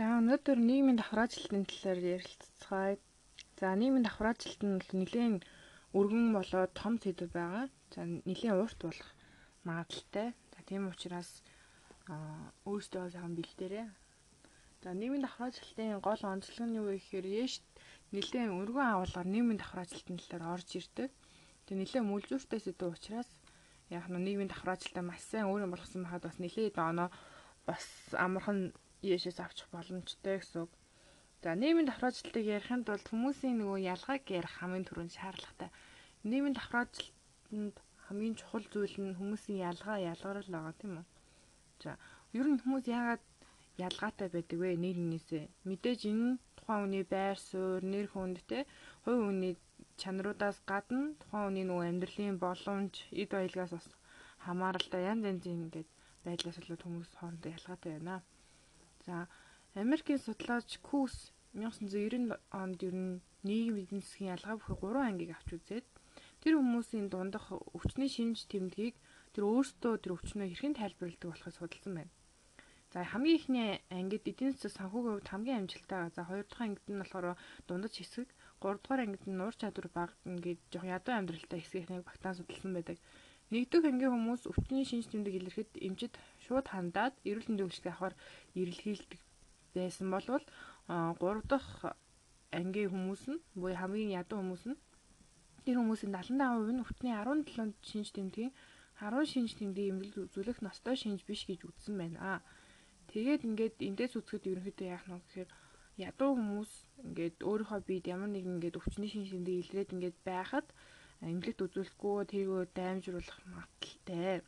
За 0.00 0.16
өнөөдөр 0.16 0.56
нийгмийн 0.56 0.96
давхраажилтын 0.96 1.68
талаар 1.68 2.00
ярилцгаая. 2.16 2.96
За 3.60 3.76
нийгмийн 3.76 4.08
давхраажилт 4.08 4.60
нь 4.64 4.80
бол 4.80 4.92
нэлээд 4.96 5.44
өргөн 5.92 6.32
болоод 6.32 6.72
том 6.72 6.96
сэдв 6.96 7.28
байгаа. 7.36 7.68
За 7.92 8.08
нэлээд 8.08 8.64
урт 8.64 8.80
болох 8.80 9.10
магадaltaй. 9.68 10.32
За 10.56 10.60
тийм 10.64 10.88
учраас 10.88 11.44
өөрсдөө 12.64 13.12
сайхан 13.12 13.36
бэлдээрэй. 13.36 13.92
За 14.80 14.96
нийгмийн 14.96 15.20
давхраажилтын 15.20 16.00
гол 16.00 16.22
онцлог 16.32 16.64
нь 16.64 16.78
юу 16.80 16.88
вэ 16.88 16.96
гэхээр 16.96 17.26
яш 17.44 17.60
нэлээд 18.16 18.56
өргөн 18.56 19.04
агуулгаар 19.04 19.28
нийгмийн 19.28 19.60
давхраажилтын 19.60 20.16
талаар 20.16 20.56
орж 20.56 20.80
ирдэг. 20.80 21.12
Тэгээ 21.68 21.76
нэлээд 21.76 22.08
мүлжүүртэй 22.08 22.60
сэдв 22.64 22.88
учраас 22.88 23.28
яг 23.92 24.08
нь 24.08 24.16
нийгмийн 24.16 24.48
давхраажилтаа 24.48 25.04
маш 25.04 25.20
сайн 25.28 25.52
өөрийн 25.52 25.68
болгосон 25.68 26.08
байхад 26.08 26.24
бас 26.24 26.40
нэлээд 26.40 26.80
оноо 26.80 27.12
бас 27.68 27.84
амархан 28.16 28.72
Иешээс 29.06 29.38
авчих 29.40 29.68
боломжтой 29.72 30.36
гэсэн 30.38 30.60
үг. 30.64 30.72
За 31.42 31.54
нийгмийн 31.56 31.88
давхраажилтыг 31.88 32.44
ярихын 32.56 32.84
тулд 32.84 33.06
хүмүүсийн 33.08 33.56
нөгөө 33.60 33.78
ялгааг 33.92 34.24
ярих 34.38 34.54
хамгийн 34.60 34.86
түрүүнд 34.86 35.16
шаардлагатай. 35.16 35.70
Нийгмийн 36.28 36.56
давхраажилтанд 36.56 37.76
хамгийн 38.04 38.36
чухал 38.36 38.66
зүйл 38.72 38.96
нь 39.00 39.16
хүмүүсийн 39.18 39.64
ялгаа 39.70 39.98
ялгарл 40.12 40.48
байгаа 40.52 40.74
тийм 40.76 40.92
үү? 41.00 41.06
За 41.82 41.90
ер 42.38 42.46
нь 42.50 42.60
хүмүүс 42.60 42.84
яагаад 42.96 43.24
ялгаатай 43.88 44.28
байдаг 44.34 44.58
вэ 44.60 44.76
нэг 44.76 44.96
нэгнээсээ? 45.00 45.44
Мэдээж 45.68 46.00
энэ 46.12 46.36
тухайн 46.56 46.80
хүний 46.84 47.04
байр 47.14 47.38
суурь, 47.48 47.84
нэр 47.92 48.06
хүнд 48.12 48.38
те 48.50 48.58
хувь 49.04 49.22
хүний 49.24 49.54
чанаруудаас 50.00 50.58
гадна 50.70 51.16
тухайн 51.20 51.44
хүний 51.46 51.64
нөгөө 51.66 51.88
амьдралын 51.90 52.36
боломж, 52.44 52.94
эд 53.20 53.30
баялгаас 53.32 53.72
бас 53.76 53.86
хамааралтай 54.44 55.02
янз 55.12 55.24
янзын 55.30 55.56
ингээд 55.56 55.88
байдлаас 56.24 56.58
болоод 56.60 56.82
хүмүүс 56.84 57.10
хоорондоо 57.16 57.50
ялгаатай 57.56 57.92
байна. 57.96 58.16
За 59.06 59.28
Америкийн 59.74 60.20
судлаач 60.20 60.78
Кус 60.88 61.14
1990 61.54 62.36
онд 62.62 62.78
ер 62.88 62.94
нь 62.94 63.20
нийгэм 63.46 63.76
эдийн 63.82 64.02
засгийн 64.02 64.34
ялгаа 64.36 64.54
бүхий 64.58 64.76
3 64.76 65.08
ангийг 65.08 65.30
авч 65.32 65.48
үзээд 65.56 65.86
тэр 66.42 66.54
хүмүүсийн 66.56 67.06
дундах 67.10 67.46
өвчний 67.76 68.10
шинж 68.12 68.38
тэмдгийг 68.50 68.94
тэр 69.34 69.44
өөрсдөө 69.50 69.94
тэр 70.02 70.14
өвчнөө 70.16 70.46
хэрхэн 70.48 70.78
тайлбарладаг 70.78 71.28
болохыг 71.30 71.54
судалсан 71.56 71.94
байна. 71.96 72.12
За 72.92 73.04
хамгийн 73.06 73.38
ихний 73.38 73.70
ангид 73.98 74.26
эдийн 74.30 74.50
засаг 74.52 74.72
санхүүгийн 74.74 75.14
хувьд 75.14 75.30
хамгийн 75.30 75.58
амжилттай. 75.62 76.10
За 76.10 76.22
хоёр 76.26 76.44
дахь 76.46 76.64
ангид 76.66 76.86
нь 76.90 77.00
болохоор 77.00 77.38
дундаж 77.68 77.94
хэсэг, 77.96 78.28
гурав 78.58 78.82
дахь 78.82 79.02
ангид 79.06 79.24
нь 79.30 79.38
нуур 79.38 79.54
чадвар 79.54 79.88
бага 79.94 80.14
ингээд 80.26 80.60
жоох 80.72 80.86
ядуу 80.96 81.14
амьдралтай 81.14 81.60
хэсгийнхнийг 81.62 82.02
багтаан 82.06 82.34
судалсан 82.34 82.72
байдаг. 82.74 82.98
Нэгдүгээр 83.54 83.90
ангийн 83.94 84.14
хүмүүс 84.14 84.42
өвчний 84.50 84.86
шинж 84.86 85.06
тэмдэг 85.10 85.34
илэрхэд 85.38 85.70
эмчит 85.86 86.14
шууд 86.50 86.66
хандаад 86.66 87.14
эрүүл 87.22 87.46
мэндийн 87.46 87.68
үйлчлэг 87.70 87.94
авахар 87.94 88.14
эрэлхийлдэг 88.58 89.20
байсан 89.74 90.10
болвол 90.10 90.44
3 90.90 91.46
дахь 91.46 91.94
ангийн 92.58 92.90
хүмүүс 92.90 93.22
нь 93.30 93.38
буюу 93.54 93.78
хамгийн 93.78 94.18
ядуу 94.20 94.42
хүмүүс 94.42 94.64
нь 94.70 94.78
тэр 95.64 95.76
хүмүүсийн 95.78 96.10
75% 96.10 96.74
нь 96.74 96.82
өвчтний 96.82 97.14
17 97.14 97.78
шинж 97.90 98.08
тэмдгийн 98.16 98.52
10 98.98 99.32
шинж 99.32 99.50
тэмдгийн 99.54 99.90
эмнэлэг 99.94 100.26
үзүүлэх 100.26 100.58
ностой 100.66 100.96
шинж 100.98 101.22
биш 101.28 101.46
гэж 101.46 101.60
үзсэн 101.68 101.94
байна. 102.00 102.42
Тэгээд 103.14 103.46
ингээд 103.48 103.76
эндээс 103.88 104.18
үзэхэд 104.18 104.50
ерөнхийдөө 104.50 104.88
яах 104.90 105.06
нь 105.06 105.22
гэхээр 105.22 105.50
ядуу 106.08 106.30
хүмүүс 106.36 106.72
ингээд 107.06 107.36
өөрийнхөө 107.48 107.80
биед 107.88 108.06
ямар 108.14 108.30
нэгэн 108.32 108.56
ингээд 108.58 108.78
өвчний 108.80 109.10
шинж 109.10 109.28
тэмдэг 109.30 109.56
илрээд 109.62 109.94
ингээд 109.94 110.18
байхад 110.26 110.66
эмнэлэгт 111.20 111.64
үзүүлэхгүй 111.64 112.16
тэргөө 112.32 112.62
даймжруулах 112.76 113.38
магадaltaй 113.52 114.40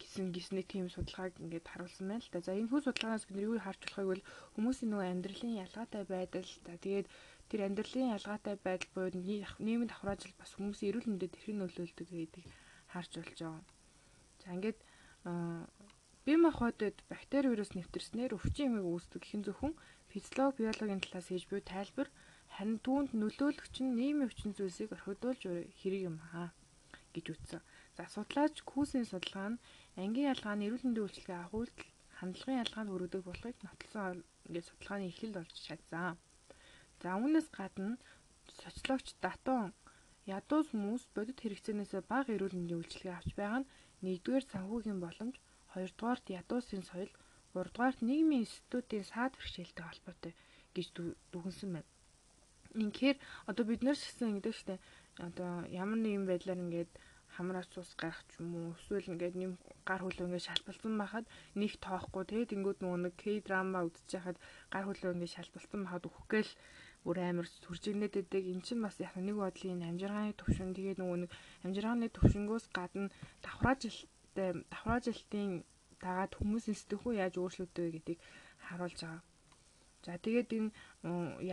гэсэн 0.00 0.32
гисний 0.34 0.66
тийм 0.66 0.86
судалгааг 0.90 1.34
ингээд 1.38 1.66
харуулсан 1.70 2.06
байна 2.08 2.24
л 2.24 2.32
да. 2.32 2.40
За 2.42 2.52
энэ 2.58 2.70
хүү 2.70 2.80
судалгаанаас 2.84 3.24
бид 3.26 3.46
юу 3.46 3.58
харж 3.58 3.80
болохыг 3.84 4.08
бол 4.10 4.26
хүмүүсийн 4.54 4.90
нөгөө 4.90 5.10
амьдралын 5.12 5.60
ялгаатай 5.64 6.02
байдал 6.14 6.50
за 6.66 6.72
тэгээд 6.84 7.06
тэр 7.48 7.60
амьдралын 7.66 8.14
ялгаатай 8.16 8.54
байдал 8.66 8.90
буюу 8.94 9.10
нийгмийн 9.14 9.90
давхраажил 9.90 10.34
бас 10.40 10.50
хүмүүсийн 10.54 10.90
эрүүл 10.90 11.10
мэндэд 11.10 11.32
хэрхэн 11.34 11.58
нөлөөлдөг 11.62 12.08
гэдгийг 12.10 12.48
харж 12.92 13.10
болж 13.18 13.38
байгаа. 13.38 13.62
За 14.42 14.48
ингээд 14.56 14.78
бие 16.24 16.38
махбодод 16.40 16.96
бактери 17.12 17.46
вирус 17.52 17.72
нэвтэрснээр 17.74 18.36
өвчин 18.36 18.66
эмийг 18.68 18.86
үүсдэг 18.88 19.22
хэн 19.28 19.42
зөвхөн 19.44 19.74
физиологи 20.12 20.64
биологийн 20.64 21.02
талаас 21.04 21.28
хийж 21.28 21.44
буй 21.48 21.60
тайлбар 21.60 22.08
харин 22.54 22.78
түүнд 22.86 23.10
нөлөөлөгч 23.20 23.74
нь 23.82 23.94
нийгмийн 23.98 24.28
өвчин 24.28 24.56
зүйлсийг 24.56 24.90
орхидуулж 24.96 25.42
хэрэг 25.80 26.02
юм 26.10 26.16
аа 26.32 26.48
гэж 27.14 27.26
үтсэн. 27.34 27.60
За 27.96 28.04
судлаач 28.14 28.56
Күүсийн 28.70 29.06
судалгаа 29.06 29.48
нь 29.54 29.60
ангийн 30.02 30.30
ялгааны 30.34 30.62
эрүүл 30.66 30.84
мэндийн 30.84 31.06
үйлчилгээ 31.06 31.38
авах 31.38 31.54
үйлдэл 31.58 31.90
хандлагын 32.18 32.62
ялгаанд 32.64 32.90
хүргэдэг 32.90 33.22
болохыг 33.26 33.56
нотолсон 33.62 34.24
ингээд 34.46 34.68
судалгааны 34.68 35.04
эхлэл 35.10 35.36
болж 35.38 35.54
чадсан. 35.66 36.14
За 37.00 37.08
үүнээс 37.20 37.48
гадна 37.58 37.98
социологч 38.62 39.08
Датон 39.24 39.70
ядуус 40.36 40.68
хүмүүс 40.72 41.04
бодит 41.16 41.38
хэрэгцээнээс 41.40 41.92
бага 42.12 42.30
эрүүл 42.34 42.56
мэндийн 42.56 42.80
үйлчилгээ 42.80 43.14
авч 43.16 43.30
байгаа 43.38 43.60
нь 43.62 43.70
нэгдүгээр 44.04 44.44
санхүүгийн 44.52 45.00
боломж, 45.04 45.34
хоёрдугаарт 45.72 46.26
ядуусын 46.40 46.82
соёл, 46.90 47.12
гуравдугаарт 47.52 48.00
нийгмийн 48.08 48.44
институтын 48.44 49.04
саад 49.12 49.32
бэрхшээлтэй 49.36 49.84
холбоотой 49.86 50.32
гэж 50.74 50.86
дүгнсэн 51.32 51.70
байна. 51.74 51.90
Инхээр 52.84 53.16
одоо 53.50 53.64
бид 53.68 53.80
нэр 53.86 53.96
гэсэн 53.96 54.30
ингэдэг 54.32 54.54
штэ 54.58 54.74
одоо 55.26 55.52
ямар 55.82 55.98
нэгэн 56.02 56.26
байдлаар 56.26 56.62
ингээд 56.64 56.92
хамраач 57.36 57.72
ус 57.80 57.90
гарах 58.00 58.22
ч 58.30 58.40
юм 58.40 58.48
уу 58.58 58.68
эсвэл 58.78 59.10
ингээд 59.12 59.34
нэм 59.40 59.52
гар 59.88 60.00
хөлөө 60.02 60.26
ингээд 60.28 60.48
шалбалсан 60.48 60.94
байхад 61.00 61.26
нэг 61.60 61.72
тоохгүй 61.84 62.24
тэгээд 62.30 62.54
ингүүд 62.56 62.78
нөгөө 62.80 63.00
нэг 63.04 63.14
К 63.20 63.24
драма 63.46 63.80
байхад 63.90 64.36
гар 64.72 64.84
хөлөө 64.86 65.14
ингээд 65.14 65.34
шалбалсан 65.36 65.80
байхад 65.84 66.08
үхгээл 66.08 66.52
бүр 67.04 67.18
амар 67.20 67.46
сүржигнээд 67.48 68.14
байдаг. 68.16 68.42
Эн 68.48 68.60
чинь 68.64 68.80
бас 68.80 68.96
яг 68.96 69.12
нэг 69.20 69.36
бодлын 69.36 69.84
амжиргааны 69.84 70.32
төвшин 70.40 70.72
тэгээд 70.72 70.98
нөгөө 71.00 71.18
нэг 71.22 71.30
амжиргааны 71.64 72.08
төвшингөөс 72.16 72.66
гадна 72.72 73.12
давхраажилттай 73.44 74.50
давхраажилтын 74.72 75.50
дагаад 76.00 76.32
хүмүүсийн 76.40 76.80
сэтгхүү 76.80 77.12
яаж 77.20 77.34
өөрчлөгдөв 77.36 77.86
гэдгийг 77.92 78.20
харуулж 78.66 78.98
байгаа. 79.04 79.22
За 80.04 80.16
тэгээд 80.24 80.48
энэ 80.56 80.70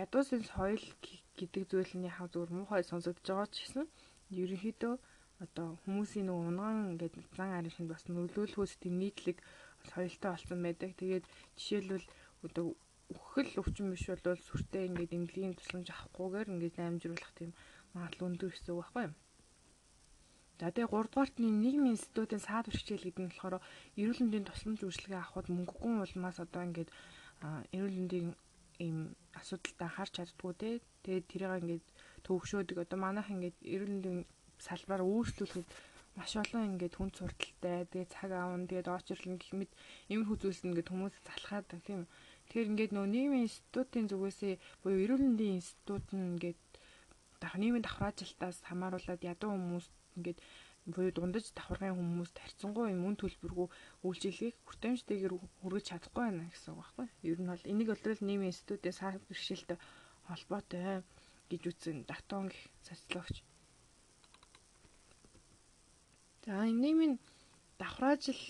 ядуусын 0.03 0.41
соёл 0.51 0.83
гэдэг 1.39 1.63
зүйл 1.71 1.91
нь 1.99 2.07
яг 2.07 2.19
зүгээр 2.31 2.51
муухай 2.55 2.83
сонсогдож 2.87 3.27
байгаа 3.27 3.47
ч 3.51 3.55
гэсэн 3.63 3.85
ерөнхийдөө 4.41 4.93
одоо 5.43 5.67
хүмүүсийн 5.83 6.29
нэг 6.29 6.37
унган 6.37 6.77
ингээд 6.93 7.15
зан 7.37 7.51
аришинд 7.57 7.89
бас 7.89 8.03
нөлөөлөхөөс 8.05 8.73
тийм 8.77 8.95
нийтлэг 9.01 9.37
соёлтой 9.89 10.31
болсон 10.31 10.59
байдаг. 10.61 10.91
Тэгээд 11.01 11.25
жишээлбэл 11.57 12.07
одоо 12.45 12.65
үхэл 13.09 13.59
өвчин 13.61 13.87
биш 13.91 14.05
бол 14.07 14.37
сүртэй 14.47 14.85
ингээд 14.89 15.15
эмнэлгийн 15.17 15.57
тусламж 15.57 15.87
авахгүйгээр 15.91 16.51
ингээд 16.53 16.77
амжруулах 16.79 17.33
тийм 17.35 17.51
магадлал 17.93 18.27
өндөр 18.29 18.49
гэсэн 18.53 18.71
үг 18.71 18.79
байхгүй 18.81 19.03
юу? 19.09 19.15
За 20.61 20.69
тэгээ 20.69 20.93
3 20.93 21.09
дугаарт 21.09 21.35
нийгмийн 21.41 21.97
институтын 21.97 22.41
саад 22.45 22.69
бэрхшээл 22.69 23.05
гэдэг 23.09 23.23
нь 23.25 23.31
болохоор 23.33 23.55
эрүүл 23.97 24.21
мэндийн 24.21 24.45
тусламж 24.45 24.79
үйлчилгээ 24.85 25.21
авахд 25.25 25.49
мөнгөгүй 25.49 25.93
улмаас 26.05 26.37
одоо 26.37 26.61
ингээд 26.69 26.89
эрүүл 27.73 27.97
мэндийн 27.97 28.29
ийм 28.85 28.97
асуудалтай 29.39 29.89
харж 29.89 30.11
чаддгүй 30.21 30.53
те. 30.61 30.69
Тэгээд 31.03 31.25
тэрийг 31.31 31.53
ингээд 31.65 31.85
төвөгшөөдөг. 32.25 32.77
Одоо 32.77 32.97
манайх 33.01 33.27
ингээд 33.33 33.57
эрүүл 33.73 33.93
мэндийн 33.93 34.19
салбараар 34.67 35.09
өөрчлөлөхэд 35.09 35.67
маш 36.17 36.31
олон 36.41 36.75
ингээд 36.75 36.93
хүн 36.97 37.11
сурталтай. 37.15 37.87
Тэгээд 37.91 38.13
цаг 38.15 38.31
аавн, 38.35 38.67
тэгээд 38.67 38.87
очрлон 38.91 39.35
гэх 39.39 39.53
мэт 39.55 39.71
иймэрхүү 40.11 40.37
зүйлс 40.39 40.61
ингээд 40.67 40.91
хүмүүс 40.91 41.15
залхаад 41.27 41.65
тийм. 41.87 42.01
Тэгэхээр 42.51 42.71
ингээд 42.71 42.91
нөө 42.95 43.07
нийгмийн 43.07 43.45
институтын 43.47 44.05
зүгээсээ 44.11 44.53
буюу 44.83 44.99
эрүүл 45.03 45.23
мэндийн 45.23 45.57
институт 45.59 46.05
нь 46.11 46.27
ингээд 46.35 46.59
дах 47.41 47.55
нийгмийн 47.55 47.85
давхраажилтаас 47.87 48.57
хамааруулаад 48.67 49.21
ядуу 49.23 49.51
хүмүүс 49.55 49.87
ингээд 50.17 50.39
буюу 50.93 51.13
дундаж 51.15 51.45
давхаргын 51.55 51.95
хүмүүст 51.95 52.35
тарцсангуй 52.35 52.91
юм 52.91 53.07
үн 53.07 53.15
төлбөргүй 53.21 53.67
үйлчилгээг 54.05 54.55
хүртээмжтэйгээр 54.65 55.33
хүргэж 55.61 55.85
чадахгүй 55.87 56.23
байна 56.25 56.49
гэсэн 56.51 56.73
үг 56.73 56.79
байхгүй. 56.81 57.07
Ер 57.29 57.39
нь 57.39 57.51
бол 57.51 57.69
энийг 57.71 57.89
бол 57.93 58.03
нийгмийн 58.27 58.51
институтын 58.51 58.97
сар 58.99 59.15
бэрхшээлтэй 59.29 59.77
холбоотой 60.27 61.05
гэж 61.49 61.61
үзсэн 61.69 61.97
датон 62.09 62.49
гэх 62.51 62.61
социологч. 62.83 63.37
За 66.45 66.65
нийгмийн 66.65 67.13
давхраажил 67.81 68.41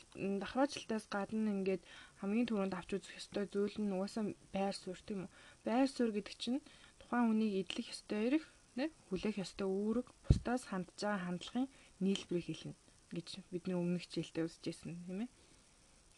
давхраажилтаас 0.42 1.06
гадна 1.16 1.52
ингээд 1.56 1.84
хамгийн 2.20 2.48
түрүүнд 2.48 2.74
авч 2.80 2.90
үзэх 2.96 3.20
ёстой 3.20 3.46
зүйл 3.54 3.76
нь 3.84 3.96
угаасаа 3.96 4.24
байр 4.56 4.76
суурь 4.76 5.04
тийм 5.08 5.20
үү? 5.24 5.32
Байр 5.68 5.88
суурь 5.92 6.16
гэдэг 6.16 6.36
чинь 6.42 6.60
тухайн 7.00 7.28
хүнийг 7.28 7.54
эдлэх 7.62 7.88
ёстой 7.94 8.20
эрх, 8.28 8.46
нэ 8.78 8.86
хүлээх 9.08 9.38
ёстой 9.46 9.68
үүрэг, 9.68 10.08
бусдаас 10.24 10.64
хандж 10.72 10.96
байгаа 11.00 11.26
хандлагын 11.26 11.68
нийлбэрийг 12.04 12.48
хэлнэ 12.48 12.76
гэж 13.16 13.28
бидний 13.52 13.76
өмнөх 13.76 14.04
хичээлдээ 14.08 14.48
үзчихсэн 14.48 14.92
тийм 15.06 15.20
ээ. 15.24 15.30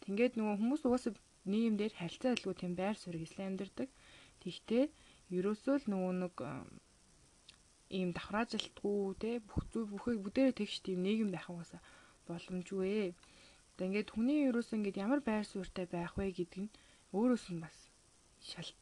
Tinгээд 0.06 0.34
нөгөө 0.38 0.56
хүмүүс 0.62 0.82
угаасаа 0.86 1.14
нийгэмдэр 1.50 1.94
харилцаа 1.98 2.32
илгүү 2.38 2.54
тийм 2.58 2.74
байр 2.78 2.98
суурь 3.02 3.24
эзлэн 3.26 3.50
амьдардаг. 3.50 3.90
Тэгтээ 4.42 4.84
ерөөсөө 5.38 5.76
л 5.82 5.86
нөгөө 5.92 6.14
нэг 6.22 6.36
ийм 8.00 8.10
давхраажилтгүй 8.16 8.98
те 9.22 9.32
бүх 9.48 9.62
зүйл 9.72 9.90
бүхийг 9.94 10.20
бүдээрээ 10.24 10.58
тэгш 10.60 10.76
тийм 10.86 11.00
нийгэм 11.06 11.30
байх 11.32 11.48
угаасаа 11.52 11.82
боломжгүй 12.28 12.90
ээ. 13.04 13.10
Одоо 13.74 13.86
ингээд 13.88 14.10
хүний 14.14 14.40
ерөөсөө 14.50 14.78
ингээд 14.78 15.02
ямар 15.06 15.22
байр 15.30 15.46
суурьтай 15.48 15.86
байх 15.96 16.14
вэ 16.18 16.26
гэдэг 16.38 16.60
нь 16.64 16.74
өөрөөс 17.18 17.46
нь 17.54 17.64
бас 17.64 17.78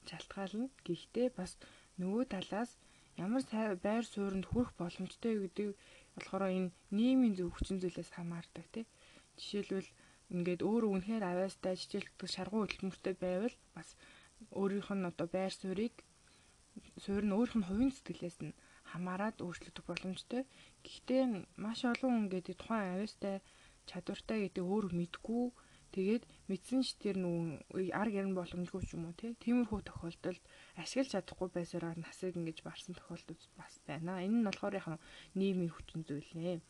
шалтгаална. 0.07 0.67
Гэхдээ 0.85 1.27
бас 1.39 1.51
нөгөө 1.99 2.23
талаас 2.33 2.71
ямар 3.23 3.43
байр 3.85 4.05
сууринд 4.13 4.45
хүрэх 4.47 4.71
боломжтой 4.81 5.33
гэдэг 5.43 5.67
болохоор 6.15 6.43
энэ 6.57 6.73
нийгмийн 6.97 7.35
зөв 7.37 7.49
хүчин 7.53 7.77
зүйлээс 7.79 8.11
хамаардаг 8.15 8.65
тий. 8.73 8.85
Жишээлбэл 9.37 9.89
ингээд 10.33 10.61
өөр 10.69 10.83
үнэхээр 10.93 11.23
аваастай 11.27 11.75
жижигтэй 11.75 12.29
шаргуу 12.31 12.63
хөдөлмөртэй 12.63 13.15
байвал 13.19 13.55
бас 13.75 13.89
өөрийнх 14.59 14.89
нь 14.95 15.07
одоо 15.11 15.27
байр 15.35 15.53
суурийг 15.61 15.95
суурь 17.03 17.27
нь 17.27 17.35
өөрийнх 17.35 17.57
нь 17.59 17.67
хувийн 17.67 17.91
сэтгэлээс 17.93 18.37
нь 18.45 18.55
хамаарад 18.91 19.37
өөрчлөгдөх 19.45 19.85
боломжтой. 19.87 20.43
Гэхдээ 20.85 21.23
маш 21.63 21.79
олон 21.91 22.11
хүн 22.13 22.27
гэдэг 22.33 22.55
тухайн 22.57 22.85
авиастай 22.93 23.35
чадвартай 23.89 24.37
гэдэг 24.45 24.63
өөр 24.63 24.85
мэдгүй 24.99 25.43
тэгээд 25.95 26.23
мэдсэн 26.47 26.81
ч 26.87 26.95
тэр 27.03 27.15
нүү 27.19 27.37
ар 27.91 28.09
гэрн 28.15 28.33
боломжгүй 28.39 28.81
ч 28.87 28.95
юм 28.95 29.11
уу 29.11 29.15
тиймэрхүү 29.19 29.79
тохиолдолд 29.83 30.43
ашиглаж 30.79 31.09
чадахгүй 31.11 31.49
байсараа 31.51 31.93
насыг 31.99 32.39
ингэж 32.39 32.63
барсан 32.63 32.95
тохиолдол 32.95 33.43
бас 33.59 33.73
байна. 33.87 34.23
Энэ 34.23 34.37
нь 34.39 34.47
болохоор 34.47 34.79
яг 34.79 34.87
нийгмийн 35.35 35.73
хүчин 35.75 36.01
зүйл 36.07 36.31
нэ. 36.39 36.63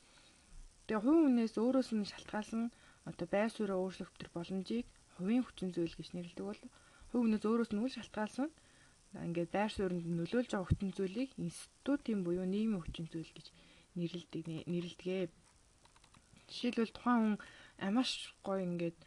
Тэгээ 0.90 1.04
хувь 1.06 1.22
хүнээс 1.22 1.56
өөрөөс 1.62 1.90
нь 1.94 2.10
шалтгаалсан 2.10 2.64
одоо 3.10 3.28
байр 3.30 3.50
сууриа 3.54 3.78
өөрчлөгдөх 3.78 4.32
боломжийг 4.34 4.88
хувийн 5.16 5.46
хүчин 5.46 5.70
зүйл 5.76 5.94
гэж 5.98 6.10
нэрлэдэг 6.18 6.46
бол 6.50 6.62
хувь 7.10 7.22
хүнээс 7.22 7.46
өөрөөс 7.46 7.72
нь 7.74 7.82
үл 7.86 7.94
шалтгаалсан 7.94 8.50
ингээд 9.14 9.52
байр 9.52 9.72
сууринд 9.72 10.06
нөлөөлж 10.08 10.50
байгаа 10.52 10.68
хүчин 10.70 10.92
зүйлийг 10.96 11.32
институтын 11.36 12.24
буюу 12.24 12.48
нийгмийн 12.48 12.84
хүчин 12.84 13.08
зүйл 13.12 13.32
гэж 13.36 13.48
нэрлэдэг 14.00 14.44
нэрлэдэг. 14.72 15.30
Жишээлбэл 16.48 16.96
тухайн 16.96 17.20
хүн 17.20 17.36
амаш 17.88 18.32
гоё 18.46 18.64
ингээд 18.64 18.98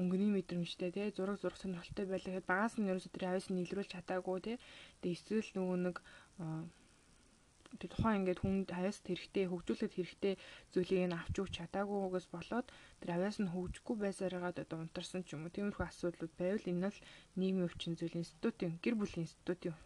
өнгөний 0.00 0.30
мэдрэмжтэй 0.34 0.90
тий 0.90 1.08
зураг 1.14 1.38
зурх 1.38 1.60
сонирхолтой 1.60 2.06
байлаа 2.08 2.32
гэхэд 2.32 2.50
багаас 2.50 2.74
нь 2.80 2.88
ерөөсөө 2.90 3.12
тэр 3.12 3.24
авьяас 3.28 3.48
нь 3.52 3.62
илрүүлж 3.62 3.90
чадаагүй 3.92 4.38
тий. 4.40 4.56
Тэгээ 5.04 5.16
эсвэл 5.20 5.50
нөгөө 5.54 5.78
нэг 5.84 5.96
тэр 7.78 7.90
тухайн 7.90 8.26
ингээд 8.26 8.42
хүнд 8.42 8.68
авьяаст 8.74 9.04
хэрэгтэй 9.06 9.44
хөгжүүлэхэд 9.46 9.94
хэрэгтэй 9.94 10.34
зүйлийг 10.74 11.06
нь 11.06 11.18
авч 11.20 11.34
өгч 11.38 11.52
чадаагүйгээс 11.58 12.26
болоод 12.34 12.66
тэр 12.98 13.10
авьяас 13.14 13.38
нь 13.38 13.52
хөгжихгүй 13.52 13.96
байсараагаад 14.00 14.58
одоо 14.64 14.78
унтарсан 14.82 15.22
ч 15.22 15.38
юм 15.38 15.46
уу 15.46 15.54
тиймэрхүү 15.54 15.86
асуудлууд 15.86 16.34
байвал 16.34 16.66
энэ 16.72 16.90
л 16.90 16.98
нийгмийн 17.38 17.68
өвчин 17.70 17.94
зүйл 17.94 18.18
институтын 18.18 18.82
гэр 18.82 18.94
бүлийн 18.98 19.26
институтын 19.26 19.76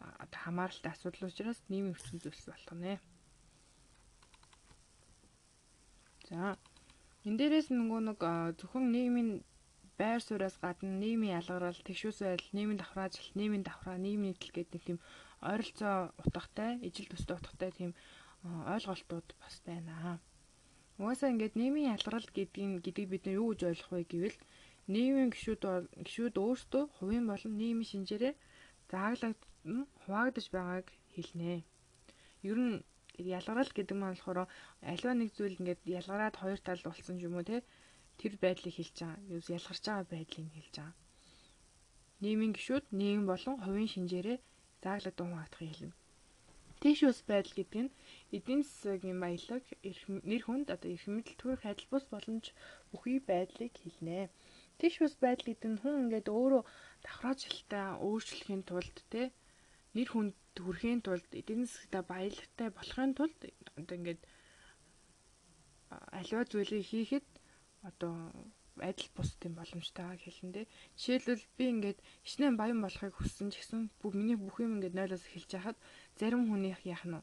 одоо 0.00 0.40
хамааралтай 0.42 0.90
асуудал 0.92 1.28
учраас 1.30 1.60
нийгмийн 1.70 1.94
өвчин 1.94 2.18
зүйлс 2.18 2.46
болох 2.50 2.74
нэ. 2.82 2.98
За 6.28 6.58
энэ 7.26 7.38
дээрээс 7.38 7.68
нөгөө 7.70 8.00
нэг 8.08 8.20
зөвхөн 8.58 8.86
нийгмийн 8.94 9.30
байр 10.00 10.20
сууриас 10.24 10.56
гадна 10.64 10.88
нийгмийн 11.02 11.36
ялгарал, 11.40 11.76
тэгшүүс 11.84 12.24
байдал, 12.24 12.54
нийгмийн 12.56 12.80
давхраажилт, 12.80 13.36
нийгмийн 13.36 13.64
давхраа, 13.66 14.00
нийгмийн 14.00 14.32
нийтлэл 14.32 14.56
гэдэг 14.56 14.72
нэг 14.72 14.84
тийм 14.88 14.98
ойролцоо 15.40 16.12
утгатай, 16.20 16.72
ижил 16.86 17.08
төстэй 17.08 17.36
утгатай 17.36 17.70
тийм 17.72 17.92
ойлголтууд 18.44 19.28
бас 19.40 19.56
байна. 19.66 20.20
Угаасаа 21.00 21.32
ингээд 21.32 21.54
нийгмийн 21.56 21.92
ялгарл 21.96 22.28
гэдгийг 22.36 22.84
гэдгийг 22.84 23.08
бид 23.10 23.24
нар 23.24 23.40
юу 23.40 23.48
гэж 23.52 23.60
ойлгох 23.68 23.92
вэ 23.92 24.04
гэвэл 24.12 24.38
нийгмийн 24.92 25.30
гишүүд 25.32 25.62
гишүүд 26.06 26.34
өөрсдөө 26.44 26.84
хувийн 26.96 27.26
болон 27.30 27.52
нийгмийн 27.56 27.90
шинжээрээ 27.90 28.34
зааглагдсан 28.90 29.32
хуваагдж 30.02 30.46
байгааг 30.52 30.86
хэлнэ. 31.14 31.64
Ер 32.48 32.58
нь 32.64 32.76
ялгарл 33.36 33.72
гэдэг 33.76 33.96
нь 33.96 34.04
болохоор 34.04 34.38
аливаа 34.92 35.14
нэг 35.16 35.30
зүйл 35.36 35.58
ингээд 35.60 35.80
ялгараад 35.98 36.36
хоёр 36.40 36.60
тал 36.60 36.82
болсон 36.84 37.16
юм 37.26 37.34
уу 37.36 37.44
те 37.48 37.56
тэр 38.20 38.32
байдлыг 38.42 38.74
хэлж 38.76 38.96
байгаа. 39.00 39.24
Юу 39.32 39.40
ялгарч 39.56 39.84
байгаа 39.84 40.06
байдлыг 40.12 40.48
хэлж 40.52 40.74
байгаа. 40.76 40.96
Нийгмийн 42.22 42.52
гишүүд 42.56 42.84
нийгэм 43.00 43.24
болон 43.30 43.56
хувийн 43.64 43.92
шинжээрээ 43.94 44.38
зааглаад 44.82 45.18
хуваагдах 45.20 45.62
хэлнэ. 45.62 45.94
Тийш 46.80 46.98
ус 47.04 47.20
байдал 47.28 47.54
гэдэг 47.56 47.80
нь 47.84 47.94
эдийн 48.36 48.62
засгийн 48.64 49.18
баялаг, 49.20 49.64
нэр 50.30 50.42
хүнд 50.44 50.66
одоо 50.74 50.88
эрх 50.94 51.06
мэдэл 51.12 51.36
төрөх 51.40 51.62
адил 51.68 51.88
бус 51.92 52.04
боломж 52.08 52.44
бүхий 52.90 53.20
байдлыг 53.30 53.72
хэлнэ. 53.76 54.32
Тийш 54.80 54.94
ус 55.04 55.14
байдал 55.20 55.48
гэдэг 55.48 55.70
нь 55.72 55.80
хүн 55.80 56.00
ингээд 56.08 56.28
өөрөө 56.32 56.62
давхраажилтаа 57.04 57.86
өөрчлөхийн 58.06 58.62
тулд 58.64 58.96
те 59.12 59.22
нэр 59.94 60.08
хүнд 60.08 60.36
хүрэхийн 60.64 61.00
тулд 61.04 61.28
эдийн 61.40 61.68
засгтаа 61.68 62.02
баялагтай 62.12 62.68
болохын 62.72 63.12
тулд 63.18 63.38
одоо 63.76 63.96
ингээд 64.00 64.20
аливаа 66.18 66.44
зүйлийг 66.48 66.86
хийхэд 66.88 67.26
одоо 67.88 68.14
адил 68.88 69.10
бусдын 69.16 69.52
боломжтойг 69.56 70.20
хэлэн 70.22 70.50
дээ. 70.52 70.66
Жишээлбэл 70.96 71.44
би 71.56 71.64
ингээд 71.72 71.98
хичнээн 72.26 72.56
баян 72.60 72.80
болохыг 72.82 73.14
хүссэн 73.16 73.48
ч 73.52 73.60
гэсэн 73.60 73.80
миний 74.16 74.38
бүх 74.40 74.56
юм 74.64 74.76
ингээд 74.76 74.98
нойлоос 74.98 75.24
эхэлж 75.28 75.50
хахад 75.54 75.78
зарим 76.18 76.48
хүнийх 76.48 76.80
яах 76.84 77.04
нь 77.08 77.20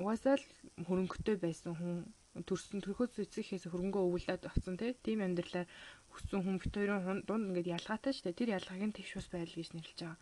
угаасаа 0.00 0.36
л 0.40 0.46
хөрөнгөтэй 0.86 1.36
байсан 1.40 1.72
хүн 1.76 1.94
төрсөн 2.48 2.84
төрхөөс 2.84 3.16
эцэгхээс 3.24 3.64
хөрөнгөө 3.72 4.04
өвлөд 4.08 4.42
авсан 4.44 4.74
тийм 4.76 5.24
амьдралаар 5.24 5.68
хүссэн 6.12 6.40
хүн 6.44 6.56
бит 6.60 6.74
хоёрын 6.76 7.24
дунд 7.28 7.48
ингээд 7.48 7.72
ялгаатай 7.76 8.12
шүү 8.12 8.24
дээ. 8.28 8.38
Тэр 8.40 8.50
ялгааг 8.60 8.82
нь 8.84 8.96
тэгш 8.96 9.12
ус 9.16 9.28
байдал 9.32 9.56
гэж 9.56 9.70
нэрлэж 9.72 9.98
байгаа. 10.04 10.20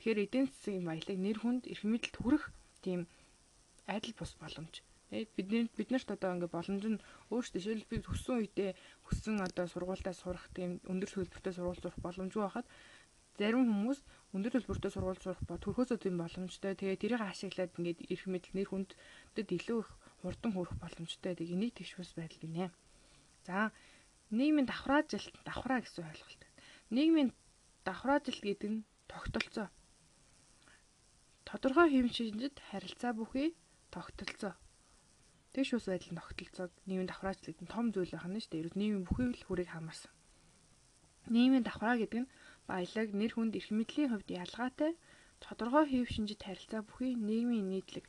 Тэгэхээр 0.00 0.24
эдийн 0.24 0.46
засгийн 0.48 0.84
баялаг 0.88 1.18
нэр 1.20 1.38
хүнд 1.40 1.62
эрх 1.72 1.84
мэдэлд 1.84 2.16
хүрэх 2.16 2.44
тийм 2.84 3.00
адил 3.84 4.14
бус 4.16 4.32
боломж 4.40 4.74
бидний 5.10 5.66
биднэрт 5.74 6.14
одоо 6.14 6.38
ингээ 6.38 6.54
боломж 6.54 6.84
нь 6.86 7.02
өөрсдөө 7.34 7.58
жишээл 7.58 7.90
би 7.90 7.98
хүссэн 7.98 8.46
үедээ 8.46 8.70
хүссэн 9.10 9.42
одоо 9.42 9.66
сургуультаа 9.66 10.14
сурах 10.14 10.46
тийм 10.54 10.78
өндөр 10.86 11.10
төлбөртэй 11.10 11.50
сургууль 11.58 11.82
сурах 11.82 11.98
боломжгүй 11.98 12.42
байхад 12.46 12.66
зарим 13.34 13.66
хүмүүс 13.66 13.98
өндөр 14.38 14.52
төлбөртэй 14.54 14.90
сургууль 14.94 15.18
сурах 15.18 15.42
ба 15.50 15.58
төрхөөсөө 15.58 15.98
тийм 15.98 16.14
боломжтой 16.22 16.78
тэгээ 16.78 17.02
тэрийг 17.02 17.22
ашиглаад 17.26 17.74
ингээд 17.74 18.06
эрх 18.06 18.24
мэдэл 18.30 18.54
нэр 18.54 18.68
хүндэд 18.70 19.48
илүү 19.50 19.78
их 19.82 19.90
хурдан 20.22 20.50
хүрэх 20.54 20.74
боломжтой 20.78 21.34
тэгээ 21.34 21.54
энийг 21.58 21.74
тэгшвэс 21.74 22.14
байдал 22.14 22.42
гинэ. 22.46 22.70
За 23.42 23.74
нийгмийн 24.30 24.70
давхраажилт 24.70 25.34
давхраа 25.42 25.82
гэсэн 25.82 26.06
ойлголт. 26.06 26.42
Нийгмийн 26.94 27.34
давхраажилт 27.82 28.42
гэдэг 28.46 28.70
нь 28.70 28.86
тогтолцоо. 29.10 29.66
Тодорхой 31.42 31.90
хэм 31.90 32.06
шинжид 32.14 32.62
харилцаа 32.70 33.10
бүхий 33.10 33.58
тогтолцоо 33.90 34.54
Тэгш 35.50 35.70
ус 35.74 35.86
байдал 35.90 36.14
ногтлцоод 36.14 36.72
нийгмийн 36.86 37.10
давхраачлалт 37.10 37.58
нь 37.62 37.72
том 37.74 37.86
зүйл 37.90 38.14
байна 38.14 38.38
шүү 38.38 38.50
дээ. 38.54 38.62
Ерөөс 38.62 38.76
нийгмийн 38.78 39.06
бүхий 39.06 39.26
л 39.34 39.46
хүрийг 39.46 39.70
хамаарсан. 39.74 40.12
Нийгмийн 41.34 41.66
давхраа 41.66 41.98
гэдэг 41.98 42.20
нь 42.22 42.32
баялаг, 42.70 43.08
нэр 43.18 43.32
хүнд, 43.34 43.58
эрх 43.58 43.70
мэдлийн 43.74 44.10
хувьд 44.14 44.30
ялгаатай 44.30 44.92
тодорхой 45.42 45.84
хэв 45.90 46.06
шинжит 46.14 46.46
харилцаа 46.46 46.86
бүхий 46.86 47.18
нийгмийн 47.18 47.66
нийтлэг. 47.66 48.06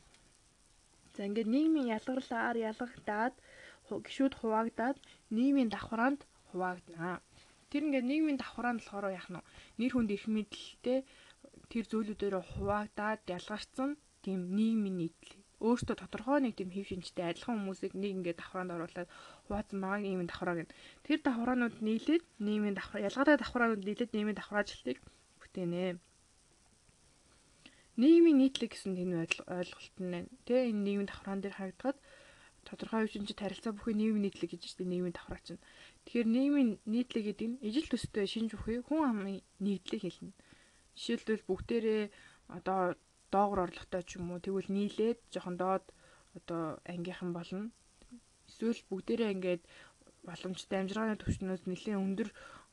За 1.18 1.26
ингээд 1.26 1.50
нийгмийн 1.50 1.90
ялгарлаар 1.98 2.58
ялгагдаад 2.70 3.36
гişүүд 3.90 4.34
хуваагдаад 4.38 4.98
нийгмийн 5.34 5.74
давхраанд 5.74 6.22
хуваагдана. 6.54 7.26
Тэр 7.74 7.82
ингээд 7.90 8.10
нийгмийн 8.12 8.38
давхраа 8.38 8.74
нь 8.74 8.80
болохоор 8.86 9.18
яах 9.18 9.30
нь 9.34 9.42
нэр 9.82 9.92
хүнд 9.98 10.14
эрх 10.14 10.28
мэдэлтэй 10.30 11.00
тэр 11.74 11.86
зүйлүүдээр 11.90 12.36
хуваагдаад 12.54 13.22
ялгарсан 13.36 13.98
тийм 14.22 14.40
нийгмийн 14.58 14.98
нийтлэг 15.02 15.41
өөртөө 15.62 15.96
тодорхой 16.02 16.40
нэг 16.42 16.58
тийм 16.58 16.70
хэв 16.74 16.90
шинжтэй 16.90 17.26
адилхан 17.30 17.62
хүмүүсийг 17.62 17.94
нэг 17.94 18.12
ингээд 18.18 18.40
давхраанд 18.42 18.74
оруулаад 18.74 19.10
хуваацсан 19.46 19.80
байгаа 19.82 20.10
ийм 20.10 20.26
давхраа 20.26 20.56
гэн. 20.58 20.74
Тэр 21.06 21.20
давхраанууд 21.22 21.76
нийлээд 21.86 22.24
нийгмийн 22.42 22.76
давхраа 22.78 23.06
ялгаатай 23.06 23.38
давхраанууд 23.38 23.86
нийлээд 23.86 24.12
нийгмийн 24.14 24.38
давхраажилтыг 24.38 24.98
бүтээнэ. 25.40 26.02
Нийгмийн 28.02 28.38
нийтлэг 28.42 28.70
гэсэн 28.74 28.98
энэ 28.98 29.30
ойлголт 29.46 29.96
нь 30.02 30.12
байна. 30.14 30.30
Тэ 30.50 30.74
энэ 30.74 30.82
нийгмийн 30.86 31.10
давхраан 31.10 31.40
дээр 31.46 31.56
харагдахад 31.58 31.98
тодорхой 32.66 33.06
хэв 33.06 33.14
шинжтэй 33.14 33.46
харилцаа 33.46 33.74
бүхий 33.78 33.96
нийгмийн 33.98 34.26
нийтлэг 34.26 34.50
гэж 34.58 34.64
байна. 34.82 34.92
Нийгмийн 34.92 35.16
давхраа 35.16 35.42
чинь. 35.46 35.62
Тэгэхээр 36.10 36.28
нийгмийн 36.36 36.70
нийтлэг 36.90 37.24
гэдэг 37.30 37.48
нь 37.54 37.62
ижил 37.62 37.88
төстэй 37.90 38.26
шинж 38.26 38.58
бүхий 38.58 38.82
хүн 38.82 39.02
амын 39.06 39.46
нийтлэг 39.62 40.02
хэлнэ. 40.02 40.34
Жишээлбэл 40.98 41.46
бүгдээрээ 41.46 42.04
одоо 42.58 42.98
доогор 43.34 43.60
орлоготой 43.66 44.04
ч 44.08 44.20
юм 44.20 44.32
уу 44.32 44.40
тэгвэл 44.44 44.70
нийлээд 44.76 45.20
жоохон 45.34 45.56
доод 45.58 45.86
одоо 46.38 46.62
ангийнхан 46.92 47.32
болно. 47.38 47.72
Эсвэл 48.50 48.82
бүгдээрээ 48.90 49.34
ингээд 49.36 49.64
боломжтой 50.28 50.78
амжиргааны 50.80 51.18
түвшнөөс 51.20 51.64
нэлээд 51.66 52.04
өндөр 52.06 52.30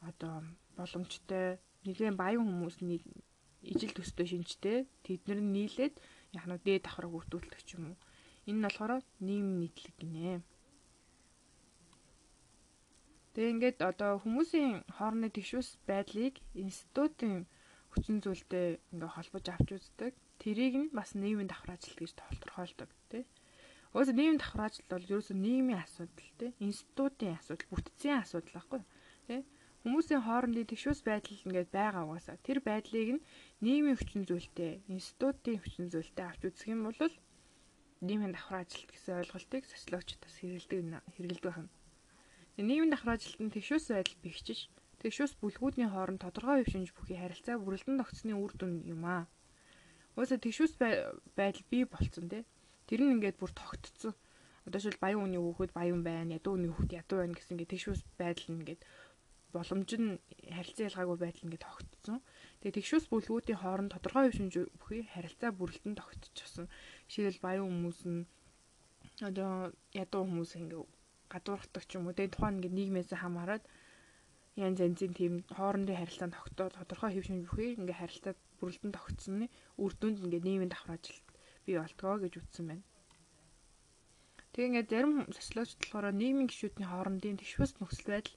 одоо 0.09 0.35
боломжтой 0.79 1.59
нэгэн 1.87 2.15
баян 2.21 2.45
хүмүүс 2.45 2.77
нэг 2.91 3.03
ижил 3.63 3.93
төстэй 3.95 4.27
шинжтэй 4.29 4.79
тэднэр 5.05 5.41
нь 5.43 5.53
нийлээд 5.57 5.95
яг 6.39 6.45
нь 6.47 6.61
дээд 6.67 6.85
давхраг 6.85 7.13
үрдүүлдэг 7.19 7.61
ч 7.67 7.71
юм 7.77 7.85
уу. 7.91 7.99
Энэ 8.49 8.59
нь 8.59 8.65
болохоор 8.65 8.93
нийгэм 9.27 9.49
нийтлэг 9.61 9.95
гинэ. 9.99 10.43
Тэгээ 13.33 13.53
ингээд 13.55 13.79
одоо 13.91 14.13
хүмүүсийн 14.23 14.83
хоорондын 14.97 15.35
тэгшүүс 15.35 15.69
байдлыг 15.89 16.35
институтын 16.65 17.47
хүчин 17.93 18.19
зүйлтэй 18.25 18.67
ингээ 18.93 19.11
холбож 19.15 19.45
авч 19.49 19.69
үздэг. 19.79 20.13
Тэрийг 20.43 20.75
нь 20.79 20.93
бас 20.95 21.11
нийгмийн 21.19 21.51
давхраажилт 21.51 21.99
гэж 21.99 22.13
тодорхойлдог 22.15 22.91
тий. 23.11 23.25
Өөсөө 23.95 24.15
нийгмийн 24.15 24.41
давхраажилт 24.41 24.89
бол 24.91 25.09
ерөөсөө 25.09 25.37
нийгмийн 25.37 25.83
асуудал 25.83 26.31
тий. 26.41 26.51
Институтын 26.63 27.35
асуудал, 27.39 27.71
бүтцийн 27.71 28.23
асуудал 28.23 28.55
байхгүй 28.55 28.83
тий. 29.27 29.41
Хүмүүсийн 29.83 30.23
хоорондын 30.27 30.69
тэгшүүс 30.71 31.01
байдал 31.07 31.43
ингээд 31.47 31.71
байгаа 31.75 32.05
угаасаа. 32.07 32.37
Тэр 32.47 32.59
байдлыг 32.61 33.09
нь 33.17 33.25
нийгмийн 33.65 33.99
хүчин 33.99 34.23
зүйлтэй, 34.29 34.73
институтын 34.91 35.59
хүчин 35.63 35.87
зүйлтэй 35.91 36.27
авч 36.27 36.43
үзэх 36.47 36.69
юм 36.75 36.83
бол 36.87 36.99
нийгмийн 38.07 38.35
давхар 38.35 38.63
ажилт 38.63 38.91
гэсэн 38.91 39.19
ойлголтыг 39.23 39.63
социологч 39.67 40.11
бас 40.23 40.35
хэрэгэлдэг 40.39 40.79
хэрэгэлдэг 41.15 41.55
байна. 41.55 41.71
Нийгмийн 42.59 42.93
давхар 42.93 43.15
ажилтны 43.15 43.51
тэгшүүс 43.55 43.87
байдал 43.91 44.19
бэхжиж, 44.23 44.61
тэгшүүс 45.03 45.33
бүлгүүдийн 45.39 45.91
хооронд 45.95 46.23
тодорхой 46.23 46.63
хэв 46.63 46.71
шинж 46.75 46.89
бүхий 46.95 47.19
харилцаа 47.19 47.57
бүрэлдэн 47.59 47.99
тогтсны 47.99 48.35
үр 48.35 48.53
дүн 48.59 48.83
юм 48.87 49.03
аа. 49.07 49.25
Угаасаа 50.19 50.43
тэгшүүс 50.43 50.75
байдал 50.83 51.63
бий 51.71 51.87
болцсон 51.87 52.27
тий. 52.27 52.43
Тэр 52.91 53.07
нь 53.07 53.23
ингээд 53.23 53.39
бүр 53.39 53.55
тогтцсон. 53.55 54.19
Одоо 54.67 54.83
шил 54.83 54.99
баян 54.99 55.23
үний 55.23 55.39
хүүхэд 55.39 55.71
баян 55.79 56.03
байна, 56.03 56.35
ядуу 56.43 56.59
үний 56.59 56.75
хүүхэд 56.75 56.99
ядуу 57.07 57.23
байна 57.23 57.39
гэсэн 57.39 57.55
ингээд 57.55 57.73
тэгшүүс 57.79 58.03
байдал 58.19 58.51
нь 58.51 58.59
ингээд 58.67 58.83
боломж 59.55 59.91
нь 59.95 60.19
харилцаа 60.51 60.91
ялгаагүй 60.91 61.19
байдал 61.23 61.45
ингээд 61.47 61.67
тогтцсон. 61.71 62.19
Тэгээ 62.59 62.77
тэгшүүс 62.83 63.07
бүлгүүдийн 63.15 63.63
хооронд 63.63 63.95
тодорхой 63.95 64.27
хэв 64.27 64.35
шинж 64.43 64.55
бүхий 64.83 65.07
харилцаа 65.07 65.51
бүрэлдэн 65.55 65.95
тогтчихсон. 65.95 66.67
Жишээлбэл 67.07 67.47
баян 67.47 67.71
хүмүүс 67.71 68.01
нь 68.11 68.27
одоо 69.23 69.71
ядуу 69.95 70.23
хүмүүс 70.27 70.51
ингээд 70.59 70.83
гадуурхдаг 71.31 71.85
ч 71.87 71.95
юм 71.95 72.11
уу. 72.11 72.19
Тэгээ 72.19 72.35
тухайн 72.35 72.59
ингээд 72.59 72.75
нийгмээс 72.75 73.15
хамаарат 73.15 73.65
янз 74.59 74.83
янзын 74.83 75.15
тийм 75.15 75.35
хоорондын 75.55 75.95
харилцаанд 75.95 76.35
тогтоо 76.35 76.69
тодорхой 76.75 77.15
хэв 77.15 77.25
шинж 77.31 77.47
бүхий 77.47 77.79
ингээд 77.79 78.03
харилцаа 78.03 78.35
бүрэлдэн 78.59 78.93
тогтсны 78.95 79.47
үр 79.83 79.93
дүнд 79.97 80.23
ингээд 80.23 80.47
нийгмийн 80.47 80.73
давхар 80.73 80.99
ажилт 80.99 81.27
бий 81.65 81.77
болтгоо 81.79 82.17
гэж 82.23 82.35
үздсэн 82.39 82.67
байна. 82.69 82.85
Тэгээ 84.53 84.69
ингээд 84.69 84.93
зарим 84.93 85.13
социологч 85.31 85.73
болохоор 85.79 86.07
нийгмийн 86.15 86.51
гишүүдийн 86.51 86.91
хоорондын 86.91 87.39
тэгшвэс 87.39 87.73
нөхцөл 87.79 88.11
байдал 88.11 88.37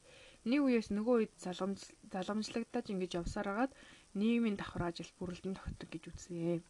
нэг 0.49 0.61
үеэс 0.65 0.89
нөгөө 0.93 1.15
үед 1.17 1.33
залгамж 1.45 1.79
залгамжлагдаж 2.13 2.85
ингэж 2.93 3.11
явсаар 3.21 3.47
хагаад 3.49 3.73
нийгмийн 4.19 4.57
давхар 4.59 4.83
ажил 4.89 5.11
бүрэлдэн 5.17 5.57
тогтдог 5.57 5.89
гэж 5.89 6.03
үзье. 6.11 6.61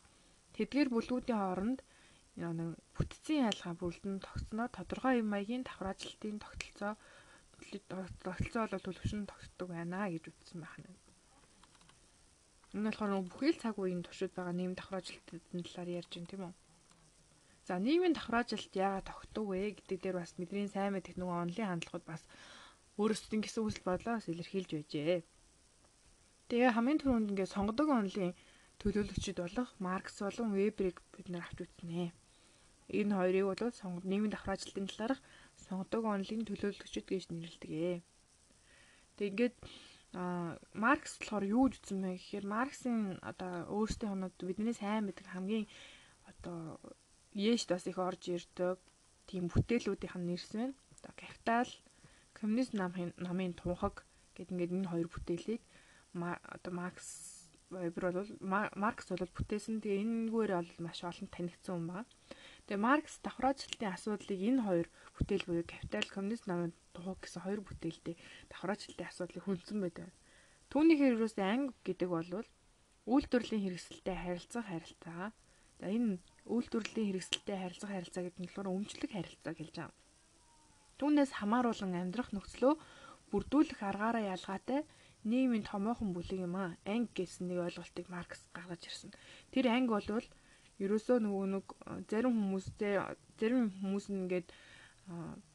Тэдгээр 0.56 0.90
бүлгүүдийн 0.92 1.40
хооронд 1.42 1.80
нэг 2.40 2.80
бүтцийн 2.96 3.48
ялгаа 3.52 3.74
бүрэлдэн 3.80 4.24
тогтсноо 4.24 4.68
тодорхой 4.72 5.20
юм 5.20 5.28
маягийн 5.34 5.64
давхар 5.66 5.92
ажилтын 5.92 6.40
тогтолцоо 6.40 6.94
тогтолцоо 8.24 8.64
бол 8.72 8.86
төлөвшин 8.86 9.28
тогтдог 9.28 9.68
байна 9.72 10.08
гэж 10.14 10.24
үзсэн 10.32 10.60
байна. 10.64 11.01
Энэ 12.72 12.88
болохоор 12.88 13.28
бүхий 13.28 13.52
л 13.52 13.62
цаг 13.64 13.76
үеийн 13.76 14.04
туршид 14.04 14.32
байгаа 14.32 14.56
нийгэм 14.56 14.76
давхар 14.80 15.04
ажилтны 15.04 15.62
талаар 15.68 15.90
ярьж 16.00 16.12
байна 16.16 16.30
тийм 16.32 16.44
үү? 16.48 16.54
За 17.68 17.74
нийгмийн 17.78 18.16
давхар 18.16 18.38
ажилт 18.42 18.74
яагаад 18.74 19.08
тогтдог 19.12 19.46
вэ 19.52 19.76
гэдэг 19.76 20.00
дээр 20.02 20.18
бас 20.24 20.32
бидний 20.40 20.68
сайн 20.72 20.96
мэдэх 20.96 21.20
нөгөө 21.20 21.38
онлын 21.44 21.70
хандлагууд 21.70 22.06
бас 22.08 22.24
өөрөөсөө 22.96 23.44
гэсэн 23.44 23.64
үсэл 23.68 23.88
бодлоос 23.88 24.26
илэрхийлж 24.32 24.72
байжээ. 24.72 25.20
Тэгээ 26.50 26.72
хамгийн 26.76 27.00
түрүүнд 27.00 27.32
ингээд 27.32 27.54
сонгодог 27.56 27.88
онлын 27.92 28.32
төлөөлөгчд 28.82 29.38
болох 29.44 29.70
Маркс 29.78 30.16
болон 30.24 30.50
Веберийг 30.58 30.98
бид 31.14 31.28
нэр 31.30 31.44
авч 31.46 31.60
үзнэ. 31.64 32.12
Энэ 32.92 33.16
хоёрыг 33.20 33.46
бол 33.48 33.72
сонгод 33.72 34.06
нийгмийн 34.08 34.34
давхар 34.34 34.56
ажилтны 34.56 34.88
талаарх 34.90 35.20
сонгодог 35.66 36.04
онлын 36.08 36.48
төлөөлөгчд 36.48 37.08
гэж 37.08 37.24
нэрлэдэг. 37.30 38.04
Тэг 39.16 39.28
ингээд 39.32 39.56
Маркс 40.14 41.16
болохоор 41.20 41.46
юу 41.48 41.64
гэж 41.72 41.80
үзсэн 41.80 42.04
бэ 42.04 42.20
гэхээр 42.20 42.46
Марксийн 42.46 43.20
одоо 43.24 43.64
өөрсдийн 43.72 44.12
хоноод 44.12 44.36
бидний 44.44 44.76
сайн 44.76 45.08
мэддэг 45.08 45.28
хамгийн 45.32 45.66
одоо 46.28 46.80
Ешд 47.32 47.72
бас 47.72 47.88
их 47.88 47.96
орж 47.96 48.28
ирдэг 48.28 48.76
тийм 49.32 49.48
бүтээлүүдийнх 49.48 50.16
нь 50.20 50.28
нэрсэн 50.36 50.58
байна. 50.60 50.76
Одоо 51.00 51.14
капитал 51.16 51.70
коммунист 52.36 52.74
намын 52.76 53.16
намын 53.16 53.56
тунхаг 53.56 54.04
гэдэг 54.36 54.52
ингээд 54.52 54.76
энэ 54.76 54.92
хоёр 54.92 55.08
бүтээлийг 55.08 55.62
одоо 56.14 56.74
Маркс 56.76 57.08
Вебер 57.72 58.12
бол 58.12 58.32
Маркс 58.76 59.08
бол 59.08 59.32
бүтээсэн. 59.32 59.80
Тэгээ 59.80 60.04
энэгээр 60.04 60.52
бол 60.60 60.72
маш 60.84 61.00
олон 61.08 61.28
танигдсан 61.32 61.80
юм 61.80 61.88
байна. 61.88 62.12
Тэгээ 62.72 62.88
Маркс 62.88 63.20
давхраачлалтын 63.20 63.92
асуудлыг 63.92 64.40
энэ 64.40 64.64
хоёр 64.64 64.88
бүтээл 65.20 65.44
буюу 65.44 65.68
капитал 65.68 66.08
коммунист 66.08 66.48
намын 66.48 66.72
тухаг 66.96 67.20
гэсэн 67.20 67.44
хоёр 67.44 67.60
бүтээлтэй 67.68 68.16
давхраачлалтын 68.48 69.12
асуудлыг 69.12 69.44
хүндсэн 69.44 69.80
байдаг. 69.84 70.08
Түүний 70.72 70.96
хэрэгрээс 70.96 71.36
анги 71.36 71.76
гэдэг 71.84 72.08
бол 72.08 72.32
үйлдвэрлэлийн 73.12 73.76
хэрэгсэлтэй 73.76 74.16
харилцах 74.16 74.72
харилцаа. 74.72 75.36
За 75.84 75.86
энэ 75.92 76.24
үйлдвэрлэлийн 76.48 77.08
хэрэгсэлтэй 77.12 77.58
харилцах 77.60 77.92
харилцаа 77.92 78.24
гэдэг 78.24 78.40
нь 78.40 78.48
болохоор 78.48 78.72
өмчлөг 78.72 79.12
харилцаа 79.20 79.52
гэж 79.52 79.70
байна. 79.76 79.96
Түүнээс 80.96 81.32
хамааруулан 81.44 81.92
амьдрах 82.00 82.32
нөхцлөө 82.32 82.74
бүрдүүлэх 83.36 83.84
аргаараа 83.84 84.32
ялгаатай 84.32 84.88
нийгмийн 85.28 85.68
томоохон 85.68 86.16
бүлэг 86.16 86.40
юм 86.48 86.56
аа. 86.56 86.80
Анги 86.88 87.20
гэсэн 87.20 87.52
нэг 87.52 87.68
ойлголтыг 87.68 88.08
Маркс 88.08 88.48
гаргаж 88.56 88.88
ирсэн. 88.88 89.12
Тэр 89.52 89.68
анги 89.68 89.92
болвол 89.92 90.24
ерөөсөө 90.84 91.18
нөгөө 91.22 91.46
нэг 91.54 91.66
зарим 92.12 92.34
хүмүүстэй 92.38 92.94
зарим 93.40 93.70
хүмүүс 93.82 94.06
нь 94.10 94.20
ингээд 94.26 94.48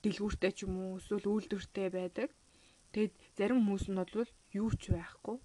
дэлгүүртэй 0.02 0.52
ч 0.56 0.59
юм 0.66 0.75
уу 0.83 0.99
эсвэл 1.00 1.26
үйлдвэртэй 1.26 1.88
байдаг. 1.90 2.30
Тэгэд 2.95 3.12
зарим 3.38 3.59
хүмүүс 3.62 3.85
нь 3.90 3.99
бол 3.99 4.30
юу 4.61 4.71
ч 4.80 4.83
байхгүй. 4.95 5.37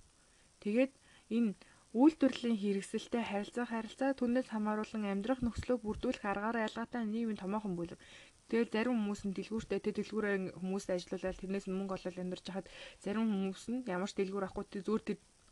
Тэгээд 0.63 0.93
энэ 1.35 1.51
үйлдвэрлэлийн 1.91 2.59
хэрэгсэлтэй 2.61 3.23
харилцаа 3.27 3.65
харилцаа 3.67 4.11
түнээс 4.15 4.47
хамааруулан 4.51 5.11
амьдрах 5.11 5.43
нөхцлөө 5.43 5.77
бүрдүүлэх 5.83 6.23
аргаараа 6.23 6.65
ялгаатай 6.67 7.03
нийгмийн 7.03 7.41
томоохон 7.41 7.75
бүлэг. 7.75 8.00
Тэгэл 8.47 8.71
зарим 8.75 8.95
хүмүүс 8.95 9.21
нь 9.27 9.35
дэлгүүртэй 9.35 9.79
тэ 9.79 9.95
дэлгүүрээ 10.00 10.35
хүмүүст 10.59 10.89
ажиллуулаад 10.91 11.39
тэрнээс 11.39 11.67
мөнгө 11.67 11.95
олоод 11.95 12.17
амьдарч 12.19 12.45
хахад 12.47 12.67
зарим 13.03 13.27
хүмүүс 13.27 13.63
нь 13.71 13.83
ямар 13.91 14.11
ч 14.11 14.15
дэлгүүр 14.19 14.47
авахгүй 14.47 14.83
зүгээр 14.83 15.03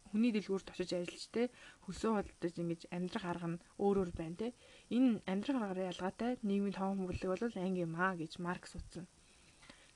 хүний 0.09 0.31
дэлгүүрт 0.33 0.71
очиж 0.73 0.91
ажиллаж 0.97 1.25
тэ 1.33 1.43
хөлсөө 1.85 2.11
холдож 2.15 2.53
ингэж 2.61 2.81
амьдрах 2.95 3.25
арга 3.31 3.49
нь 3.53 3.61
өөр 3.83 3.97
өөр 4.01 4.11
байна 4.17 4.37
тэ. 4.41 4.47
Энэ 4.95 5.21
амьдрах 5.31 5.61
аргаараа 5.61 5.91
ялгаатай 5.93 6.31
нийгмийн 6.43 6.75
тоон 6.77 6.97
бүлэг 7.05 7.29
бол 7.29 7.55
анги 7.61 7.85
юм 7.85 7.93
аа 7.95 8.13
гэж 8.17 8.41
Маркс 8.45 8.73
утсан. 8.79 9.05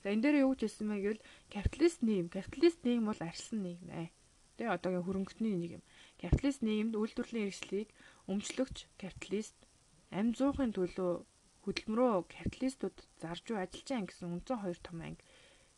За 0.03 0.12
энэ 0.12 0.24
дээр 0.24 0.43
юу 0.43 0.51
гэж 0.53 0.62
хэлсэн 0.67 0.88
мэй 0.88 1.01
гэвэл 1.01 1.25
капиталист 1.55 2.00
нийгэм, 2.03 2.27
капиталист 2.27 2.79
нийгэм 2.84 3.05
бол 3.08 3.22
арьсан 3.24 3.60
нийгэм 3.63 3.89
ээ. 4.01 4.10
Тэ 4.58 4.63
одоогийн 4.67 5.05
хөрөнгөтний 5.08 5.55
нийгэм. 5.55 5.84
Капиталист 6.22 6.62
нийгэмд 6.62 7.00
үйлдвэрлэлийн 7.00 7.50
эрсдлийг 7.50 7.89
өмчлөгч 8.27 8.77
капиталист 9.00 9.55
амь 10.12 10.36
зуухын 10.38 10.75
төлөө 10.75 11.12
хөдөлмөрөө 11.63 12.13
капиталистууд 12.36 12.98
зарж 13.24 13.43
буй 13.48 13.60
ажилчин 13.63 14.03
гэсэн 14.05 14.27
үндсэн 14.36 14.60
хоёр 14.60 14.79
том 14.84 15.00
анги. 15.00 15.24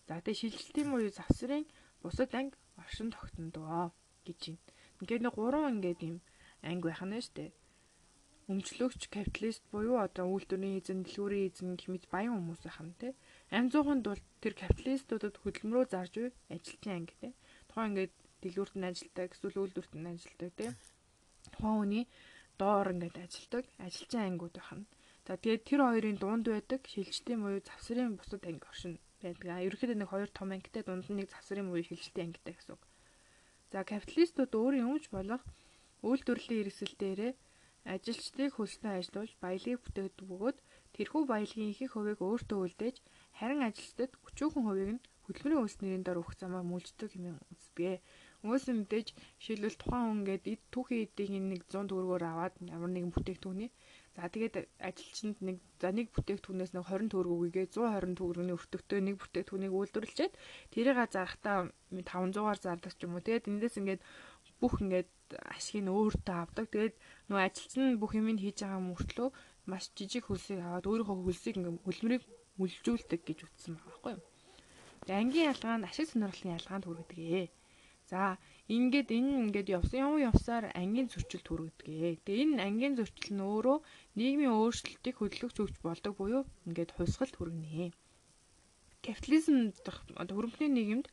За 0.10 0.18
тэгээ 0.18 0.39
шилжилтийн 0.42 0.89
буюу 0.89 1.12
завсрын 1.13 1.65
бусад 2.01 2.34
анги 2.34 2.58
оршин 2.82 3.10
тогтнодоо 3.13 3.94
гэж 4.27 4.41
байна. 4.50 4.63
Ингээд 5.01 5.24
нэг 5.24 5.34
гурван 5.38 5.74
ингээд 5.77 6.01
юм 6.10 6.17
анги 6.65 6.86
байх 6.89 7.01
нь 7.05 7.15
шүү 7.22 7.36
дээ. 7.38 7.51
Өмчлөгч 8.46 9.01
капиталист 9.10 9.63
буюу 9.74 9.98
одоо 10.05 10.25
үйлдвэрийн 10.29 10.77
эзэн, 10.77 11.01
дэлгүүрийн 11.01 11.50
эзэн 11.50 11.70
гэх 11.77 11.89
мэт 11.89 12.05
баян 12.13 12.38
хүмүүс 12.38 12.62
нь 12.86 12.94
тий. 13.01 13.13
Амь 13.50 13.72
зууханд 13.74 14.05
бол 14.05 14.22
тэр 14.38 14.53
капиталистуудад 14.53 15.36
хөдөлмөрөө 15.41 15.86
зарж 15.89 16.13
буй 16.13 16.29
ажилчин 16.53 16.94
анги 16.94 17.15
тий. 17.22 17.34
Тухайн 17.70 17.89
ингээд 17.89 18.13
дэлгүүрт 18.46 18.75
нь 18.77 18.89
ажилтдаг, 18.89 19.29
эсвэл 19.34 19.62
үйлдвэрт 19.65 19.94
нь 19.98 20.10
ажилтдаг 20.13 20.51
тий. 20.53 20.72
Тухайн 21.58 21.77
хүний 21.82 22.05
доор 22.62 22.88
ингээд 22.94 23.17
ажилтдаг 23.25 23.65
ажилчин 23.82 24.22
ангиуд 24.29 24.55
байх 24.58 24.72
нь. 24.77 24.86
За 25.25 25.34
тэгээд 25.41 25.65
тэр 25.65 25.82
хоёрын 25.82 26.17
дунд 26.22 26.46
байдаг 26.46 26.82
шилжилтийн 26.86 27.41
буюу 27.41 27.62
завсрын 27.65 28.13
бусад 28.13 28.46
анги 28.46 28.65
оршин 28.70 28.94
байдаг. 29.25 29.50
А 29.50 29.65
ерөөхдөө 29.65 29.98
нэг 29.98 30.10
хоёр 30.13 30.29
том 30.29 30.53
ангитай 30.53 30.84
дунд 30.86 31.10
нь 31.10 31.17
нэг 31.17 31.34
завсрын 31.34 31.65
буюу 31.65 31.82
шилжилтийн 31.82 32.29
ангитай 32.29 32.53
гэсэн 32.53 32.77
үг. 32.77 32.84
За 33.72 33.79
капиталистууд 33.91 34.51
өөрийн 34.62 34.89
өмч 34.91 35.05
болох 35.15 35.41
үйлдвэрлэлийн 36.07 36.60
хэрэгсэл 36.60 36.93
дээрээ 37.01 37.34
ажилчдыг 37.93 38.51
хөлснөө 38.57 38.93
ажилуулж 38.98 39.34
баялагийг 39.43 39.79
бүтээгдэг 39.84 40.25
бөгөөд 40.29 40.57
тэрхүү 40.95 41.24
баялагын 41.29 41.72
ихэнх 41.72 41.93
хувийг 41.93 42.19
өөртөө 42.25 42.60
үлдээж 42.65 42.98
харин 43.38 43.62
ажилчдад 43.67 44.12
өчүүхэн 44.27 44.65
хувийг 44.65 44.91
нь 44.95 45.03
хөдөлмөрийн 45.25 45.62
үйлс 45.62 45.77
нэрийн 45.81 46.05
дор 46.05 46.22
өгөх 46.22 46.38
замаар 46.38 46.65
мүлждэг 46.69 47.12
юм 47.17 47.38
үзбээ. 47.53 47.95
Өнгөөс 48.45 48.65
нь 48.69 48.79
мэдээж 48.81 49.07
жишээлбэл 49.41 49.77
тухайн 49.81 50.05
хүн 50.05 50.17
ингээд 50.22 50.43
эд 50.53 50.62
түүхийн 50.74 51.03
эдийн 51.05 51.45
нэг 51.50 51.62
100 51.65 51.89
төгрөгөөр 51.89 52.24
аваад 52.29 52.53
ямар 52.75 52.91
нэгэн 52.93 53.13
бүтээгдэхүүний 53.13 53.69
За 54.15 54.31
тэгээд 54.31 54.72
ажилчинд 54.79 55.38
нэг 55.43 55.60
за 55.75 55.91
нэг 55.91 56.07
бүтээгдэхүүнээс 56.15 56.72
нэг 56.72 56.88
20 56.88 57.12
төгрөг 57.12 57.51
өгье 57.51 57.67
120 57.67 58.15
төгрөгийн 58.15 58.55
өртөгтэй 58.55 59.00
нэг 59.03 59.15
бүтээгдэхүүнийг 59.19 59.74
үйлдвэрлэчихэд 59.75 60.34
тэрийг 60.72 60.98
зарахтаа 61.12 61.67
500-аар 61.91 62.60
зардаг 62.63 62.95
ч 62.95 63.03
юм 63.03 63.19
уу. 63.19 63.25
Тэгээд 63.27 63.51
эндээс 63.51 63.75
ингээд 63.75 64.01
бүх 64.63 64.79
ингээд 64.79 65.12
ашгийг 65.51 65.91
өөртөө 65.91 66.36
авдаг. 66.39 66.65
Тэгээд 66.72 66.95
нөгөө 67.27 67.43
ажилчин 67.43 68.00
бүх 68.00 68.15
юмыг 68.15 68.39
хийж 68.39 68.63
байгаа 68.63 68.81
мөртлөө 68.88 69.29
маш 69.67 69.91
жижиг 69.98 70.24
хөлсийг 70.31 70.63
аваад 70.63 70.88
өөрийнхөө 70.88 71.17
хөлсийг 71.27 71.55
ингээд 71.60 71.84
хөлмөрийг 71.84 72.24
мүлжүүлдэг 72.55 73.22
гэж 73.27 73.39
үтсэн 73.45 73.75
байгаа 73.75 73.91
байхгүй 73.91 74.12
юу. 74.15 74.24
Тэгээд 75.03 75.19
ангийн 75.19 75.50
ялгаа 75.51 75.75
нь 75.75 75.88
ашиг 75.91 76.07
сонирхлын 76.07 76.55
ялгаанд 76.55 76.86
хүргэдэг 76.88 77.19
ээ. 77.19 77.48
За 78.07 78.39
ингээд 78.65 79.10
энэ 79.13 79.31
ингээд 79.45 79.67
явсан 79.77 80.00
юм 80.05 80.15
явсаар 80.29 80.74
ангийн 80.74 81.05
зөрчил 81.13 81.43
төрөгдөг. 81.45 82.25
Тэгээ 82.25 82.41
энэ 82.50 82.63
ангийн 82.65 82.98
зөрчил 82.98 83.38
нь 83.38 83.45
өөрөө 83.45 83.77
нийгмийн 84.17 84.57
өөрчлөлтийг 84.57 85.15
хөдөлгөж 85.22 85.57
өгч 85.62 85.75
болдог 85.86 86.13
буюу 86.17 86.43
ингээд 86.65 86.98
хувьсгалт 86.98 87.38
хүргэнэ. 87.38 87.93
Капитализм 89.05 89.69
дах 89.86 90.01
одоо 90.17 90.34
хөрөнгөний 90.41 90.74
нийгэмд 90.74 91.07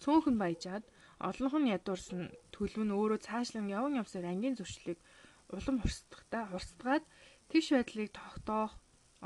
цөөхөн 0.00 0.36
баяжаад 0.40 0.84
олонх 1.28 1.54
нь 1.60 1.72
ядуурсан 1.76 2.32
төлөв 2.56 2.82
нь 2.88 2.96
өөрөө 2.96 3.20
цаашлан 3.20 3.68
явн 3.68 4.00
явсаар 4.00 4.26
ангийн 4.32 4.56
зуршлыг 4.56 4.98
улам 5.52 5.76
хурцдагтай 5.84 6.42
хурцдгаад 6.48 7.04
тэгш 7.52 7.68
байдлыг 7.76 8.10
тогтоох 8.16 8.72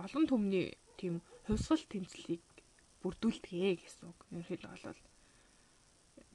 олон 0.04 0.24
төмний 0.26 0.66
тийм 0.98 1.14
хувьсгал 1.46 1.84
тэмцлийг 1.86 2.42
бүрдүүлдэгэ 3.02 3.70
гэсэн 3.78 4.04
үг. 4.10 4.18
Ерөнхийдөө 4.34 4.70
бол 4.82 4.98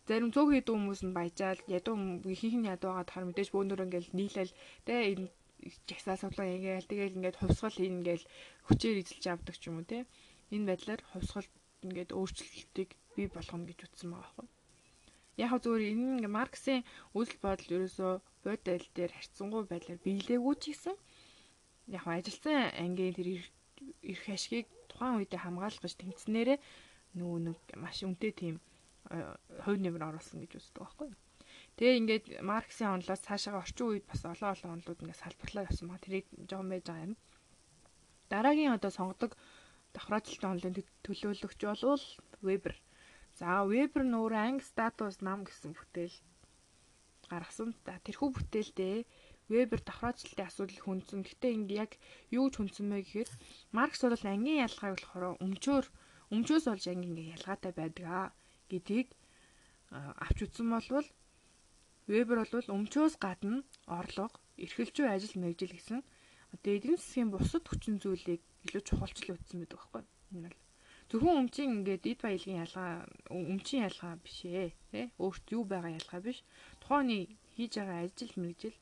зарим 0.08 0.32
цөөхөн 0.36 0.60
ядуу 0.62 0.76
хүмүүс 0.76 1.02
нь 1.08 1.16
баяжаал 1.18 1.62
ядуу 1.78 1.96
ихэнх 2.34 2.58
нь 2.60 2.70
ядуугаад 2.76 3.10
хар 3.12 3.26
мэдээж 3.28 3.50
бөөнөр 3.52 3.86
ингээл 3.86 4.16
нийлээл 4.18 4.54
тэ 4.88 4.96
жагсаа 5.88 6.18
суглаа 6.20 6.48
ингээл 6.56 6.90
тэгэл 6.92 7.18
ингээд 7.18 7.40
хувьсгал 7.40 7.78
ингээл 7.80 8.26
хүчээр 8.68 9.02
эзэлж 9.02 9.26
авдаг 9.32 9.56
ч 9.56 9.64
юм 9.72 9.80
уу 9.80 9.88
те 9.88 10.04
энэ 10.52 10.68
байдлаар 10.70 11.02
хувьсгал 11.12 11.48
ингээд 11.86 12.12
өөрчлөлтийг 12.20 12.90
бий 13.16 13.28
болгоно 13.32 13.68
гэж 13.68 13.80
утсан 13.88 14.10
байгаа 14.12 14.32
байхгүй 14.36 14.48
яг 15.42 15.50
хөө 15.50 15.62
зөвөр 15.64 15.84
энэ 15.92 16.28
марксийн 16.38 16.82
үйл 17.18 17.34
бодол 17.44 17.70
ерөөсөө 17.76 18.14
бодол 18.46 18.86
дээр 18.98 19.12
харьцангуй 19.16 19.64
байдлаар 19.72 20.00
биелээгүй 20.06 20.56
ч 20.62 20.64
гэсэн 20.72 20.96
яг 21.96 22.04
ажилтсан 22.08 22.58
ангийн 22.84 23.16
тэр 23.18 23.30
эрх 24.12 24.26
ашгийг 24.36 24.68
тухайн 24.90 25.18
үедээ 25.18 25.42
хамгаалах 25.44 25.82
гэж 25.84 25.94
тэмцэнээрээ 26.00 26.60
нөгөө 27.18 27.40
нэг 27.48 27.58
маш 27.84 27.98
үнэтэй 28.06 28.34
тийм 28.42 28.56
хувь 29.64 29.82
нэмэр 29.84 30.08
оруулсан 30.10 30.40
гэж 30.42 30.52
үздэг 30.58 30.82
байхгүй 30.82 31.08
юу 31.12 31.20
Тэгээ 31.78 31.98
ингээд 32.00 32.26
Марксийн 32.46 32.94
онлоос 33.02 33.22
цаашаа 33.26 33.58
орчин 33.62 33.88
үед 33.90 34.06
бас 34.06 34.22
олон 34.22 34.54
олон 34.54 34.72
онлууд 34.78 35.02
ингээд 35.02 35.22
салбарлаа 35.26 35.66
явсан 35.66 35.88
ба 35.90 35.98
тэрийг 35.98 36.26
жоохон 36.50 36.70
байж 36.70 36.84
байгаа 36.86 37.08
юм. 37.10 37.14
Дараагийн 38.30 38.78
одоо 38.78 38.92
сонгодог 38.94 39.32
давхраачлалт 39.96 40.46
онлын 40.52 40.78
төлөөлөгч 41.06 41.60
бол 41.66 42.06
Weber. 42.46 42.76
За 43.40 43.66
Weber 43.66 44.04
нь 44.06 44.18
өөрөө 44.22 44.42
анги 44.46 44.66
статус 44.70 45.18
нам 45.26 45.40
гэсэн 45.50 45.74
бүтээл 45.74 46.18
гаргасан. 47.32 47.74
За 47.86 47.98
тэрхүү 48.06 48.30
бүтээлдээ 48.38 48.98
Weber 49.50 49.82
давхраачлалтын 49.82 50.46
асуудал 50.46 50.82
хүндсэн. 50.86 51.26
Гэтэ 51.26 51.48
ингээ 51.58 51.82
яг 51.86 51.92
юу 52.30 52.54
ч 52.54 52.62
хүндсэн 52.62 52.86
мэй 52.86 53.02
гэхээр 53.02 53.30
Маркс 53.74 54.02
бол 54.06 54.30
ангийн 54.30 54.62
ялгааг 54.66 54.94
болохоор 54.94 55.42
өмчөөр 55.42 55.86
өмчөөс 56.34 56.66
олж 56.70 56.86
анги 56.86 57.10
ингээ 57.10 57.34
ялгаатай 57.38 57.74
байдаг 57.74 58.06
аа 58.06 58.28
гэдгийг 58.74 59.10
авч 59.94 60.38
үзсэн 60.50 60.68
болвол 60.74 61.08
Вебер 62.10 62.44
бол 62.44 62.74
өмчөөс 62.76 63.16
гадна 63.16 63.64
орлого, 63.88 64.36
эрхэлжүү 64.60 65.08
ажил 65.08 65.40
мэргэжил 65.40 65.72
гэсэн 65.78 66.00
одоо 66.54 66.72
эдийн 66.76 66.98
засгийн 67.00 67.32
бусад 67.32 67.64
хүчин 67.64 67.96
зүйлийг 68.04 68.42
илүү 68.68 68.84
чухалчл 68.84 69.32
үзсэн 69.32 69.64
байдаг 69.64 69.80
байхгүй. 69.80 70.04
Энэ 70.36 70.50
бол 70.52 70.60
зөвхөн 71.10 71.40
өмчийн 71.48 71.74
ингээд 71.80 72.04
эд 72.12 72.20
баялагын 72.26 72.62
ялгаа 72.66 72.92
өмчийн 73.32 73.86
ялгаа 73.88 74.14
биш 74.20 74.40
ээ. 74.44 74.70
Тэ? 74.92 75.16
Өөрт 75.24 75.46
юу 75.56 75.64
байгаа 75.64 75.96
ялгаа 75.96 76.20
биш. 76.20 76.44
Тухайны 76.84 77.18
хийж 77.56 77.72
байгаа 77.80 78.00
ажил 78.04 78.34
мэргэжил 78.36 78.80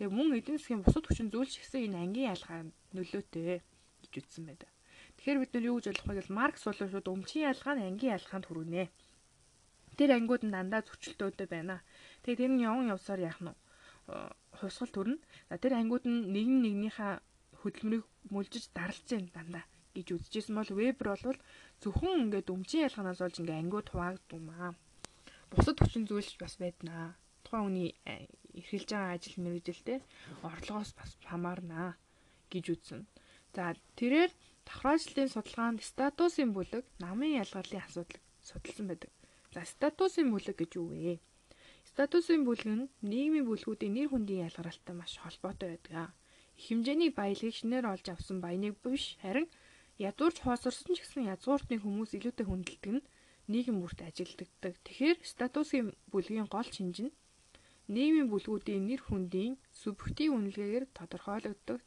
тэгээ 0.00 0.16
мөн 0.16 0.28
эдийн 0.38 0.58
засгийн 0.58 0.82
бусад 0.82 1.04
хүчин 1.04 1.28
зүйл 1.28 1.50
ч 1.52 1.60
гэсэн 1.60 1.92
энэ 1.92 2.00
ангийн 2.00 2.32
ялгаа 2.34 2.60
нөлөөтэй 2.96 3.60
гэж 4.00 4.12
үзсэн 4.24 4.44
байдаг. 4.48 4.70
Тэгэхээр 5.18 5.40
бид 5.40 5.52
нар 5.54 5.68
юу 5.68 5.76
гэж 5.78 5.86
ойлгох 5.90 6.08
вэ 6.08 6.14
гэвэл 6.18 6.38
Маркс 6.38 6.62
бол 6.64 6.78
шууд 6.80 7.12
өмчийн 7.12 7.48
ялгаа 7.52 7.74
нь 7.76 7.86
ангийн 7.86 8.16
ялгаанд 8.18 8.46
хүргэнэ. 8.46 8.84
Тэр 9.98 10.10
ангиуд 10.18 10.42
нь 10.44 10.54
дандаа 10.54 10.82
зөрчилтөөдөө 10.86 11.48
байна. 11.50 11.82
Тэгээ 12.22 12.40
тэр 12.40 12.52
нь 12.52 12.64
явн 12.66 12.92
явсаар 12.94 13.20
яах 13.30 13.40
нь 13.42 13.54
хувьсгал 14.58 14.92
төрнө. 14.92 15.18
За 15.48 15.54
тэр 15.58 15.78
ангиуд 15.80 16.04
нь 16.04 16.30
нэг 16.34 16.46
нь 16.50 16.62
нэгнийхээ 16.64 17.12
хөдөлмөрийг 17.60 18.04
мүлжиж 18.32 18.64
даралж 18.76 19.04
जैन 19.08 19.30
дандаа 19.32 19.64
гэж 19.94 20.06
үзэжсэн 20.14 20.54
бол 20.58 20.70
вебер 20.74 21.08
бол 21.14 21.38
зөвхөн 21.82 22.28
ингээд 22.28 22.52
өмчийн 22.54 22.86
ялгаанаас 22.88 23.20
болж 23.22 23.36
ингээд 23.38 23.62
ангиуд 23.62 23.88
хуваагдумаа. 23.90 24.74
Бусад 25.50 25.78
хүчин 25.78 26.04
зүйлч 26.10 26.34
бас 26.42 26.54
байднаа. 26.58 27.14
Тухайн 27.46 27.64
хүний 27.64 27.90
эрхэлж 28.58 28.90
байгаа 28.90 29.14
ажил 29.14 29.36
мэргэжилтэй 29.38 29.98
орлогоос 30.42 30.90
бас 30.98 31.10
хамаарнаа 31.30 31.94
гэж 32.52 32.64
үзсэн. 32.74 33.00
За 33.54 33.74
тэрээр 33.98 34.32
давхраачлалын 34.66 35.30
судалгаанд 35.30 35.80
статусын 35.90 36.50
бүлэг 36.52 36.84
намын 36.98 37.38
ялгарлын 37.42 37.86
асуудлыг 37.86 38.22
судалсан 38.42 38.86
байдаг. 38.90 39.12
За 39.54 39.62
статусын 39.62 40.34
бүлэг 40.34 40.56
гэж 40.58 40.72
юу 40.82 40.90
вэ? 40.90 41.22
Статусын 41.86 42.42
бүлэг 42.42 42.74
нь 42.74 42.90
нийгмийн 43.06 43.46
бүлгүүдийн 43.46 43.94
нэр 43.94 44.08
хүндийн 44.10 44.50
ялгаралтай 44.50 44.94
маш 44.98 45.14
холбоотой 45.22 45.78
байдаг. 45.78 46.10
Их 46.58 46.64
хэмжээний 46.66 47.14
баялагийг 47.14 47.54
шинээр 47.54 47.86
олж 47.86 48.06
авсан 48.10 48.42
баяныг 48.42 48.74
биш 48.82 49.14
харин 49.22 49.46
ядуурч 50.10 50.42
хоосорсон 50.42 50.98
ч 50.98 51.06
гэсэн 51.06 51.30
язгууртны 51.30 51.78
хүмүүс 51.78 52.10
илүүтэй 52.18 52.46
хүндэлдэг 52.50 52.92
нь 52.98 53.06
нийгэм 53.52 53.78
бүрт 53.78 54.02
ажилддаг. 54.02 54.50
Тэгэхээр 54.58 55.18
статусын 55.22 55.94
бүлгийн 56.10 56.50
гол 56.50 56.66
шинж 56.74 56.96
нь 57.06 57.14
нийгмийн 57.94 58.26
бүлгүүдийн 58.34 58.82
нэр 58.90 59.06
хүндийн 59.06 59.54
субъектив 59.70 60.34
үнэлгээгээр 60.34 60.84
тодорхойлогддог 60.98 61.78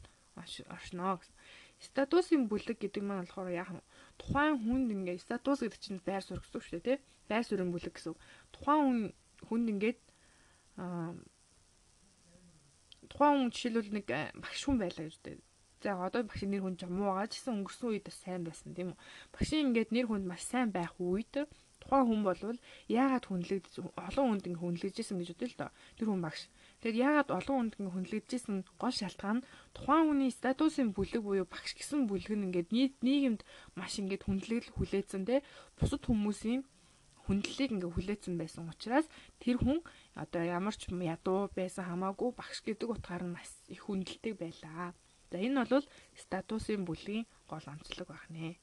оршноо 0.72 1.20
гэсэн. 1.20 1.36
Статусын 1.84 2.42
бүлэг 2.48 2.80
гэдэг 2.80 3.02
маань 3.04 3.28
болохоор 3.28 3.52
яг 3.52 3.68
тухайн 4.16 4.56
хүнд 4.56 4.88
ингээ 4.94 5.20
статус 5.20 5.60
гэдэг 5.60 5.80
чинь 5.84 6.00
байр 6.00 6.24
суурь 6.24 6.40
гэсэн 6.40 6.56
үг 6.56 6.64
шүү 6.64 6.80
дээ, 6.80 6.86
тий? 6.96 6.98
Байр 7.28 7.44
суурийн 7.44 7.72
бүлэг 7.72 7.94
гэсэн. 7.94 8.16
Тухайн 8.52 8.82
хүн 8.82 8.98
хүнд 9.48 9.66
ингээд 9.72 10.00
тухайн 13.08 13.34
хүн 13.38 13.52
жишээлбэл 13.54 13.94
нэг 13.96 14.06
багш 14.42 14.60
хүн 14.64 14.78
байлаа 14.80 15.06
гэж 15.06 15.16
дээ. 15.22 15.38
За 15.82 15.94
одоо 15.94 16.26
багшийн 16.26 16.50
нэр 16.50 16.62
хүн 16.66 16.74
ч 16.74 16.90
муу 16.90 17.14
байгаа 17.14 17.30
ч 17.30 17.38
гэсэн 17.38 17.54
өнгөрсөн 17.62 17.88
үед 17.94 18.04
бас 18.10 18.18
сайн 18.18 18.42
байсан 18.42 18.74
тийм 18.74 18.90
үү. 18.92 18.98
Багшийн 19.30 19.64
ингээд 19.70 19.90
нэр 19.94 20.06
хүнд 20.10 20.26
маш 20.26 20.42
сайн 20.42 20.74
байх 20.74 20.98
үед 20.98 21.46
тухайн 21.78 22.06
хүн 22.10 22.22
болвол 22.26 22.58
яагаад 22.90 23.24
хүнлэгдэж 23.30 23.74
олон 23.94 24.26
хүнд 24.28 24.44
ингээ 24.50 24.62
хүнлэгдэжсэн 24.62 25.18
гэж 25.22 25.28
бодъё 25.30 25.48
л 25.48 25.60
доо. 25.62 25.70
Тэр 25.94 26.08
хүн 26.10 26.22
багш. 26.26 26.42
Тэгэд 26.82 27.00
яагаад 27.06 27.30
олон 27.38 27.56
хүнд 27.58 27.74
ингээ 27.78 27.94
хүнлэгдэжсэн 27.94 28.56
гол 28.82 28.96
шалтгаан 28.98 29.38
нь 29.38 29.46
тухайн 29.70 30.04
хүний 30.10 30.32
статусын 30.34 30.88
бүлэг 30.90 31.22
буюу 31.22 31.46
багш 31.46 31.72
гэсэн 31.78 32.10
бүлэг 32.10 32.34
нь 32.34 32.46
ингээд 32.50 32.74
нийгэмд 33.06 33.40
маш 33.78 34.02
ингээд 34.02 34.26
хүндлэгдэл 34.26 34.74
хүлээсэн 34.74 35.22
те 35.30 35.46
бусад 35.78 36.02
хүмүүсийн 36.02 36.66
хүндлэлийг 37.28 37.70
ингээ 37.76 37.92
хүлээсэн 37.92 38.34
байсан 38.40 38.64
учраас 38.72 39.06
тэр 39.38 39.60
хүн 39.60 39.84
одоо 40.16 40.42
ямар 40.42 40.72
ч 40.72 40.88
ядуу 40.88 41.52
байсан 41.52 41.84
хамаагүй 41.86 42.30
багш 42.32 42.64
гэдэг 42.64 42.88
утгаар 42.88 43.24
нь 43.28 43.34
маш 43.36 43.52
их 43.68 43.84
хүндэлдэг 43.84 44.34
байлаа. 44.40 44.96
За 45.30 45.36
энэ 45.36 45.68
бол 45.68 45.84
статусын 46.16 46.88
бүлгийн 46.88 47.28
гол 47.50 47.66
онцлог 47.68 48.08
байна. 48.08 48.56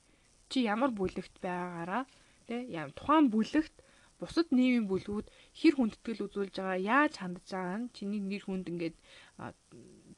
Чи 0.50 0.66
ямар 0.66 0.92
бүлэгт 0.98 1.38
байгаагаараа 1.46 2.04
тэ 2.50 2.66
тухайн 2.98 3.30
бүлэгт 3.30 3.76
бусад 4.20 4.48
нийгмийн 4.58 4.88
бүлгүүд 4.90 5.28
хэр 5.60 5.74
хүндэтгэл 5.76 6.26
үзүүлж 6.26 6.56
байгаа 6.58 6.80
яаж 6.80 7.14
хандж 7.20 7.46
байгаа 7.52 7.78
нь 7.82 7.92
чиний 7.96 8.22
нэр 8.24 8.44
хүнд 8.48 8.66
ингээд 8.72 8.96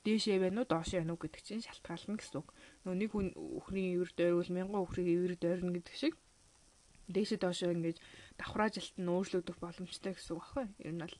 дээшээ 0.05 0.37
байна 0.43 0.61
уу 0.61 0.69
доошоо 0.69 0.97
байна 1.01 1.13
уу 1.13 1.21
гэдэг 1.23 1.41
чинь 1.43 1.65
шалтгаална 1.65 2.15
гэсэн 2.21 2.37
үг. 2.39 2.47
Нэг 2.85 3.09
хүн 3.11 3.27
өхрийн 3.59 3.97
ивэр 3.97 4.11
дойрвол 4.13 4.51
мянган 4.53 4.85
өхрийн 4.85 5.09
ивэр 5.17 5.33
дойрно 5.41 5.73
гэдэг 5.73 5.95
шиг 5.97 6.13
дээшээ 7.09 7.39
доошоо 7.41 7.73
ингээд 7.73 7.97
давхраажилт 8.37 8.95
нь 8.97 9.11
өөрчлөгдөх 9.11 9.57
боломжтой 9.59 10.13
гэсэн 10.13 10.33
үг 10.37 10.43
аахгүй. 10.43 10.65
Ер 10.85 10.93
нь 10.93 11.01
бол. 11.03 11.17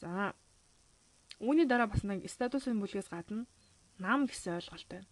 За 0.00 0.34
үүний 1.40 1.68
дараа 1.68 1.88
бас 1.88 2.02
нэг 2.04 2.24
статусын 2.28 2.80
бүлгээс 2.80 3.08
гадна 3.12 3.44
нам 4.00 4.26
гэсэн 4.26 4.58
ойлголт 4.60 4.88
байна. 4.88 5.08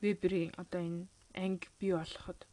Веберийн 0.00 0.54
одоо 0.54 0.80
энэ 0.80 1.06
анги 1.34 1.68
бий 1.78 1.92
болоход. 1.94 2.46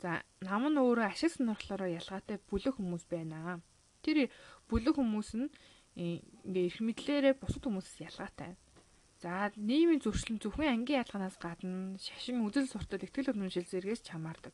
За 0.00 0.22
нам 0.40 0.68
нь 0.68 0.80
өөрөө 0.80 1.08
ашиг 1.08 1.32
сонирхлоороо 1.32 1.88
ялгаатай 1.88 2.36
бүлэг 2.48 2.76
хүмүүс 2.76 3.04
байна. 3.08 3.60
Тэр 4.04 4.28
бүлэг 4.68 4.96
хүмүүс 4.96 5.30
нь 5.40 5.48
ингээ 5.96 6.66
эрх 6.68 6.78
мэдлээрээ 6.84 7.34
бусад 7.40 7.64
хүмүүсээс 7.64 7.98
ялгаатай. 8.08 8.56
За 9.22 9.52
нийгмийн 9.54 10.02
зөрчлөн 10.02 10.42
зөвхөн 10.42 10.72
ангийн 10.74 11.04
ялгаанаас 11.04 11.38
гадна 11.38 11.94
шашин 12.00 12.42
үзэл 12.42 12.66
суртал 12.66 13.04
ихтгэл 13.04 13.30
үнэмшил 13.30 13.68
зэрэгс 13.68 14.02
чамаардаг. 14.02 14.50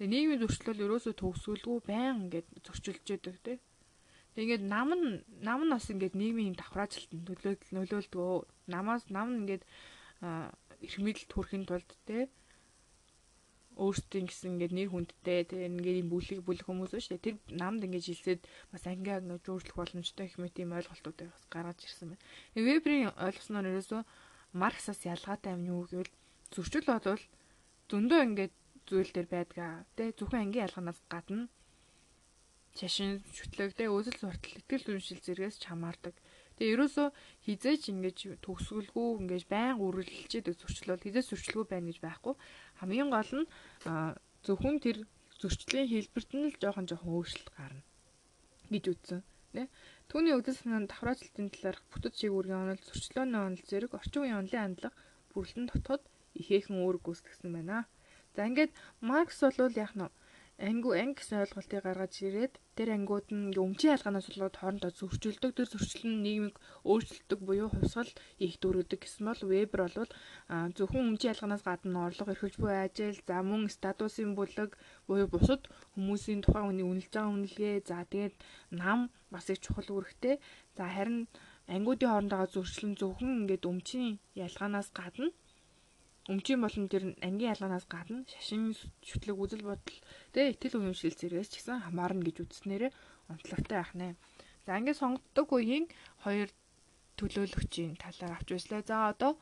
Тэгээ 0.00 0.12
нийгмийн 0.16 0.40
зөрчил 0.40 0.72
бол 0.72 0.84
ерөөсөө 0.88 1.12
төгсгөлгүй 1.12 1.76
байн 1.84 2.24
ингээд 2.24 2.48
зөрчилж 2.64 3.04
яадаг 3.04 3.36
тий. 3.44 3.60
Тэгээ 4.32 4.44
ингээд 4.48 4.64
нам 4.64 4.88
нь 4.96 5.20
нам 5.44 5.60
нь 5.68 5.74
бас 5.76 5.92
ингээд 5.92 6.16
нийгмийн 6.16 6.56
давхраажилтанд 6.56 7.28
нөлөөлөл 7.28 7.76
нөлөөлдгөө. 7.76 8.36
Намаас 8.72 9.12
нам 9.12 9.28
нь 9.28 9.38
ингээд 9.44 9.62
эрх 10.80 10.96
мэдэл 11.04 11.28
төрхийн 11.28 11.68
тулд 11.68 11.90
тий 12.08 12.32
өөрсдийн 13.76 14.24
гэсэн 14.24 14.56
ингээд 14.56 14.72
нэр 14.72 14.88
хүндтэй 14.88 15.40
тий 15.52 15.68
ингээд 15.68 16.00
юм 16.00 16.08
бүлэг 16.08 16.40
бүлэг 16.48 16.64
хүмүүс 16.64 16.96
шүү 16.96 17.20
дээ. 17.20 17.26
Тэр 17.28 17.36
намд 17.60 17.84
ингээд 17.84 18.08
жилсээд 18.08 18.40
бас 18.72 18.88
ангиа 18.88 19.20
ингээд 19.20 19.44
жуулчлах 19.44 19.76
боломжтой 19.84 20.32
гэх 20.32 20.40
мэт 20.40 20.56
юм 20.64 20.80
ойлголтуудыг 20.80 21.28
бас 21.28 21.44
гаргаж 21.52 21.78
ирсэн 21.84 22.16
байна. 22.16 22.24
Вебрийн 22.56 23.12
ойлгосноор 23.20 23.68
ерөөсөө 23.68 24.02
Марксаас 24.56 25.00
ялгаатай 25.04 25.60
юм 25.60 25.64
юу 25.68 25.80
гэвэл 25.92 26.12
зөрчил 26.52 26.88
бодвол 26.88 27.22
зөндөө 27.92 28.20
ингээд 28.28 28.54
зүйл 28.90 29.10
дээр 29.14 29.28
байдгаа. 29.30 29.86
Тэ 29.96 30.12
зөвхөн 30.18 30.42
ангийн 30.50 30.66
ялгаанаас 30.66 31.00
гадна 31.06 31.46
шашин 32.74 33.22
шүтлэг 33.36 33.74
тэ 33.78 33.90
өсөл 33.90 34.18
суртал 34.18 34.58
итгэл 34.58 34.98
үншил 34.98 35.22
зэрэгс 35.22 35.62
чамаардаг. 35.64 36.14
Тэгээ 36.58 36.74
ерөөсөө 36.74 37.08
хизээч 37.46 37.82
ингэж 37.90 38.18
төгсгөлгүй 38.44 39.08
ингэж 39.22 39.42
байн 39.48 39.80
үргэлжлээд 39.80 40.46
зөрчлөл 40.60 41.02
хизээ 41.02 41.24
зөрчлгүй 41.24 41.64
байна 41.66 41.88
гэж 41.88 41.98
байхгүй. 42.04 42.34
Хамгийн 42.78 43.10
гол 43.10 43.30
нь 43.38 43.50
зөвхөн 44.46 44.76
тэр 44.84 44.98
зөрчлийн 45.40 45.88
хэлбэрт 45.88 46.30
нь 46.36 46.46
л 46.52 46.60
жоохон 46.60 46.86
жоохон 46.86 47.14
өөрчлөлт 47.16 47.50
гарна 47.56 47.82
гэж 48.68 48.84
үзсэн. 48.92 49.20
Тэ? 49.56 49.66
Түүний 50.06 50.34
үдэл 50.38 50.54
санаанд 50.54 50.92
давхраачлалтын 50.92 51.48
талаарх 51.50 51.82
бүтэц 51.90 52.14
шигүүргийн 52.22 52.62
онол 52.70 52.82
зөрчлөөний 52.86 53.40
онол 53.40 53.64
зэрэг 53.66 53.92
орчин 53.98 54.22
үеийн 54.22 54.40
онлын 54.44 54.62
хандлага 54.62 54.98
бүрлэн 55.32 55.66
дотоод 55.72 56.02
ихээхэн 56.38 56.78
үүрэг 56.78 57.02
гүйцэтгэсэн 57.02 57.50
байна. 57.50 57.88
За 58.36 58.46
ингээд 58.48 58.72
Маркс 59.08 59.40
бол 59.58 59.74
яг 59.84 59.92
нь 59.98 60.08
ангу 60.60 60.92
анги 60.92 61.16
гэсэн 61.16 61.40
ойлголтыг 61.40 61.80
гаргаж 61.84 62.14
ирээд 62.20 62.54
тэр 62.76 62.88
ангиуд 62.92 63.32
нь 63.32 63.56
өмчийн 63.56 63.96
ялгаанаас 63.96 64.28
болоод 64.28 64.56
хоорондоо 64.60 64.92
зөрчилдөг. 64.92 65.56
Тэр 65.56 65.68
зөрчил 65.72 66.04
нь 66.04 66.20
нийгмийг 66.24 66.56
өөрчилдөг 66.84 67.40
буюу 67.48 67.68
хувьсгал 67.72 68.12
их 68.44 68.54
дөрөдөг 68.60 69.00
гэсэн 69.00 69.24
бол 69.24 69.40
Вебер 69.48 69.80
бол 69.88 70.12
зөвхөн 70.76 71.08
өмчийн 71.08 71.32
ялгаанаас 71.32 71.64
гадна 71.64 72.04
орлого 72.06 72.32
эрхэлж 72.36 72.56
буй 72.60 72.74
ажил 72.76 73.16
за 73.24 73.40
мөн 73.40 73.72
статусын 73.72 74.36
бүлэг 74.36 74.76
буюу 75.08 75.28
бусад 75.32 75.64
хүмүүсийн 75.96 76.44
тухайн 76.44 76.68
хүний 76.68 76.84
үнэлж 76.84 77.08
байгаа 77.08 77.32
үнэлгээ. 77.32 77.74
За 77.88 78.04
тэгээд 78.04 78.36
нам 78.76 79.08
бас 79.32 79.48
их 79.48 79.64
чухал 79.64 79.88
үүрэгтэй. 79.88 80.36
За 80.76 80.84
харин 80.92 81.24
ангиудын 81.72 82.12
хоорондоо 82.12 82.44
зөрчил 82.52 82.92
нь 82.92 82.98
зөвхөн 83.00 83.48
ингээд 83.48 83.64
өмчийн 83.64 84.20
ялгаанаас 84.36 84.92
гадна 84.92 85.32
өмчийн 86.30 86.62
болон 86.62 86.86
тэр 86.86 87.04
ангийн 87.26 87.52
ялгаанаас 87.58 87.86
гадна 87.90 88.22
шашин 88.30 88.70
шүтлэг 89.02 89.34
үзэл 89.34 89.66
бодол 89.66 89.98
тэгээ 90.30 90.54
итгэл 90.54 90.78
үнэмшил 90.78 91.18
зэрэгс 91.18 91.50
ч 91.50 91.54
гэсэн 91.58 91.82
хамаарна 91.90 92.22
гэж 92.22 92.36
үзснээрээ 92.46 92.92
онцлогтой 93.34 93.76
байх 93.82 93.92
нэ. 93.98 94.14
За 94.64 94.78
ангийн 94.78 94.94
сонгогддог 94.94 95.48
үеийн 95.50 95.86
хоёр 96.22 96.48
төлөөлөгчийн 97.18 97.98
талаар 97.98 98.38
авч 98.38 98.48
үзлээ. 98.54 98.86
За 98.86 99.10
одоо 99.10 99.34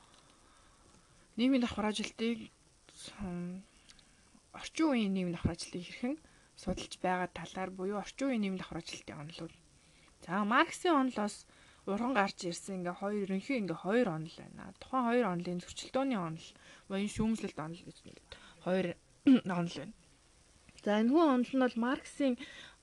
нийгмийн 1.36 1.62
давхар 1.62 1.92
ажилтыг 1.92 2.48
орчин 4.56 4.86
үеийн 4.88 5.12
нийгмийн 5.12 5.36
давхар 5.36 5.54
ажилтыг 5.54 5.82
хэрхэн 5.84 6.16
судалж 6.56 6.92
байгаа 7.04 7.28
талаар 7.30 7.70
буюу 7.70 8.00
орчин 8.00 8.32
үеийн 8.32 8.42
нийгмийн 8.42 8.62
давхар 8.64 8.80
ажилтын 8.80 9.20
онолууд. 9.22 9.54
За 10.24 10.42
Марксийн 10.42 10.96
онолоос 10.96 11.46
урган 11.88 12.14
гарч 12.14 12.38
ирсэн 12.44 12.78
ингээ 12.78 12.96
хоёр 13.00 13.22
ерөнхий 13.26 13.56
ингээ 13.60 13.78
хоёр 13.84 14.06
онол 14.16 14.36
байна. 14.38 14.76
Тухайн 14.82 15.04
хоёр 15.08 15.26
онолын 15.32 15.62
зөрчилдөөний 15.64 16.20
онол 16.28 16.48
буюу 16.88 17.10
шүүмжлэлт 17.16 17.58
онол 17.64 17.82
гэж 17.86 17.96
нэрлэдэг. 18.04 18.40
Хоёр 18.64 18.86
онол 19.58 19.76
байна. 19.80 19.94
За 20.84 20.90
энэ 21.00 21.10
хүн 21.12 21.28
онол 21.34 21.52
нь 21.54 21.64
бол 21.64 21.76
Марксийн 21.86 22.34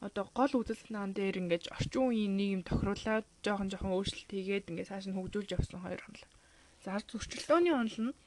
одоо 0.05 0.25
гол 0.37 0.53
үзэл 0.59 0.81
санаан 0.83 1.11
дээр 1.15 1.39
ингэж 1.41 1.63
орчин 1.77 2.03
үеийн 2.11 2.33
нийгэм 2.39 2.61
тохируулаад 2.67 3.25
жоохон 3.45 3.69
жоохон 3.71 3.95
өөрчлөлт 3.95 4.31
хийгээд 4.33 4.69
ингээд 4.69 4.89
цааш 4.91 5.05
нь 5.07 5.17
хөгжүүлж 5.17 5.49
явсан 5.57 5.79
хоёр 5.81 6.01
онол. 6.03 6.25
За 6.83 6.99
зөрчилдөөний 6.99 7.73
онол 7.73 7.99
нь 8.09 8.17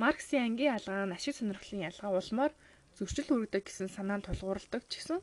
Марксийн 0.00 0.44
ангийн 0.48 0.74
ялгаа 0.78 1.04
нь 1.06 1.16
ашиг 1.16 1.34
сонирхлын 1.36 1.86
ялгаа 1.90 2.10
улмаар 2.16 2.52
зөрчил 2.96 3.28
хүргэдэг 3.28 3.62
гэсэн 3.68 3.88
санаанд 3.92 4.24
тулгуурладаг 4.26 4.82
ч 4.88 4.92
гэсэн 4.96 5.20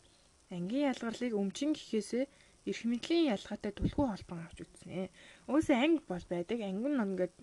ангийн 0.53 0.89
ялгарлыг 0.91 1.33
өмчин 1.41 1.73
гэхээсээ 1.73 2.25
эрх 2.65 2.81
мэдлийн 2.83 3.31
ялгаатай 3.35 3.71
түлхүү 3.75 4.05
холбон 4.09 4.39
авч 4.43 4.57
үзсэн. 4.63 5.07
Өөсөө 5.47 5.77
анги 5.77 6.03
бол 6.09 6.25
байдаг. 6.27 6.59
Анги 6.59 6.87
нь 6.89 7.03
ингээд 7.05 7.33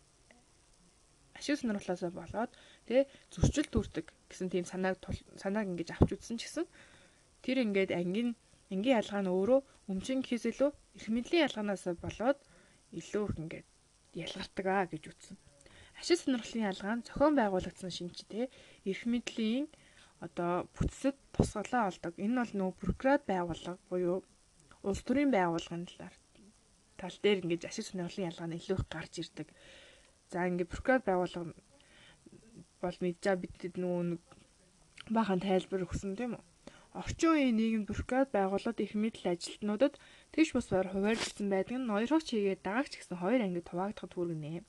ашиг 1.38 1.56
сонирхлоосоо 1.60 2.10
болоод 2.10 2.50
тий 2.88 3.04
зөрчил 3.32 3.68
төрдөг 3.70 4.06
гэсэн 4.30 4.48
тийм 4.52 4.64
санааг 4.64 4.96
санааг 5.42 5.66
ингэж 5.72 5.88
авч 5.92 6.10
үзсэн 6.16 6.36
ч 6.40 6.48
гэсэн 6.48 6.66
тэр 7.44 7.56
ингээд 7.64 7.90
ангийн 7.92 8.30
ангийн 8.72 8.98
ялгаа 9.00 9.22
нь 9.22 9.32
өөрөө 9.32 9.60
өмчин 9.92 10.20
гэхээс 10.24 10.44
илүү 10.52 10.70
эрх 10.96 11.08
мэдлийн 11.12 11.44
ялгаанаас 11.46 11.84
болоод 12.04 12.38
илүү 13.00 13.24
их 13.28 13.36
ингээд 13.42 13.66
ялгардаг 14.24 14.66
аа 14.66 14.84
гэж 14.88 15.02
үзсэн. 15.12 15.36
Ашиг 16.00 16.18
сонирхлын 16.20 16.68
ялгаа 16.72 16.94
нь 16.96 17.06
зохион 17.06 17.34
байгуулагдсан 17.36 17.92
шинж 17.92 18.16
тий 18.32 18.48
эрх 18.88 19.02
мэдлийн 19.12 19.68
одоо 20.24 20.64
бүтцэд 20.76 21.16
тусгалаа 21.34 21.92
олдог. 21.92 22.12
Энэ 22.16 22.36
бол 22.40 22.52
нөө 22.58 22.70
бюрократ 22.80 23.22
байгууллага 23.28 23.80
буюу 23.88 24.18
улс 24.86 25.02
төрийн 25.02 25.34
байгууллагын 25.34 25.84
талаар 25.90 26.14
тал 27.00 27.16
дээр 27.22 27.42
ингэж 27.42 27.62
ашиг 27.66 27.84
сонирхлын 27.86 28.30
ялгаа 28.30 28.48
нь 28.48 28.58
илүү 28.58 28.76
их 28.78 28.86
гарч 28.94 29.12
ирдэг. 29.20 29.48
За 30.30 30.46
ингээд 30.48 30.72
прокурор 30.72 31.02
байгууллага 31.04 31.52
бол 32.82 32.98
мэдээ 33.02 33.34
бидэд 33.42 33.74
нэг 33.82 34.22
бахан 35.10 35.40
тайлбар 35.42 35.86
өгсөн 35.86 36.14
тийм 36.16 36.38
үү? 36.38 36.44
Орчин 36.96 37.30
үеийн 37.36 37.56
нийгэм 37.60 37.84
прокурор 37.84 38.28
байгууллагад 38.32 38.80
их 38.80 38.96
мэдл 38.96 39.28
ажилтнуудад 39.28 39.94
тэгш 40.32 40.50
бусаар 40.56 40.88
хуваарлагдсан 40.88 41.48
байдаг 41.52 41.76
нь 41.76 41.88
ноёрхогч 41.90 42.26
хийгээд 42.32 42.64
дагагч 42.64 42.92
гэсэн 42.96 43.20
хоёр 43.20 43.40
ангид 43.44 43.68
хуваагдахад 43.68 44.16
хүргэнэ. 44.16 44.64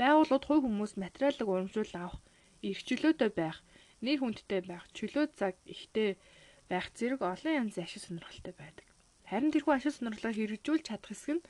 Байгууллагууд 0.00 0.44
хувь 0.48 0.64
хүмүүс 0.66 0.92
материалыг 0.98 1.46
урамшуул 1.46 1.94
авах, 1.94 2.18
эрх 2.66 2.80
чөлөөтэй 2.88 3.30
байх, 3.30 3.62
нэр 4.02 4.18
хүндтэй 4.18 4.60
байх, 4.66 4.84
чөлөө 4.96 5.24
цаг 5.38 5.54
ихтэй 5.62 6.18
байх 6.66 6.90
зэрэг 6.98 7.22
олон 7.22 7.54
янзын 7.60 7.86
ашиг 7.86 8.02
сонирхолтой 8.02 8.54
байдаг. 8.58 8.89
Харин 9.30 9.54
тэрхүү 9.54 9.74
ашиг 9.78 9.94
сонирхлоо 9.94 10.34
хэрэгжүүлж 10.34 10.84
чадах 10.90 11.14
хэсэг 11.14 11.38
нь 11.38 11.46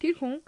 тэр 0.00 0.14
хүн 0.16 0.40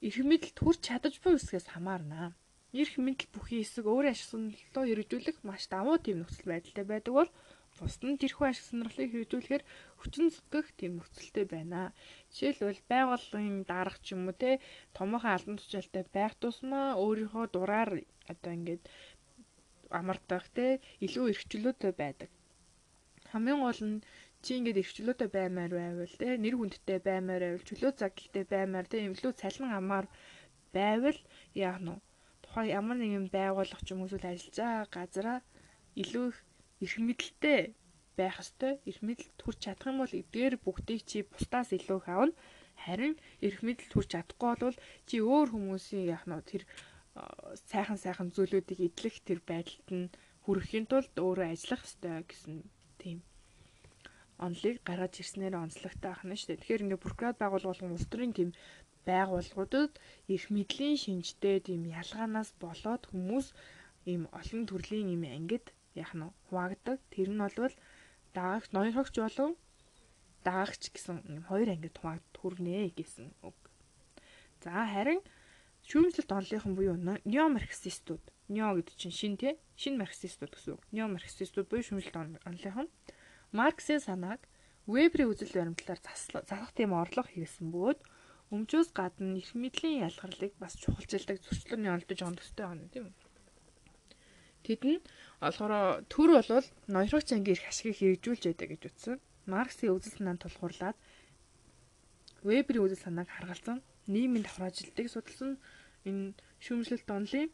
эрх 0.00 0.18
мэдэлд 0.24 0.56
хүрч 0.56 0.80
чадаж 0.88 1.14
буй 1.20 1.36
үсгээс 1.36 1.68
хамаарна. 1.76 2.32
Эрх 2.72 2.96
мэдэл 2.96 3.28
бүхий 3.28 3.60
хэсэг 3.60 3.84
өөрийн 3.84 4.16
ашиг 4.16 4.28
сонирхлоо 4.32 4.84
хэрэгжүүлэх 4.88 5.44
маш 5.44 5.68
давуу 5.68 6.00
тийм 6.00 6.24
нөхцөл 6.24 6.48
байдалтай 6.48 6.84
байдаг 6.88 7.12
бол 7.12 7.30
бусд 7.76 8.02
нь 8.08 8.16
тэрхүү 8.16 8.46
ашиг 8.48 8.64
сонирхлыг 8.72 9.12
хэрэгжүүлэхээр 9.12 9.64
хүчин 10.00 10.26
зүтгэх 10.32 10.68
тийм 10.80 10.92
нөхцөлтэй 10.96 11.44
байна. 11.44 11.92
Жишээлбэл 12.32 12.88
байгууллагын 12.88 13.58
дарга 13.68 14.00
ч 14.00 14.16
юм 14.16 14.32
уу 14.32 14.36
те 14.42 14.50
томоохон 14.96 15.34
албан 15.36 15.56
тушаалтай 15.60 16.04
байх 16.08 16.32
тусмаа 16.40 16.96
өөрийнхөө 17.04 17.44
дураар 17.52 17.90
одоо 18.32 18.52
ингээд 18.56 18.82
амардах 19.92 20.48
те 20.56 20.80
илүү 21.04 21.24
эрхчлөөтэй 21.32 21.92
байдаг. 21.92 22.30
Хамгийн 23.30 23.60
гол 23.60 23.80
нь 23.84 24.02
чи 24.44 24.50
ингээд 24.58 24.80
эрхчлөөтэй 24.82 25.28
баймаар 25.36 25.72
байвал 25.80 26.14
те 26.20 26.28
нэр 26.44 26.54
хүндтэй 26.58 26.98
баймаар 27.08 27.42
байвал 27.44 27.68
чөлөө 27.68 27.92
загталтай 27.98 28.44
баймаар 28.54 28.86
те 28.88 28.96
имлүү 29.08 29.32
цалин 29.40 29.70
амаар 29.78 30.06
байвал 30.76 31.18
яах 31.66 31.78
нь 31.82 32.02
тухайн 32.42 32.72
ямар 32.78 32.96
нэгэн 32.98 33.26
байгууллага 33.34 33.84
ч 33.84 33.88
юм 33.92 34.00
уу 34.02 34.10
ажиллаж 34.14 34.56
байгаа 34.56 34.86
газараа 34.96 35.38
илүү 36.02 36.26
их 36.30 36.38
эрх 36.84 36.96
мэдэлтэй 37.06 37.60
байх 38.18 38.36
ёстой. 38.42 38.72
Эрх 38.88 39.00
мэдэлд 39.06 39.38
хүрч 39.42 39.58
чадах 39.62 39.90
юм 39.90 39.98
бол 40.02 40.18
эдгээр 40.20 40.54
бүгдийг 40.64 41.02
чи 41.10 41.18
бусдаас 41.22 41.70
илүү 41.76 41.98
их 42.02 42.08
авна 42.10 42.34
харин 42.84 43.14
эрх 43.46 43.60
мэдэлд 43.66 43.92
хүрч 43.94 44.08
чадахгүй 44.14 44.54
бол 44.62 44.78
чи 45.08 45.16
өөр 45.22 45.48
хүмүүсийн 45.54 46.04
яах 46.14 46.24
нь 46.26 46.46
тэр 46.50 46.62
сайхан 47.70 47.98
сайхан 47.98 48.28
зүйлүүдийг 48.34 48.80
идэх 48.88 49.16
тэр 49.26 49.40
байдалд 49.50 49.88
нь 49.98 50.12
хүрэхийн 50.46 50.86
тулд 50.90 51.14
өөрөө 51.18 51.46
ажиллах 51.50 51.82
ёстой 51.86 52.22
гэсэн 52.30 52.56
тийм 53.02 53.18
онолыг 54.44 54.76
гаргаж 54.88 55.14
ирснээр 55.20 55.54
онцлогтой 55.58 56.10
ахна 56.14 56.34
шүү 56.38 56.48
дээ. 56.54 56.60
Тэгэхээр 56.62 56.84
ингээ 56.84 57.04
прокурор 57.04 57.36
байгууллага 57.38 57.70
болгон 57.74 57.94
улс 57.94 58.06
төрийн 58.08 58.34
тийм 58.36 58.50
байгууллагуудад 59.08 59.92
эрх 60.32 60.46
мэдлийн 60.54 60.96
шинжтэй 61.04 61.58
тийм 61.64 61.82
ялгаанаас 62.00 62.50
болоод 62.62 63.02
хүмүүс 63.10 63.46
ийм 64.10 64.22
олон 64.38 64.62
төрлийн 64.70 65.08
ийм 65.14 65.24
ангид 65.26 65.66
яах 65.98 66.12
нь 66.14 66.30
хуваагддаг. 66.48 66.98
Тэр 67.12 67.28
нь 67.34 67.42
бол 67.42 67.74
даагч 68.36 68.68
ноёрхогч 68.76 69.14
болон 69.18 69.52
даагч 70.46 70.82
гэсэн 70.94 71.16
ийм 71.32 71.42
хоёр 71.50 71.68
ангид 71.74 71.96
хуваагдт 71.98 72.34
хүрнэ 72.38 72.94
гэсэн 72.98 73.26
үг. 73.48 73.58
За 74.62 74.86
харин 74.92 75.20
шүүмжлэлт 75.88 76.30
онлынхан 76.38 76.74
буюу 76.76 76.96
неомарксистууд 77.32 78.24
нео 78.54 78.76
гэдэг 78.76 78.94
чинь 79.00 79.18
шин 79.18 79.34
тий 79.40 79.54
шин 79.76 79.94
марксистууд 80.00 80.52
гэсэн 80.52 80.72
үг. 80.76 80.82
Неомарксистууд 80.94 81.68
буюу 81.68 81.84
шүүмжлэлт 81.84 82.44
онлынхан 82.48 82.88
Марксийн 83.52 84.00
санааг 84.00 84.40
Веберийн 84.88 85.32
үзэл 85.32 85.52
баримтлалаар 85.56 86.00
засах 86.00 86.72
тийм 86.76 86.92
орлого 86.92 87.28
хийсэн 87.28 87.68
бөгөөд 87.72 88.00
өмчөөс 88.54 88.88
гадна 88.96 89.36
эрх 89.40 89.52
мэдлийн 89.52 90.04
ялгарлыг 90.08 90.52
бас 90.60 90.74
чухалчилдаг 90.80 91.36
зөрчлөний 91.44 91.92
олдож 91.92 92.20
он 92.24 92.36
төстэй 92.36 92.64
байна 92.68 92.88
тийм 92.92 93.04
үү. 93.08 93.16
Тэд 94.64 94.80
нь 94.88 95.04
олохороо 95.40 96.04
төр 96.12 96.28
болвол 96.36 96.66
ноёрогч 96.92 97.28
анги 97.32 97.52
эрх 97.52 97.68
ашигыг 97.68 97.96
хэрэгжүүлж 98.00 98.42
байдаг 98.48 98.68
гэж 98.72 98.82
утсан. 98.88 99.16
Марксийн 99.52 99.92
үзэл 99.96 100.16
санаанд 100.16 100.44
тулгуурлаад 100.44 100.96
Веберийн 102.44 102.84
үзэл 102.84 103.04
санааг 103.04 103.28
харгалзан 103.32 103.78
нийгмийн 104.12 104.44
давхраажилтыг 104.44 105.06
судалсан 105.12 105.60
энэ 106.08 106.36
шүүмжлэлт 106.64 107.08
онлын 107.08 107.48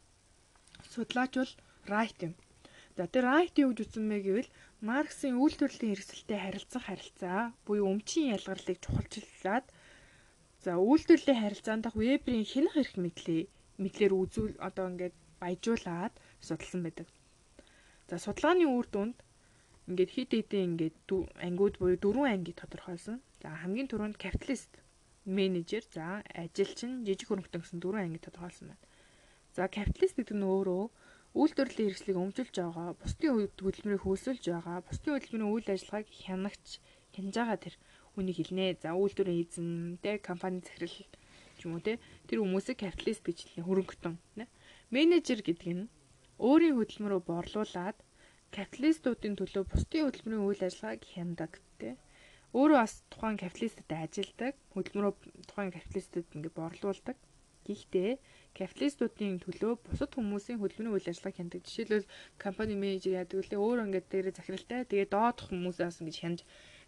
судлаач 0.92 1.33
бол 1.38 1.52
Райт 1.90 2.18
юм. 2.26 2.35
За 2.94 3.11
тэр 3.11 3.26
Райт 3.26 3.59
юу 3.59 3.74
гэж 3.74 3.90
үзсэн 3.90 4.07
бэ 4.07 4.18
гэвэл 4.22 4.50
Марксийн 4.78 5.35
үйлдвэрлэлийн 5.42 5.98
хэрэгсэлтэй 5.98 6.38
харилцах 6.38 6.85
харилцаа 6.87 7.40
буюу 7.66 7.90
өмчийн 7.90 8.38
ялгарлыг 8.38 8.78
чухалчилаад 8.78 9.66
за 10.62 10.72
үйлдвэрлэлийн 10.78 11.42
харилцаанд 11.42 11.83
дах 11.90 11.98
Веберийн 11.98 12.46
хянах 12.46 12.78
эрх 12.78 12.94
мэдлээ 12.94 13.42
мэдлэр 13.83 14.12
үзүүл 14.14 14.54
одоо 14.62 14.87
ингээд 14.94 15.16
баяжуулаад 15.42 16.14
судалсан 16.38 16.80
байдаг. 16.87 17.09
За 18.07 18.22
судалгааны 18.22 18.66
үр 18.70 18.87
дүнд 18.87 19.18
ингээд 19.90 20.11
хид 20.14 20.30
хидэн 20.30 20.78
ингээд 20.78 20.98
ангиуд 21.42 21.74
буюу 21.83 21.98
дөрвөн 21.98 22.30
анги 22.30 22.54
тодорхойлсон. 22.54 23.18
За 23.42 23.50
хамгийн 23.59 23.90
түрүүнд 23.90 24.16
капиталист, 24.22 24.70
менежер, 25.26 25.83
за 25.90 26.22
ажилчин, 26.30 27.02
жижиг 27.02 27.28
хөрөнгөтөн 27.28 27.62
гэсэн 27.66 27.83
дөрвөн 27.83 28.07
анги 28.07 28.22
тодорхойлсон 28.22 28.70
байна. 28.70 28.85
За 29.57 29.66
капиталист 29.66 30.16
гэдэг 30.16 30.37
нь 30.38 30.46
өөрөө 30.46 30.85
үйлдвэрлэлийн 31.35 31.90
хэрэгслийг 31.90 32.18
өмжилж 32.23 32.55
байгаа, 32.55 32.88
бусдын 32.94 33.51
хөдөлмөрийг 33.59 34.03
хөөсөлж 34.07 34.44
байгаа, 34.55 34.79
бусдын 34.87 35.12
хөдөлмөрийн 35.18 35.51
үйл 35.51 35.68
ажиллагааг 35.75 36.09
хянагч 36.23 36.66
хянаж 37.14 37.35
байгаа 37.35 37.59
тэр 37.59 37.75
хүнийг 38.14 38.38
хэлнэ. 38.38 38.79
За 38.79 38.94
үйлдвэрийн 38.94 39.42
эзэн, 39.42 39.68
тэ 39.99 40.23
компани 40.23 40.62
захирал 40.62 41.11
юм 41.66 41.75
уу 41.75 41.83
тэ 41.83 41.99
тэр 42.31 42.38
хүмүүсийг 42.38 42.79
капиталист 42.87 43.27
гэж 43.27 43.38
хэлнэ 43.51 43.66
хөрөнгөтөн. 43.66 44.14
Менежер 44.94 45.40
гэдэг 45.42 45.70
нь 45.75 45.90
өөрийн 46.38 46.79
хөдөлмөрөө 46.79 47.20
борлуулад 47.27 47.99
капиталистуудын 48.55 49.35
төлөө 49.35 49.64
бусдын 49.66 50.07
хөдөлмөрийн 50.07 50.47
үйл 50.47 50.62
ажиллагааг 50.62 51.03
хяндаг 51.03 51.53
тэ. 51.83 51.99
Өөрөө 52.55 52.79
бас 52.79 53.03
тухайн 53.11 53.38
капиталистад 53.42 53.90
ажилдаг, 53.90 54.55
хөдөлмөрөө 54.75 55.12
тухайн 55.51 55.75
капиталистад 55.75 56.27
ингэ 56.31 56.51
борлуулдаг. 56.55 57.18
Гэхдээ 57.64 58.11
капиталистуудын 58.55 59.42
төлөө 59.42 59.72
бусад 59.83 60.11
хүмүүсийн 60.14 60.61
хөдөлмөрийн 60.61 60.94
үйл 60.94 61.11
ажиллагааг 61.11 61.37
хяндаг. 61.37 61.61
Жишээлбэл 61.66 62.12
компани 62.38 62.74
менежер 62.79 63.18
яадаг 63.18 63.40
үлээ 63.40 63.59
өөр 63.59 63.85
ингээд 63.88 64.07
дээрээ 64.12 64.38
захиралтай. 64.38 64.81
Тэгээ 64.87 65.09
доодох 65.11 65.48
хүмүүсээс 65.50 66.00
ингэж 66.05 66.16
хянаж 66.20 66.40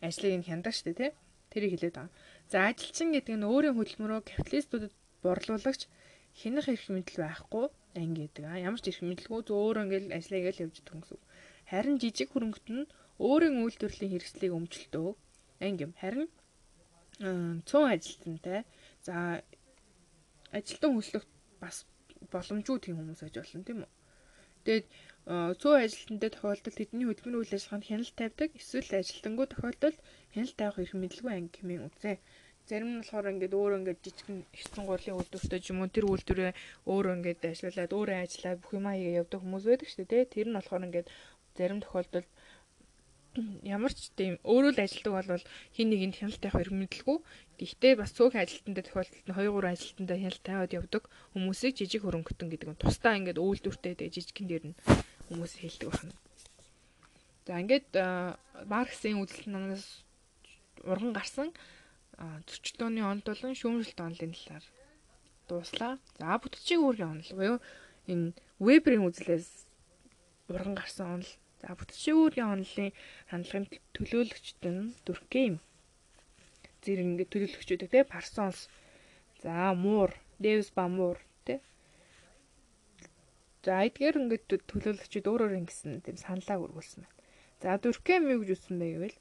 ажлыг 0.05 0.35
нь 0.37 0.47
хяндаг 0.47 0.73
шүү 0.77 0.87
дээ, 0.93 1.01
тий? 1.01 1.11
Тэрийг 1.51 1.73
хэлээд 1.75 1.97
байгаа. 1.97 2.15
За 2.53 2.57
ажилчин 2.71 3.09
гэдэг 3.17 3.35
нь 3.35 3.49
өөрийн 3.49 3.77
хөдөлмөрөө 3.77 4.21
капиталистуудад 4.31 4.93
борлуулагч 5.25 5.83
хянах 6.37 6.67
эрх 6.69 6.87
мэдэл 6.93 7.19
байхгүй 7.25 7.67
анги 7.97 8.29
гэдэг. 8.29 8.45
А 8.45 8.61
ямар 8.61 8.81
ч 8.81 8.93
эрх 8.93 9.01
мэдэлгүй 9.03 9.41
зөөр 9.49 9.77
ингээл 9.89 10.15
ажлаа 10.15 10.39
ингээл 10.39 10.65
явж 10.69 10.77
идэх 10.85 10.95
гэсэн. 11.01 11.21
Харин 11.71 11.97
жижиг 11.99 12.29
хөрөнгөт 12.31 12.67
нь 12.69 12.85
өөрийн 13.19 13.57
үйлдвэрлэлийн 13.65 14.13
хэрэгслийг 14.13 14.53
өмчлөлтөө 14.53 15.09
анги 15.65 15.83
юм. 15.89 15.93
Харин 15.97 16.29
цөөн 17.19 17.89
ажилтнтай 17.97 18.69
за 19.01 19.41
ажилтан 20.53 20.93
хөслөх 20.95 21.25
бас 21.63 21.77
боломжгүй 22.33 22.79
тийм 22.81 22.97
хүмүүс 22.99 23.23
аж 23.27 23.35
болно 23.39 23.65
тийм 23.67 23.79
үү. 23.83 23.93
Тэгээд 24.67 24.87
цөөн 25.61 25.83
ажилтнтай 25.87 26.31
тохиолдолд 26.33 26.79
тэдний 26.79 27.07
хөдөлмөрийн 27.07 27.43
үйл 27.43 27.57
ажиллагаанд 27.57 27.89
хяналт 27.89 28.15
тавьдаг 28.19 28.51
эсвэл 28.61 28.91
ажилтангуу 29.01 29.47
тохиолдолд 29.51 29.99
хяналт 30.35 30.57
тавих 30.59 30.79
эрх 30.83 30.95
мэдлгүй 30.99 31.33
анги 31.35 31.59
хэмээн 31.59 31.87
үзээ. 31.89 32.17
Зарим 32.67 32.91
нь 32.91 32.99
болохоор 32.99 33.31
ингээд 33.31 33.55
өөрөө 33.59 33.79
ингээд 33.79 34.03
жижигэн 34.03 34.39
эртэн 34.59 34.85
гурлын 34.87 35.17
үйлдвэртэй 35.19 35.61
ч 35.63 35.67
юм 35.71 35.79
уу 35.83 35.91
тэр 35.95 36.07
үйлдвэрээ 36.11 36.53
өөрөө 36.91 37.15
ингээд 37.17 37.41
ажиллаад 37.47 37.93
өөрөө 37.95 38.17
ажиллаад 38.27 38.59
бүх 38.59 38.73
юмаа 38.79 38.95
хийгээ 38.99 39.19
явдаг 39.23 39.41
хүмүүс 39.43 39.65
байдаг 39.71 39.89
шүү 39.91 40.07
дээ. 40.11 40.33
Тэр 40.35 40.47
нь 40.51 40.59
болохоор 40.59 40.87
ингээд 40.87 41.09
зарим 41.55 41.79
тохиолдолд 41.83 42.29
ямар 43.65 43.93
ч 43.93 44.11
тийм 44.17 44.41
өөрөө 44.45 44.73
л 44.77 44.85
ажилдаг 44.85 45.13
бол 45.13 45.45
хин 45.77 45.89
нэгэнд 45.93 46.17
хяналт 46.17 46.41
тавих 46.41 46.63
эрх 46.67 46.73
мэдлгүй. 46.73 47.19
Гэхдээ 47.61 47.95
бас 48.01 48.13
цөөхөн 48.17 48.45
ажилтнтай 48.45 48.85
тохиолдолд 48.85 49.25
нь 49.25 49.37
2 49.37 49.49
3 49.53 49.73
ажилтнтай 49.73 50.19
хяналт 50.21 50.43
тавиад 50.45 50.73
явдаг 50.77 51.03
хүмүүсийг 51.33 51.75
жижиг 51.77 52.03
хөрөнгөтөн 52.05 52.49
гэдэг 52.49 52.69
нь 52.73 52.81
тусдаа 52.81 53.17
ингээд 53.21 53.41
үйлдвэртэй 53.41 53.95
тэгээ 53.97 54.15
жижигхэн 54.17 54.49
дээр 54.49 54.65
нь 54.73 54.79
хүмүүс 55.29 55.53
хэлдэг 55.61 55.89
байна. 55.93 56.15
За 57.47 57.55
ингээд 57.61 57.89
Марксийн 58.67 59.21
үзэл 59.21 59.47
намнаас 59.53 60.05
урган 60.85 61.13
гарсан 61.13 61.49
зөрчилдөөний 62.49 63.05
онд 63.05 63.25
болон 63.29 63.55
шүүмжлэлт 63.55 64.01
онолын 64.01 64.35
талаар 64.35 64.65
дууслаа. 65.49 65.93
За 66.19 66.37
бүтцийн 66.41 66.81
үүргийн 66.83 67.13
онол 67.13 67.33
буюу 67.39 67.59
энэ 68.11 68.33
Веберийн 68.59 69.07
үзлээс 69.07 69.69
урган 70.49 70.75
гарсан 70.75 71.21
онол 71.21 71.33
За 71.67 71.75
бүтцийн 71.75 72.15
үүргийн 72.15 72.47
онолын 72.55 72.95
хандлагын 73.27 73.67
төлөөлөгчд 73.99 74.63
нь 74.71 74.95
Дүркэм 75.03 75.59
зэрэг 76.87 77.07
ингээд 77.11 77.33
төлөөлөгчдөг 77.35 77.91
те 77.91 78.07
Парсонс 78.07 78.71
за 79.43 79.75
Муур, 79.75 80.15
Дэвис 80.39 80.71
ба 80.71 80.87
Муур 80.87 81.19
те. 81.43 81.59
За 83.67 83.83
эдгээр 83.83 84.23
ингээд 84.23 84.47
төлөөлөгчд 84.71 85.27
өөр 85.27 85.43
өөр 85.51 85.59
ингэсэн 85.67 86.07
тийм 86.07 86.17
саналаа 86.23 86.63
өргүүлсэн 86.63 87.03
байна. 87.03 87.19
За 87.59 87.75
Дүркэм 87.83 88.23
юу 88.31 88.47
гэж 88.47 88.51
үздэн 88.55 88.79
бэ 88.79 88.87
гэвэл 88.95 89.19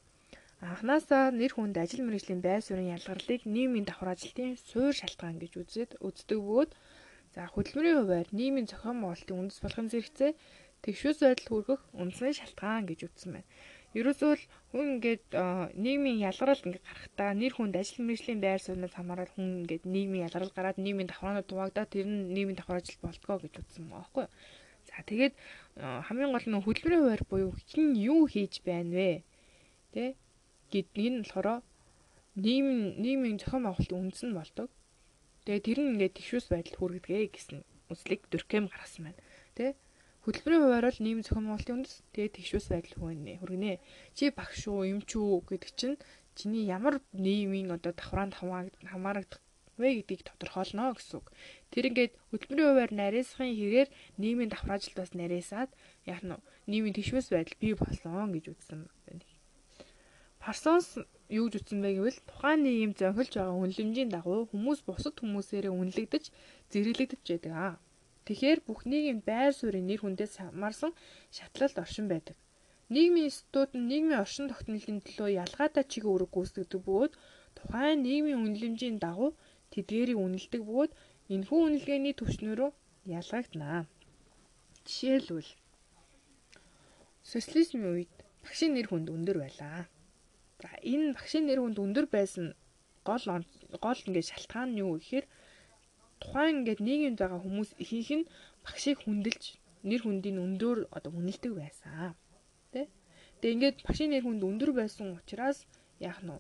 анханасаа 0.62 1.34
нэр 1.34 1.52
хүнд 1.58 1.82
ажил 1.82 2.06
мэргэжлийн 2.06 2.46
байр 2.46 2.62
суурийн 2.62 2.94
ялгарлыг 2.94 3.42
нийгмийн 3.50 3.90
давхар 3.90 4.14
ажилтны 4.14 4.54
суур 4.70 4.94
шалтгаан 4.94 5.42
гэж 5.42 5.52
үзээд 5.58 5.92
үздэг 5.98 6.38
бөгөөд 6.38 6.72
за 7.34 7.42
хөдөлмөрийн 7.50 7.98
хувьд 8.00 8.30
нийгмийн 8.38 8.70
зохион 8.70 9.02
байгуулалтын 9.02 9.40
үндэс 9.42 9.60
болгон 9.66 9.90
зэрэгцээ 9.90 10.32
тэгшүүс 10.86 11.20
байдал 11.26 11.50
хүргэх 11.50 11.82
үндсэн 11.98 12.34
шалтгаан 12.38 12.86
гэж 12.86 13.00
үзсэн 13.10 13.32
байна. 13.36 13.50
Ерөөсөө 13.96 14.32
л 14.38 14.44
хүн 14.72 14.86
ингээд 15.00 15.26
нийгмийн 15.80 16.20
ялгарл 16.30 16.62
ингээд 16.62 16.86
гарахтаа 16.86 17.32
нэр 17.34 17.54
хүнд 17.56 17.76
ажил 17.80 18.06
мэргэжлийн 18.06 18.42
байр 18.44 18.62
сууриас 18.62 18.94
хамаарал 18.96 19.32
хүн 19.34 19.64
ингээд 19.64 19.84
нийгмийн 19.88 20.26
ялгарл 20.28 20.52
гараад 20.52 20.78
нийгмийн 20.78 21.10
давхраанууд 21.10 21.48
дуваагдаад 21.48 21.90
тэр 21.96 22.06
нь 22.06 22.36
нийгмийн 22.36 22.60
давхар 22.60 22.84
ажил 22.84 23.00
болтгоо 23.00 23.38
гэж 23.40 23.54
үзсэн 23.56 23.88
байгаа 23.88 24.04
байхгүй 24.04 24.24
юу? 24.28 24.34
За 24.86 24.96
тэгээд 25.10 25.34
хамгийн 25.80 26.32
гол 26.36 26.48
нь 26.52 26.60
хөдөлмөрийн 26.60 27.02
хуваар 27.02 27.24
буюу 27.32 27.52
хин 27.72 27.88
юу 27.96 28.22
хийж 28.28 28.54
байна 28.68 28.92
вэ? 29.00 29.12
Тэ? 29.96 30.20
гэдгийг 30.72 31.14
нь 31.14 31.22
болохоор 31.24 31.64
нийгмийн 32.36 33.00
нийгмийн 33.04 33.40
зохион 33.40 33.64
байгуулалтын 33.64 34.00
үндэс 34.02 34.24
нь 34.28 34.38
болдог. 34.38 34.70
Тэгээ 35.46 35.66
тэр 35.66 35.80
нь 35.80 35.92
ингээд 35.96 36.18
тэгшүүс 36.20 36.48
байдал 36.52 36.78
хүргэдэг 36.78 37.32
гэсэн 37.32 37.58
үслийг 37.94 38.22
Дүркэм 38.28 38.66
гаргасан 38.68 39.04
байна. 39.08 39.22
Тэ? 39.56 39.80
Хөдөлмөрийн 40.26 40.64
хуваар 40.66 40.86
бол 40.90 41.02
нийгэм 41.06 41.22
зохион 41.22 41.46
байгуулалтын 41.46 41.76
үндэс 41.78 41.96
тэгээд 42.18 42.36
тэгшүүс 42.42 42.68
байдал 42.74 42.98
хүргэнэ. 42.98 43.34
Хүргэнэ. 43.46 43.74
Чи 44.18 44.24
багш 44.34 44.62
уу, 44.66 44.82
эмч 44.90 45.10
үү 45.14 45.46
гэдэг 45.46 45.72
чинь 45.78 45.98
чиний 46.34 46.66
ямар 46.66 46.98
нийгмийн 47.14 47.70
одоо 47.70 47.94
давхраанд 47.94 48.34
хамаарагдах 48.42 49.46
вэ 49.78 50.02
гэдгийг 50.02 50.26
тодорхойлно 50.26 50.98
гэсэн 50.98 51.20
үг. 51.20 51.28
Тэр 51.72 51.94
ингээд 51.94 52.14
хөдөлмөрийн 52.32 52.70
хуваар 52.74 52.92
нарийнсахын 52.96 53.54
хэрэгээр 53.54 53.90
нийгмийн 54.18 54.52
давхар 54.52 54.80
ажилд 54.80 54.98
бас 54.98 55.12
нарийсаад 55.14 55.70
яг 56.10 56.22
нь 56.24 56.34
нийгмийн 56.72 56.96
тэгшүүс 56.96 57.30
байдал 57.30 57.62
бий 57.62 57.74
болсон 57.76 58.32
гэж 58.34 58.46
үзсэн 58.50 58.88
байна. 59.06 59.24
Парсонс 60.40 60.98
юу 61.30 61.46
гэж 61.52 61.70
үзсэн 61.70 61.80
бэ 61.84 61.90
гэвэл 62.02 62.20
тухайн 62.30 62.60
нийгэм 62.64 62.94
зохиолж 62.96 63.34
байгаа 63.36 63.62
үнэлэмжийн 63.62 64.10
дагуу 64.10 64.48
хүмүүс 64.50 64.80
бусад 64.88 65.16
хүмүүсээрээ 65.20 65.74
үнэлэгдэж 65.74 66.26
зэрэглэгдэж 66.72 67.24
байдаг 67.30 67.54
аа. 67.54 67.74
Тэгэхээр 68.26 68.60
бүх 68.68 68.80
нийгэмд 68.90 69.24
байр 69.30 69.54
суурийн 69.54 69.88
нэр 69.88 70.02
хүндээс 70.02 70.34
хамаарсан 70.42 70.92
шатлалт 71.36 71.78
оршин 71.84 72.08
байдаг. 72.10 72.36
Нийгмийн 72.94 73.30
институт 73.30 73.72
нь 73.78 73.88
нийгмийн 73.90 74.22
оршин 74.24 74.50
тогтнолын 74.50 75.00
төлөө 75.06 75.30
ялгаатай 75.44 75.86
чиг 75.92 76.04
үүрэг 76.10 76.30
гүйцэтгэдэг 76.34 76.82
бөгөөд 76.86 77.14
тухайн 77.58 77.98
нийгмийн 78.06 78.42
үнэлэмжийн 78.46 78.98
дагуу 79.06 79.32
тэдгээрийг 79.74 80.20
үнэлдэг 80.22 80.62
бөгөөд 80.66 80.92
энэхүү 81.34 81.60
үнэлгээний 81.66 82.14
түвшнөрөө 82.18 82.70
ялгагдана. 83.18 83.86
Жишээлбэл 84.86 85.50
социализмын 87.32 87.90
үед 87.94 88.14
багшийн 88.46 88.74
нэр 88.78 88.88
хүнд 88.90 89.08
өндөр 89.16 89.38
байлаа. 89.42 89.90
За 90.62 90.70
энэ 90.92 91.14
багшийн 91.18 91.46
нэр 91.50 91.60
хүнд 91.62 91.78
өндөр 91.82 92.06
байсан 92.16 92.46
гол 93.08 93.26
гол 93.86 94.00
ингээд 94.06 94.30
шалтгаан 94.30 94.70
нь 94.74 94.82
юу 94.86 94.98
гэхээр 94.98 95.26
тухайн 96.22 96.64
ингээд 96.64 96.82
нийгэмд 96.88 97.20
байгаа 97.20 97.42
хүмүүс 97.44 97.70
ихэнх 97.84 98.12
нь 98.18 98.30
багшийг 98.66 98.98
хүндэлж 99.04 99.44
нэр 99.90 100.02
хүндийн 100.04 100.38
өндөр 100.46 100.78
одоо 100.98 101.12
үнэлдэг 101.20 101.54
байсан. 101.62 102.16
Тэ? 102.74 102.90
Тэгээ 103.40 103.56
ингээд 103.56 103.78
багшийн 103.86 104.12
нэр 104.12 104.24
хүнд 104.26 104.42
өндөр 104.50 104.72
байсан 104.80 105.14
учраас 105.20 105.58
яах 106.00 106.20
нь 106.26 106.34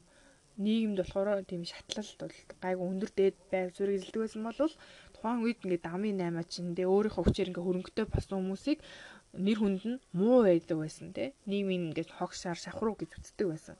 нийгэмд 0.65 0.97
болохоор 1.03 1.43
тийм 1.43 1.63
шатлалт 1.67 2.19
бол 2.19 2.35
гайгүй 2.63 2.87
өндөр 2.91 3.11
дээд 3.19 3.37
байв 3.51 3.69
зүрэг 3.75 3.95
эзэлдэг 3.99 4.21
байсан 4.23 4.41
бол 4.47 4.59
тухайн 5.13 5.43
үед 5.43 5.59
ингээд 5.67 5.83
дамын 5.83 6.15
8 6.15 6.47
чинь 6.53 6.75
тэ 6.77 6.87
өөрийнхөө 6.87 7.23
хүчээр 7.27 7.49
ингээд 7.51 7.67
хөрөнгөтэй 7.67 8.05
болсон 8.07 8.37
хүмүүсийг 8.39 8.79
нэр 9.45 9.57
хүнд 9.59 9.83
нь 9.83 10.01
муу 10.15 10.47
байдаг 10.47 10.77
байсан 10.79 11.11
тэ 11.11 11.35
нийгмийн 11.49 11.91
ингээд 11.91 12.15
хогшаар 12.17 12.55
шавхруу 12.55 12.95
гэж 12.95 13.11
үздэг 13.19 13.47
байсан. 13.51 13.75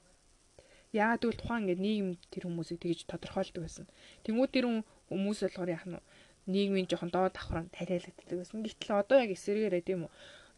Яагаад 0.92 1.22
гэвэл 1.24 1.40
тухайн 1.40 1.64
ингээд 1.64 1.84
нийгэм 1.86 2.10
тэр 2.32 2.44
хүмүүсийг 2.48 2.80
тэгж 2.84 3.00
тодорхойлдог 3.08 3.62
байсан. 3.64 3.86
Тэнгүүд 4.28 4.52
тэр 4.52 4.66
хүмүүс 5.10 5.40
болохоор 5.44 5.70
яах 5.76 5.86
нь 5.88 6.00
нийгмийн 6.54 6.88
жоохон 6.90 7.12
доод 7.14 7.34
давхранд 7.36 7.74
тариалагддаг 7.78 8.38
байсан. 8.38 8.62
Гэтэл 8.66 9.02
одоо 9.02 9.18
яг 9.24 9.32
эсэргээрээ 9.34 9.84
тийм 9.86 10.02
үү 10.06 10.12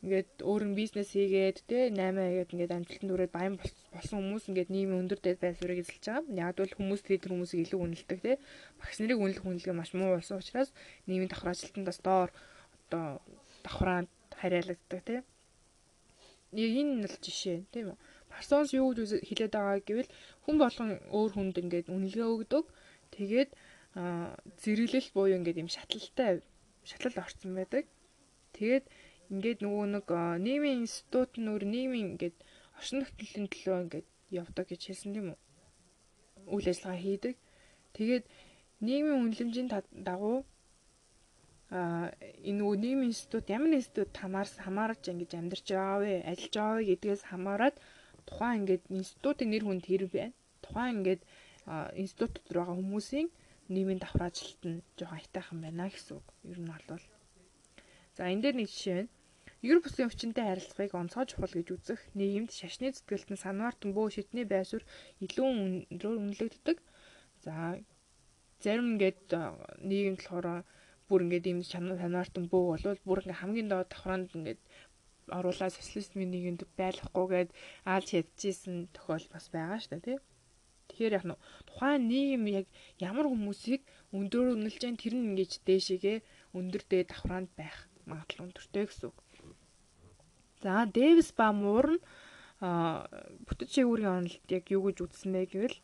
ингээд 0.03 0.45
өөр 0.45 0.63
нь 0.69 0.77
бизнес 0.77 1.09
хийгээд 1.17 1.57
те 1.65 1.89
8 1.89 2.21
хийгээд 2.21 2.53
ингээд 2.53 2.75
амжилтанд 2.77 3.11
хүрээд 3.11 3.33
баян 3.33 3.55
болсон 3.57 4.17
хүмүүс 4.21 4.45
ингээд 4.49 4.69
нийгмийн 4.69 5.01
өндөр 5.01 5.19
дээд 5.25 5.41
байсварыг 5.41 5.81
эзэлж 5.81 6.05
байгаа. 6.05 6.37
Яг 6.37 6.55
бол 6.61 6.77
хүмүүс 6.77 7.01
тэр 7.01 7.33
хүмүүсийг 7.33 7.61
илүү 7.65 7.79
үнэлдэг 7.81 8.19
те. 8.21 8.33
Багш 8.77 8.97
нарыг 9.01 9.17
үнэлэх 9.17 9.45
үнэлгээ 9.49 9.73
маш 9.73 9.91
муу 9.97 10.13
болсон 10.13 10.37
учраас 10.37 10.69
нийгмийн 11.09 11.31
давхар 11.33 11.53
ажилтнаас 11.57 11.99
доор 12.05 12.29
одоо 12.85 13.05
давхраанд 13.65 14.11
хариалагддаг 14.37 15.01
те. 15.01 15.15
Яг 16.53 16.71
энэ 16.77 16.93
нь 17.01 17.05
л 17.09 17.17
жишээ 17.17 17.65
тийм 17.73 17.97
үү. 17.97 17.97
Парсонс 18.29 18.77
юу 18.77 18.93
гэж 18.93 19.25
хэлээд 19.25 19.53
байгаа 19.57 19.81
гэвэл 19.81 20.13
хүн 20.45 20.55
болгон 20.61 20.89
өөр 21.09 21.31
хүнд 21.33 21.55
ингээд 21.57 21.89
үнэлгээ 21.89 22.27
өгдөг. 22.37 22.65
Тэгээд 23.17 23.49
зэрэглэл 24.61 25.09
буюу 25.15 25.37
ингээд 25.37 25.61
юм 25.63 25.69
шатлалтай 25.73 26.41
шатлал 26.89 27.17
орсон 27.25 27.51
байдаг. 27.57 27.85
Тэгээд 28.53 28.85
ингээд 29.33 29.59
нөгөө 29.65 29.85
нэг 29.95 30.07
нийгмийн 30.45 30.85
институт 30.85 31.31
нь 31.41 31.49
өөр 31.49 31.63
нийгмийн 31.65 32.07
ингээд 32.13 32.37
орчин 32.77 33.01
нөхцөлийн 33.01 33.47
төлөө 33.49 33.77
ингээд 33.83 34.07
явдаг 34.41 34.65
гэж 34.69 34.81
хэлсэн 34.85 35.11
тийм 35.15 35.27
үү? 35.33 35.39
Үйл 36.53 36.67
ажиллагаа 36.71 37.01
хийдэг. 37.01 37.35
Тэгээд 37.97 38.25
нийгмийн 38.85 39.21
үнэлэмжийн 39.25 39.69
дагуу 40.07 40.45
а 41.73 42.13
энэ 42.47 42.59
нөгөө 42.63 42.77
нийгмийн 42.79 43.11
институт 43.11 43.45
ямар 43.51 43.75
институт 43.75 44.13
хамаарс 44.15 44.55
хамаарч 44.63 45.03
ингэж 45.11 45.31
амьдарч 45.35 45.67
байгаа 45.73 45.99
вэ? 45.99 46.13
Ажиллаж 46.31 46.53
байгаа 46.55 46.75
вэ 46.77 46.83
гэдгээс 46.87 47.23
хамаарат 47.27 47.75
тухайн 48.29 48.57
ингээд 48.61 48.83
институтын 48.99 49.49
нэр 49.51 49.63
хүнд 49.65 49.83
хэрэг 49.89 50.11
байна. 50.15 50.35
Тухайн 50.63 50.93
ингээд 51.01 51.21
институт 51.99 52.31
дотор 52.39 52.57
байгаа 52.63 52.79
хүмүүсийн 52.79 53.27
нийгмийн 53.73 54.01
давхар 54.01 54.29
ажилт 54.29 54.61
нь 54.69 54.83
жоохон 54.97 55.19
айтайхан 55.19 55.59
байна 55.61 55.85
гэсэн 55.91 56.17
үг. 56.19 56.27
Ер 56.51 56.59
нь 56.59 56.71
бол 56.71 57.01
За 58.17 58.25
энэ 58.33 58.41
дээр 58.41 58.55
нэг 58.57 58.69
жишээ 58.73 58.95
байна. 58.97 59.13
Ер 59.61 59.77
бусын 59.81 60.09
өвчнөд 60.09 60.37
харилцахыг 60.41 60.93
онцгой 60.97 61.25
чухал 61.29 61.53
гэж 61.53 61.67
үзэх 61.75 62.01
нийгэмд 62.17 62.49
шашны 62.49 62.89
зүтгэлтэн 62.93 63.37
санвар 63.37 63.73
тэмбөө 63.77 64.05
шидний 64.09 64.45
байсвар 64.49 64.81
илүү 65.21 65.47
өндрөөр 65.93 66.17
үнэлэгддэг. 66.21 66.77
За 67.45 67.77
зарим 68.63 68.97
ингээд 68.97 69.29
нийгэмд 69.89 70.21
болохоор 70.21 70.65
бүр 71.09 71.21
ингээд 71.25 71.45
ийм 71.49 71.59
санвартан 71.61 72.45
бөө 72.49 72.63
болвол 72.73 72.99
бүр 73.05 73.21
ингээд 73.21 73.41
хамгийн 73.41 73.69
доод 73.69 73.89
давхраанд 73.93 74.29
ингээд 74.37 74.61
оруулаад 75.37 75.77
социализмын 75.77 76.33
нийгэмд 76.33 76.61
байлгахгүйгээд 76.79 77.49
аалж 77.91 78.09
ядчихсэн 78.19 78.89
тохиол 78.95 79.25
бас 79.33 79.45
байгаа 79.53 79.77
шүү 79.79 79.91
дээ 79.93 80.05
тий. 80.05 80.17
Тэгэхээр 80.97 81.17
яг 81.21 81.25
нь 81.29 81.37
тухайн 81.69 82.09
нийгэм 82.09 82.43
яг 82.49 82.67
ямар 82.97 83.29
хүмүүсийг 83.29 83.85
өндөр 84.17 84.57
үнэлж 84.57 84.81
जैन 84.81 84.97
тэр 84.97 85.13
нь 85.13 85.37
ингэж 85.37 85.61
дээшээгээ 85.61 86.17
өндөр 86.57 86.81
дээд 86.89 87.13
давхраанд 87.13 87.53
байх 87.53 87.85
магадлал 88.09 88.49
өндөртэй 88.49 88.89
гэсэн 88.89 89.13
үг. 89.13 89.17
За 90.65 90.89
Дэвис 90.89 91.29
ба 91.37 91.53
Муур 91.53 92.01
нь 92.01 92.01
бүтэц 93.45 93.69
шигүүрийн 93.77 94.25
онолд 94.25 94.49
яг 94.49 94.65
юу 94.73 94.89
гэж 94.89 94.97
үзсэн 95.05 95.29
бэ 95.37 95.45
гэвэл 95.53 95.77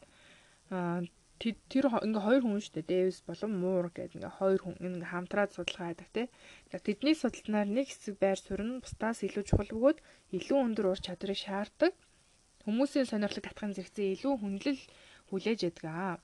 тэр 1.70 1.86
ингээ 1.86 2.26
хоёр 2.26 2.42
хүн 2.42 2.58
шүү 2.58 2.82
дээ. 2.82 2.90
Дэвис 2.90 3.22
болон 3.30 3.54
Муур 3.62 3.94
гэдэг 3.94 4.18
ингээ 4.18 4.38
хоёр 4.42 4.62
хүн 4.66 4.82
ингээ 4.82 5.12
хамтраад 5.14 5.54
судалгаа 5.54 5.94
хийдэг 5.94 6.10
те. 6.10 6.24
Тэдний 6.74 7.14
судалснаар 7.14 7.70
нэг 7.70 7.94
хэсэг 7.94 8.18
байр 8.18 8.40
суурь 8.42 8.66
нь 8.66 8.82
бусдаас 8.82 9.22
илүү 9.22 9.44
чухал 9.46 9.70
бөгөөд 9.70 10.00
илүү 10.42 10.58
өндөр 10.66 10.86
ур 10.90 11.00
чадрыг 11.06 11.38
шаарддаг. 11.38 11.94
Хүмүүсийн 12.66 13.06
сонирхлыг 13.12 13.44
татахын 13.44 13.76
зэрэгцээ 13.76 14.08
илүү 14.16 14.34
хүнлэл 14.40 14.82
хүлээж 15.34 15.60
яадаг 15.66 15.86
аа. 15.90 16.16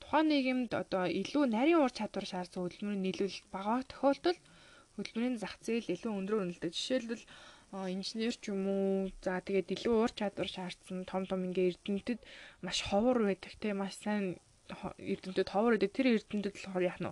Тухайн 0.00 0.26
нийгэмд 0.28 0.70
одоо 0.82 1.04
илүү 1.08 1.44
нарийн 1.48 1.80
ур 1.80 1.92
чадвар 1.98 2.26
шаардсан 2.28 2.60
хөдөлмөрийн 2.62 3.04
нийлүүлэлт 3.04 3.46
бага 3.54 3.80
тохиолдолд 3.88 4.40
хөдөлмөрийн 4.96 5.40
зах 5.40 5.56
зээл 5.64 5.88
илүү 5.94 6.12
өндөр 6.20 6.36
үнэлдэг. 6.42 6.72
Жишээлбэл 6.76 7.24
инженер 7.72 8.36
ч 8.36 8.52
юм 8.52 8.62
уу 8.68 9.08
за 9.24 9.40
тэгээд 9.40 9.72
илүү 9.74 9.94
ур 10.04 10.12
чадвар 10.12 10.48
шаардсан 10.52 11.08
том 11.08 11.24
том 11.24 11.40
ингээ 11.48 11.70
эрдэмтэд 11.72 12.20
маш 12.60 12.78
ховор 12.84 13.18
байдаг 13.24 13.52
те 13.62 13.72
маш 13.72 13.96
сайн 14.04 14.36
эрдэмтэд 15.12 15.48
ховор 15.48 15.80
гэдэг 15.80 15.92
тэр 15.96 16.06
эрдэмтэд 16.20 16.52
болохоор 16.52 16.84
яг 16.92 16.98
нь 17.00 17.08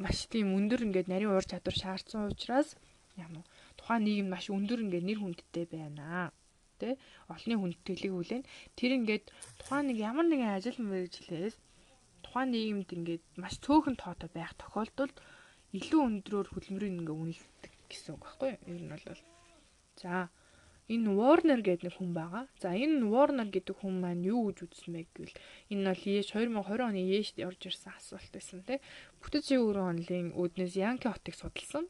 маш 0.00 0.18
тийм 0.32 0.56
өндөр 0.56 0.80
ингээд 0.86 1.12
нарийн 1.12 1.32
уур 1.36 1.44
чадвар 1.44 1.76
шаардсан 1.76 2.32
учраас 2.32 2.68
яг 3.20 3.28
нь 3.28 3.44
тухайн 3.76 4.02
нийгэм 4.08 4.28
маш 4.32 4.48
өндөр 4.48 4.80
ингээд 4.84 5.04
нэр 5.06 5.20
хүндтэй 5.20 5.66
байна 5.68 6.32
тэ 6.80 6.90
олонний 7.28 7.58
хүндэтгэлийг 7.60 8.14
хүлээн 8.16 8.44
тэр 8.78 8.90
ингээд 8.98 9.24
тухайн 9.60 9.84
нэг 9.92 9.98
ямар 10.00 10.26
нэгэн 10.28 10.56
ажил 10.56 10.78
мэргэжлээс 10.80 11.56
тухайн 12.24 12.48
нийгэмд 12.50 12.90
ингээд 12.96 13.24
маш 13.36 13.54
цөөхөн 13.64 13.96
тоотой 14.00 14.30
байх 14.32 14.52
тохиолдолд 14.56 15.16
илүү 15.78 16.00
өндрөөр 16.08 16.48
хөдөлмөрийг 16.50 16.94
ингээ 16.98 17.16
үнэлдэг 17.22 17.72
гэсэн 17.90 18.14
үг 18.14 18.22
байхгүй 18.22 18.48
юу? 18.54 18.62
Ер 18.70 18.82
нь 18.86 18.90
бол 18.90 19.04
за 19.98 20.30
энэ 20.90 21.10
Warner 21.14 21.60
гэдэг 21.62 21.86
нэг 21.86 21.94
хүн 21.98 22.10
байгаа. 22.14 22.44
За 22.58 22.74
энэ 22.74 23.06
Warner 23.06 23.48
гэдэг 23.54 23.76
хүн 23.78 24.02
маань 24.02 24.26
юу 24.26 24.50
гэж 24.50 24.58
үзсэн 24.66 24.90
бэ 24.94 25.02
гэвэл 25.14 25.36
энэ 25.70 25.86
бол 25.90 26.02
Еш 26.10 26.26
2020 26.34 26.86
оны 26.90 27.02
Ешд 27.06 27.36
орж 27.38 27.60
ирсэн 27.70 27.94
асуулт 27.94 28.30
байсан 28.34 28.66
тий. 28.66 28.78
Бүтэц 29.22 29.46
өвөрөн 29.54 29.90
онлын 30.02 30.26
үүднээс 30.34 30.74
Янки 30.74 31.06
хотыг 31.06 31.38
судалсан. 31.38 31.86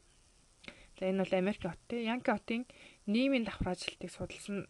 За 0.97 1.09
энэ 1.09 1.25
бол 1.25 1.33
Америк 1.33 1.65
хот 1.65 1.81
тий. 1.89 2.05
Янки 2.05 2.29
хотын 2.29 2.69
нийгмийн 3.09 3.45
давхар 3.49 3.73
ажилтыг 3.73 4.13
судалсан 4.13 4.69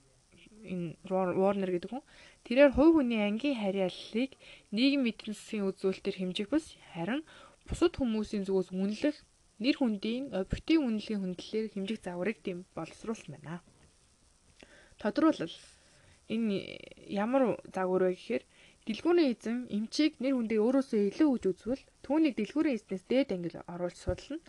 энэ 0.61 0.97
Warner 1.09 1.71
гэдэг 1.71 1.91
хүн. 1.91 2.05
Тэрээр 2.45 2.71
хувь 2.75 3.01
хүний 3.01 3.21
ангийн 3.21 3.57
харьяаллыг 3.61 4.31
эдийн 4.71 5.33
засгийн 5.33 5.69
үзүүлэлтээр 5.69 6.17
хэмжих 6.17 6.47
бус 6.51 6.77
харин 6.93 7.21
бусад 7.67 7.93
хүмүүсийн 7.97 8.45
зүгээс 8.45 8.69
үнэлэх 8.73 9.17
нэр 9.61 9.75
хүндийн 9.77 10.33
объектив 10.33 10.79
үнэлгийн 10.81 11.21
хүндлэлээр 11.21 11.67
хэмжих 11.73 11.99
загварыг 12.01 12.37
тийм 12.41 12.65
боловсруулсан 12.73 13.37
байна. 13.37 13.61
Тодруулбал 15.01 15.57
энэ 16.33 16.55
ямар 17.09 17.61
загвар 17.75 18.03
вэ 18.09 18.13
гэхээр 18.17 18.43
дэлгүүрийн 18.87 19.31
эзэн 19.33 19.57
эмчийг 19.77 20.13
нэр 20.23 20.33
хүндээ 20.35 20.59
өөрөөсөө 20.65 21.01
илүү 21.13 21.29
гэж 21.33 21.43
үзвэл 21.51 21.83
түүнийг 22.05 22.33
дэлгүүрийн 22.37 22.77
эзнээс 22.77 23.03
дээд 23.05 23.29
ангил 23.35 23.57
оруулж 23.73 23.97
судална. 24.01 24.41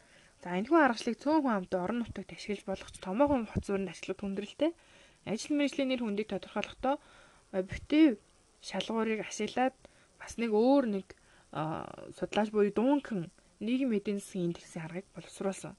За 0.42 0.56
энэхүү 0.58 0.78
аргачлалыг 0.80 1.20
цөөн 1.20 1.40
хүн 1.44 1.54
амт 1.54 1.72
орон 1.76 1.98
нутагт 2.00 2.32
ашиглаж 2.32 2.64
болох 2.66 2.90
ч 2.90 2.96
томоохон 3.04 3.44
хоцорны 3.52 3.92
ашиглах 3.92 4.18
хүндрэлтэй. 4.24 4.72
Ажил 5.24 5.56
мэргэжлийн 5.56 5.88
нэр 5.90 6.02
хүндийг 6.02 6.28
тодорхойлохдоо 6.30 6.96
объектив 7.52 8.18
шалгуурыг 8.62 9.20
ашиглаад 9.26 9.76
бас 10.18 10.38
нэг 10.38 10.50
өөр 10.50 10.84
нэг 10.88 11.06
судлаач 12.18 12.48
буюу 12.50 12.72
дуунхан 12.72 13.30
нийгэм 13.60 13.92
эдийн 13.98 14.18
засгийн 14.18 14.50
индексийн 14.50 14.84
аргыг 14.86 15.06
боловсруулсан. 15.14 15.76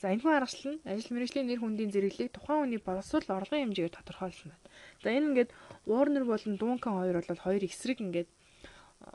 За 0.00 0.10
энэ 0.10 0.20
хүн 0.20 0.36
аргачлал 0.36 0.74
нь 0.76 0.84
ажил 0.84 1.14
мэргэжлийн 1.14 1.46
нэр 1.48 1.60
хүндийн 1.62 1.92
зэрэглэлийг 1.94 2.34
тухайн 2.34 2.60
хүний 2.66 2.80
боловсрол 2.82 3.28
орлогын 3.30 3.70
хэмжээгээр 3.70 3.96
тодорхойлсон 3.96 4.50
байна. 4.50 4.68
За 5.02 5.08
энэ 5.14 5.26
ингээд 5.30 5.50
Warner 5.86 6.24
болон 6.26 6.54
Duncan 6.58 6.92
хоёр 6.98 7.16
бол 7.22 7.44
хоёр 7.46 7.62
эсрэг 7.62 7.98
ингээд 8.02 8.28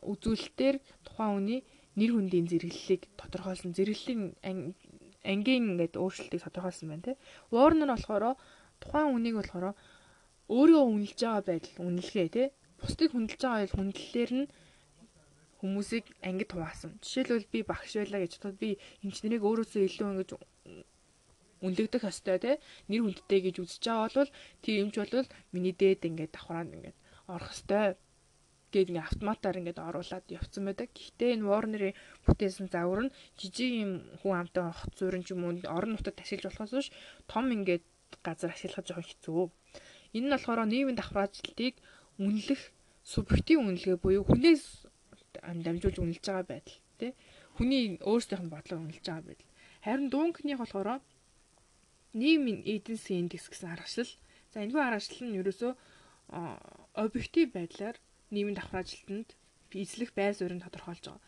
үзүүлэлтээр 0.02 0.76
тухайн 1.04 1.32
хүний 1.36 1.60
нэр 2.00 2.12
хүндийн 2.16 2.48
зэрэглэлийг 2.48 3.02
тодорхойлсон. 3.20 3.76
Зэрэглэлийн 3.76 4.22
ангийн 5.28 5.64
ингээд 5.76 6.00
өөрчлөлтийг 6.00 6.42
тодорхойлсон 6.48 6.88
байна 6.90 7.06
тий. 7.12 7.16
Warner 7.52 7.92
болохоор 7.92 8.40
тухайн 8.82 9.12
хүнийг 9.12 9.36
болохоор 9.38 9.76
өөрийгөө 10.50 10.86
үнэлж 10.94 11.20
байгаа 11.22 11.44
байдал 11.46 11.86
үнэлгээ 11.88 12.28
тий. 12.36 12.48
Бусдыг 12.80 13.10
хүндэлж 13.12 13.42
байгаа 13.44 13.70
хүндлэлээр 13.76 14.32
нь 14.40 14.48
хүмүүсийг 15.60 16.06
ангид 16.24 16.52
хуваасан. 16.52 16.92
Жишээлбэл 17.04 17.52
би 17.54 17.60
багш 17.68 17.92
байлаа 18.00 18.24
гэж 18.24 18.32
бодоход 18.40 18.58
би 18.64 18.70
инженерийг 19.06 19.44
өөрөөсөө 19.44 19.82
илүү 19.86 20.08
ингэж 20.10 20.32
үнэлэгдэх 21.60 22.04
ёстой 22.08 22.38
те 22.40 22.52
нэр 22.88 23.04
хүндтэй 23.04 23.40
гэж 23.44 23.56
үзэж 23.60 23.84
байгаа 23.84 24.24
бол 24.24 24.32
тэр 24.64 24.76
юмч 24.84 24.96
бол 24.96 25.28
миний 25.52 25.76
дээд 25.76 26.08
ингээд 26.08 26.32
давхраад 26.32 26.72
ингээд 26.72 26.98
орох 27.28 27.52
ёстой 27.52 28.00
гээд 28.72 28.90
ингээд 28.90 29.10
автоматар 29.12 29.60
ингээд 29.60 29.84
оруулаад 29.84 30.26
явцсан 30.32 30.64
байдаг. 30.66 30.88
Гэхдээ 30.96 31.36
энэ 31.36 31.48
Warner-ийн 31.50 31.96
бүтээсэн 32.24 32.68
загвар 32.72 33.02
нь 33.10 33.16
жижиг 33.36 33.72
юм 33.84 33.92
хүн 34.24 34.36
амтай 34.40 34.64
хот 34.72 34.94
зуурын 34.96 35.24
ч 35.26 35.36
юм 35.36 35.44
уу 35.44 35.60
орон 35.68 36.00
нутгад 36.00 36.22
ашиглаж 36.24 36.56
болохоос 36.56 36.74
биш 36.80 36.90
том 37.28 37.46
ингээд 37.52 37.84
газар 38.26 38.52
ашиглах 38.54 38.86
жоохон 38.86 39.08
хэцүү. 39.08 39.46
Энэ 40.18 40.26
нь 40.28 40.34
болохоор 40.34 40.66
нийгмийн 40.66 40.98
давхраачлалтыг 40.98 41.76
үнэлэх 42.18 42.62
субъектив 43.04 43.58
үнэлгээ 43.62 43.98
буюу 44.02 44.24
хүнээс 44.26 44.64
дамжуулж 45.66 45.98
үнэлж 46.00 46.24
байгаа 46.26 46.46
байдал 46.50 46.78
тий. 47.00 47.12
Хүний 47.56 47.98
өөрсдийнх 48.02 48.44
нь 48.46 48.54
бодлого 48.54 48.84
үнэлж 48.84 49.06
байгаа 49.06 49.28
байдал. 49.30 49.50
Харин 49.86 50.10
дуункных 50.10 50.60
болохоор 50.60 51.02
нийгмийн 52.14 52.60
засгийн 52.86 53.30
индекс 53.30 53.48
гэсэн 53.50 53.70
аргачлал. 53.72 54.12
За 54.52 54.58
энэхүү 54.66 54.82
аргачлал 54.82 55.30
нь 55.30 55.40
ерөөсөө 55.40 55.72
объектив 56.98 57.48
байдлаар 57.54 57.98
нийгмийн 58.34 58.58
давхар 58.58 58.82
ажилтнанд 58.82 59.30
эзлэх 59.74 60.12
байр 60.18 60.34
суурийг 60.34 60.66
тодорхойлж 60.66 61.06
байгаа. 61.06 61.22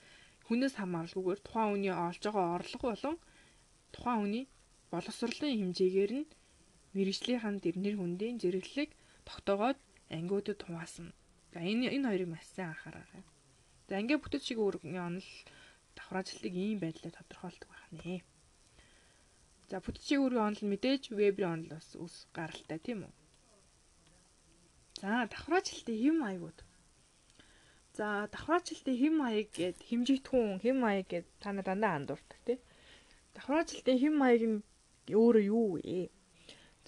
Хүнээс 0.47 0.75
хамааралгүйгээр 0.77 1.41
тухайн 1.45 1.69
хүний 1.71 1.93
олж 1.93 2.21
байгаа 2.25 2.57
орлого 2.57 2.87
болон 2.89 3.17
тухайн 3.93 4.19
хүний 4.21 4.45
боловсролын 4.91 5.57
хэмжээгээр 5.61 6.11
нь 6.19 6.29
мэрэгжлийнхэн 6.95 7.57
тэрнэр 7.63 7.95
хүндийн 7.97 8.35
зэрэглэлийг 8.41 8.91
тогтоогоод 9.27 9.79
ангиудад 10.17 10.59
хуваасан. 10.63 11.07
За 11.53 11.59
энэ 11.71 11.87
энэ 11.95 12.07
хоёрыг 12.07 12.29
маш 12.31 12.45
сайн 12.55 12.71
анхаараарай. 12.71 13.23
За 13.87 13.93
ингээ 14.01 14.19
бүтэц 14.23 14.43
шиг 14.47 14.59
өөрийн 14.63 14.99
онол 15.07 15.29
давхар 15.95 16.17
ажилтныг 16.21 16.55
ийм 16.55 16.79
байдлаар 16.83 17.15
тодорхойлдог 17.15 17.69
байна. 17.71 18.23
За 19.71 19.79
бүтцийн 19.79 20.19
үүргийн 20.21 20.47
онол 20.47 20.63
мэдээж 20.71 21.03
вебрийн 21.15 21.53
онол 21.55 21.69
бас 21.75 21.87
ус 21.95 22.15
гаралтай 22.35 22.79
тийм 22.83 22.99
үү. 23.07 23.13
За 25.01 25.27
давхраачлалтын 25.31 25.97
хэм 26.03 26.15
маягууд. 26.23 26.59
За 27.97 28.07
давхраачлалтын 28.33 28.97
хэм 29.01 29.13
маяг 29.23 29.47
гэд 29.55 29.77
хэмжигдэхүүн 29.87 30.59
хэм 30.63 30.77
маяг 30.83 31.07
гэд 31.11 31.27
та 31.41 31.49
нар 31.51 31.65
дандаа 31.67 31.93
андуурдаг 31.99 32.39
тий. 32.47 32.59
Давхраачлалтын 33.35 33.97
хэм 34.01 34.15
маяг 34.19 34.41
нь 34.51 34.59
өөрөө 35.19 35.43
юу 35.55 35.67
вэ? 35.79 36.11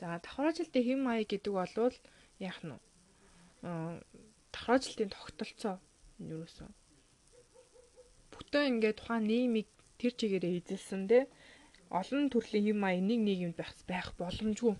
За 0.03 0.19
давхраачлалтын 0.19 0.83
хэм 0.83 0.99
маяг 1.07 1.31
гэдэг 1.31 1.53
бол 1.55 1.95
яах 2.43 2.59
нь 2.67 2.75
вэ? 2.75 2.79
давхраачлалтын 4.51 5.15
тогтолцоо 5.15 5.75
юусэн. 6.19 6.67
Бүтэн 8.35 8.67
ингээд 8.83 8.99
тухайн 8.99 9.23
нийгмийг 9.31 9.67
тэр 9.99 10.11
чигээрээ 10.19 10.59
эзэлсэн 10.59 11.01
тий 11.07 11.23
олон 11.99 12.27
төрлийн 12.27 12.75
юм 12.75 12.83
аа 12.83 12.99
нэг 12.99 13.39
юм 13.47 13.53
байх 13.55 13.71
байх 13.87 14.11
боломжгүй. 14.19 14.75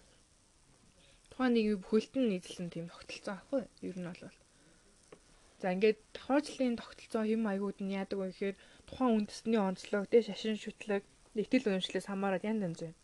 Тухайн 1.32 1.54
нэг 1.56 1.66
бүхэлд 1.80 2.14
нь 2.20 2.30
нийтлэн 2.36 2.68
тийм 2.68 2.86
тогтолцоо 2.92 3.34
аахгүй? 3.40 3.64
Ер 3.88 3.96
нь 3.96 4.10
бол. 4.12 4.28
За 5.64 5.72
ингээд 5.72 6.00
тохиолдлын 6.18 6.76
тогтолцоо 6.76 7.24
хэм 7.24 7.48
аягууд 7.48 7.80
нь 7.80 7.96
яадаг 7.96 8.20
вэ 8.20 8.28
гэхээр 8.28 8.56
тухайн 8.92 9.16
үндэсний 9.24 9.62
онцлог, 9.64 10.04
тэ 10.12 10.28
шашин 10.28 10.60
шүтлэг, 10.60 11.08
Итгэл 11.40 11.70
үнэмшлээс 11.72 12.12
хамаарат 12.12 12.44
янз 12.44 12.62
янз 12.68 12.80
байна. 12.84 13.00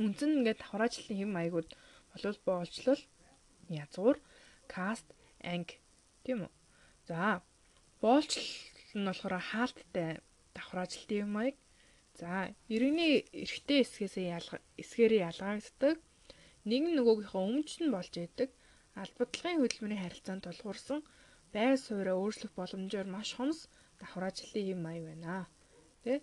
Үндсэн 0.00 0.40
ингээд 0.40 0.60
давхраачлалын 0.60 1.18
хэм 1.20 1.30
маягууд 1.36 1.68
болов 2.12 2.36
боолчлол 2.48 3.02
язгуур 3.68 4.16
каст 4.74 5.06
анги 5.52 5.76
тийм 6.24 6.38
үү. 6.44 6.52
За 7.08 7.42
боолчлол 8.02 8.48
нь 8.96 9.06
болохоор 9.08 9.34
хаалттай 9.50 10.10
давхраачлалын 10.56 11.20
хэм 11.20 11.30
маяг. 11.36 11.56
За 12.20 12.30
иргэний 12.74 13.14
эрэгтэй 13.42 13.78
эсгээсээ 13.84 14.26
ялга 14.38 14.56
эсгээрээ 14.82 15.26
ялгаагддаг. 15.30 15.96
Нэг 16.70 16.82
нь 16.88 16.96
нөгөөгийнхөө 16.96 17.42
өмч 17.52 17.70
нь 17.80 17.92
болж 17.94 18.12
идэг. 18.16 18.50
Албадлагын 19.02 19.60
хөдөлмөрийн 19.60 20.02
харилцаанд 20.02 20.44
тулгуурсан 20.44 21.00
байр 21.54 21.76
сууриа 21.76 22.16
өөрчлөх 22.18 22.52
боломжоор 22.56 23.08
маш 23.14 23.28
хомс 23.36 23.58
давхраачлалын 24.00 24.66
хэм 24.68 24.80
маяг 24.82 25.04
байна. 25.10 25.36
Тэ? 26.04 26.20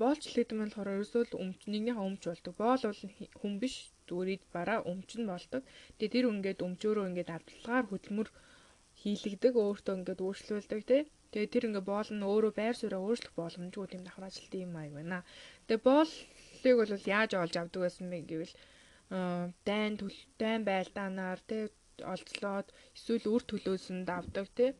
Боолчлол 0.00 0.36
гэдэг 0.36 0.56
нь 0.56 0.62
болохоор 0.64 0.94
ерөөсөө 0.94 1.22
л 1.24 1.40
өмч 1.44 1.60
нэгнийхээ 1.72 2.06
өмч 2.08 2.22
болдог. 2.28 2.54
Боол 2.60 2.82
бол 2.84 3.02
хүн 3.40 3.54
биш 3.62 3.74
зүгээр 4.08 4.34
ид 4.34 4.44
бараа 4.54 4.78
өмч 4.92 5.10
нь 5.16 5.30
болдог. 5.32 5.62
Тэгээ 5.96 6.14
тэр 6.14 6.26
ингээд 6.32 6.64
өмчөөрөө 6.66 7.08
ингээд 7.08 7.34
авдалгаар 7.36 7.86
хөдөлмөр 7.88 8.28
хийлэгдэг, 9.00 9.54
өөртөө 9.56 9.94
ингээд 9.98 10.20
өөрчлөлдөг 10.26 10.80
тий. 10.90 11.02
Тэгээ 11.32 11.52
тэр 11.52 11.64
ингээд 11.68 11.88
боол 11.88 12.10
нь 12.12 12.26
өөрөө 12.30 12.52
байр 12.58 12.76
сууриа 12.76 13.00
өөрчлөх 13.00 13.34
боломжгүй 13.40 13.86
тийм 13.88 14.02
давхраачлалт 14.04 14.54
юм 14.66 14.74
аяг 14.76 14.92
байна. 14.98 15.18
Тэгээ 15.66 15.86
боолыг 15.88 16.76
бол 16.80 16.92
яаж 17.16 17.30
олж 17.42 17.54
авдаг 17.56 17.80
байсан 17.82 18.06
бэ 18.12 18.18
гэвэл 18.30 18.54
дайн 19.68 19.92
төл 20.00 20.18
дайн 20.42 20.62
байлдаанаар 20.68 21.40
тий 21.50 21.62
олцлоод 22.12 22.68
эсвэл 22.96 23.26
үр 23.34 23.42
төлөөсөнд 23.48 24.08
авдаг 24.18 24.46
тий 24.58 24.70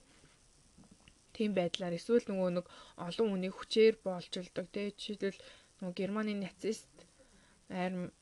тийм 1.40 1.56
байдлаар 1.56 1.96
эсвэл 1.96 2.28
нөгөө 2.28 2.50
нэг 2.60 2.66
олон 3.08 3.28
хүнийг 3.32 3.54
хүчээр 3.56 3.94
боолчилдог 4.04 4.66
тий 4.76 4.92
жишээлбэл 4.92 5.40
нөгөө 5.80 5.96
Германы 6.00 6.34
нацист 6.36 6.92
арим 7.72 8.12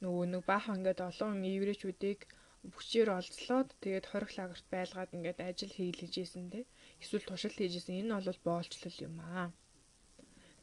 нөгөө 0.00 0.24
нэг 0.32 0.42
баахан 0.48 0.80
ингээд 0.80 1.00
олон 1.04 1.44
еврейчүүдийг 1.44 2.20
хүчээр 2.64 3.08
олзлоод 3.18 3.68
тэгээд 3.84 4.08
хорих 4.08 4.32
лагерт 4.40 4.66
байлгаад 4.72 5.10
ингээд 5.16 5.38
ажил 5.44 5.72
хийлгэж 5.76 6.14
ийсэн 6.16 6.44
тий 6.48 6.64
эсвэл 7.02 7.28
туршилт 7.28 7.60
хийжсэн 7.60 8.00
энэ 8.00 8.16
бол 8.24 8.40
боолчлол 8.48 8.96
юм 9.04 9.16
аа. 9.20 9.52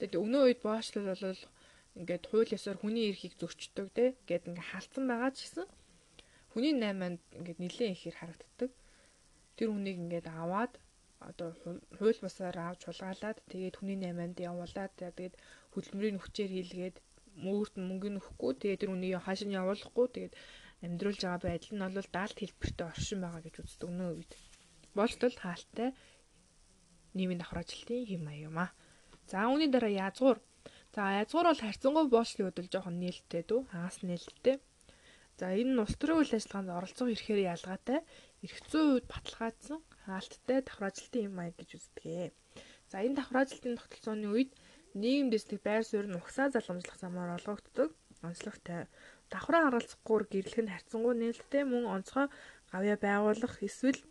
Тэгээд 0.01 0.18
өнөө 0.18 0.41
үед 0.49 0.62
боолчлол 0.66 1.07
бол 1.14 1.45
ингээд 2.01 2.24
хууль 2.30 2.55
ёсоор 2.57 2.78
хүний 2.82 3.05
эрхийг 3.14 3.38
зөрчдөг 3.38 3.88
тий 3.93 4.09
гэд 4.30 4.49
ингээд 4.49 4.70
халтсан 4.74 5.05
байгаа 5.05 5.32
ч 5.38 5.38
гэсэн 5.45 5.68
хүний 6.51 6.74
найманд 6.74 7.22
ингээд 7.38 7.59
нэлээд 7.62 7.93
ихээр 7.93 8.18
харагддаг. 8.18 8.72
Тэр 9.57 9.70
хүнийг 9.70 9.97
ингээд 10.01 10.28
аваад 10.41 10.74
одоо 11.30 11.49
хууль 11.97 12.24
бусаар 12.24 12.57
авч 12.59 12.82
хулгайлаад 12.86 13.38
тэгээд 13.51 13.76
хүний 13.78 13.97
найманд 14.01 14.38
явуулаад 14.49 14.93
тэгээд 14.97 15.34
хөдөлмөрийн 15.74 16.22
хүчээр 16.22 16.51
хийлгээд 16.53 16.95
мөрт 17.45 17.74
мөнгө 17.78 18.09
нөхгүй 18.11 18.51
тэгээд 18.57 18.82
тэр 18.82 18.93
үнийг 18.95 19.22
хааш 19.24 19.41
нь 19.45 19.57
явуулахгүй 19.59 20.07
тэгээд 20.11 20.34
амьдруулж 20.86 21.22
байгаа 21.24 21.41
байдал 21.45 21.74
нь 21.74 21.84
бол 21.97 22.09
даалт 22.15 22.38
хэлбэртэй 22.39 22.88
оршин 22.91 23.19
байгаа 23.22 23.41
гэж 23.45 23.55
үздэг 23.61 23.89
нөө 23.93 24.09
үед. 24.17 24.32
Болтол 24.97 25.36
хаалттай 25.39 25.89
нийгмийн 27.15 27.41
давхраачлалтын 27.41 28.07
хэм 28.09 28.22
маяг 28.26 28.43
юм 28.49 28.57
аа. 28.63 28.72
За 29.30 29.47
үүний 29.47 29.69
дараа 29.72 29.93
язгуур. 30.07 30.38
За 30.95 31.01
язгуур 31.22 31.47
бол 31.47 31.63
харьцангуй 31.63 32.05
боочлын 32.09 32.45
хувьд 32.49 32.59
л 32.65 32.72
жоохон 32.74 32.97
нээлттэй 32.99 33.43
дүү. 33.47 33.61
Хагас 33.72 33.97
нээлттэй. 34.03 34.57
За 35.39 35.45
энэ 35.55 35.72
нь 35.74 35.82
улс 35.84 35.95
төрийн 35.97 36.19
үйл 36.19 36.36
ажиллагаанд 36.36 36.76
оролцох 36.78 37.07
ирэхээр 37.13 37.41
ялгаатай. 37.53 37.99
Зүйн 38.41 38.97
үед 38.97 39.05
баталгаажсан 39.05 39.79
хаалттай 40.01 40.59
давхраачлалтын 40.65 41.23
хэм 41.29 41.33
маяг 41.37 41.55
гэж 41.61 41.69
үздэг. 41.77 42.33
За 42.89 43.05
энэ 43.05 43.17
давхраачлалтын 43.21 43.77
тогтолцооны 43.77 44.27
үед 44.33 44.51
нийгэм 44.97 45.29
дэслэг 45.29 45.61
байр 45.61 45.85
суурь 45.85 46.09
нь 46.09 46.17
угсаа 46.17 46.49
залгамжлах 46.49 46.97
замаар 46.97 47.37
олгогддог. 47.37 47.93
Онцлогтой 48.25 48.89
давхраа 49.29 49.61
харгалзахгүйгээр 49.69 50.25
гэрлэх 50.33 50.59
нь 50.65 50.73
харьцангуй 50.73 51.13
нээлттэй 51.21 51.63
мөн 51.69 51.85
онцгой 51.95 52.27
гавья 52.73 52.95
байгуулах 52.97 53.55
эсвэл 53.61 54.01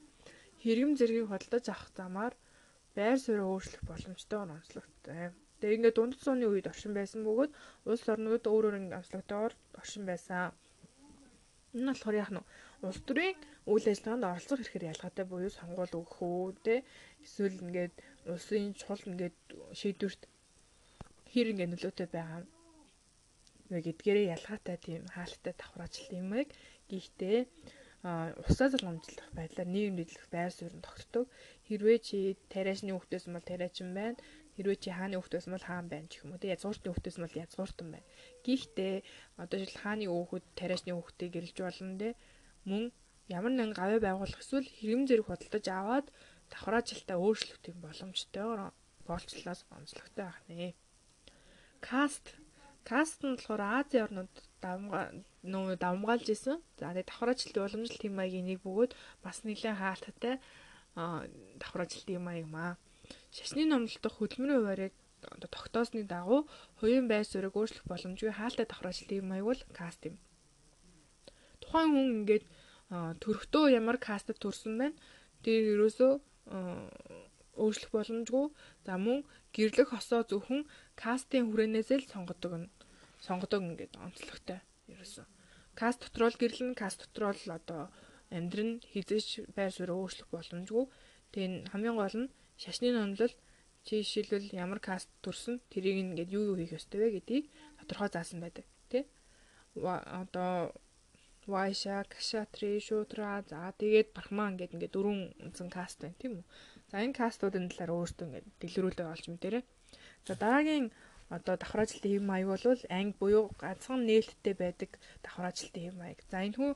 хэрэгм 0.62 0.92
зэргийг 0.94 1.26
хөдөлж 1.26 1.66
авах 1.66 1.90
замаар 1.98 2.34
байр 2.94 3.18
суурь 3.18 3.42
өөрчлөх 3.42 3.82
боломжтой 3.82 4.38
онцлогтой. 4.46 5.34
Тэгээ 5.58 5.76
ингээд 5.76 5.96
дунд 5.98 6.14
цууны 6.22 6.46
үед 6.46 6.70
оршин 6.70 6.94
байсан 6.94 7.26
бөгөөд 7.26 7.52
улс 7.90 8.04
орнууд 8.06 8.44
өөр 8.46 8.64
өөр 8.70 8.76
онцлогтойгоор 8.94 9.54
оршин 9.80 10.04
байсан. 10.06 10.54
Энэ 11.74 11.90
болохоор 11.90 12.16
яг 12.22 12.30
нь 12.30 12.42
улс 12.86 13.00
төрийн 13.08 13.36
үйл 13.72 13.86
ажиллагаанд 13.92 14.28
оролцох 14.30 14.60
хэрэгээр 14.60 14.92
ялгаатай 14.94 15.24
буюу 15.28 15.52
сонгуул 15.52 15.92
өгөх 16.00 16.16
үү 16.24 16.48
те 16.66 16.74
эсвэл 17.24 17.62
ингээд 17.64 17.94
улсын 18.32 18.72
чухал 18.78 19.04
ингээд 19.10 19.36
шийдвэрт 19.80 20.22
хэр 21.32 21.46
ингээд 21.52 21.72
нөлөөтэй 21.72 22.08
байгаа 22.16 22.42
вэ 23.70 23.78
гэдгээрээ 23.86 24.32
ялгаатай 24.36 24.76
тийм 24.86 25.02
хаалттай 25.14 25.54
давхраачлал 25.56 26.18
юм 26.20 26.28
яг 26.40 26.48
гэхдээ 26.90 27.38
усаа 28.02 28.68
залгамжлах 28.72 29.28
байдлаар 29.36 29.68
нийгэм 29.68 29.96
дэдлэх 30.00 30.26
байр 30.32 30.52
суурь 30.52 30.76
тогтдог. 30.80 31.28
Хэрвээ 31.68 31.98
чи 32.00 32.18
тариачны 32.48 32.90
хүүхдээс 32.96 33.28
бол 33.28 33.44
тариачин 33.44 33.92
байна. 33.92 34.16
Хэрвээ 34.56 34.78
чи 34.82 34.90
хааны 34.90 35.20
хүүхдээс 35.20 35.46
бол 35.52 35.64
хаан 35.68 35.86
байна 35.92 36.08
гэх 36.08 36.24
юм 36.24 36.32
уу. 36.32 36.40
Тэгээ 36.40 36.56
язгууртны 36.56 36.88
хүүхдээс 36.88 37.18
бол 37.20 37.40
язгууртан 37.44 37.88
байна. 37.92 38.08
Гэхдээ 38.40 38.94
одоо 39.36 39.56
жишээл 39.60 39.82
хааны 39.84 40.04
хүүхэд 40.08 40.44
тариачны 40.56 40.92
хүүхдийг 40.96 41.30
гэрэлж 41.36 41.58
болно 41.60 41.94
те. 42.00 42.10
Мөн 42.68 42.92
ямар 43.28 43.52
нэгэн 43.54 43.72
гавь 43.78 44.02
байгуулах 44.02 44.40
эсвэл 44.42 44.68
хэрэм 44.78 45.06
зэрэг 45.06 45.26
худалдаж 45.28 45.66
аваад 45.70 46.06
давхраажилтаа 46.50 47.16
өөрчлөх 47.16 47.58
тийм 47.62 47.76
боломжтой 47.80 48.72
боолчлоос 49.06 49.60
онцлогтой 49.76 50.24
байх 50.26 50.40
нэ. 50.48 50.74
Каст 51.80 52.34
каст 52.84 53.20
нь 53.22 53.36
болохоор 53.36 53.62
Азийн 53.80 54.04
орнууд 54.06 54.32
давмгаа 54.64 55.04
нөө 55.52 55.76
давмгаалж 55.84 56.26
исэн. 56.34 56.58
За 56.80 56.92
тэгээ 56.92 57.08
давхраажилтын 57.08 57.64
уламжлалт 57.64 58.02
хэм 58.02 58.14
маягийн 58.18 58.46
нэг 58.50 58.58
бөгөөд 58.66 58.92
бас 59.24 59.38
нэлээд 59.46 59.80
хаалттай 59.80 60.34
давхраажилтын 61.60 62.14
хэм 62.16 62.24
маяг 62.28 62.46
маа. 62.56 62.72
Шашны 63.34 63.62
номлолтох 63.66 64.14
хөдөлмөрийн 64.18 64.60
хуваарийг 64.60 64.94
тогтоосны 65.54 66.02
дагуу 66.04 66.40
хувийн 66.80 67.06
байр 67.08 67.24
суурийг 67.24 67.54
өөрчлөх 67.56 67.86
боломжгүй 67.88 68.32
хаалттай 68.34 68.66
давхраажилтын 68.68 69.18
хэм 69.18 69.28
маяг 69.30 69.46
бол 69.48 69.62
каст 69.78 70.02
юм. 70.08 70.16
Тухайн 71.70 71.94
хүн 71.94 72.08
ингээд 72.18 72.44
төрхтөө 73.22 73.70
ямар 73.78 73.94
кастад 74.02 74.42
төрсөн 74.42 74.74
байна. 74.74 74.98
Тэр 75.46 75.78
ерөөсөө 75.78 76.12
өөрчлөх 77.62 77.90
боломжгүй. 77.94 78.46
За 78.82 78.98
мөн 78.98 79.22
гэрлэх 79.54 79.94
хосоо 79.94 80.26
зөвхөн 80.26 80.66
кастын 80.98 81.46
хүрээнээс 81.46 81.90
л 81.94 82.10
сонгодог 82.10 82.52
нь 82.58 82.66
сонгодог 83.22 83.62
ингээд 83.62 83.94
онцлогтой 84.02 84.58
ерөөсөө. 84.90 85.26
Каст 85.78 86.02
дотроо 86.02 86.34
л 86.34 86.40
гэрлэн 86.42 86.74
каст 86.74 87.06
дотроо 87.06 87.38
л 87.38 87.54
одоо 87.54 87.94
амьдрын 88.34 88.82
хизээч 88.90 89.46
байр 89.54 89.70
суурь 89.70 89.94
өөрчлөх 89.94 90.26
боломжгүй. 90.34 90.84
Тэгээ 91.30 91.70
хамгийн 91.70 91.94
гол 91.94 92.16
нь 92.18 92.32
шашны 92.58 92.90
номлол 92.90 93.30
жишээлбэл 93.86 94.50
ямар 94.58 94.82
каст 94.82 95.06
төрсөн 95.22 95.62
тэрийг 95.70 96.02
ингээд 96.02 96.34
юу 96.34 96.50
юу 96.50 96.56
хийх 96.58 96.74
ёстой 96.74 96.98
вэ 96.98 97.08
гэдгийг 97.22 97.46
тодорхой 97.78 98.10
заасан 98.10 98.42
байдаг 98.42 98.66
тий. 98.90 99.06
Одоо 99.78 100.74
Вайша, 101.46 102.04
Кашатри, 102.08 102.80
Шутра 102.80 103.44
за 103.48 103.72
тэгээд 103.78 104.12
Брахман 104.12 104.56
гэдэг 104.56 104.74
ингээд 104.76 104.94
дөрвөн 104.94 105.20
үндсэн 105.44 105.68
каст 105.72 105.98
байна 106.00 106.20
тийм 106.20 106.32
үү. 106.40 106.44
За 106.90 106.96
энэ 107.00 107.16
кастуудын 107.16 107.70
талаар 107.72 107.96
өөртөө 107.96 108.26
ингээд 108.28 108.46
дэлгэрүүлээ 108.60 109.08
олж 109.08 109.24
мэдэрээ. 109.30 109.64
За 110.26 110.32
дараагийн 110.36 110.92
одоо 111.30 111.54
давхраачлалтын 111.56 112.12
хэв 112.12 112.24
маяг 112.26 112.48
бол 112.50 112.82
анги 112.90 113.14
буюу 113.20 113.44
ганцхан 113.62 114.00
нээлттэй 114.04 114.54
байдаг 114.58 114.90
давхраачлалтын 115.24 115.82
хэв 115.86 115.94
маяг. 115.96 116.18
За 116.30 116.42
энэ 116.44 116.56
хүн 116.58 116.72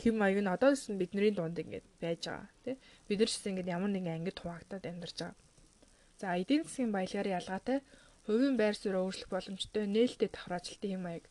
хэв 0.00 0.14
маяг 0.16 0.38
нь 0.42 0.52
одоо 0.56 0.72
ч 0.74 0.88
бидний 0.88 1.32
дунд 1.34 1.56
ингээд 1.60 1.86
байж 2.02 2.22
байгаа 2.26 2.48
тий. 2.64 2.76
Бид 3.06 3.18
нар 3.20 3.30
ч 3.30 3.34
гэсэн 3.36 3.50
ингээд 3.52 3.72
ямар 3.76 3.90
нэгэн 3.92 4.16
ангид 4.18 4.38
хуваагдаад 4.40 4.84
амьдарч 4.90 5.16
байгаа. 5.20 5.36
За 6.20 6.26
эдийн 6.40 6.64
засгийн 6.64 6.92
баялагаар 6.96 7.28
ялгаатай 7.38 7.78
хувийн 8.26 8.56
байр 8.56 8.74
суурь 8.76 9.00
өөрчлөх 9.00 9.30
боломжтой 9.30 9.84
нээлттэй 9.86 10.30
давхраачлалтын 10.32 10.90
хэв 10.90 11.02
маяг 11.04 11.24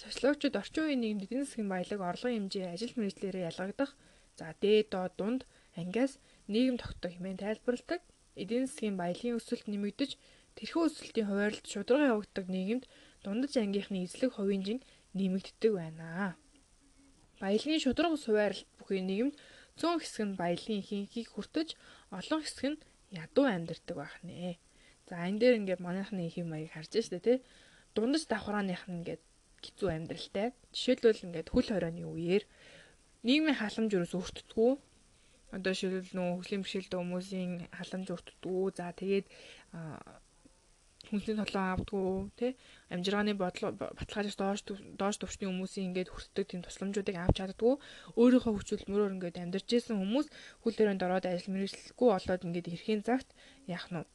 Социологчид 0.00 0.56
орчин 0.56 0.84
үеийн 0.84 1.00
нийгэмд 1.02 1.24
эдийн 1.28 1.44
засгийн 1.44 1.68
баялаг 1.68 2.00
орлогын 2.00 2.48
хэмжээ 2.48 2.72
ажил 2.72 2.92
мэргэжлэрээ 2.96 3.48
ялгагдах 3.50 3.92
за 4.38 4.46
дээд 4.62 4.88
доод 4.94 5.12
дунд 5.20 5.40
ангиас 5.76 6.12
нийгэм 6.52 6.76
тогтоох 6.80 7.12
хэмээн 7.14 7.42
тайлбарладаг. 7.44 8.00
Эдийн 8.42 8.64
засгийн 8.64 8.96
баялагын 8.96 9.36
өсөлт 9.36 9.66
нэмэгдэж 9.68 10.10
тэрхүү 10.56 10.82
өсөлтийн 10.88 11.28
хуваарлт 11.28 11.66
шударга 11.72 12.16
явагддаг 12.16 12.46
нийгэмд 12.48 12.84
дундаж 13.24 13.52
ангийнхны 13.60 13.98
эзлэг 14.08 14.32
хувийн 14.40 14.80
нэмэгддэг 15.18 15.72
байна. 15.76 16.36
Баялагын 17.42 17.84
шударга 17.84 18.16
хуваарлт 18.16 18.68
бүхий 18.80 19.04
нийгэмд 19.04 19.34
цөөн 19.76 20.00
хэсэг 20.00 20.24
нь 20.28 20.38
баялагын 20.40 20.80
ихэнхийг 20.80 21.28
хүртэж 21.32 21.68
олон 22.08 22.40
хэсэг 22.40 22.66
нь 22.72 22.80
ядуу 23.12 23.44
амьдардаг 23.44 23.96
байх 24.00 24.16
нэ. 24.24 24.56
За 25.08 25.28
энэ 25.28 25.40
дээр 25.40 25.58
ингээд 25.60 25.84
манайхны 25.84 26.24
их 26.24 26.40
юм 26.40 26.56
аяг 26.56 26.72
харж 26.72 26.92
штэ 27.04 27.20
тий. 27.20 27.38
Дундаж 27.92 28.24
давхрааных 28.24 28.88
нь 28.88 29.04
ингээд 29.04 29.22
хэцүү 29.64 29.88
амьдралтай. 29.92 30.48
Жишээлбэл 30.74 31.24
ингээд 31.26 31.48
хөл 31.52 31.68
хорионы 31.70 32.04
үеэр 32.08 32.44
нийгмийн 33.26 33.60
халамж 33.60 33.90
юус 33.96 34.12
өртдөггүй. 34.16 34.72
Одоо 35.56 35.72
жишээлбэл 35.74 36.16
нөө 36.16 36.28
хөслийн 36.40 36.62
бэрхшээлтэй 36.62 36.98
хүмүүсийн 37.00 37.52
халамж 37.76 38.06
өртдөггүй. 38.14 38.66
За 38.76 38.92
тэгээд 38.96 39.26
хүнсний 41.10 41.36
толгой 41.36 41.64
авдггүй 41.74 42.30
тий 42.38 42.52
амжиргааны 42.94 43.34
бодлого 43.34 43.90
баталгаажаас 43.98 44.36
доош 44.38 44.60
доош 45.00 45.16
төвчний 45.18 45.48
хүмүүсийн 45.50 45.90
ингээд 45.90 46.12
хүртдэг 46.12 46.46
тийм 46.46 46.62
тусламжуудыг 46.62 47.16
авч 47.18 47.36
чаддгүй 47.40 47.74
өөрийнхөө 48.20 48.52
хүчөлмөрөөр 48.54 49.14
ингээд 49.16 49.42
амьдарч 49.42 49.68
исэн 49.74 49.98
хүмүүс 49.98 50.26
хөл 50.62 50.76
дөрөнд 50.78 51.04
ороод 51.06 51.26
ажил 51.26 51.50
мэргэжлэхгүй 51.50 52.08
болоод 52.14 52.46
ингээд 52.46 52.70
эрхийн 52.74 53.02
цагт 53.02 53.28
яах 53.66 53.90
нь 53.90 54.06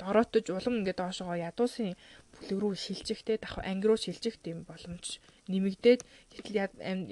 дороотож 0.00 0.46
улам 0.50 0.74
ингээд 0.80 1.00
доошогоо 1.00 1.36
ядуусын 1.50 1.94
бүлэг 2.32 2.58
рүү 2.60 2.74
шилжихтэй 2.84 3.36
дах 3.38 3.58
анги 3.62 3.86
руу 3.86 3.98
шилжих 4.00 4.36
тийм 4.44 4.64
боломж 4.68 5.20
нэмэгдээд 5.52 6.00
гэтэл 6.32 6.56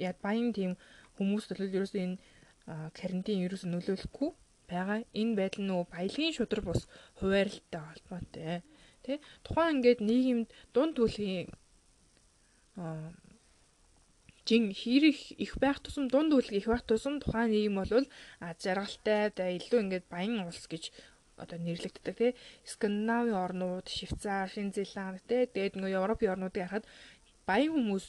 яд 0.09 0.17
баян 0.25 0.51
тийм 0.57 0.71
хүмүүс 1.17 1.45
бол 1.49 1.75
ерөөсөө 1.77 2.01
энэ 2.05 2.17
карантин 2.97 3.43
ерөөсөө 3.45 3.69
нөлөөлөхгүй 3.71 4.29
байгаа. 4.69 4.99
Энэ 5.21 5.37
байдал 5.39 5.65
нөгөө 5.67 5.87
баялагын 5.93 6.35
шудраг 6.37 6.65
бус 6.65 6.81
хуваарлалтай 7.19 7.81
холбоотой. 7.87 8.63
Тэ 9.03 9.19
тухайн 9.43 9.79
ингээд 9.79 9.99
нийгэмд 10.09 10.49
дунд 10.73 10.95
түлхийн 10.95 11.47
жин 14.47 14.63
хэрэг 14.75 15.17
их 15.39 15.53
байх 15.59 15.79
тусам 15.79 16.07
дунд 16.11 16.31
үлэг 16.35 16.55
их 16.59 16.67
байх 16.67 16.83
тусам 16.83 17.19
тухайн 17.19 17.51
нийгэм 17.51 17.75
бол 17.79 17.91
аз 18.43 18.55
жаргалтай 18.63 19.31
да 19.35 19.47
илүү 19.47 19.79
ингээд 19.83 20.05
баян 20.11 20.43
улс 20.47 20.67
гэж 20.67 20.91
одоо 21.37 21.57
нэрлэгддэг 21.57 22.15
тий 22.17 22.31
Скандинавын 22.63 23.33
орнууд, 23.33 23.85
Швейцар, 23.89 24.49
Шинзеланд 24.49 25.21
тий 25.29 25.49
тэгээд 25.49 25.77
нөгөө 25.77 25.97
Европын 25.97 26.33
орнуудыг 26.33 26.63
харахад 26.63 26.85
баян 27.47 27.73
хүмүүс 27.73 28.05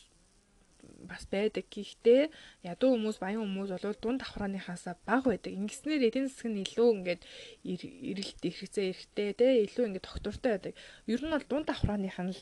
бас 1.08 1.24
байдаг. 1.30 1.64
Гэхдээ 1.70 2.30
ядуу 2.64 2.96
хүмүүс, 2.96 3.18
баян 3.20 3.44
хүмүүс 3.44 3.70
бол 3.72 3.96
дунд 4.00 4.20
давхрааныхаасаа 4.22 4.96
бага 5.08 5.32
байдаг. 5.32 5.52
Ингэснээр 5.52 6.08
эдийн 6.08 6.28
засаг 6.28 6.48
нь 6.52 6.62
илүү 6.64 6.88
ингээд 7.00 7.22
эрэлт 7.64 8.40
хэрэгцээ 8.44 8.84
эрэхтэй 8.92 9.30
те 9.36 9.46
илүү 9.64 9.84
ингээд 9.88 10.08
тогтвортой 10.08 10.50
байдаг. 10.52 10.74
Ер 11.08 11.20
нь 11.24 11.32
бол 11.32 11.46
дунд 11.48 11.66
давхрааных 11.68 12.18
нь 12.20 12.32
л 12.36 12.40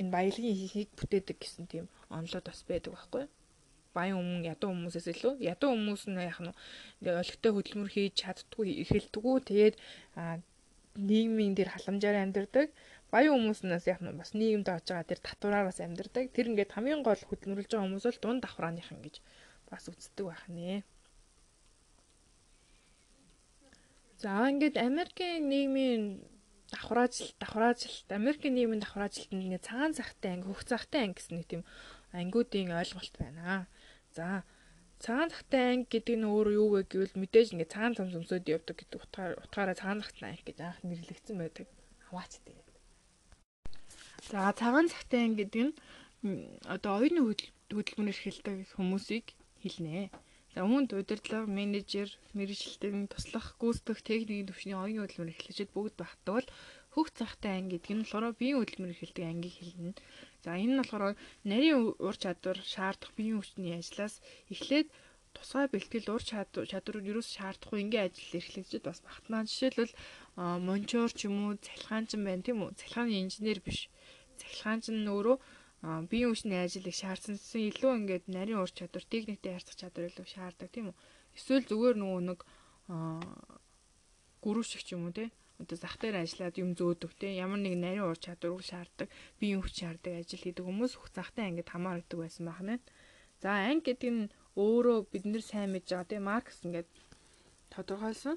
энэ 0.00 0.14
баялагын 0.14 0.56
хийхийг 0.56 0.90
бүтээдэг 0.98 1.36
гэсэн 1.38 1.66
тийм 1.70 1.86
онолоод 2.08 2.46
бас 2.46 2.60
байдаг 2.66 2.94
байхгүй 2.94 3.26
юу? 3.26 3.30
Баян 3.96 4.18
өмнө 4.22 4.48
ядуу 4.52 4.70
хүмүүсээс 4.72 5.06
илүү 5.12 5.34
ядуу 5.52 5.70
хүмүүс 5.74 6.02
нь 6.10 6.20
яг 6.20 6.38
нь 6.42 6.52
олигтой 7.04 7.52
хөдөлмөр 7.54 7.90
хийж 7.90 8.14
чаддгүй 8.22 8.68
эхэлдэггүй 8.82 9.36
тэгээд 9.48 9.74
нийгмийн 11.10 11.54
дээр 11.54 11.70
халамжаар 11.74 12.22
амьдардаг 12.22 12.68
баян 13.10 13.34
хүмүүснээс 13.34 13.86
яг 13.90 14.00
нь 14.00 14.14
бас 14.14 14.30
нийгэмд 14.38 14.70
очиж 14.70 14.94
байгаа 14.94 15.10
тэр 15.10 15.20
татвараар 15.20 15.66
бас 15.66 15.78
амьдардаг. 15.82 16.30
Тэр 16.30 16.54
ингээд 16.54 16.74
хамгийн 16.74 17.02
гол 17.02 17.18
хөдөлмөрлөж 17.18 17.70
байгаа 17.70 17.86
хүмүүс 17.86 18.06
бол 18.06 18.22
дунд 18.22 18.42
давхрааныхан 18.46 18.98
гэж 19.02 19.16
бас 19.66 19.84
үздэг 19.90 20.26
байх 20.30 20.44
нэ. 20.46 20.86
За 24.22 24.46
ингээд 24.46 24.78
Америкийн 24.78 25.42
нийгмийн 25.50 26.22
давхраажил 26.70 27.34
давхраажил 27.42 27.96
Америкийн 28.14 28.54
нийгмийн 28.54 28.82
давхраажилтанд 28.82 29.42
ингээд 29.42 29.66
цагаан 29.66 29.92
цагтай 29.98 30.30
анги 30.38 30.46
хөх 30.46 30.62
цагтай 30.62 31.02
анги 31.02 31.18
гэсэн 31.18 31.34
нэг 31.34 31.46
тийм 31.50 31.62
ангиудын 32.14 32.70
ойлголт 32.78 33.14
байна. 33.18 33.66
За 34.20 34.28
цагаан 35.00 35.32
цагтай 35.32 35.64
анги 35.72 35.88
гэдэг 35.96 36.16
нь 36.20 36.28
өөрөө 36.28 36.54
юу 36.60 36.68
вэ 36.76 36.80
гэвэл 36.92 37.16
мэдээж 37.16 37.48
ингээд 37.56 37.72
цагаан 37.72 37.96
цам 37.96 38.08
цөмсөд 38.12 38.52
явдаг 38.52 38.76
гэдэг 38.76 38.98
утгаар 39.00 39.32
утгаараа 39.40 39.80
цагаан 39.80 40.04
цагтай 40.04 40.28
анги 40.28 40.44
гэж 40.44 40.58
анх 40.60 40.80
нэрлэгдсэн 40.84 41.36
байдаг. 41.40 41.66
Аваач 42.12 42.32
тэгээд 42.44 42.68
За 44.30 44.52
цагаан 44.60 44.86
цагтай 44.92 45.20
анги 45.24 45.42
гэдэг 45.42 45.62
нь 45.64 45.72
одоо 46.74 46.92
оюуны 47.00 47.20
хөдөлмөр 47.72 48.12
эрхэлдэг 48.12 48.56
хүмүүсийг 48.76 49.26
хэлнэ. 49.64 50.12
За 50.52 50.66
өмнөд 50.66 50.92
удирдлага, 50.92 51.48
менежер, 51.58 52.08
мэрэгчлэн 52.36 53.08
туслах, 53.08 53.56
гүйцэтгэх 53.56 54.00
техникийн 54.06 54.48
түвшний 54.50 54.76
оюуны 54.76 55.02
хөдөлмөр 55.02 55.32
эрхлэгчид 55.32 55.70
бүгд 55.72 55.94
багтдаг 55.98 56.34
бол 56.36 56.48
хөх 56.94 57.08
цагтай 57.18 57.52
анги 57.58 57.78
гэдэг 57.78 57.94
нь 57.96 58.02
болохоор 58.04 58.38
биеийн 58.38 58.60
хөдөлмөр 58.60 58.92
эрхэлдэг 58.92 59.24
ангийг 59.26 59.56
хэлнэ. 59.56 59.90
За 60.44 60.56
энэ 60.56 60.72
нь 60.72 60.80
болохоор 60.80 61.14
нарийн 61.44 61.78
ур 62.06 62.16
чадвар 62.22 62.58
шаардах 62.64 63.12
биеийн 63.16 63.40
хүчний 63.40 63.76
ажлаас 63.76 64.14
эхлээд 64.52 64.88
тусгай 65.36 65.66
бэлтгэл 65.70 66.08
ур 66.16 66.22
чадвар 66.24 66.96
юу 67.12 67.22
ч 67.22 67.28
шаардахгүй 67.36 67.78
ингээ 67.84 68.02
ажил 68.08 68.38
эрхлэгчид 68.38 68.82
бас 68.84 68.98
багтнаа. 69.04 69.46
Жишээлбэл 69.48 69.94
мончоор 70.66 71.12
ч 71.12 71.28
юм 71.28 71.36
уу, 71.44 71.54
цалхаанчин 71.66 72.22
байна 72.24 72.42
тийм 72.46 72.58
үү? 72.64 72.76
Цалхааны 72.80 73.14
инженер 73.20 73.60
биш 73.60 73.92
цахилгаан 74.40 74.80
чинь 74.84 75.06
өөрөө 75.14 75.36
биеийн 76.10 76.30
хүчний 76.32 76.60
ажлыг 76.60 76.96
шаардсансан 76.96 77.60
илүү 77.70 77.92
ингээд 78.00 78.24
нарийн 78.34 78.62
ур 78.64 78.72
чадвар, 78.72 79.04
техниктэй 79.12 79.52
харьцах 79.54 79.76
чадвар 79.80 80.08
илүү 80.08 80.26
шаарддаг 80.28 80.68
тийм 80.72 80.86
үү? 80.90 80.96
Эсвэл 81.36 81.68
зүгээр 81.68 81.96
нөгөө 82.00 82.20
нэг 82.28 82.40
гүрүү 84.44 84.64
шиг 84.64 84.82
ч 84.84 84.96
юм 84.96 85.08
уу 85.08 85.14
те 85.16 85.28
одоо 85.60 85.76
зах 85.76 85.94
дээр 86.00 86.16
ажиллаад 86.24 86.56
юм 86.56 86.70
зөөдөг 86.78 87.12
те. 87.20 87.36
Ямар 87.44 87.60
нэг 87.60 87.76
нарийн 87.76 88.08
ур 88.08 88.16
чадварыг 88.16 88.64
шаарддаг, 88.64 89.08
биеийн 89.38 89.60
хүч 89.60 89.74
шаарддаг 89.84 90.12
ажил 90.24 90.40
хийдэг 90.40 90.64
хүмүүс 90.64 90.92
бүх 90.96 91.08
захтай 91.12 91.44
ингээд 91.52 91.72
хамаардаг 91.72 92.18
байсан 92.20 92.44
байна. 92.48 92.74
За 93.42 93.50
анги 93.68 93.92
гэдэг 93.92 94.10
нь 94.16 94.32
өөрөө 94.56 94.98
бид 95.12 95.24
нэр 95.28 95.44
сайн 95.44 95.70
мэдж 95.76 95.88
байгаа 95.92 96.08
те. 96.08 96.16
Маркс 96.18 96.58
ингээд 96.64 96.88
тодорхойлсон. 97.72 98.36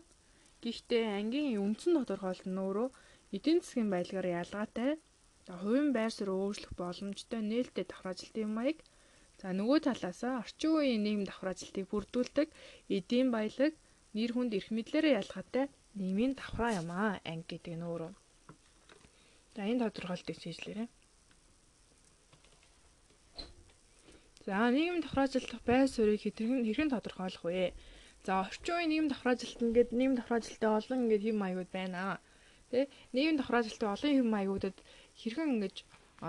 Гэхдээ 0.64 1.04
ангийн 1.20 1.64
үндсэн 1.64 1.96
тодорхойлолт 1.96 2.48
нь 2.52 2.60
өөрөө 2.60 2.88
эдийн 3.36 3.60
засгийн 3.64 3.90
байдлаар 3.92 4.28
ялгаатай. 4.44 4.92
Хувийн 5.48 5.92
байр 5.96 6.12
суурь 6.14 6.32
өөрчлөх 6.32 6.72
боломжтой 6.80 7.42
нээлттэй 7.44 7.86
давхраажилтын 7.88 8.52
маяг 8.52 8.80
за 9.40 9.52
нөгөө 9.52 9.80
талаас 9.88 10.22
орчин 10.24 10.72
үеийн 10.72 11.04
нийгэм 11.04 11.24
давхраажилтыг 11.28 11.86
бүрдүүлдэг 11.92 12.48
эдийн 12.98 13.28
баялаг 13.36 13.74
нэр 14.16 14.32
хүнд 14.32 14.56
эрх 14.56 14.70
мэдлэрээ 14.72 15.20
ялгаатай 15.20 15.66
нийгмийн 16.00 16.34
давхраа 16.40 16.72
юм 16.82 16.90
аа 16.92 17.22
анги 17.32 17.46
гэдэг 17.52 17.74
нь 17.78 17.88
өөрөө. 17.90 18.12
За 19.56 19.62
энэ 19.70 19.82
тодорхойлтыг 19.84 20.38
шийдлээрэй. 20.42 20.90
За 24.46 24.56
нийгэм 24.76 25.00
давхраажилтах 25.02 25.62
байр 25.70 25.88
суурийг 25.88 26.22
хэрхэн 26.24 26.66
хэрхэн 26.68 26.94
тодорхойлох 26.94 27.44
вэ? 27.46 27.72
За 28.26 28.32
орчин 28.44 28.76
үеийн 28.76 28.90
нийгэм 28.92 29.08
давхраажилт 29.10 29.60
ингээд 29.66 29.90
нийгэм 29.98 30.16
давхраажилттай 30.18 30.72
олон 30.80 31.00
ингээд 31.04 31.26
хэм 31.26 31.38
маягууд 31.40 31.72
байна. 31.78 32.20
Тэ 32.72 32.90
нийгэм 33.16 33.38
давхраажилттай 33.38 33.90
олон 33.96 34.12
хэм 34.18 34.30
маягуудад 34.36 34.78
хэрхэн 35.20 35.50
ингэж 35.54 35.76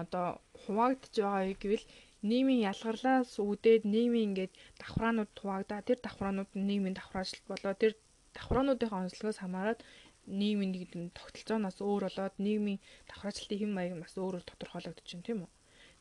одоо 0.00 0.26
хуваагдж 0.62 1.14
байгаа 1.22 1.54
гэвэл 1.62 1.86
нийгмийн 2.30 2.64
ялгарлаас 2.70 3.30
үүдээд 3.48 3.82
нийгмийн 3.94 4.28
ингээд 4.28 4.52
давхраанууд 4.80 5.32
хуваагдаа 5.40 5.80
тэр 5.88 5.98
давхраанууд 6.02 6.50
нь 6.54 6.66
нийгмийн 6.68 6.96
давхраачлалт 6.96 7.46
болоо 7.50 7.74
тэр 7.82 7.92
давхраануудын 8.36 8.90
онцлогоос 8.98 9.38
хамаарат 9.40 9.80
нийгмийн 10.26 10.72
нэг 10.72 10.82
юм 10.96 11.10
тогтолцооноос 11.18 11.78
өөр 11.84 12.02
болоод 12.08 12.34
нийгмийн 12.46 12.80
давхраачлалтын 13.08 13.60
хэм 13.60 13.72
маяг 13.74 13.94
бас 14.00 14.14
өөрөөр 14.16 14.44
тодорхойлогдож 14.46 15.08
байна 15.12 15.26
тийм 15.26 15.40
үү. 15.44 15.50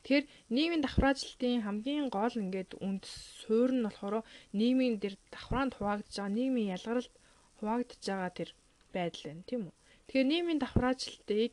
Тэгэхээр 0.04 0.26
нийгмийн 0.56 0.84
давхраачлалтын 0.84 1.64
хамгийн 1.64 2.08
гол 2.12 2.36
ингээд 2.44 2.72
үнд 2.88 3.04
суурь 3.40 3.74
нь 3.76 3.86
болохоор 3.88 4.16
нийгмийн 4.60 4.96
дээр 5.00 5.16
давхраанд 5.34 5.74
хуваагдж 5.76 6.12
байгаа 6.16 6.36
нийгмийн 6.38 6.74
ялгаралд 6.76 7.14
хуваагдж 7.58 8.04
байгаа 8.08 8.32
тэр 8.36 8.50
байдал 8.96 9.24
байна 9.28 9.44
тийм 9.50 9.62
үү. 9.68 9.76
Тэгэхээр 10.08 10.32
нийгмийн 10.32 10.60
давхраачлалтыг 10.62 11.52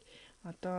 одоо 0.50 0.78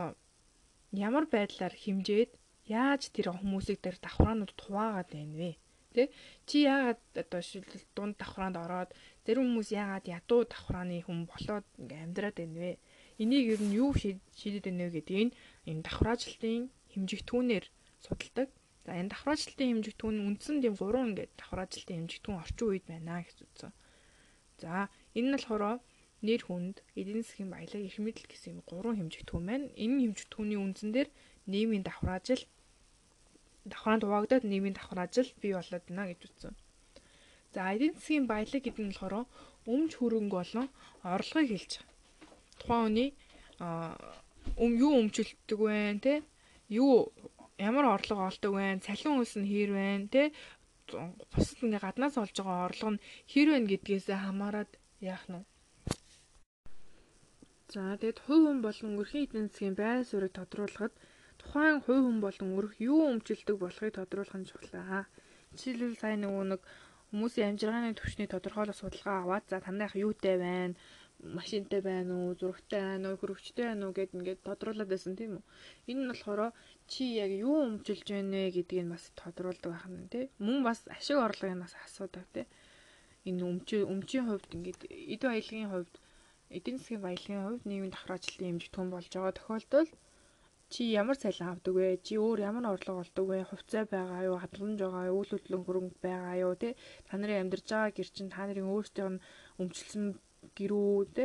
ямар 1.08 1.24
байдлаар 1.34 1.74
химжээд 1.82 2.30
яаж 2.68 3.02
тэр 3.14 3.26
хүмүүсийг 3.32 3.80
тэр 3.80 3.96
давхраанууд 4.04 4.52
хуваагаад 4.52 5.08
байна 5.12 5.34
вэ? 5.40 5.50
Тэ? 5.92 6.12
Чи 6.48 6.56
яагаад 6.68 7.00
одоо 7.22 7.40
шилэл 7.40 7.84
дунд 7.96 8.16
давхраанд 8.20 8.56
ороод 8.56 8.90
зарим 9.26 9.44
хүмүүс 9.46 9.70
яагаад 9.70 10.06
ядуу 10.18 10.40
давхрааны 10.50 10.98
хүн 11.06 11.20
болоод 11.30 11.66
ингээм 11.78 12.04
амьдраад 12.06 12.36
байна 12.38 12.58
вэ? 12.58 12.72
Энийг 13.22 13.46
ер 13.54 13.60
нь 13.62 13.76
юу 13.82 13.90
шийдэд 13.94 14.66
байна 14.66 14.90
вэ 14.90 14.94
гэдэг 14.98 15.16
энэ 15.22 15.34
энэ 15.70 15.84
давхраачлалтын 15.86 16.70
хэмжигтүүнээр 16.92 17.64
судалдаг. 18.02 18.48
За 18.82 18.90
энэ 18.98 19.10
давхраачлалтын 19.14 19.70
хэмжигтүүн 19.70 20.16
үндсэн 20.26 20.56
тийм 20.58 20.74
гурван 20.74 21.14
ингээд 21.14 21.32
давхраачлалтын 21.38 21.98
хэмжигтүүн 22.02 22.40
орчин 22.42 22.66
үед 22.66 22.84
байна 22.90 23.22
гэж 23.22 23.38
үзсэн. 23.46 23.72
За 24.58 24.90
энэ 25.14 25.28
нь 25.30 25.34
болохоор 25.38 25.78
нэр 26.26 26.42
хүнд, 26.46 26.76
эдийн 26.98 27.22
засгийн 27.22 27.50
баялаг, 27.50 27.82
эрх 27.82 27.98
мэдэл 27.98 28.30
гэсэн 28.30 28.50
юм 28.54 28.60
гурван 28.66 28.98
хэмжигдэхүүн 28.98 29.46
байна. 29.46 29.66
Энэ 29.74 30.02
хэмжигдэхүүний 30.02 30.58
үндсэн 30.58 30.90
дээр 30.94 31.08
нийгмийн 31.50 31.86
давхраажил 31.86 32.42
давхраанд 33.70 34.02
хуваагдаад 34.06 34.44
нийгмийн 34.46 34.78
давхраажил 34.78 35.30
бий 35.42 35.52
болоод 35.54 35.84
байна 35.86 36.10
гэж 36.10 36.20
үзсэн. 36.26 36.54
За 37.52 37.68
эдийн 37.74 37.94
засгийн 37.94 38.26
баялаг 38.26 38.62
гэдэг 38.64 38.84
нь 38.84 38.92
болохоор 38.96 39.28
өмч 39.68 39.92
хөрөнгө 39.96 40.36
болон 40.40 40.66
орлогыг 41.04 41.48
хэлж 41.52 41.72
байгаа. 41.76 41.90
Тухайн 42.58 42.82
хүний 42.84 43.08
өм 44.62 44.72
юу 44.84 44.92
өмчлөдөг 45.00 45.60
вэ 45.60 45.78
те? 46.04 46.14
Юу 46.72 47.12
ямар 47.60 47.86
орлого 47.94 48.26
олдог 48.30 48.52
вэ? 48.56 48.80
Цалин 48.84 49.20
үйлс 49.20 49.36
нь 49.36 49.50
хэр 49.52 49.70
вэ 49.76 49.86
те? 50.14 50.22
Бусад 51.32 51.60
ингээ 51.60 51.84
гаднаас 51.84 52.16
олж 52.16 52.36
байгаа 52.40 52.66
орлого 52.68 52.92
нь 52.96 53.02
хэр 53.32 53.48
вэ 53.52 53.58
гэдгээс 53.70 54.06
хамаарат 54.10 54.70
яах 55.00 55.24
нь 55.28 55.44
За 57.72 57.96
тэгэд 58.00 58.18
хувь 58.24 58.44
хүн 58.44 58.60
болон 58.60 59.00
өрхийн 59.00 59.24
эдийн 59.24 59.48
засгийн 59.48 59.76
байр 59.80 60.04
суурийг 60.04 60.36
тодруулахад 60.36 60.92
тухайн 61.40 61.80
хувь 61.84 62.04
хүн 62.04 62.18
болон 62.20 62.48
өрх 62.58 62.74
юу 62.92 63.00
өмчлөдөг 63.12 63.56
болохыг 63.60 63.96
тодруулах 63.96 64.36
нь 64.36 64.48
чухал. 64.48 65.08
Жишээлбэл 65.56 66.00
сая 66.00 66.16
нөгөө 66.20 66.44
нэг 66.52 66.60
хүмүүсийн 67.12 67.54
амжиргааны 67.54 67.92
түвшний 67.94 68.28
тодорхойлох 68.32 68.76
судалгаа 68.80 69.16
аваад 69.22 69.44
за 69.52 69.60
танайх 69.60 69.94
юутай 69.94 70.36
байна? 70.40 70.74
машинтай 71.22 71.80
байна 71.80 72.14
уу, 72.18 72.34
зурагтай 72.34 72.82
байна 72.82 73.12
уу, 73.12 73.20
хөрөвчтэй 73.20 73.66
байна 73.70 73.86
уу 73.86 73.94
гэд 73.94 74.10
ингээд 74.16 74.40
тодруулаад 74.42 74.90
байсан 74.90 75.14
тийм 75.14 75.38
үү. 75.38 75.44
Энэ 75.90 76.00
нь 76.02 76.10
болохоор 76.10 76.50
чи 76.90 77.04
яг 77.22 77.30
юу 77.30 77.62
өмжилж 77.66 78.06
байна 78.10 78.36
вэ 78.42 78.50
гэдгийг 78.56 78.90
бас 78.90 79.04
тодруулдаг 79.14 79.72
байна 79.86 80.10
тийм. 80.10 80.28
Мөн 80.42 80.58
бас 80.66 80.80
ашиг 80.90 81.18
орлогыг 81.22 81.62
бас 81.62 81.74
асуудаг 81.86 82.26
тийм. 82.34 82.50
Энэ 83.28 83.42
өмчийн 83.50 83.86
өмчийн 83.92 84.26
хувьд 84.26 84.50
ингээд 84.50 84.80
эд 84.90 85.22
баялагын 85.22 85.70
хувьд 85.70 85.94
эдийн 86.50 86.76
засгийн 86.78 87.04
баялагын 87.06 87.44
хувьд 87.46 87.62
нийгмийн 87.70 87.94
давхраачлалын 87.94 88.48
хэмжээ 88.50 88.74
том 88.74 88.86
болж 88.90 89.06
байгаа 89.14 89.34
тохиолдолд 89.38 89.92
чи 90.72 90.82
ямар 91.02 91.16
цалин 91.22 91.48
авдаг 91.52 91.74
вэ? 91.76 91.88
Чи 92.06 92.14
өөр 92.24 92.38
ямар 92.48 92.64
орлого 92.72 93.04
олдог 93.04 93.26
вэ? 93.28 93.38
Хувьцаа 93.50 93.84
байгаа 93.94 94.20
юу? 94.28 94.36
Хадгаламж 94.40 94.78
байгаа 94.80 95.04
юу? 95.10 95.18
Үйл 95.20 95.32
хөдлөн 95.32 95.62
хөрөнгө 95.64 95.98
байгаа 96.06 96.34
юу? 96.44 96.54
Тэ 96.62 96.68
та 97.06 97.20
нарын 97.20 97.42
амьдарч 97.44 97.66
байгаа 97.68 97.96
гэр 97.96 98.08
чинь 98.16 98.32
та 98.34 98.48
нарын 98.48 98.72
өөрсдийнх 98.72 99.12
нь 99.12 99.22
өмчлсөн 99.60 100.04
гэрүү 100.56 100.98
тэ 101.16 101.24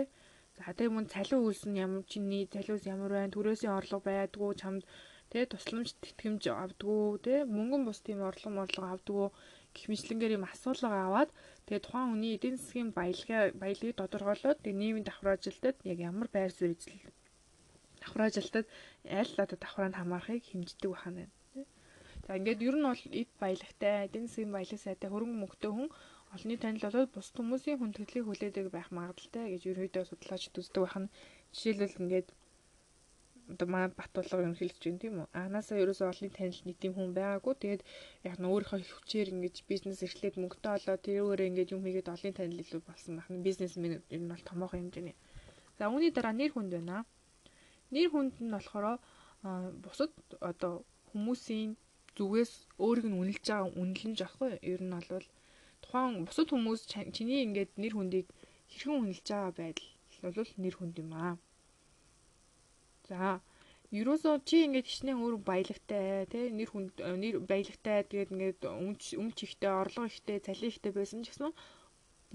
За 0.57 0.73
тэгээ 0.73 0.95
мөн 0.95 1.05
цалин 1.13 1.45
үйлс 1.45 1.63
нь 1.69 1.77
ямар 1.85 2.01
чиний 2.11 2.43
цалиус 2.53 2.83
ямар 2.89 3.11
байна? 3.13 3.33
Төрөөсийн 3.35 3.77
орлого 3.77 4.01
байдгүй 4.09 4.51
чамд 4.61 4.83
тэ 5.31 5.45
тусламж 5.51 5.89
тэтгэмж 6.03 6.43
авдггүй 6.49 7.21
тэ 7.25 7.33
мөнгөн 7.55 7.81
бус 7.85 7.99
тийм 8.01 8.19
орлого 8.29 8.57
морлого 8.57 8.87
авдггүй 8.93 9.27
гэх 9.75 9.85
мэтлэнгээр 9.91 10.35
юм 10.37 10.45
асуулга 10.49 10.97
аваад 11.05 11.29
тэгээ 11.65 11.83
тухайн 11.85 12.09
хүний 12.09 12.33
эдийн 12.35 12.57
засгийн 12.57 12.89
баялагаа 12.97 13.43
баялагыг 13.61 13.99
тодорхойлоод 14.01 14.57
тэгээ 14.63 14.79
нийгмийн 14.81 15.07
давхар 15.07 15.35
ажилтад 15.37 15.75
яг 15.91 15.97
ямар 16.09 16.27
байр 16.33 16.51
суурь 16.53 16.73
эзлэл 16.73 17.05
давхар 18.01 18.23
ажилтад 18.25 18.65
аль 19.19 19.33
одоо 19.43 19.57
давхраанд 19.59 19.95
хамаарахыг 19.97 20.43
хэмждэг 20.47 20.91
байна. 20.91 21.25
За 22.27 22.35
ингээд 22.37 22.65
ер 22.67 22.75
нь 22.77 22.87
бол 22.89 23.03
эд 23.21 23.29
баялагтай, 23.39 23.93
эдийн 24.05 24.27
засгийн 24.27 24.51
баялаг 24.51 24.79
сайтай 24.83 25.09
хөрөнгө 25.09 25.39
мөнгөтэй 25.39 25.71
хүн 25.71 25.89
олонний 26.35 26.59
танил 26.59 26.83
болоод 26.85 27.11
бус 27.15 27.27
хүмүүсийн 27.31 27.79
хүндэтгэлийг 27.79 28.25
хүлээдэг 28.27 28.65
байх 28.75 28.89
магадлалтай 28.91 29.45
гэж 29.53 29.61
ерөөдөө 29.71 30.03
судлаачид 30.07 30.59
үздэг 30.59 30.83
байна. 30.83 31.07
Жишээлбэл 31.55 32.01
ингээд 32.03 32.27
одоо 33.51 33.67
маа 33.73 33.87
Батулга 33.99 34.43
юм 34.43 34.55
хэлж 34.59 34.75
байна 34.83 34.99
тийм 35.01 35.13
үү. 35.23 35.27
Анаасаа 35.31 35.79
ерөөсөө 35.83 36.07
олонний 36.11 36.33
танил 36.35 36.61
нэг 36.67 36.77
тийм 36.83 36.93
хүн 36.95 37.15
байгаагүй. 37.15 37.55
Тэгээд 37.63 37.81
яг 38.27 38.35
нь 38.39 38.49
өөрийнхөө 38.51 38.79
хүчээр 38.83 39.31
ингэж 39.33 39.55
бизнес 39.71 40.03
эрхлээд 40.03 40.35
мөнгөтэй 40.35 40.71
болоод 40.75 41.05
тэрүүгээр 41.07 41.47
ингэж 41.47 41.67
юм 41.75 41.81
хийгээд 41.87 42.11
олонний 42.11 42.35
танил 42.35 42.63
илүү 42.63 42.81
болсон 42.83 43.13
байх 43.15 43.29
нь 43.31 43.45
бизнесмен 43.47 44.03
ер 44.15 44.21
нь 44.21 44.31
бол 44.31 44.43
томоохон 44.43 44.79
хэмжээний. 44.91 45.15
За 45.79 45.87
үүний 45.87 46.11
дараа 46.11 46.35
нэр 46.35 46.51
хүнд 46.51 46.75
байна. 46.75 47.07
Нэр 47.93 48.07
хүнд 48.11 48.35
нь 48.43 48.53
болохоор 48.55 48.99
бусад 49.83 50.11
одоо 50.41 50.73
хүмүүсийн 51.11 51.71
зүгээс 52.17 52.53
өөрийг 52.83 53.07
нь 53.09 53.19
үнэлж 53.21 53.45
байгаа 53.47 53.69
үнэлэмж 53.81 54.19
ахгүй 54.27 54.49
ер 54.73 54.81
нь 54.83 54.95
бол 54.95 55.27
тухайн 55.83 56.25
бусад 56.27 56.47
хүмүүс 56.51 56.81
чиний 57.15 57.41
ингээд 57.45 57.71
нэр 57.81 57.93
хүндийг 57.95 58.27
хэрхэн 58.71 58.99
үнэлж 59.01 59.27
байгаа 59.29 59.53
байдал 59.59 59.89
бол 60.35 60.51
нэр 60.63 60.75
хүнд 60.77 60.95
юм 61.03 61.11
аа. 61.13 61.35
За 63.07 63.39
ерөөсөө 63.95 64.35
чи 64.47 64.67
ингээд 64.67 64.87
хичнээн 64.89 65.21
өөр 65.23 65.35
баялагтай 65.49 66.27
тий 66.27 66.51
нэр 66.51 66.69
хүнд 66.71 66.93
нэр 66.99 67.35
баялагтай 67.51 68.03
тэгээд 68.03 68.33
ингээд 68.35 68.61
өмч 68.67 69.15
өмч 69.21 69.37
ихтэй 69.47 69.71
орлого 69.71 70.11
ихтэй 70.11 70.43
цалин 70.43 70.71
ихтэй 70.71 70.91
байсан 70.91 71.23
ч 71.23 71.31
гэсэн 71.31 71.55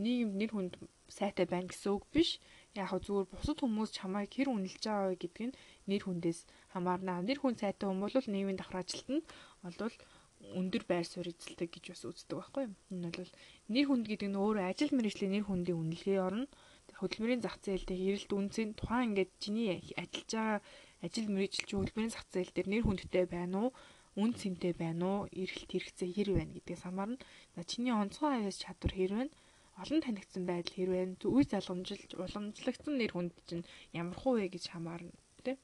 нийгэмд 0.00 0.34
нэр 0.40 0.50
хүнд 0.56 0.74
сайтай 1.12 1.44
байна 1.44 1.68
гэсэн 1.68 1.92
үг 1.92 2.04
биш 2.14 2.40
яг 2.80 2.88
хөө 2.88 3.00
зүгээр 3.04 3.28
бусад 3.32 3.58
хүмүүс 3.60 3.90
чамайг 3.98 4.30
хэр 4.32 4.48
үнэлж 4.52 4.82
байгаа 4.84 5.08
вэ 5.12 5.16
гэдг 5.22 5.38
нь 5.46 5.56
нэр 5.88 6.02
хүндээс 6.04 6.40
хамаарна. 6.72 7.20
Нэр 7.20 7.38
хүн 7.40 7.54
сайтай 7.60 7.86
хүн 7.88 8.00
бол 8.00 8.14
нийгмийн 8.16 8.58
давхар 8.58 8.80
ажилтнанд 8.80 9.24
бол 9.62 9.96
өндөр 10.58 10.82
байр 10.90 11.06
суурь 11.06 11.30
эзэлдэг 11.32 11.70
гэж 11.70 11.84
бас 11.92 12.02
үздэг 12.08 12.36
байхгүй 12.38 12.62
юу. 12.66 12.74
Энэ 12.90 13.10
бол 13.14 13.32
нэр 13.72 13.86
хүнд 13.86 14.06
гэдэг 14.08 14.28
нь 14.30 14.40
өөрөө 14.42 14.64
ажил 14.66 14.92
мэргэжлийн 14.96 15.32
нэр 15.36 15.44
хүндийн 15.46 15.78
үнэлгээ 15.78 16.18
орно. 16.26 16.46
Хөдөлмөрийн 16.98 17.44
зах 17.44 17.56
зээл 17.62 17.86
дээр 17.86 18.02
эрэлт 18.08 18.32
үнцийн 18.34 18.70
тухайн 18.74 19.14
ингээд 19.14 19.30
чиний 19.42 19.68
ажиллаж 19.96 20.30
байгаа 20.32 20.58
ажил 21.04 21.28
мэргэжилч 21.30 21.70
хөдөлмөрийн 21.72 22.14
зах 22.14 22.26
зээл 22.32 22.52
дээр 22.52 22.68
нэр 22.72 22.84
хүндтэй 22.84 23.24
байна 23.30 23.56
уу? 23.68 23.70
үн 24.20 24.30
цэнтэй 24.36 24.72
байна 24.76 25.04
уу? 25.08 25.20
Эрэлт 25.32 25.70
хэрэгцээ 25.72 26.10
хэр 26.12 26.28
байна 26.36 26.52
гэдгээс 26.52 26.82
хамаарна. 26.84 27.22
Чиний 27.70 27.94
онцгой 27.96 28.44
аяс 28.44 28.60
чадвар 28.60 28.92
хэр 28.92 29.12
байна? 29.16 29.32
Олон 29.80 30.00
танигдсан 30.02 30.44
байдал 30.46 30.76
хэрвээ 30.76 31.04
үе 31.24 31.44
залгамжилж 31.52 32.10
уламжлагдсан 32.20 32.94
нэр 32.98 33.12
хүнд 33.14 33.32
чинь 33.48 33.64
ямар 34.00 34.16
хуу 34.20 34.34
вэ 34.36 34.46
гэж 34.52 34.64
хамаарна 34.68 35.12
тий. 35.44 35.56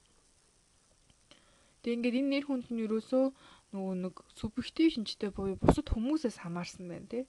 Тэгээ 1.83 1.97
ингээд 1.97 2.19
энэ 2.21 2.33
нэр 2.33 2.45
хүнд 2.47 2.67
нь 2.73 2.83
юусоо 2.87 3.25
нөгөө 3.73 3.95
нэг 4.05 4.15
субъектив 4.39 4.89
шинжтэй 4.93 5.31
буюу 5.35 5.61
бусад 5.61 5.87
хүмүүсээс 5.93 6.37
хамаарсан 6.41 6.85
байна 6.89 7.09
тий. 7.13 7.25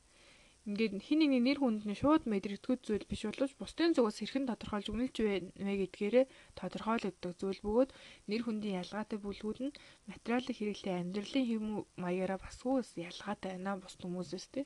Ингээд 0.68 0.94
хин 1.08 1.20
нэгний 1.20 1.44
нэр 1.44 1.60
хүнд 1.60 1.84
нь 1.88 2.00
шууд 2.02 2.24
мэдрэгдэхүйц 2.32 2.82
зүйл 2.86 3.10
биш 3.10 3.22
боловч 3.26 3.54
бусдын 3.58 3.96
зүгээс 3.96 4.18
хэрхэн 4.20 4.46
тодорхойлж 4.48 4.88
өгнөлж 4.92 5.16
вэ 5.24 5.36
гэдгээрээ 5.82 6.26
тодорхойлогддог 6.60 7.34
зүйл 7.40 7.60
бөгөөд 7.66 7.90
нэр 8.30 8.42
хүндийн 8.44 8.80
ялгаатай 8.84 9.18
бүлгүүд 9.24 9.60
нь 9.66 9.78
материалын 10.12 10.58
хэрэглээ 10.58 10.96
амьдралын 11.02 11.48
хэв 11.50 11.62
маягаараа 12.04 12.40
басгүй 12.44 12.76
ялгаатай 13.10 13.50
байна 13.56 13.82
бус 13.82 13.96
хүмүүсээс 13.98 14.48
тий. 14.54 14.66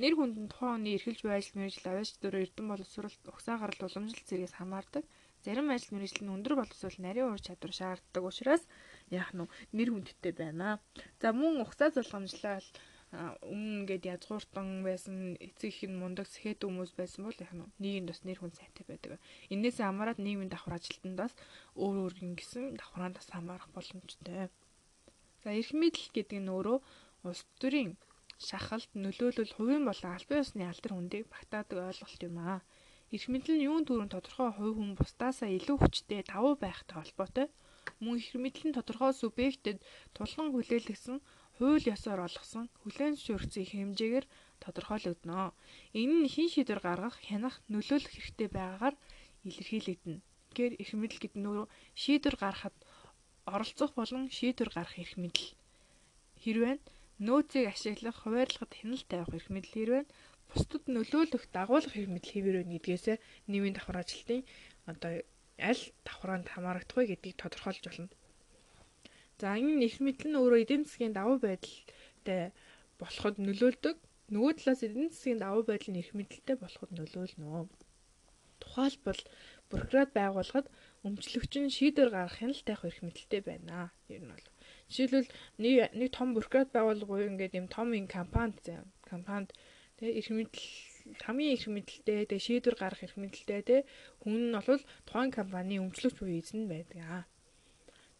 Нэр 0.00 0.16
хүнд 0.16 0.36
нь 0.40 0.48
тухайн 0.48 0.80
хүний 0.80 0.96
эрхэлж 0.96 1.20
буй 1.20 1.34
ажил 1.36 1.60
мэргэжил 1.60 1.92
авьяач 1.92 2.10
дөрөв 2.24 2.44
эрдэм 2.44 2.66
боловсролт 2.72 3.20
угсаа 3.28 3.60
гаралт 3.60 3.84
уламжлалт 3.84 4.28
зэрэгс 4.32 4.56
хамаардаг. 4.56 5.04
Зарим 5.44 5.68
ажил 5.68 5.92
мэргэжил 5.92 6.24
нь 6.24 6.34
өндөр 6.40 6.54
боловсрол 6.56 6.98
нарийн 7.04 7.28
ур 7.28 7.40
чадвар 7.44 7.72
шаарддаг 7.76 8.24
учраас 8.24 8.64
яах 9.12 9.36
нь 9.36 9.44
нэр 9.76 9.88
хүндтэй 9.92 10.32
байна. 10.32 10.80
За 11.20 11.36
мөн 11.36 11.60
угсаа 11.60 11.92
залгамжлал 11.92 12.64
өмнө 13.44 13.84
ингээд 13.84 14.08
язгууртан 14.14 14.68
байсан 14.88 15.36
эцэг 15.36 15.68
их 15.68 15.84
нь 15.84 16.00
мундаг 16.00 16.32
сэхэд 16.32 16.64
хүмүүс 16.64 16.96
байсан 16.96 17.28
бол 17.28 17.36
яг 17.36 17.52
нийгэмд 17.82 18.08
бас 18.08 18.24
нэр 18.24 18.38
хүн 18.40 18.56
сайтай 18.56 18.84
байдаг. 18.88 19.20
Иннээс 19.52 19.84
хамаарат 19.84 20.16
нийгмийн 20.16 20.48
давхар 20.48 20.80
ажилтнанд 20.80 21.18
бас 21.20 21.34
өөр 21.76 21.96
өөр 22.08 22.14
гисэн 22.40 22.80
давхраанд 22.80 23.20
бас 23.20 23.28
хамаарах 23.28 23.68
боломжтой. 23.76 24.48
За 25.44 25.50
эрх 25.52 25.72
мэдэл 25.76 26.08
гэдэг 26.16 26.38
нь 26.40 26.48
өөрөө 26.48 26.78
улс 27.26 27.42
төрийн 27.60 28.00
шахалт 28.46 28.90
нөлөөлөл 29.04 29.52
хувийн 29.54 29.84
болон 29.88 30.10
албан 30.16 30.40
ёсны 30.42 30.62
алдар 30.64 30.92
хүндийг 30.94 31.24
багтаадаг 31.28 31.78
ойлголт 31.88 32.20
юм 32.28 32.36
аа. 32.40 32.58
Эрх 33.14 33.26
мэдэл 33.32 33.54
нь 33.56 33.66
юун 33.68 33.84
төрөнд 33.84 34.14
тодорхой 34.14 34.50
хувь 34.54 34.76
хүн 34.78 34.92
бусдаасаа 34.98 35.50
илүү 35.58 35.76
хүчтэй 35.80 36.20
давуу 36.30 36.54
байхтай 36.64 36.96
холбоотой. 36.96 37.46
Мөн 38.02 38.16
эрх 38.22 38.34
мэдэл 38.44 38.64
нь 38.68 38.76
тодорхой 38.78 39.12
субъектэд 39.12 39.78
тулган 40.16 40.48
хүлээлгсэн 40.54 41.18
хууль 41.56 41.90
ёсоор 41.94 42.20
олгосон 42.28 42.66
хүлээн 42.80 43.14
зөвшөөрсөн 43.16 43.64
хэмжээгээр 43.70 44.26
тодорхойлогдно. 44.62 45.52
Энэ 46.00 46.14
нь 46.24 46.32
хин 46.34 46.48
шийдвэр 46.52 46.80
гаргах, 46.86 47.16
хянах, 47.26 47.56
нөлөөлөх 47.72 48.12
хэрэгтэй 48.14 48.48
байгаагаар 48.56 48.96
илэрхийлэгдэнэ. 49.48 50.22
Тэгэхээр 50.48 50.74
эрх 50.80 50.92
мэдэл 50.96 51.20
гэдэг 51.20 51.40
нь 51.44 51.68
шийдвэр 52.02 52.36
гаргахад 52.40 52.76
оролцох 53.54 53.90
болон 53.98 54.24
шийдвэр 54.36 54.70
гарах 54.72 54.96
эрх 55.02 55.14
мэдэл. 55.20 55.48
Хэрвээ 56.42 56.76
нөөцийг 57.26 57.66
ашиглах, 57.68 58.16
хуваарлахад 58.24 58.72
хяналт 58.74 59.06
тавих 59.08 59.30
эрх 59.36 59.48
мэдэл 59.52 59.74
хэрвээ 59.76 60.04
бусдад 60.50 60.84
нөлөөлөх 60.88 61.44
дагуулах 61.54 61.94
эрх 61.94 62.10
мэдэл 62.10 62.34
хэвээр 62.34 62.56
байна 62.64 62.74
гэдгээсээ 62.74 63.16
нийгмийн 63.50 63.76
давхар 63.76 64.02
ажилтны 64.02 64.38
одоо 64.90 65.12
аль 65.70 65.84
давхраанд 66.06 66.48
хамаарагдах 66.50 66.96
вэ 66.96 67.04
гэдгийг 67.12 67.36
тодорхойлж 67.38 67.84
болно. 67.86 68.08
За 69.40 69.56
энэ 69.56 69.84
эрх 69.86 69.98
мэдэл 70.00 70.28
нь 70.32 70.38
өөрөө 70.40 70.60
эдийн 70.64 70.84
засгийн 70.84 71.14
давуу 71.16 71.38
байдалтай 71.40 72.52
болоход 73.00 73.36
нөлөөлдөг. 73.40 73.96
Нөгөө 74.34 74.52
талаас 74.58 74.80
эдийн 74.86 75.10
засгийн 75.12 75.40
давуу 75.40 75.62
байдал 75.68 75.90
нь 75.92 76.00
эрх 76.02 76.12
мэдэлтэй 76.16 76.56
болоход 76.60 76.90
нөлөөлнө. 76.96 77.68
Тухайлбал 78.60 79.22
бюрократ 79.70 80.10
байгууллагад 80.12 80.66
өмчлөгч 81.06 81.52
нь 81.60 81.74
шийдвэр 81.76 82.10
гаргах 82.12 82.36
хяналт 82.40 82.64
тавих 82.68 82.84
эрх 82.90 83.00
мэдэлтэй 83.04 83.40
байна. 83.40 83.92
Ер 84.12 84.22
нь 84.24 84.32
бол 84.32 84.46
Жишээлбэл 84.90 85.30
нэг 85.62 85.74
нэг 85.94 86.08
том 86.10 86.34
бюрократ 86.34 86.68
байгууллага 86.74 87.30
ингээд 87.30 87.58
юм 87.60 87.66
том 87.70 87.88
ин 87.94 88.06
компанид 88.10 88.58
компанид 89.06 89.50
тэгээ 89.96 90.18
эрх 90.18 90.30
мэдэл 90.34 90.66
хамгийн 91.24 91.54
эрх 91.54 91.66
мэдэлтэй 91.70 92.26
тэгээ 92.26 92.46
шийдвэр 92.46 92.76
гаргах 92.78 93.06
эрх 93.06 93.16
мэдэлтэй 93.22 93.60
тэгээ 93.62 93.82
хүн 94.22 94.36
нь 94.50 94.58
бол 94.66 94.82
тухайн 95.06 95.30
компани 95.38 95.82
өмчлөгч 95.84 96.16
буюу 96.18 96.40
эзэн 96.42 96.66
байдаг 96.66 96.98
аа. 97.06 97.22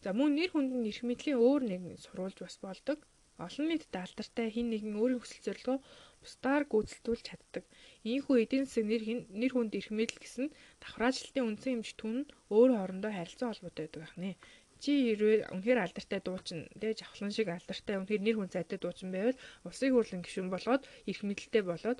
За 0.03 0.09
мөн 0.17 0.31
нэр 0.37 0.49
хүнд 0.51 0.71
эрх 0.89 1.01
мэдлийн 1.05 1.43
өөр 1.43 1.61
нэг 1.71 1.81
сурвалж 1.99 2.37
бас 2.41 2.57
болдог. 2.63 2.99
Олон 3.45 3.67
нийтэд 3.69 3.95
алдартай 3.97 4.47
хин 4.53 4.67
нэгэн 4.69 4.95
өөрийн 5.01 5.21
хүсэл 5.21 5.45
зорилгоо 5.45 5.77
бусдаар 6.21 6.63
гүйцэлдүүлж 6.69 7.23
чаддаг. 7.25 7.65
Ийхүү 8.05 8.35
эдийн 8.43 8.65
засаг 8.65 8.85
нэр 8.85 9.01
нэр 9.39 9.51
хүнд 9.53 9.73
эрх 9.79 9.89
мэдэл 9.89 10.21
гэсэн 10.21 10.47
давхраачлалтын 10.81 11.47
үндсэн 11.49 11.71
хэмжээ 11.73 11.97
түн 12.01 12.17
өөр 12.53 12.69
хоорондоо 12.77 13.11
харилцаа 13.13 13.49
холбоотой 13.49 13.85
байдаг 13.89 14.01
байна 14.05 14.37
чи 14.81 14.91
хэрвээ 15.13 15.53
үнэхээр 15.53 15.79
алдартай 15.85 16.19
дуучин 16.25 16.59
тий 16.81 16.91
жавхлан 16.97 17.31
шиг 17.35 17.47
алдартай 17.53 17.95
үнэхээр 18.01 18.25
нэр 18.25 18.37
хүн 18.37 18.53
цайтай 18.53 18.79
дуучин 18.81 19.09
байвал 19.13 19.37
улсын 19.67 19.93
хурлын 19.93 20.25
гишүүн 20.25 20.49
болоод 20.49 20.83
их 21.11 21.19
мэдлэлтэй 21.21 21.63
болоод 21.63 21.99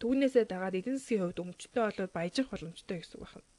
түүнээсээ 0.00 0.44
дагаад 0.46 0.78
эдийн 0.78 0.98
засгийн 0.98 1.22
хувьд 1.26 1.42
өмчтэй 1.42 1.82
болоод 1.82 2.12
баяжих 2.14 2.46
боломжтой 2.52 2.96
гэсэн 3.02 3.18
үг 3.18 3.32
байна. 3.34 3.50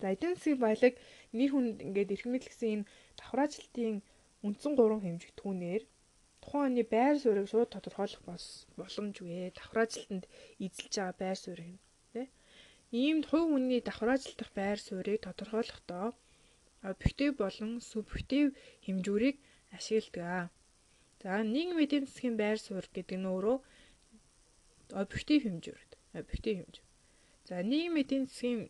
За 0.00 0.06
эдийн 0.14 0.34
засгийн 0.36 0.62
баялаг 0.62 0.94
нэр 1.34 1.50
хүн 1.50 1.66
ингээд 1.86 2.14
эрх 2.14 2.26
мэдэл 2.30 2.50
гэсэн 2.52 2.70
энэ 2.74 2.88
давхраачлалтын 3.18 3.96
үндсэн 4.46 4.72
гурван 4.78 5.02
хэмжих 5.02 5.32
түүнээр 5.34 5.82
тухайн 6.44 6.78
хүний 6.78 6.86
байр 6.94 7.16
суурийг 7.18 7.48
шууд 7.50 7.74
тодорхойлох 7.74 8.22
боломжгүй. 8.78 9.50
Давхраачлалтанд 9.58 10.24
эзэлж 10.62 10.94
байгаа 10.94 11.16
байр 11.18 11.38
суурийг 11.40 11.80
тий 12.14 12.26
Иймд 12.88 13.24
хувь 13.28 13.50
хүний 13.52 13.80
давхраажилдах 13.84 14.50
байр 14.58 14.78
суурийг 14.80 15.20
тодорхойлохдоо 15.26 16.06
объектив 16.82 17.36
болон 17.36 17.80
субъектив 17.80 18.54
хэмжүүрийг 18.86 19.36
ашигладаг. 19.76 20.50
За 21.22 21.42
нийгмийн 21.42 21.84
эдийн 21.86 22.04
засгийн 22.06 22.36
байр 22.38 22.58
суурь 22.58 22.88
гэдэг 22.94 23.18
нь 23.18 23.26
өөрөө 23.26 23.58
объектив 25.02 25.40
хэмжүүр. 25.42 25.80
Объектив 26.14 26.54
хэмжүүр. 26.62 26.86
За 27.48 27.54
нийгмийн 27.62 28.04
эдийн 28.04 28.24
засгийн 28.30 28.60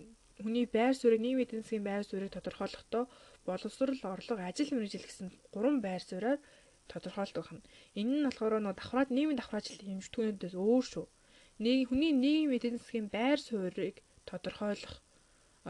хүний 0.41 0.67
байр 0.67 0.95
суурийг 0.97 1.21
нийгмийн 1.21 1.47
эдийн 1.47 1.63
засгийн 1.63 1.85
байр 1.85 2.05
суурийг 2.09 2.33
тодорхойлохдоо 2.33 3.05
боловсрол, 3.45 4.01
орлого, 4.15 4.43
ажил 4.49 4.73
мэргэжил 4.73 5.05
гэсэн 5.09 5.29
гурван 5.53 5.79
байр 5.85 6.03
суурьаар 6.05 6.41
тодорхойлдог 6.89 7.45
байна. 7.49 7.69
Энэ 8.01 8.13
нь 8.17 8.27
болохоор 8.27 8.55
нөө 8.65 8.75
давхраад 8.77 9.11
нийгмийн 9.13 9.41
давхраачлалын 9.41 10.01
хэмжтгүүнээс 10.01 10.57
өөр 10.57 10.85
шүү. 10.93 11.07
Нэг 11.65 11.93
хүний 11.93 12.13
нийгмийн 12.17 12.57
эдийн 12.57 12.77
засгийн 12.81 13.09
байр 13.13 13.39
суурийг 13.41 13.97
тодорхойлох 14.29 14.95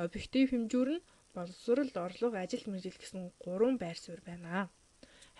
объектив 0.04 0.46
хэмжүүр 0.52 0.88
нь 0.94 1.04
боловсрол, 1.38 1.90
орлого, 1.94 2.36
ажил 2.42 2.64
мэргэжил 2.66 2.98
гэсэн 3.00 3.22
гурван 3.42 3.76
байр 3.78 3.98
суурь 3.98 4.22
байна. 4.26 4.68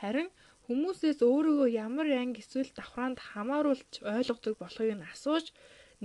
Харин 0.00 0.28
хүмүүсээс 0.66 1.20
өөрийгөө 1.26 1.68
ямар 1.74 2.08
анги 2.22 2.40
эсвэл 2.44 2.70
давхраанд 2.78 3.18
хамааруулж 3.18 3.92
ойлгодог 4.14 4.54
болохыг 4.62 4.94
нь 4.94 5.08
асууж 5.12 5.46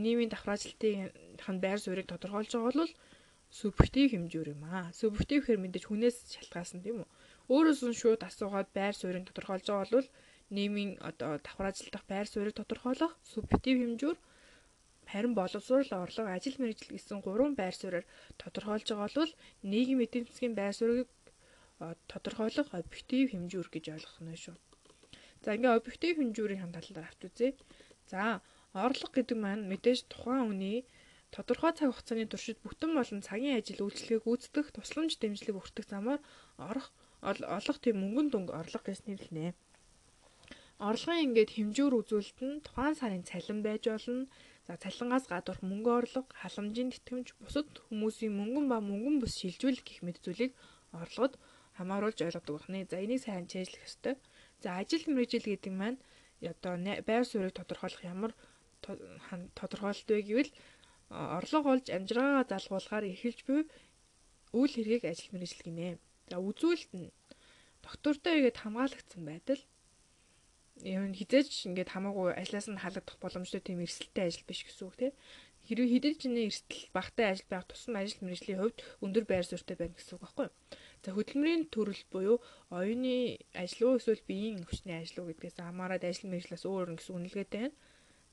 нийгмийн 0.02 0.32
давхраачлалтын 0.34 1.58
байр 1.64 1.80
суурийг 1.82 2.08
тодорхойлж 2.10 2.52
байгаа 2.56 2.74
бол 2.74 2.94
субъектив 3.60 4.08
хэмжүүр 4.10 4.48
юм 4.56 4.64
аа. 4.66 4.90
Субъектив 5.00 5.46
гэхээр 5.46 5.62
мэдээж 5.62 5.86
хүнээс 5.88 6.18
шалтгаалсан 6.34 6.82
тийм 6.82 7.06
үү? 7.06 7.10
Өөрөөс 7.54 7.82
нь 7.86 8.00
шууд 8.02 8.22
асуугаад 8.26 8.70
байр 8.74 8.96
суурийг 8.98 9.30
тодорхойлж 9.30 9.68
байгаа 9.70 9.94
бол 9.94 10.10
нийгмийн 10.56 10.92
одоо 11.10 11.38
давхраажилдах 11.46 12.04
байр 12.10 12.28
суурийг 12.30 12.56
тодорхойлох 12.58 13.14
субъектив 13.22 13.76
хэмжүүр 13.78 14.18
харин 15.12 15.34
боловсрол 15.36 15.90
орлого 16.04 16.30
ажил 16.34 16.58
мэргэжил 16.60 16.96
гэсэн 16.96 17.20
гурван 17.26 17.54
байр 17.56 17.76
суурьаар 17.78 18.06
тодорхойлж 18.42 18.88
байгаа 18.90 19.10
бол 19.18 19.34
нийгмийн 19.72 20.06
эдийн 20.06 20.26
засгийн 20.28 20.56
байр 20.56 20.76
суурийг 20.76 21.10
тодорхойлох 22.12 22.70
объектив 22.72 23.32
хэмжүүр 23.32 23.68
гэж 23.74 23.86
ойлгох 23.96 24.20
нь 24.24 24.40
шүү. 24.44 24.56
За 25.44 25.50
ингээ 25.56 25.78
объектив 25.80 26.14
хэмжүүрийн 26.18 26.62
хам 26.64 26.72
талаар 26.76 27.08
авч 27.10 27.22
үзье. 27.28 27.50
За 28.12 28.40
орлого 28.74 29.12
гэдэг 29.14 29.38
маань 29.38 29.68
мэдээж 29.72 30.00
тухайн 30.12 30.48
хүний 30.48 30.80
тодорхой 31.36 31.74
цаг 31.76 31.90
хугацааны 31.92 32.26
туршид 32.30 32.60
бүтэн 32.64 32.92
болон 32.98 33.22
цагийн 33.28 33.58
ажил 33.60 33.84
үйлчлэгийг 33.86 34.24
гүйцэтгэх 34.26 34.68
тусламж 34.74 35.18
дэмжлэг 35.18 35.58
өгөх 35.58 35.70
замаар 35.92 36.22
орох 36.68 36.88
олох 37.24 37.78
тийм 37.82 37.98
мөнгөн 38.00 38.28
дүнг 38.30 38.50
орлого 38.60 38.84
гэж 38.86 39.00
нэрлэнэ. 39.08 39.52
Орлогын 40.88 41.24
ингээд 41.26 41.52
хэмжүүр 41.56 41.94
үзүүлэлт 42.00 42.40
нь 42.44 42.62
тухайн 42.66 42.96
сарын 43.00 43.24
цалин 43.30 43.60
байж 43.66 43.84
болно. 43.88 44.28
За 44.68 44.78
цалингаас 44.80 45.28
гадуурх 45.28 45.62
мөнгө 45.62 45.92
орлого, 46.00 46.28
халамжийн 46.40 46.90
тэтгэмж, 46.96 47.36
бусад 47.44 47.68
хүмүүсийн 47.92 48.32
мөнгөн 48.32 48.66
ба 48.72 48.78
мөнгөн 48.80 49.20
бус 49.20 49.36
шилжүүлэх 49.40 49.84
гэх 49.84 50.00
мэт 50.08 50.24
зүйлийг 50.24 50.56
орлогод 50.96 51.36
хамааруулж 51.78 52.20
ойлгодог 52.24 52.64
байна. 52.64 52.88
За 52.88 53.04
энийг 53.04 53.22
сайн 53.24 53.46
чэйжлэх 53.52 53.84
ёстой. 53.84 54.16
За 54.64 54.80
ажил 54.80 55.04
мэргэжил 55.12 55.52
гэдэг 55.52 55.74
маань 55.76 56.00
одоо 56.40 56.74
байр 56.80 57.26
суурийг 57.28 57.56
тодорхойлох 57.60 58.04
ямар 58.08 58.32
тодорхойлолт 59.58 60.10
вэ 60.10 60.22
гэвэл 60.28 60.52
орлого 61.10 61.68
олж 61.76 61.88
амжиргаагаа 61.92 62.46
залгуулахаар 62.48 63.06
эхэлж 63.12 63.40
буй 63.48 63.62
үйл 64.60 64.74
хэргийг 64.76 65.04
ажил 65.12 65.30
мэргэжил 65.34 65.64
гинэ. 65.68 66.00
За 66.30 66.36
үзүүлэлт 66.40 66.92
нь 66.96 67.12
доктортой 67.84 68.34
игээд 68.40 68.62
хамгаалагдсан 68.64 69.22
байдал 69.28 69.62
юм 70.84 71.16
хизээч 71.16 71.72
ингээд 71.72 71.96
хамаагүй 71.96 72.36
ажлаас 72.36 72.68
нь 72.68 72.82
халагдах 72.84 73.18
боломжтой 73.24 73.64
тийм 73.64 73.80
эрсдэлтэй 73.84 74.28
ажил 74.28 74.44
биш 74.44 74.68
гэсэн 74.68 74.86
үг 74.88 74.96
тийм. 75.00 75.14
Хэрвээ 75.64 75.92
хідэж 75.96 76.16
чиний 76.20 76.52
эрсдэл 76.52 76.92
багтай 76.92 77.26
ажил 77.32 77.48
байх 77.48 77.64
тусам 77.72 77.96
ажил 77.96 78.20
мэргэжлийн 78.20 78.60
хувьд 78.60 78.84
өндөр 79.00 79.24
байр 79.24 79.48
суурьтай 79.48 79.80
байна 79.80 79.96
гэсэн 79.96 80.20
үг 80.20 80.24
байхгүй 80.28 80.46
юу? 80.52 80.56
За 81.04 81.10
хөдөлмөрийн 81.16 81.64
төрөл 81.72 82.04
буюу 82.12 82.38
оюуны 82.68 83.40
ажил 83.56 83.96
уу 83.96 84.00
эсвэл 84.00 84.28
биеийн 84.28 84.68
хүчний 84.68 85.00
ажил 85.00 85.24
уу 85.24 85.32
гэдгээс 85.32 85.64
хамаарат 85.64 86.04
ажил 86.04 86.28
мэргэжлээс 86.28 86.68
өөр 86.68 87.00
гэсэн 87.00 87.16
үнэлгээтэй 87.16 87.64
байна. 87.64 87.76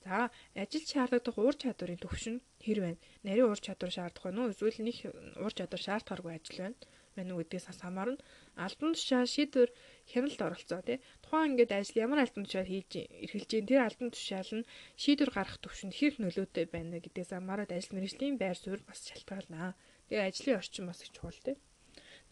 За 0.03 0.17
ажил 0.59 0.85
шаардлагатай 0.91 1.35
уур 1.39 1.55
чадварын 1.55 2.03
төвшин 2.03 2.37
хэр 2.67 2.79
байна? 2.83 2.99
Нарийн 3.23 3.47
уур 3.47 3.61
чадвар 3.63 3.95
шаардах 3.95 4.27
байна 4.27 4.51
уу? 4.51 4.51
Эсвэл 4.51 4.83
нэг 4.83 4.99
уур 5.39 5.55
чадвар 5.55 5.83
шаардахааргүй 5.87 6.35
ажил 6.35 6.59
байна 6.67 6.79
байна 7.17 7.35
уу 7.35 7.43
гэдгээс 7.43 7.81
хамаарна. 7.83 8.23
Албан 8.65 8.93
тушаал 8.95 9.29
шийдвэр 9.35 9.71
хяналт 10.11 10.41
оролцоо 10.47 10.81
тий. 10.87 10.99
Тухайн 11.23 11.55
ингээд 11.57 11.73
ажил 11.79 12.03
ямар 12.05 12.21
албан 12.23 12.45
тушаал 12.45 12.71
хийж 12.71 12.91
эрхэлж 13.25 13.51
гин 13.51 13.67
тэр 13.71 13.83
албан 13.87 14.11
тушаал 14.11 14.51
нь 14.59 14.69
шийдвэр 15.03 15.31
гаргах 15.35 15.59
төвшөнд 15.63 15.95
хэрэг 15.97 16.19
нөлөөтэй 16.21 16.67
байна 16.75 17.03
гэдгээс 17.03 17.31
хамаарат 17.35 17.71
ажил 17.75 17.95
мэргэжлийн 17.97 18.37
байр 18.39 18.59
суурь 18.59 18.85
бас 18.87 19.01
шалтгаална. 19.09 19.75
Тэгээ 20.09 20.29
ажлын 20.29 20.59
орчин 20.61 20.85
бас 20.87 21.01
их 21.03 21.11
чухал 21.15 21.39
тий. 21.47 21.57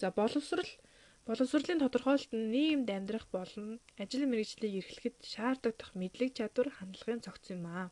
За 0.01 0.11
боловсрал 0.11 0.71
боловсролын 1.29 1.83
тодорхойлолт 1.83 2.33
нь 2.33 2.51
нийгэмд 2.55 2.89
амьдрах 2.97 3.27
болон 3.37 3.69
ажил 4.03 4.25
мэргэжлийг 4.31 4.75
эрхлэхэд 4.81 5.17
шаардлагатай 5.33 5.97
мэдлэг 6.01 6.31
чадвар 6.39 6.69
хандлагын 6.73 7.25
цогц 7.27 7.45
юм 7.55 7.65
аа. 7.67 7.87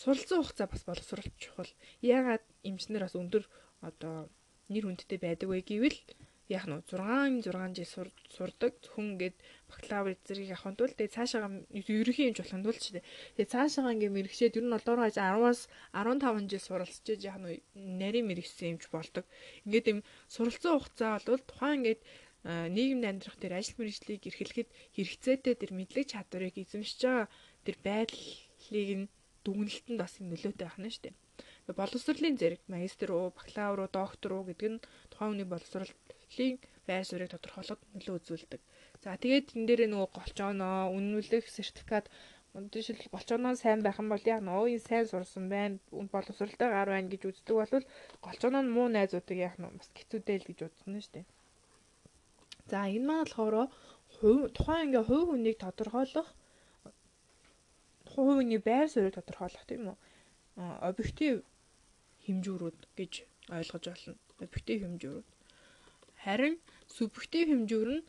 Суралцсан 0.00 0.40
хугацаа 0.40 0.68
бас 0.72 0.82
боловсролт 0.88 1.34
чухал. 1.42 1.70
Яагаад 2.00 2.44
эмчнэр 2.68 3.04
бас 3.04 3.14
өндөр 3.20 3.44
одоо 3.88 4.16
нэр 4.72 4.84
хүндтэй 4.86 5.18
байдаг 5.20 5.48
вэ 5.50 5.60
гэвэл 5.68 5.98
яг 6.48 6.64
нь 6.68 6.76
6 6.76 7.40
6 7.40 7.72
жил 7.72 8.12
сурдаг. 8.28 8.72
Зөвхөн 8.84 9.16
ингээд 9.16 9.36
бакалавр 9.68 10.12
зэргийг 10.28 10.52
авахын 10.52 10.76
тулд 10.76 10.96
тэгээ 10.96 11.16
цаашаа 11.16 11.48
ерөнхий 11.72 12.28
юмж 12.28 12.38
болохын 12.44 12.64
тулд 12.64 12.80
ч 12.84 12.92
тэгээ 12.92 13.48
цаашаа 13.48 13.92
ингээд 13.96 14.16
мэрэгчээд 14.16 14.58
ер 14.60 14.66
нь 14.68 14.76
олдоор 14.76 15.00
хаж 15.08 15.16
10-аас 15.16 15.60
15 15.96 16.52
жил 16.52 16.64
суралцж 16.68 17.06
яг 17.24 17.38
нь 17.40 17.64
нарийн 18.00 18.28
мэрэгсэн 18.28 18.76
юмч 18.76 18.84
болдог. 18.92 19.24
Ингээд 19.64 19.86
юм 19.88 20.00
суралцсан 20.28 20.72
хугацаа 20.76 21.16
бол 21.24 21.44
тухайн 21.48 21.76
ингээд 21.80 22.00
нийгэмд 22.44 23.08
амьдрах 23.08 23.40
тэр 23.40 23.56
ажил 23.56 23.80
мэргэжлийг 23.80 24.28
эрхлэхэд 24.28 24.68
хэрэгцээтэй 25.00 25.54
тэр 25.56 25.72
мэдлэг 25.72 26.12
чадварыг 26.12 26.60
эзэмшиж 26.60 27.00
байгаа 27.00 27.26
тэр 27.64 27.76
байдлыг 27.80 28.90
нь 29.00 29.08
дүгнэлтэнд 29.48 29.96
бас 29.96 30.20
нөлөөтэй 30.20 30.68
байна 30.68 30.92
шүү 30.92 31.04
дээ 31.08 31.16
боловсролын 31.72 32.36
зэрэг 32.36 32.60
магистр 32.68 33.08
уу, 33.16 33.32
бакалавр 33.32 33.80
уу, 33.80 33.88
доктор 33.88 34.30
уу 34.36 34.44
гэдэг 34.44 34.68
нь 34.68 34.82
тухайн 35.08 35.30
хүний 35.32 35.48
боловсролын 35.48 36.60
байр 36.84 37.04
суурийг 37.08 37.32
тодорхойлоход 37.32 37.80
нөлөө 37.96 38.16
үзүүлдэг. 38.20 38.60
За 39.00 39.16
тэгээд 39.16 39.56
энэ 39.56 39.66
дээр 39.68 39.80
нөгөө 39.88 40.10
голчооноо, 40.12 40.92
үнэмлэх 40.92 41.48
сертификат 41.48 42.12
жишээл 42.52 43.08
голчооноо 43.08 43.56
сайн 43.56 43.80
байх 43.80 43.96
юм 43.96 44.12
бол 44.12 44.24
яг 44.28 44.44
нөө 44.44 44.76
энэ 44.76 44.84
сайн 44.84 45.04
сурсан 45.08 45.48
байна, 45.48 45.80
боловсролтой 45.88 46.68
гар 46.68 46.88
байна 46.92 47.08
гэж 47.08 47.22
үздэг 47.32 47.56
бол 47.56 47.84
голчооноо 48.20 48.62
нь 48.62 48.74
муу 48.76 48.88
найзуудыг 48.92 49.38
яг 49.40 49.56
нь 49.56 49.64
бас 49.64 49.88
хэцүүдэл 49.96 50.44
гэж 50.44 50.58
үздэг 50.68 50.84
шүү 51.00 51.12
дээ. 51.16 51.26
За 52.68 52.84
энэ 52.92 53.08
маань 53.08 53.24
болохоор 53.24 53.72
тухайн 54.52 54.84
ингээ 54.92 55.04
хувь 55.08 55.26
хүнийг 55.32 55.56
тодорхойлох 55.64 56.28
хувь 58.12 58.36
хүний 58.36 58.60
байр 58.60 58.86
суурийг 58.92 59.16
тодорхойлох 59.16 59.64
тийм 59.64 59.88
үү? 59.90 59.96
объектив 60.56 61.42
хэмжүүрүүд 62.26 62.78
гэж 62.98 63.12
ойлгож 63.56 63.84
болно. 63.88 64.14
Объектив 64.40 64.78
хэмжүүрүүд. 64.84 65.26
Харин 66.24 66.54
субъектив 66.96 67.46
хэмжүүр 67.52 67.88
нь 67.96 68.04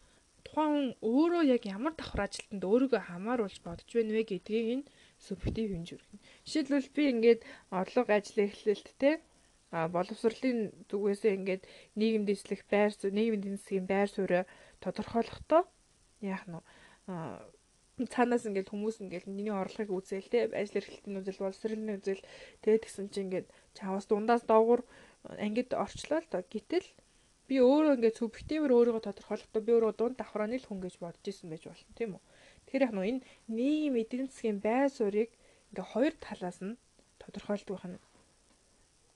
тухайн 0.46 0.72
хүн 0.72 0.88
өөрөө 1.02 1.44
яг 1.56 1.64
ямар 1.66 1.94
давхар 1.98 2.26
ажилтанд 2.26 2.64
өөрийгөө 2.64 3.02
хамааруулж 3.10 3.58
бодож 3.66 3.90
байна 3.92 4.14
вэ 4.16 4.24
гэдгийг 4.30 4.68
энэ 4.74 4.90
субъектив 5.26 5.68
хэмжүүр 5.74 6.04
гэнэ. 6.06 6.24
Жишээлбэл 6.46 6.96
би 6.96 7.04
ингээд 7.14 7.42
орлого 7.80 8.12
ажил 8.14 8.40
эхлэлт 8.46 8.88
те 9.02 9.12
а 9.76 9.90
боловсролын 9.96 10.60
зүгээс 10.90 11.24
ингээд 11.26 11.64
нийгэмд 12.00 12.30
эслэх 12.32 12.62
байр 12.72 12.92
суурь, 12.94 13.18
нийгмийн 13.18 13.58
засгийн 13.58 13.88
байр 13.90 14.08
суурь 14.08 14.48
тодорхойлохдоо 14.84 15.64
яах 16.22 16.46
нь 16.48 16.56
цаанаас 18.14 18.44
ингээд 18.48 18.72
хүмүүс 18.72 19.02
ингээд 19.04 19.26
миний 19.32 19.56
орлогыг 19.56 19.92
үзээл 19.92 20.32
те 20.32 20.40
ажил 20.52 20.80
эрхлэлтийн 20.80 21.20
үзэл 21.20 21.42
боловсролын 21.44 21.96
үзэл 21.96 22.24
тэгээд 22.64 22.84
тэгсэн 22.84 23.08
чинь 23.12 23.26
ингээд 23.28 23.48
чаваас 23.78 24.06
дундаас 24.08 24.44
доогуур 24.50 24.82
ангид 25.46 25.70
орчлоо 25.84 26.20
л 26.22 26.32
доо. 26.32 26.44
Гэтэл 26.54 26.88
би 27.48 27.56
өөрөө 27.62 27.96
ингээд 27.98 28.20
субъективээр 28.20 28.76
өөрийгөө 28.78 29.04
тодорхойлохдоо 29.06 29.62
би 29.62 29.72
өөрөө 29.76 29.94
дунд 30.00 30.16
давхрааны 30.18 30.58
л 30.58 30.68
хүн 30.68 30.80
гэж 30.82 30.96
бодож 31.04 31.26
исэн 31.30 31.50
байж 31.52 31.64
болно 31.70 31.94
тийм 31.98 32.12
үү? 32.18 32.24
Тэгэхээр 32.66 32.86
яг 32.88 32.94
нь 32.96 33.06
энэ 33.10 33.26
нийгэм 33.58 33.96
эдийн 34.02 34.28
засгийн 34.30 34.60
байр 34.66 34.90
суурийг 34.90 35.32
ингээд 35.70 35.92
хоёр 35.94 36.14
талаас 36.26 36.60
нь 36.66 36.80
тодорхойлдог 37.22 37.78
байна. 37.78 38.00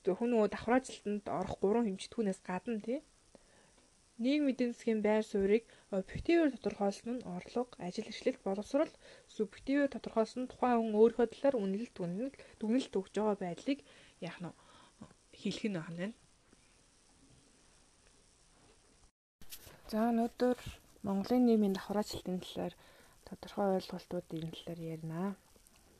Зөвхөн 0.04 0.30
нөгөө 0.30 0.48
давхраажилтанд 0.54 1.24
орох 1.26 1.56
гурван 1.62 1.86
хэмжтгүүнээс 1.86 2.40
гадна 2.46 2.78
тийм 2.86 3.02
нийгэм 4.22 4.50
эдийн 4.52 4.72
засгийн 4.72 5.00
байр 5.06 5.24
суурийг 5.24 5.64
объективээр 5.98 6.52
тодорхойлсон 6.54 7.10
нь 7.16 7.26
орлого, 7.36 7.72
ажил 7.86 8.10
эрхлэлт, 8.12 8.42
боловсрол, 8.44 8.92
субъективээр 9.34 9.90
тодорхойлсон 9.92 10.44
тухайн 10.52 10.76
хүн 10.80 10.98
өөрийнхөө 11.00 11.26
талаар 11.32 11.56
үнэлэлт 11.56 11.96
үнэлэл 12.04 12.36
дүгнэлт 12.60 12.92
өгж 13.00 13.12
байгаа 13.16 13.36
байдлыг 13.40 13.80
яах 14.28 14.38
нь 14.40 14.52
хэлэх 15.40 15.66
нь 15.70 15.80
байна. 15.80 16.06
За 19.90 19.98
өнөөдөр 20.10 20.58
Монголын 21.06 21.44
нийгмийн 21.46 21.74
давхраачлалтын 21.74 22.38
талаар 22.44 22.74
тодорхой 23.26 23.68
ойлголтуудын 23.76 24.52
талаар 24.54 24.80
ярина. 24.94 25.34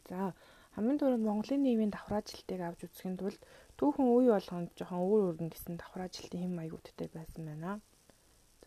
За 0.08 0.34
хамгийн 0.74 0.98
түрүүнд 1.00 1.26
Монголын 1.26 1.62
нийгмийн 1.64 1.92
давхраажилтыг 1.94 2.60
авч 2.62 2.80
үзэхийн 2.86 3.16
тулд 3.18 3.40
түүхэн 3.78 4.06
үе 4.14 4.30
болгонд 4.34 4.70
жоохон 4.78 5.02
өөр 5.02 5.22
өөр 5.26 5.36
гэсэн 5.54 5.74
давхраажилтын 5.78 6.42
хэм 6.42 6.54
маягуудтай 6.56 7.08
байсан 7.16 7.42
байна. 7.50 7.72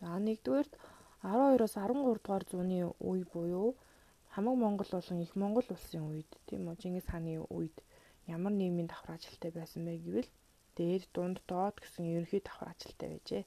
За 0.00 0.08
нэгдүгээр 0.26 0.68
12-оос 1.24 1.74
13 1.80 2.20
дугаар 2.20 2.44
зууны 2.50 2.78
үе 3.10 3.24
буюу 3.32 3.68
хамаг 4.34 4.56
Монгол 4.60 4.90
болон 4.92 5.18
их 5.24 5.32
Монгол 5.42 5.68
улсын 5.74 6.04
үед 6.10 6.30
тийм 6.48 6.68
үү 6.68 6.76
Чингис 6.80 7.08
хааны 7.08 7.40
үед 7.56 7.76
ямар 8.26 8.52
нийгмийн 8.52 8.88
давхраажилттай 8.90 9.50
байсан 9.54 9.84
бэ 9.84 9.94
гэвэл 10.04 10.30
дээд 10.76 11.02
дунд 11.14 11.38
доод 11.50 11.76
гэсэн 11.80 12.04
ерөнхий 12.14 12.42
давхраажилттай 12.44 13.08
байжээ. 13.10 13.44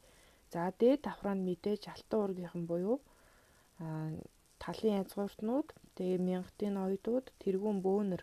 За 0.53 0.71
дээд 0.81 1.01
давхраанд 1.07 1.41
мэдээж 1.47 1.83
алтан 1.93 2.19
уургийнхан 2.21 2.63
буюу 2.71 2.97
талын 4.63 4.99
язгууртнууд 5.01 5.67
тэгээ 5.97 6.19
мянгатын 6.29 6.75
оюутууд 6.83 7.25
тэргүүн 7.41 7.77
бөөнөр 7.85 8.21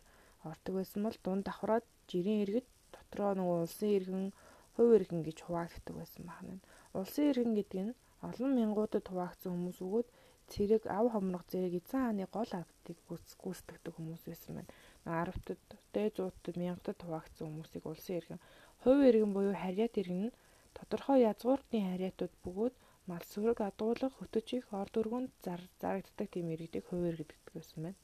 ордог 0.50 0.74
байсан 0.78 1.00
бол 1.06 1.18
дунд 1.24 1.44
давхраад 1.48 1.84
жирийн 2.10 2.42
иргэд 2.44 2.68
дотроо 2.94 3.32
нөгөө 3.38 3.58
улсын 3.64 3.90
иргэн 3.98 4.26
хувь 4.74 4.94
иргэн 4.96 5.22
гэж 5.26 5.38
хуваагддаг 5.42 5.94
байсан 6.00 6.22
байна. 6.30 6.58
Улсын 6.98 7.30
иргэн 7.30 7.52
гэдэг 7.58 7.80
нь 7.86 7.96
олон 8.28 8.50
мянгуудад 8.58 9.06
хуваагдсан 9.08 9.50
хүмүүс 9.52 9.78
өгөөд 9.84 10.08
цэрэг 10.52 10.82
ав 10.98 11.06
хомрог 11.12 11.44
зэрэг 11.50 11.74
эзэн 11.80 12.00
хааны 12.02 12.26
гол 12.36 12.50
авдыг 12.60 12.98
гүйцэтгэдэг 13.08 13.92
хүмүүс 13.94 14.22
байсан 14.28 14.52
байна. 14.56 14.70
Аравтад, 15.04 15.60
дээзуудад, 15.92 16.56
мянгатад 16.56 16.98
хуваагдсан 17.04 17.46
хүмүүсийг 17.48 17.84
улсын 17.84 18.16
иргэн, 18.18 18.40
хувь 18.82 19.02
иргэн 19.08 19.32
буюу 19.36 19.54
харьяат 19.54 19.94
иргэн 20.00 20.20
нь 20.28 20.36
тодорхой 20.76 21.18
язгууртны 21.30 21.78
харьяатууд 21.84 22.34
бөгөөд 22.44 22.74
мал 23.10 23.24
сүрэг 23.32 23.58
адуулах, 23.60 24.14
хөтөч 24.16 24.48
их, 24.58 24.66
орд 24.72 24.94
өргөнд 25.00 25.30
зарагддаг 25.44 26.28
тийм 26.32 26.48
иргэдийг 26.54 26.84
хувь 26.88 27.04
иргэд 27.10 27.30
гэдэг 27.32 27.52
байсан 27.54 27.80
байна. 27.84 28.00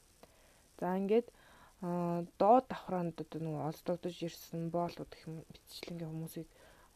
За 0.79 0.93
ингээд 0.99 1.27
доод 2.37 2.65
давхраанд 2.69 3.17
одоо 3.17 3.39
нөгөө 3.41 3.63
олдогдож 3.69 4.15
ирсэн 4.21 4.69
боолууд 4.69 5.09
гэх 5.09 5.25
юм 5.25 5.41
битчлэнгийн 5.53 6.11
хүмүүсийг 6.13 6.47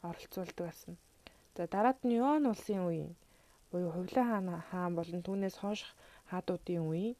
оролцуулдаг 0.06 0.64
байсан. 0.70 0.94
За 1.56 1.66
дараад 1.66 1.98
нь 2.06 2.14
Юан 2.14 2.46
улсын 2.46 2.86
үеийн 2.86 3.12
буюу 3.70 3.90
Хувлаа 3.90 4.26
хаан 4.30 4.48
хаан 4.70 4.94
болон 4.94 5.20
түүнээс 5.26 5.56
хойших 5.58 5.90
хаадуудын 6.30 6.86
үеийн 6.86 7.16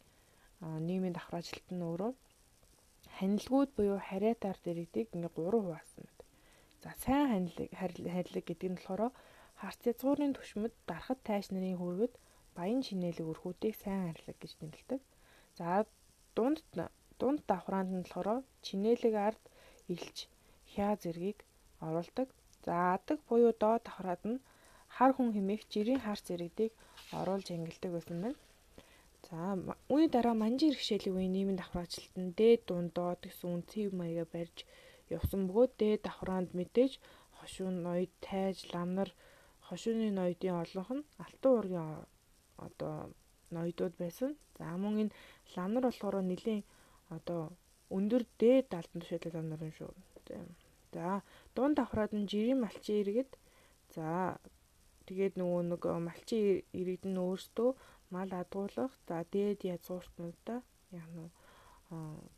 нийгмийн 0.87 1.17
давхраажилт 1.19 1.67
нь 1.75 1.83
өөрөө 1.83 2.13
ханилгууд 3.19 3.71
буюу 3.77 3.99
харьяатаар 4.09 4.59
дэрэгдэг 4.65 5.07
ингээ 5.17 5.33
3 5.37 5.65
хуваасан 5.65 6.05
байна. 6.05 6.25
За 6.83 6.91
сайн 7.03 7.27
ханилаг 7.33 7.71
харилцаг 7.81 8.45
гэдэг 8.47 8.69
нь 8.71 8.79
болохоор 8.79 9.03
харц 9.61 9.81
язгуурын 9.91 10.37
түвшмэд 10.37 10.75
дарахад 10.89 11.21
тайш 11.29 11.47
нарын 11.51 11.81
хүргэд 11.81 12.15
баян 12.57 12.81
чинэлэг 12.87 13.27
өрхүүдийг 13.33 13.75
сайн 13.83 14.03
харилцаг 14.07 14.37
гэж 14.41 14.53
нэрлэдэг. 14.61 15.01
За 15.59 15.67
дунд 16.37 16.61
дунд 17.21 17.41
давхраанд 17.51 17.91
нь 17.97 18.05
болохоор 18.05 18.29
чинэлэг 18.67 19.15
ард 19.29 19.43
илч 19.95 20.17
хяа 20.73 20.95
зэргийг 21.03 21.39
оруулдаг. 21.87 22.29
За 22.67 22.75
адаг 22.95 23.19
буюу 23.29 23.53
доод 23.63 23.83
давхраад 23.87 24.23
нь 24.31 24.43
хар 24.97 25.11
хүн 25.15 25.31
хэмээх 25.37 25.63
жирийн 25.73 26.01
хар 26.05 26.21
зэрэгдийг 26.27 26.73
оруулж 27.21 27.49
ангилдаг 27.57 27.91
байсан 27.95 28.19
байна. 28.25 28.39
За 29.27 29.59
үүний 29.93 30.11
дараа 30.15 30.37
манжин 30.39 30.71
иргэшээлийн 30.71 31.17
үеийн 31.17 31.33
нийгмийн 31.35 31.59
давхраачлалт 31.61 32.15
нь 32.23 32.35
дээд 32.39 32.61
дунд 32.69 32.91
доод 32.95 33.21
гэсэн 33.27 33.49
үнцэн 33.57 33.91
маяга 33.99 34.25
барьж 34.35 34.59
явсан 35.17 35.41
бөгөөд 35.49 35.73
дээд 35.83 36.01
давхраанд 36.07 36.51
мэдээж 36.59 36.93
хошуун 37.39 37.77
ноёд 37.87 38.13
тайж 38.27 38.57
ламнар 38.73 39.11
хошууны 39.67 40.09
ноёдын 40.19 40.55
олонх 40.63 40.91
нь 40.97 41.07
алтан 41.25 41.53
уургийн 41.55 41.91
одоо 42.67 42.95
ноёдууд 43.55 43.95
байсан. 44.03 44.31
За 44.59 44.67
мөн 44.83 44.95
энэ 45.03 45.17
ламнар 45.55 45.85
болохоор 45.87 46.17
нэлийн 46.23 46.63
одоо 47.17 47.43
өндөр 47.97 48.23
дээд 48.41 48.69
алдан 48.79 49.01
тушаалтай 49.03 49.33
ламнар 49.35 49.61
юм 49.67 49.75
шүү. 49.79 49.93
За 50.97 51.23
дунд 51.55 51.77
давхраад 51.79 52.13
нь 52.15 52.29
жирийн 52.31 52.63
малчин 52.63 52.97
иргэд 53.03 53.31
за 53.95 54.07
тэгээд 55.07 55.35
нөгөө 55.41 55.63
нэг 55.71 55.83
малчин 56.09 56.43
иргэд 56.81 57.05
нь 57.11 57.21
өөрсдөө 57.27 57.71
мал 58.11 58.31
адгуулах 58.33 58.93
за 59.09 59.25
дээд 59.33 59.61
язгууртнуудаа 59.75 60.61
яг 60.91 61.09
нь 61.17 61.31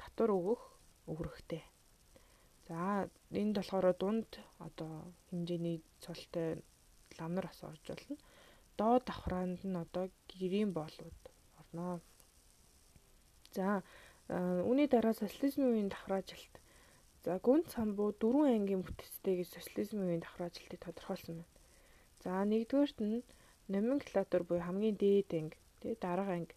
татвар 0.00 0.30
өгөх 0.38 0.62
өгрөхтэй. 1.10 1.64
За 2.68 3.08
энд 3.32 3.56
болохоор 3.56 3.96
дунд 3.96 4.30
одоо 4.58 5.12
хэмжээний 5.30 5.80
цолтой 6.04 6.60
ламнар 7.18 7.46
бас 7.48 7.60
орж 7.64 7.84
болно. 7.88 8.16
Доод 8.76 9.04
давхраанд 9.08 9.60
нь 9.64 9.76
одоо 9.84 10.10
гэрийн 10.28 10.72
боолууд 10.76 11.20
орно. 11.60 12.00
За 13.56 13.82
үүний 14.28 14.88
дараа 14.88 15.14
социализмын 15.16 15.72
үеийн 15.72 15.88
давхраажилт. 15.88 16.54
За 17.24 17.40
гүн 17.40 17.64
самбуу 17.72 18.12
дөрвөн 18.20 18.52
ангийн 18.56 18.84
бүтцтэй 18.84 19.40
гэж 19.40 19.48
социализмын 19.56 20.08
үеийн 20.08 20.24
давхраажилтыг 20.24 20.80
тодорхойлсон 20.84 21.40
байна. 21.40 21.56
За 22.22 22.44
нэгдүгээрт 22.44 22.98
нь 23.00 23.24
номенклатур 23.72 24.42
буюу 24.48 24.64
хамгийн 24.64 24.96
дээд 24.96 25.30
анги, 25.38 25.56
тэгээ 25.80 25.98
дарга 26.00 26.32
анги. 26.38 26.54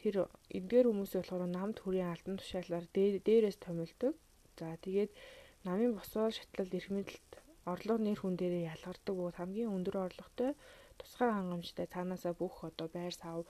Тэр 0.00 0.14
эдгээр 0.58 0.86
хүмүүсийн 0.88 1.22
болохоор 1.22 1.44
намд 1.48 1.76
хүрийн 1.80 2.12
албан 2.12 2.36
тушаалаар 2.38 2.86
дээрээс 2.92 3.58
томилдог. 3.64 4.14
За 4.58 4.76
тэгээд 4.84 5.10
намын 5.64 5.92
босоо 5.96 6.28
шатлал 6.30 6.70
эрх 6.78 6.88
мэдэлт 6.92 7.30
орлого 7.72 8.00
нэр 8.02 8.18
хүн 8.20 8.34
дээрээ 8.36 8.70
ялгардаг 8.74 9.14
бөгөөд 9.16 9.38
хамгийн 9.38 9.74
өндөр 9.76 9.96
орлоготой 10.06 10.52
тусгай 11.00 11.30
хангамжтай 11.32 11.86
цаанаасаа 11.94 12.34
бүх 12.40 12.54
одоо 12.68 12.88
байр 12.96 13.14
сав 13.22 13.46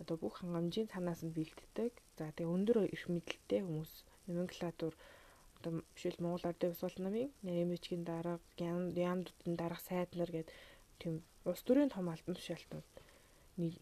одоо 0.00 0.16
бүх 0.22 0.34
хангамжийн 0.38 0.90
цаанаас 0.92 1.20
нь 1.24 1.34
бэлддэг. 1.36 1.92
За 2.18 2.24
тэгээ 2.36 2.54
өндөр 2.56 2.76
эрх 2.94 3.06
мэдэлтэй 3.10 3.60
хүмүүс 3.64 3.92
номенклатур 4.26 4.92
одоо 5.58 5.72
бишэл 5.94 6.22
Монгол 6.22 6.48
Ардын 6.50 6.72
Усгал 6.74 6.98
намын 7.02 7.32
нэрмичгийн 7.46 8.04
дарга, 8.04 8.38
яамдуудын 8.60 9.54
дарга 9.60 9.80
сайд 9.88 10.10
нар 10.18 10.30
гэдэг 10.36 10.54
тийм 11.00 11.14
улс 11.48 11.62
төрийн 11.66 11.92
том 11.94 12.06
албан 12.08 12.34
тушаалтнууд 12.36 12.88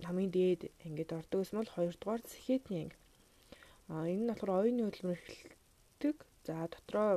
хамгийн 0.06 0.32
дээд 0.36 0.62
ангид 0.86 1.10
ордог 1.18 1.38
гэсэн 1.40 1.58
бол 1.58 1.72
2 1.76 1.96
дугаар 2.00 2.22
сэхэтний 2.32 2.80
анги. 2.84 2.98
А 3.92 3.94
энэ 4.12 4.22
нь 4.22 4.28
болохоор 4.30 4.50
оюуны 4.60 4.82
хөдөлмөр 4.84 5.20
эхэлдэг. 5.22 6.16
За 6.46 6.54
дотроо 6.72 7.10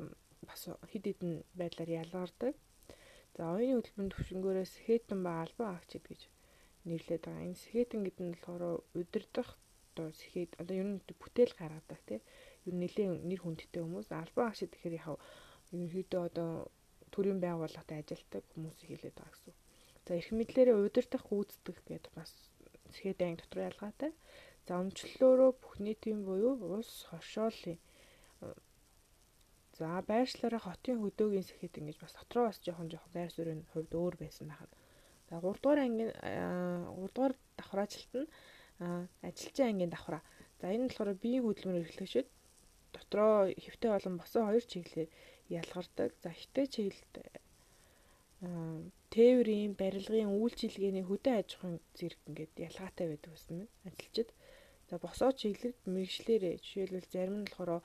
бас 0.47 0.61
хид 0.91 1.03
хідэн 1.09 1.31
байдлаар 1.59 1.91
ялгардаг. 2.01 2.53
За 3.35 3.43
оюуны 3.55 3.83
хөдөлмөрийн 3.83 4.13
төвшнгөөрөө 4.13 4.65
сэхэтэн 4.71 5.19
ба 5.25 5.31
албан 5.43 5.69
агчид 5.75 6.03
гэж 6.07 6.21
нэрлэдэг. 6.87 7.35
Энэ 7.45 7.61
сэхэтэн 7.63 8.01
гэдэг 8.05 8.23
нь 8.25 8.33
болохоор 8.33 8.63
удирдах 8.99 9.49
одоо 9.95 10.11
сэхэд 10.11 10.51
одоо 10.61 10.75
ер 10.81 10.87
нь 10.91 10.99
бүтээл 11.21 11.53
гаргадаг 11.59 11.99
тийм 12.07 12.21
ер 12.67 12.73
нь 12.75 12.81
нэлийн 12.83 13.13
нэр 13.27 13.41
хүндтэй 13.43 13.81
хүмүүс 13.83 14.07
албан 14.11 14.47
агчид 14.47 14.71
гэхээр 14.71 14.99
яхав 14.99 15.17
ерөнхийдөө 15.71 16.21
одоо 16.29 16.51
төрийн 17.13 17.39
байгууллагад 17.43 17.89
ажилладаг 17.99 18.43
хүмүүсийг 18.51 18.89
хэлээд 18.91 19.15
байгаа 19.17 19.33
гэсэн. 19.33 19.55
За 20.06 20.12
эрх 20.20 20.30
мэдлээрээ 20.32 20.78
удирдах 20.78 21.24
гүйцэтгэх 21.28 21.80
гэдэг 21.89 22.12
бас 22.18 22.32
сэхэд 22.93 23.20
анги 23.26 23.41
дотор 23.41 23.60
ялгаатай. 23.70 24.12
За 24.68 24.80
өмчлөлөөрөө 24.82 25.51
бүх 25.62 25.74
нийтийн 25.86 26.22
буюу 26.26 26.53
улс 26.78 27.10
хошоолын 27.10 27.80
За 29.80 29.88
байршлаараа 30.08 30.62
хотын 30.64 31.01
хөдөөгийн 31.03 31.43
сэхэд 31.47 31.80
ингэж 31.80 31.97
бас 31.99 32.14
дотроо 32.16 32.47
бас 32.47 32.58
жоохон 32.64 32.88
жоохон 32.91 33.12
байр 33.12 33.32
суурийн 33.34 33.68
хувьд 33.72 33.91
өөр 33.91 34.16
байсан 34.24 34.47
байна. 34.47 34.72
За 35.28 35.36
3 35.43 35.60
дугаар 35.60 35.80
ангийн 35.84 36.12
3 36.16 37.12
дугаар 37.12 37.34
давхраажилт 37.60 38.14
нь 38.16 38.30
ажилчин 39.28 39.68
ангийн 39.68 39.91
давхраа. 39.91 40.24
За 40.60 40.72
энэ 40.72 40.88
нь 40.88 40.88
болохоор 40.88 41.20
биеийн 41.24 41.43
хөдөлмөр 41.43 41.84
эрхлэгчид 41.84 42.28
дотроо 42.95 43.51
хэвтэй 43.51 43.91
болон 43.91 44.16
босон 44.16 44.47
хоёр 44.47 44.64
чиглэлээр 44.72 45.10
ялгардаг. 45.60 46.10
За 46.24 46.30
хитэ 46.39 46.62
чиглэлд 46.74 47.14
тээврийн, 49.16 49.74
барилгын, 49.80 50.36
үйлчилгээний 50.36 51.05
хөдөө 51.07 51.34
аж 51.39 51.49
ахуйн 51.55 51.80
зэрэг 51.97 52.22
ингээд 52.28 52.53
ялгаатай 52.68 53.05
байдаг 53.09 53.32
гэсэн 53.32 53.55
мэт 53.59 53.72
ажилчид. 53.88 54.30
За 54.89 54.95
босоо 54.99 55.32
чиглэлд 55.39 55.80
мэрэгчлэрээ 55.88 56.55
жишээлбэл 56.59 57.13
зарим 57.16 57.36
нь 57.41 57.47
болохоор 57.47 57.82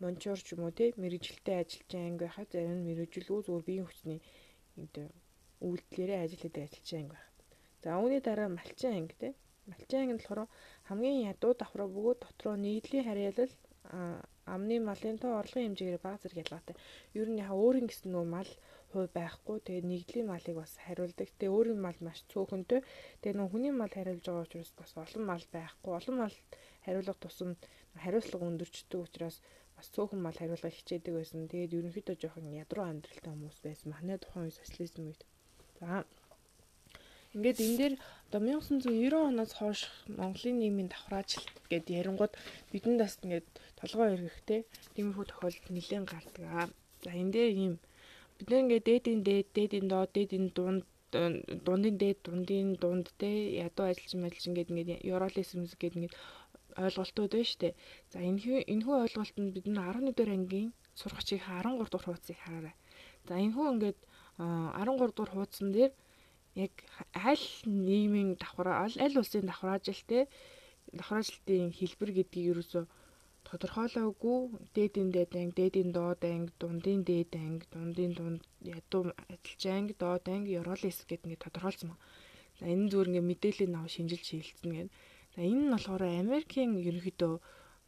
мончор 0.00 0.38
ч 0.38 0.54
юм 0.54 0.62
уу 0.64 0.72
тий 0.78 0.94
мэрэгжилтэй 1.02 1.56
ажилчин 1.60 2.02
анги 2.06 2.22
байхад 2.24 2.48
зарим 2.54 2.78
нь 2.78 2.86
мэрэгжилгүй 2.88 3.40
зүгээр 3.42 3.66
биеийн 3.68 3.88
хүчний 3.88 4.20
үйлдэлээрээ 5.66 6.18
ажил 6.24 6.42
хийдэг 6.42 6.64
ажилчин 6.68 6.98
анги 7.00 7.12
байх. 7.16 7.26
За 7.82 7.88
үүний 7.98 8.20
дараа 8.22 8.48
малчин 8.48 8.92
анги 8.94 9.14
тий 9.20 9.32
малчин 9.66 9.98
анги 10.00 10.14
нь 10.14 10.20
болохоор 10.20 10.48
хамгийн 10.88 11.26
ядуу 11.32 11.52
давхраа 11.58 11.88
бөгөөд 11.90 12.18
дотроо 12.22 12.56
нийтлийн 12.56 13.08
харьяалал 13.08 13.52
амны 14.54 14.76
малын 14.88 15.18
тоо 15.18 15.32
орлогын 15.40 15.74
хэмжээгээр 15.74 16.04
бага 16.04 16.22
зэрэг 16.22 16.42
ялгаатай. 16.44 16.76
Ер 17.18 17.28
нь 17.30 17.40
яхаа 17.42 17.58
өөрийн 17.58 17.88
гэсэн 17.88 18.10
нөө 18.14 18.24
мал 18.34 18.50
хувь 18.92 19.10
байхгүй. 19.18 19.56
Тэгээд 19.66 19.86
нэгдлийн 19.90 20.26
малыг 20.30 20.56
бас 20.62 20.72
хариулдаг. 20.84 21.28
Тэгээд 21.36 21.54
өөрийн 21.56 21.80
мал 21.80 21.98
маш 22.00 22.18
цөөхөнтэй. 22.30 22.80
Тэгээд 23.20 23.38
нөө 23.38 23.48
хүний 23.50 23.72
мал 23.74 23.92
хариулж 23.92 24.24
байгаа 24.24 24.46
учраас 24.46 24.72
бас 24.78 24.92
олон 25.04 25.24
мал 25.30 25.44
байхгүй. 25.52 25.92
Олон 25.98 26.16
мал 26.22 26.34
хариулах 26.84 27.18
тусам 27.20 27.50
хариуцлага 28.02 28.48
өндөрчдөг 28.50 29.00
учраас 29.06 29.36
бас 29.76 29.86
цөөхөн 29.94 30.20
мал 30.22 30.36
хариулгыг 30.38 30.74
хичээдэг 30.76 31.12
байсан. 31.14 31.50
Тэгээд 31.50 31.76
ерөнхийдөө 31.78 32.16
жоохон 32.20 32.54
ядруу 32.62 32.84
амьдралтай 32.86 33.30
хүмүүс 33.32 33.58
байсан. 33.66 33.92
Манай 33.92 34.16
тухайн 34.18 34.48
үе 34.48 34.58
социализм 34.58 35.10
үед. 35.10 35.22
За 35.80 36.06
Ингээд 37.36 37.60
энэ 37.60 37.76
дээр 37.76 37.94
одоо 38.32 38.40
1990 38.40 39.28
оноос 39.28 39.52
хойш 39.60 39.80
Монголын 40.08 40.56
нийгмийн 40.56 40.88
давхраажилт 40.88 41.52
гэд 41.68 41.92
ярингууд 41.92 42.32
бидэнд 42.72 43.00
бас 43.04 43.20
ингээд 43.20 43.46
толгой 43.76 44.08
эргэхтэй 44.16 44.60
тиймэрхүү 44.96 45.26
тохиолдол 45.28 45.68
нэлээд 45.76 46.04
гардаг. 46.08 46.72
За 47.04 47.10
энэ 47.12 47.32
дээр 47.36 47.50
ийм 47.52 47.74
бид 48.38 48.50
ингээд 48.52 48.86
дээдийн 48.88 49.20
дээд, 49.28 49.48
дээдийн 49.56 49.86
доод, 49.92 50.10
дээдийн 50.16 50.46
дунд 50.56 50.84
дундын 51.66 51.96
дээд, 52.02 52.18
дундын 52.26 52.68
дунд 52.82 53.06
те 53.20 53.30
ядуу 53.66 53.86
ажилчин 53.88 54.26
ажилчин 54.26 54.54
гэдэг 54.54 54.72
ингээд 54.72 55.04
Eurolesm 55.10 55.60
гэдэг 55.64 55.96
ингээд 55.96 56.16
ойлголтууд 56.76 57.32
байна 57.32 57.48
шүү 57.48 57.60
дээ. 57.62 57.74
За 58.12 58.18
энэ 58.20 58.40
энэхүү 58.72 58.96
ойлголт 59.04 59.36
нь 59.40 59.54
бид 59.54 59.66
нар 59.66 59.96
11 59.96 60.12
дугаар 60.12 60.36
ангийн 60.36 60.68
сургачийн 61.00 61.40
13 61.40 61.88
дугаар 61.88 62.06
хуудсыг 62.06 62.36
хараарай. 62.42 62.74
За 63.28 63.34
энэхүү 63.44 63.66
ингээд 63.72 63.98
13 64.36 65.16
дугаар 65.16 65.32
хуудсан 65.32 65.68
дээр 65.72 65.92
яг 66.64 66.74
аль 67.30 67.46
нийгмийн 67.64 68.36
давхраа 68.40 68.84
аль 68.84 69.18
улсын 69.20 69.48
давхраажилттэй 69.48 70.24
давхраажилтын 70.98 71.72
хэлбэр 71.78 72.10
гэдгийг 72.16 72.50
ерөөсөө 72.52 72.84
тодорхойлоогүй 73.46 74.38
дээдийн 74.74 75.10
дээд 75.14 75.32
анги, 75.40 75.54
дээдийн 75.58 75.90
доод 75.96 76.22
анги, 76.32 76.52
дундын 76.60 77.00
дээд 77.08 77.32
анги, 77.44 77.64
дундын 77.72 78.12
дунд 78.18 78.42
ядуу 78.78 79.02
адилчин 79.32 79.72
анги, 79.78 79.94
доод 80.02 80.24
анги, 80.34 80.56
Euroless 80.58 80.98
гэдэг 81.06 81.26
ингээд 81.26 81.44
тодорхойлсон 81.46 81.88
ба. 81.94 81.96
За 82.58 82.64
энэ 82.66 82.90
зүгээр 82.90 83.10
ингээд 83.10 83.30
мэдээлэл 83.30 83.72
нав 83.74 83.86
шинжилж 83.94 84.24
шилжсэн 84.26 84.70
гэдэг. 84.74 84.94
За 85.34 85.40
энэ 85.46 85.62
нь 85.62 85.72
болохоор 85.74 86.02
Америкийн 86.24 86.70
ерөнхийдөө 86.88 87.34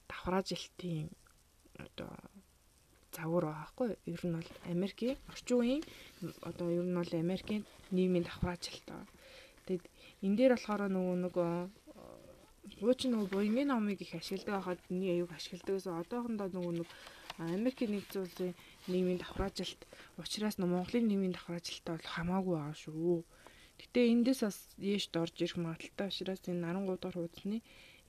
давхраажилтын 0.08 1.08
одоо 1.84 2.10
загвар 3.16 3.44
байхгүй 3.50 3.90
ер 4.14 4.22
нь 4.26 4.36
бол 4.38 4.50
Америкийн 4.74 5.16
орчин 5.32 5.58
үеийн 5.58 5.82
одоо 6.48 6.68
ер 6.78 6.86
нь 6.86 6.98
бол 6.98 7.12
Америкийн 7.24 7.62
нийгмийн 7.90 8.26
давхраажилт. 8.26 8.88
Тэгэд 9.66 9.84
энэ 10.24 10.36
дээр 10.38 10.52
болохоор 10.54 10.82
нөгөө 10.86 11.16
нөгөө 11.24 11.52
хуучин 12.76 13.10
нөгөө 13.16 13.28
буянгийн 13.32 13.70
номыг 13.72 13.98
их 14.04 14.12
ашигладаг 14.14 14.54
байхад 14.54 14.80
миний 14.92 15.12
аюуг 15.16 15.32
ашигладаг 15.32 15.74
гэсэн 15.76 16.00
одоохондоо 16.00 16.48
нөгөө 16.52 16.74
нэг 16.78 16.88
Америкийн 17.38 17.92
нэгдсэн 17.94 18.22
улсын 18.22 18.52
нийгмийн 18.90 19.22
давхраажилт 19.22 19.80
учраас 20.18 20.58
Монголын 20.58 21.06
нийгмийн 21.08 21.34
давхраажилттай 21.34 21.94
бол 21.96 22.12
хамаагүй 22.14 22.54
байгаа 22.58 22.76
шүү. 22.82 23.22
Гэтэ 23.78 24.00
эндээс 24.12 24.40
бас 24.42 24.58
ээш 24.82 25.04
дорж 25.14 25.34
ирэх 25.38 25.58
магадaltaй 25.62 26.08
учраас 26.10 26.42
энэ 26.50 26.66
13 26.66 26.98
дахь 26.98 27.14
хуудасны 27.14 27.58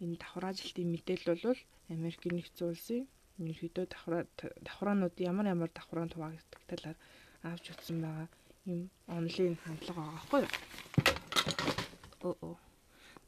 энэ 0.01 0.20
давхраажилтын 0.22 0.91
мэдээлэл 0.93 1.45
бол 1.45 1.62
Америкийн 1.93 2.36
нэгдсэн 2.41 2.68
улсын 2.74 3.03
ерөөдөө 3.38 3.86
давхраа 3.93 4.24
давхраанууд 4.66 5.16
ямар 5.30 5.47
ямар 5.53 5.70
давхраанд 5.72 6.14
хуваагддаг 6.18 6.62
талаар 6.68 6.97
авч 7.45 7.66
утсан 7.72 7.97
байгаа 8.03 8.28
юм 8.66 8.82
онлын 9.07 9.55
хандлага 9.64 10.01
байгаа 10.01 10.18
байхгүй 10.18 10.41
юу? 12.24 12.36
Оо. 12.41 12.57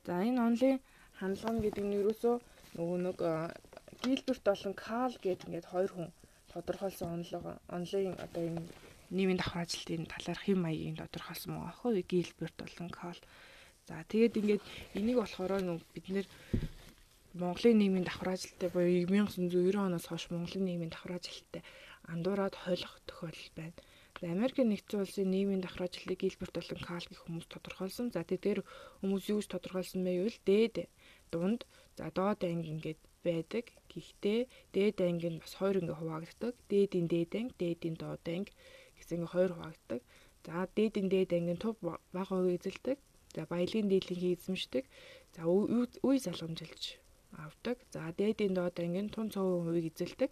За 0.05 0.19
энэ 0.27 0.41
онлын 0.47 0.77
хандлага 1.21 1.59
гэдэг 1.65 1.85
нь 1.85 1.97
ерөөсөө 2.01 2.35
нөгөө 2.77 2.97
нэг 3.05 3.17
Гилберт 4.03 4.43
болон 4.49 4.73
Кал 4.73 5.13
гэдэг 5.21 5.45
ингээд 5.47 5.71
хоёр 5.71 5.91
хүн 5.93 6.09
тодорхойлсон 6.51 7.09
онлого 7.17 7.51
онлын 7.77 8.17
одоо 8.25 8.43
энэ 8.49 8.61
нийгмийн 9.15 9.39
давхраажилтын 9.39 10.09
талаар 10.13 10.39
хэм 10.41 10.59
маягийн 10.65 10.97
тодорхойлсон 10.99 11.51
байгаа 11.53 11.69
аахгүй 11.69 12.01
Гилберт 12.11 12.57
болон 12.57 12.89
Кал. 12.89 13.19
За 13.87 14.03
тэгээд 14.11 14.39
ингээд 14.39 14.63
энийг 14.97 15.17
болохоор 15.19 15.51
бид 15.93 16.07
нэр 16.09 16.27
Монголын 17.41 17.77
нийгмийн 17.79 18.07
давхраажилттай 18.07 18.69
буюу 18.73 19.07
1990 19.07 19.87
оноос 19.87 20.05
хойш 20.07 20.25
Монголын 20.33 20.65
нийгмийн 20.67 20.91
давхраажилттай 20.91 21.61
андуураад 22.13 22.55
хойлох 22.63 22.95
тохиолдол 23.07 23.51
байна. 23.55 23.79
Америкийн 24.21 24.69
нэгдсэн 24.69 25.01
улсын 25.01 25.31
нийгмийн 25.31 25.63
давхраажилтыг 25.63 26.19
Гилберт 26.19 26.55
болон 26.55 26.81
Кал 26.83 27.05
гэх 27.07 27.23
хүмүүс 27.23 27.47
тодорхойлсон. 27.49 28.11
За 28.11 28.21
тэдгээр 28.21 28.59
хүмүүс 29.01 29.23
юу 29.31 29.39
гэж 29.39 29.47
тодорхойлсон 29.49 30.03
бэ 30.03 30.11
гэвэл 30.11 30.39
дээд, 30.45 30.75
дунд, 31.33 31.59
за 31.97 32.05
доод 32.17 32.39
анги 32.49 32.69
ингээд 32.73 33.01
байдаг. 33.25 33.65
Гэхдээ 33.91 34.39
дээд 34.75 34.97
анги 35.07 35.29
нь 35.31 35.41
бас 35.43 35.53
хоёр 35.59 35.75
ингээ 35.81 35.99
хуваагддаг. 35.99 36.53
Дээдийн 36.71 37.07
дээд 37.13 37.31
анги, 37.39 37.53
дээдийн 37.61 37.95
доод 38.01 38.25
анги 38.35 38.51
гэсэн 38.97 39.15
ингээ 39.17 39.33
хоёр 39.35 39.51
хуваагддаг. 39.53 40.01
За 40.45 40.55
дээдийн 40.77 41.07
дээд 41.13 41.31
анги 41.37 41.53
нь 41.55 41.63
туг 41.63 41.75
бага 42.15 42.37
эзэлдэг. 42.55 42.97
За 43.35 43.41
баялагын 43.51 43.87
дийлэнхийг 43.91 44.35
эзэмшдэг. 44.37 44.85
За 45.35 45.41
үе 45.47 46.17
залгамжилж 46.25 46.83
авдаг. 47.45 47.77
За 47.93 48.01
дээдийн 48.19 48.53
доод 48.55 48.75
ангийн 48.83 49.09
тун 49.13 49.27
цовын 49.33 49.63
хувийг 49.65 49.87
эзэлдэг. 49.91 50.31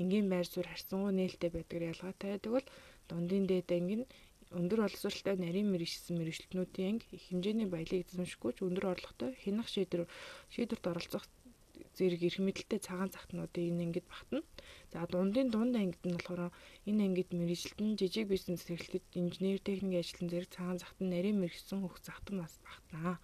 Энгийн 0.00 0.26
байр 0.32 0.46
суурь 0.48 0.70
харьцангуй 0.70 1.12
нээлттэй 1.14 1.50
байдаг 1.54 1.80
ялгаатай 1.92 2.30
байдаг 2.32 2.52
бол 2.56 2.66
дундын 3.08 3.44
дээд 3.50 3.68
анги 3.76 3.96
нь 4.00 4.06
өндөр 4.58 4.80
боловсролтой 4.82 5.36
нарийн 5.38 5.70
мэрэгчсэн 5.70 6.18
мэрэгчлэтнүүдийн 6.18 6.88
анги 6.90 7.06
их 7.16 7.24
хэмжээний 7.30 7.68
баялаг 7.70 8.02
эзэмшихгүй 8.02 8.52
ч 8.54 8.58
өндөр 8.66 8.86
орлоготой 8.92 9.30
хянах 9.42 9.68
шийдвэр 9.70 10.10
шийдвэрт 10.54 10.84
оролцох 10.90 11.24
зэрэг 11.96 12.20
эрх 12.26 12.38
мэдэлтэй 12.42 12.80
цагаан 12.82 13.10
захтнуудын 13.12 13.68
энэ 13.70 13.82
ангид 13.86 14.06
багтана. 14.10 14.42
За 14.92 15.06
дундын 15.06 15.48
дунд 15.50 15.74
ангид 15.76 16.02
нь 16.06 16.16
болохоор 16.16 16.50
энэ 16.88 17.02
ангид 17.06 17.30
мэрэгчлэн 17.38 17.98
жижиг 18.00 18.26
бизнес 18.32 18.62
эрхлэлт 18.74 19.06
инженер 19.20 19.58
техникийн 19.62 20.02
ажилтан 20.02 20.28
зэрэг 20.30 20.50
цагаан 20.54 20.78
захтан 20.80 21.06
нарийн 21.10 21.38
мэрэгчсэн 21.40 21.80
хөх 21.82 21.96
захтан 22.02 22.36
бас 22.42 22.54
багтана 22.66 23.18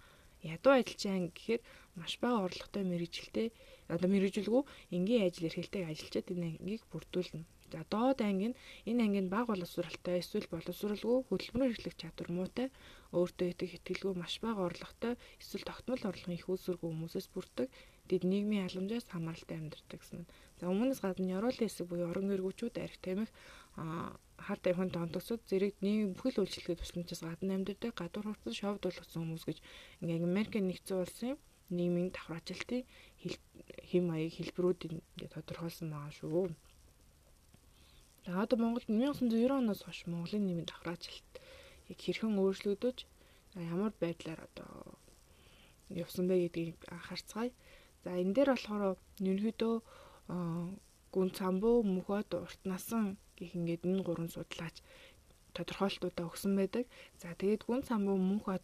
ядуу 0.55 0.73
ажилчин 0.73 1.13
анги 1.17 1.31
гэхээр 1.35 1.61
маш 1.99 2.13
бага 2.21 2.45
орлоготой 2.45 2.83
мэрэгжилтэй 2.87 3.47
одоо 3.93 4.09
мэрэгжилгүй 4.11 4.63
энгийн 4.95 5.25
ажил 5.27 5.47
эрхэлтэйг 5.49 5.83
ажилчид 5.89 6.31
энэ 6.33 6.47
ангийг 6.61 6.83
бүрдүүлнэ. 6.91 7.43
За 7.71 7.83
доод 7.91 8.19
анги 8.29 8.47
нь 8.49 8.57
энэ 8.89 9.01
анги 9.05 9.21
нь 9.23 9.33
бага 9.35 9.51
боловсралтай 9.51 10.15
эсвэл 10.23 10.47
боловсралгүй 10.53 11.17
хөдөлмөр 11.27 11.71
эрхлэх 11.71 11.95
чадвар 12.01 12.29
муутай 12.37 12.67
өөртөө 13.17 13.47
идэх 13.51 13.71
итгэлгүй 13.77 14.13
маш 14.15 14.33
бага 14.45 14.67
орлоготой 14.67 15.13
эсвэл 15.41 15.67
тогтмол 15.67 16.03
орлогын 16.09 16.37
их 16.39 16.47
үүсвэргүй 16.47 16.89
хүмүүсээс 16.89 17.27
бүрддэг 17.33 17.67
тэд 18.07 18.23
нийгмийн 18.31 18.63
халамжаас 18.65 19.07
хамааралтай 19.11 19.57
амьдардаг 19.59 19.99
гэсэн. 19.99 20.23
За 20.59 20.71
өмнөөс 20.71 20.99
гадна 21.03 21.35
Европын 21.39 21.67
хэсэг 21.67 21.85
буюу 21.91 22.07
орон 22.11 22.31
эргүүчүүд 22.35 22.75
арх 22.79 22.97
тамхи 23.03 23.27
хар 24.45 24.59
тамхинд 24.63 24.95
онцгсод 25.03 25.41
зэрэг 25.49 25.73
нийгэм 25.83 26.15
бүхэл 26.15 26.39
үйлчлэгээ 26.41 26.79
тусламжаас 26.79 27.21
гадна 27.27 27.51
амьдардаг 27.57 27.91
гадуур 27.99 28.25
хурцсан 28.31 28.55
шовд 28.55 28.81
болгосон 28.87 29.21
хүмүүс 29.21 29.43
гэж 29.47 29.59
ингээ 30.01 30.23
Америкийн 30.23 30.65
нэгдсэн 30.71 30.97
улсын 31.03 31.35
нийгмийн 31.77 32.15
давхраажилтын 32.15 32.87
хэм 33.89 34.03
маяг 34.07 34.31
хэлбэрүүд 34.39 34.79
ингээ 34.87 35.35
тодорхойлсон 35.35 35.91
байгаа 35.91 36.13
шүү. 36.15 36.47
За 38.27 38.41
одоо 38.43 38.59
Монголд 38.59 38.89
1990 38.89 39.55
оноос 39.55 39.81
хойш 39.83 40.03
Монголын 40.11 40.43
нийгмийн 40.43 40.67
давхраажилт 40.67 41.31
яг 41.87 41.99
хэрхэн 42.03 42.35
өөрчлөгдөж 42.35 42.97
ямар 43.55 43.93
байдлаар 44.03 44.41
одоо 44.47 44.99
явсан 46.03 46.27
бэ 46.27 46.35
гэдгийг 46.43 46.75
анхаарцгаая. 46.91 47.55
За 48.03 48.09
энэ 48.19 48.35
дээр 48.35 48.49
болохоор 48.51 48.99
ерөнхийдөө 49.23 49.75
гүн 51.13 51.29
цамбуу 51.39 51.77
мөхөд 51.95 52.29
урт 52.43 52.61
насан 52.71 53.15
гэх 53.39 53.55
ингээд 53.55 53.87
энэ 53.87 54.03
гурван 54.03 54.27
судлаач 54.35 54.75
тодорхойлтуудаа 55.55 56.27
өгсөн 56.27 56.53
байдаг. 56.59 56.83
За 57.21 57.31
тэгээд 57.31 57.63
гүн 57.63 57.81
самбуу 57.87 58.19
мөнхөд 58.19 58.63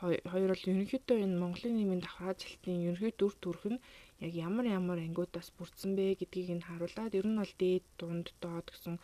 хоёр 0.00 0.50
бол 0.52 0.68
ерөнхийдөө 0.72 1.18
энэ 1.24 1.40
Монголын 1.42 1.74
нийгмийн 1.76 2.02
давхраажилтын 2.02 2.80
ерөнхий 2.88 3.12
дүр 3.12 3.34
төрх 3.44 3.64
нь 3.68 3.82
яг 4.24 4.32
ямар 4.48 4.66
ямар 4.78 4.98
ангиудаас 5.02 5.48
бүрдсэн 5.56 5.92
бэ 5.98 6.04
гэдгийг 6.20 6.50
нь 6.56 6.66
харуулад 6.68 7.12
ер 7.18 7.26
нь 7.26 7.38
бол 7.40 7.52
дээд, 7.60 7.84
дунд, 7.98 8.26
доод 8.42 8.66
гэсэн 8.70 8.94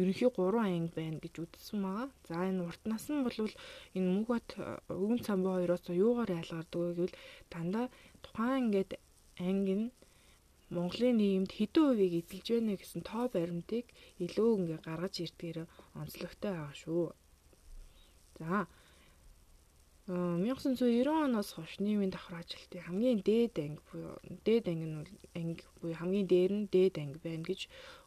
ерөнхий 0.00 0.30
гурван 0.34 0.66
анги 0.66 0.92
байна 0.98 1.18
гэж 1.22 1.34
үзсэн 1.44 1.78
байгаа. 1.86 2.08
За 2.28 2.34
энэ 2.50 2.66
урт 2.66 2.82
нас 2.90 3.04
нь 3.06 3.22
бол 3.22 3.38
энэ 3.96 4.08
мөнхөд 4.14 4.48
өвгөн 4.90 5.20
самбуу 5.26 5.54
хоёроос 5.54 5.84
юугаар 6.06 6.30
ялгардаг 6.40 6.80
вэ 6.82 6.90
гэвэл 6.98 7.18
дандаа 7.52 7.86
тухайн 8.24 8.58
ингээд 8.62 8.90
анги 9.48 9.74
нь 9.80 9.86
Монголын 10.74 11.16
нийгэмд 11.20 11.52
хэдэн 11.54 11.84
хувийг 11.86 12.14
эзэлж 12.18 12.46
байна 12.50 12.74
гэсэн 12.74 13.02
тоо 13.06 13.24
баримтыг 13.30 13.86
илүү 14.24 14.50
ингээ 14.58 14.80
гаргаж 14.82 15.14
ирдгээр 15.22 15.58
онцлогтой 16.00 16.52
байгаа 16.54 16.74
шүү. 16.82 17.06
За 18.40 18.66
1990 20.06 21.08
оноос 21.26 21.48
хойш 21.56 21.80
нийгмийн 21.80 22.12
давхраажилтын 22.12 22.84
хамгийн 22.86 23.20
дээд 23.28 23.56
анги 23.64 23.80
буюу 23.88 24.20
дээд 24.46 24.64
анги 24.68 24.86
нь 24.92 24.96
анги 25.40 25.64
буюу 25.80 25.96
хамгийн 25.96 26.28
дээр 26.28 26.52
нь 26.58 26.68
дээд 26.74 26.94
анги 27.02 27.18
байна 27.24 27.44
гэж 27.48 27.60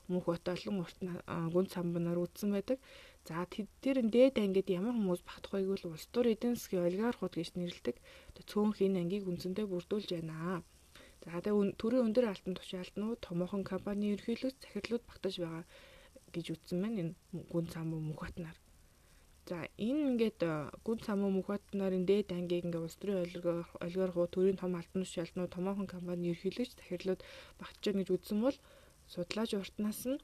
мөнх 0.09 0.25
баталан 0.29 0.77
урт 0.83 0.97
гүн 1.53 1.67
самбанаар 1.73 2.21
үздсэн 2.21 2.53
байдаг. 2.53 2.77
За 3.27 3.49
тэр 3.83 3.97
дээд 4.15 4.35
ангид 4.37 4.69
ямар 4.69 4.93
хүмүүс 4.93 5.21
багтах 5.25 5.51
вэ 5.57 5.65
гэвэл 5.65 5.89
улс 5.89 6.05
төр 6.13 6.31
эдийн 6.33 6.55
засгийн 6.55 6.87
олигархууд 6.87 7.33
гэж 7.35 7.49
нэрлэдэг. 7.57 7.95
Цөөнх 8.49 8.77
энэ 8.85 9.01
ангийг 9.01 9.25
үндсэндээ 9.25 9.65
бүрдүүлж 9.67 10.09
байна. 10.13 10.61
За 11.25 11.41
тэгээ 11.41 11.75
төрийн 11.81 12.05
өндөр 12.07 12.25
алтан 12.29 12.53
тушаалтнууд 12.55 13.19
томоохон 13.25 13.63
компани 13.65 14.13
ерхийлэгч 14.15 14.57
захирлууд 14.61 15.03
багтаж 15.09 15.33
байгаа 15.41 15.65
гэж 16.33 16.45
үздэн 16.53 16.79
байна 16.83 16.99
энэ 17.01 17.13
гүн 17.51 17.65
цамуу 17.73 17.99
мөхөтнаар. 18.05 18.57
За 19.47 19.57
энэ 19.79 20.01
ингээд 20.11 20.39
э, 20.43 20.51
гүн 20.83 20.99
цамуу 21.05 21.31
мөхөтнарын 21.31 22.03
дээд 22.03 22.35
ангийг 22.35 22.67
ингээд 22.67 22.83
улс 22.83 22.99
төрийн 22.99 23.23
олигархуу 23.85 24.27
төрийн 24.27 24.59
том 24.59 24.75
алтан 24.75 25.07
тушаалтнууд 25.07 25.55
томоохон 25.55 25.87
компани 25.87 26.35
ерхийлэгч 26.35 26.75
захирлууд 26.75 27.21
байгаа 27.59 27.93
гэж 27.95 28.09
үздэн 28.11 28.39
бол 28.43 28.57
судлаач 29.13 29.51
уртнаас 29.55 30.01
нь 30.11 30.19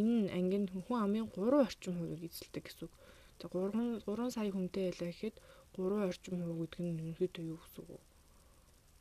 энэ 0.00 0.30
ангинд 0.38 0.68
хүн 0.86 1.02
амын 1.02 1.26
3 1.34 1.66
орчим 1.66 1.94
хувийг 1.98 2.22
эзэлдэг 2.30 2.62
гэсэн 2.62 2.86
үг. 2.86 2.94
За 3.40 3.46
3 3.50 4.06
3 4.06 4.34
сая 4.34 4.50
хүнтэй 4.54 4.84
байлаа 4.86 5.10
гэхэд 5.10 5.36
3 5.74 6.06
орчим 6.10 6.34
хувь 6.38 6.60
гэдэг 6.62 6.80
нь 6.86 6.94
ерөнхийдөө 6.94 7.44
юу 7.50 7.58
гэсэн 7.58 7.82
үг 7.82 7.90
вэ? 7.90 7.98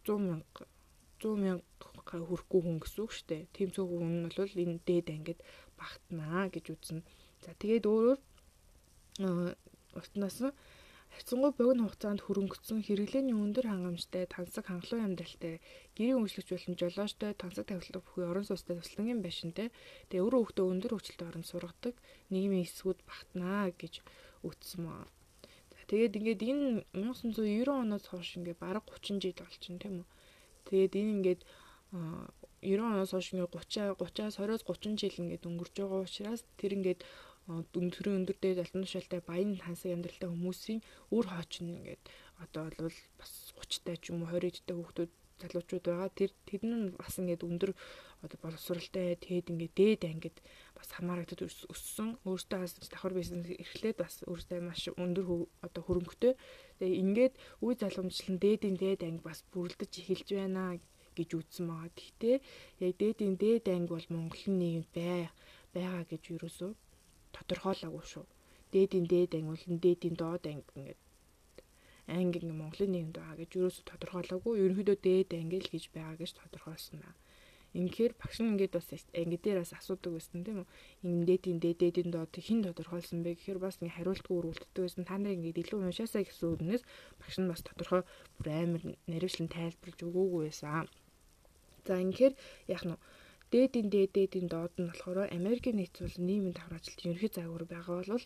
100 0.05 0.17
мянга 0.25 0.63
100 1.21 1.43
мянга 1.43 2.17
хүрэхгүй 2.25 2.61
хүн 2.65 2.77
гэсэн 2.81 3.01
үг 3.05 3.11
шүү 3.13 3.27
дээ. 3.29 3.69
Цөг 3.75 3.87
хүн 3.91 4.09
нь 4.17 4.33
бол 4.33 4.53
энэ 4.63 4.81
дээд 4.87 5.07
ангид 5.13 5.39
багтнаа 5.77 6.49
гэж 6.49 6.65
үзнэ. 6.73 7.05
За 7.43 7.53
тэгээд 7.61 7.85
өөрөөр 7.85 8.19
уртнаас 9.97 10.37
нь 10.43 10.53
Хайцангуй 11.15 11.51
богино 11.57 11.83
хугацаанд 11.89 12.21
хөрөнгөцсөн 12.23 12.79
хэрэглээний 12.85 13.33
өндөр 13.43 13.65
хангамжтай, 13.69 14.23
тансаг 14.29 14.65
хангалуун 14.69 15.05
амьдралтай, 15.07 15.55
гэрийн 15.97 16.21
үйлчлэгч 16.21 16.49
болон 16.53 16.75
жолоочтой, 16.81 17.31
тансаг 17.41 17.65
тавилтдаг 17.67 18.03
бүхий 18.05 18.25
орон 18.29 18.45
сууцтай 18.45 18.77
туслангийн 18.77 19.23
байшинтай. 19.25 19.67
Тэгээ 20.09 20.23
өөрөө 20.23 20.41
хөлтөө 20.45 20.65
өндөр 20.73 20.93
хүчлэлтэй 20.93 21.27
орон 21.29 21.45
сургадаг 21.49 21.95
нийгмийн 22.29 22.65
эсвүүд 22.69 22.99
багтнаа 23.09 23.73
гэж 23.81 23.93
үтсэн. 24.45 24.85
За 25.73 25.81
тэгээд 25.89 26.17
ингээд 26.19 26.41
энэ 26.45 26.65
1990 26.93 27.73
оноос 27.83 28.05
хойш 28.07 28.29
ингээд 28.37 28.61
бараг 28.61 28.85
30 28.85 29.17
жил 29.23 29.37
болчихно 29.41 29.81
тийм 29.81 29.95
үү. 30.05 30.07
Тэгээд 30.69 30.93
энэ 30.93 31.13
ингээд 31.17 31.41
90 32.61 32.85
оноос 32.85 33.11
хойш 33.17 33.27
ингээд 33.33 33.53
30 33.57 33.97
30-аас 33.97 34.37
20-оос 34.37 34.63
30 34.63 35.01
жил 35.01 35.15
ингээд 35.25 35.47
өнгөрч 35.49 35.75
байгаа 35.81 36.05
учраас 36.05 36.45
тэр 36.61 36.77
ингээд 36.77 37.01
өндрийн 37.49 38.17
өндөр 38.21 38.37
дээд 38.37 38.61
алтан 38.61 38.85
тушаалтай 38.85 39.21
баян 39.25 39.57
хансаг 39.57 39.91
амьдралтай 39.93 40.29
хүмүүсийн 40.29 40.79
үр 41.15 41.25
хойч 41.33 41.53
нь 41.65 41.73
ингээд 41.77 42.03
одоо 42.43 42.69
бол 42.77 42.97
бас 43.19 43.31
30 43.57 43.85
таа 43.85 43.97
ч 43.97 44.03
юм 44.13 44.21
уу 44.21 44.29
20 44.29 44.61
дэх 44.67 44.77
хүүхдүүд 44.77 45.11
залуучууд 45.41 45.85
байгаа. 45.87 46.09
Тэр 46.13 46.31
тэд 46.45 46.63
нь 46.67 46.93
бас 46.99 47.15
ингээд 47.17 47.47
өндөр 47.47 47.71
одоо 48.23 48.37
боловсралтай 48.43 49.15
тэгэд 49.17 49.51
ингээд 49.51 49.73
дээд 49.79 50.01
ангид 50.11 50.37
бас 50.77 50.89
хамаарагдад 50.93 51.41
өссөн. 51.73 52.19
Өөртөө 52.27 52.59
бас 52.59 52.73
давхар 52.91 53.13
бизнес 53.15 53.47
эрхлээд 53.49 53.97
бас 54.03 54.15
өөртөө 54.27 54.59
маш 54.61 54.83
өндөр 54.93 55.25
одоо 55.65 55.81
хөрөнгөтэй. 55.83 56.33
Тэгээ 56.79 56.99
ингээд 57.01 57.33
үе 57.63 57.73
залгамжлан 57.79 58.37
дээдийн 58.43 58.77
дээд 58.77 59.01
анги 59.07 59.23
бас 59.23 59.39
бүрлдэж 59.51 59.91
эхэлж 60.03 60.27
байна 60.35 60.77
гэж 61.17 61.29
үзсэн 61.39 61.65
байгаа. 61.71 61.91
Гэхдээ 61.97 62.37
яг 62.85 62.93
дээдийн 62.99 63.35
дээд 63.39 63.65
анги 63.71 63.91
бол 63.95 64.07
Монголын 64.11 64.55
нийгэмд 64.59 64.91
бай 64.93 65.31
байгаа 65.73 66.03
гэж 66.11 66.23
юусоо 66.35 66.71
тодорхойлоогүй 67.35 68.05
шүү. 68.11 68.25
Дээдийн 68.73 69.05
дээд 69.11 69.31
анги 69.37 69.49
бол 69.51 69.81
дээдийн 69.85 70.15
доод 70.21 70.43
анги 70.51 70.65
ингээд 70.77 70.99
анги 72.17 72.37
ингээ 72.41 72.61
Монголын 72.61 72.91
нийгэмд 72.93 73.15
байгаа 73.17 73.37
гэж 73.39 73.51
юусоо 73.61 73.83
тодорхойлоогүй. 73.89 74.53
Ерөнхийдөө 74.63 74.97
дээд 75.07 75.29
анги 75.39 75.57
л 75.61 75.71
гэж 75.73 75.83
байгаа 75.95 76.15
гэж 76.21 76.31
тодорхойлсон 76.37 76.97
байна. 77.01 77.19
Инхээр 77.77 78.13
багш 78.17 78.41
нь 78.41 78.49
ингээд 78.49 78.73
бас 78.73 78.89
анги 79.13 79.37
дээр 79.37 79.61
бас 79.61 79.73
асуудаг 79.77 80.11
байсан 80.17 80.41
тийм 80.41 80.57
үү? 80.61 80.67
Ийм 81.05 81.21
дээдийн 81.29 81.59
дээд 81.61 81.77
дээдийн 81.81 82.09
доод 82.09 82.33
хэн 82.33 82.65
тодорхойлсон 82.65 83.21
бэ 83.21 83.37
гэхээр 83.37 83.59
бас 83.61 83.77
ингээ 83.77 83.97
хариултгүй 83.97 84.35
өрүүлддэг 84.41 84.81
байсан. 84.81 85.05
Та 85.05 85.21
нарыг 85.21 85.37
ингээд 85.37 85.61
илүү 85.69 85.77
уншаасаа 85.85 86.25
гэсэн 86.25 86.49
үгнээс 86.49 86.83
багш 87.21 87.35
нь 87.37 87.51
бас 87.51 87.61
тодорхой 87.61 88.01
бүр 88.41 88.47
амар 88.49 88.81
наривчлан 89.05 89.49
тайлбарлаж 89.53 89.99
өгөөгүй 90.01 90.41
байсан. 90.49 90.89
За 91.85 91.93
инхээр 92.01 92.33
яг 92.73 92.81
нь 92.89 92.97
дээдийн 93.53 93.87
дээд 93.93 94.11
дээдийн 94.17 94.47
доод 94.53 94.73
нь 94.79 94.89
болохоор 94.89 95.17
Америкийн 95.39 95.77
нэгдсэн 95.79 96.05
улсын 96.05 96.25
нийгмийн 96.29 96.55
давхар 96.55 96.77
ажилтны 96.77 97.05
ерөнхий 97.09 97.31
загвар 97.33 97.65
байгаа 97.73 97.97
бол 98.01 98.25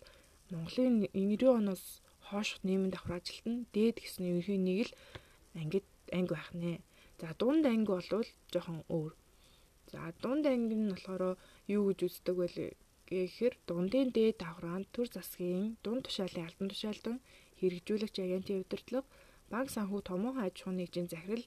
Монголын 0.52 0.94
90 1.12 1.58
оноос 1.60 1.84
хойшх 2.28 2.58
нийгмийн 2.66 2.92
давхар 2.92 3.14
ажилт 3.18 3.46
нь 3.52 3.64
дээд 3.74 3.96
гэсэн 4.00 4.28
ерөнхий 4.30 4.58
нэг 4.68 4.78
л 4.88 4.92
ангид 5.60 5.86
анги 6.16 6.32
байх 6.36 6.50
нэ. 6.62 6.72
За 7.20 7.28
дунд 7.40 7.64
анги 7.72 7.90
бол 7.94 8.08
жоохон 8.52 8.80
өөр. 8.96 9.12
За 9.92 10.00
дунд 10.22 10.44
анги 10.52 10.74
нь 10.76 10.92
болохоор 10.92 11.22
юу 11.74 11.82
гэж 11.88 11.98
үздэг 12.06 12.36
вэ 12.38 12.48
гэхээр 13.08 13.54
дундын 13.68 14.08
дээд 14.16 14.36
давхраанд 14.42 14.86
төр 14.94 15.08
засгийн 15.16 15.76
дунд 15.84 16.02
тушаалын 16.04 16.46
албан 16.48 16.68
тушаалтан 16.72 17.16
хэрэгжүүлэгч 17.58 18.16
агентийн 18.20 18.62
удирдлага 18.64 19.08
банк 19.52 19.68
санхүү 19.76 20.00
томоохон 20.08 20.44
аж 20.46 20.56
ахуйн 20.60 20.78
нэгжийн 20.80 21.08
захирал 21.12 21.44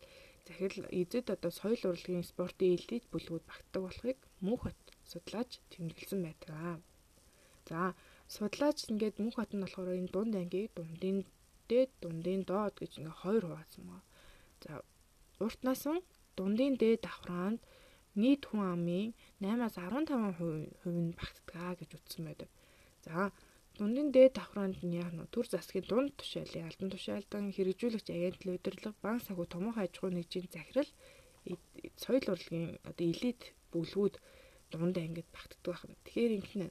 захирал 0.48 0.88
эзэд 1.00 1.28
одоо 1.36 1.52
соёл 1.60 1.82
урлагийн 1.92 2.26
спортын 2.32 2.76
элит 2.78 3.06
бүлгүүд 3.12 3.44
багтдаг 3.48 3.82
болохыг 3.84 4.18
мөнх 4.46 4.62
хот 4.64 4.80
судлаач 5.12 5.52
тэмдэглэсэн 5.72 6.20
байдаг. 6.24 6.82
За 7.70 7.80
судлаач 8.36 8.78
ингээд 8.92 9.16
мөнх 9.22 9.36
хот 9.38 9.52
нь 9.54 9.64
болохоор 9.64 10.00
энэ 10.00 10.14
дунд 10.14 10.34
ангийг 10.42 10.72
дундын 10.78 11.18
дээд 11.70 11.92
дундын 12.04 12.42
доод 12.50 12.76
гэж 12.82 12.92
ингээ 13.00 13.22
хоёр 13.22 13.44
хуваасан 13.46 13.84
байна. 13.90 14.06
За 14.64 14.72
уртнаас 15.46 15.84
нь 15.94 16.06
дундын 16.38 16.74
дээд 16.82 17.02
давхраанд 17.06 17.60
нийт 18.22 18.44
хүн 18.50 18.64
амын 18.74 19.08
8-аас 19.42 19.76
15% 19.78 21.04
нь 21.04 21.16
багтдаг 21.20 21.76
гэж 21.80 21.90
утсан 21.98 22.24
байдаг. 22.28 22.50
За 23.06 23.32
Дундын 23.78 24.10
дээд 24.16 24.34
давхраанд 24.38 24.80
нь 24.86 24.98
яг 25.04 25.12
нь 25.14 25.32
төр 25.34 25.46
засгийн 25.54 25.86
дунд 25.90 26.12
тушаалын 26.20 26.68
албан 26.70 26.90
тушаалдан 26.94 27.46
хэрэгжүүлэгч 27.56 28.08
агентлаг 28.10 28.56
удирдлага 28.58 29.04
банк 29.06 29.22
санхүү 29.24 29.48
томоохон 29.54 29.84
аж 29.86 29.94
ахуйн 29.96 30.16
нэгжийн 30.18 30.48
захирал 30.56 30.90
соёл 32.04 32.26
урлагийн 32.34 32.72
одоо 32.90 33.06
элит 33.14 33.42
бүлгүүд 33.72 34.16
дунд 34.72 34.96
ангид 35.04 35.28
багтдаг 35.36 35.62
байна. 35.66 35.96
Тэгэхээр 36.06 36.34
ингэнэ 36.40 36.68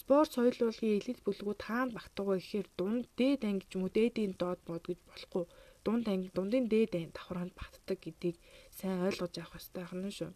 спорт 0.00 0.30
соёл 0.36 0.58
урлагийн 0.68 0.98
элит 1.00 1.20
бүлгүүд 1.26 1.60
хаана 1.66 1.94
багтдаг 1.96 2.26
вэ 2.26 2.36
гэхээр 2.38 2.68
дунд 2.78 3.04
дээд 3.18 3.40
анги 3.50 3.66
ч 3.68 3.72
юм 3.76 3.82
уу 3.84 3.92
дээдийн 3.96 4.32
доод 4.40 4.60
бод 4.68 4.82
гэж 4.88 4.98
болохгүй 5.10 5.44
дунд 5.84 6.04
анги 6.12 6.28
дундын 6.36 6.66
дээд 6.72 6.92
анги 6.98 7.16
давхраанд 7.16 7.52
багтдаг 7.60 7.98
гэдгийг 8.04 8.36
сайн 8.78 9.04
ойлгож 9.06 9.34
авах 9.36 9.52
хэрэгтэй 9.54 9.84
байна 9.90 10.10
шүү. 10.18 10.32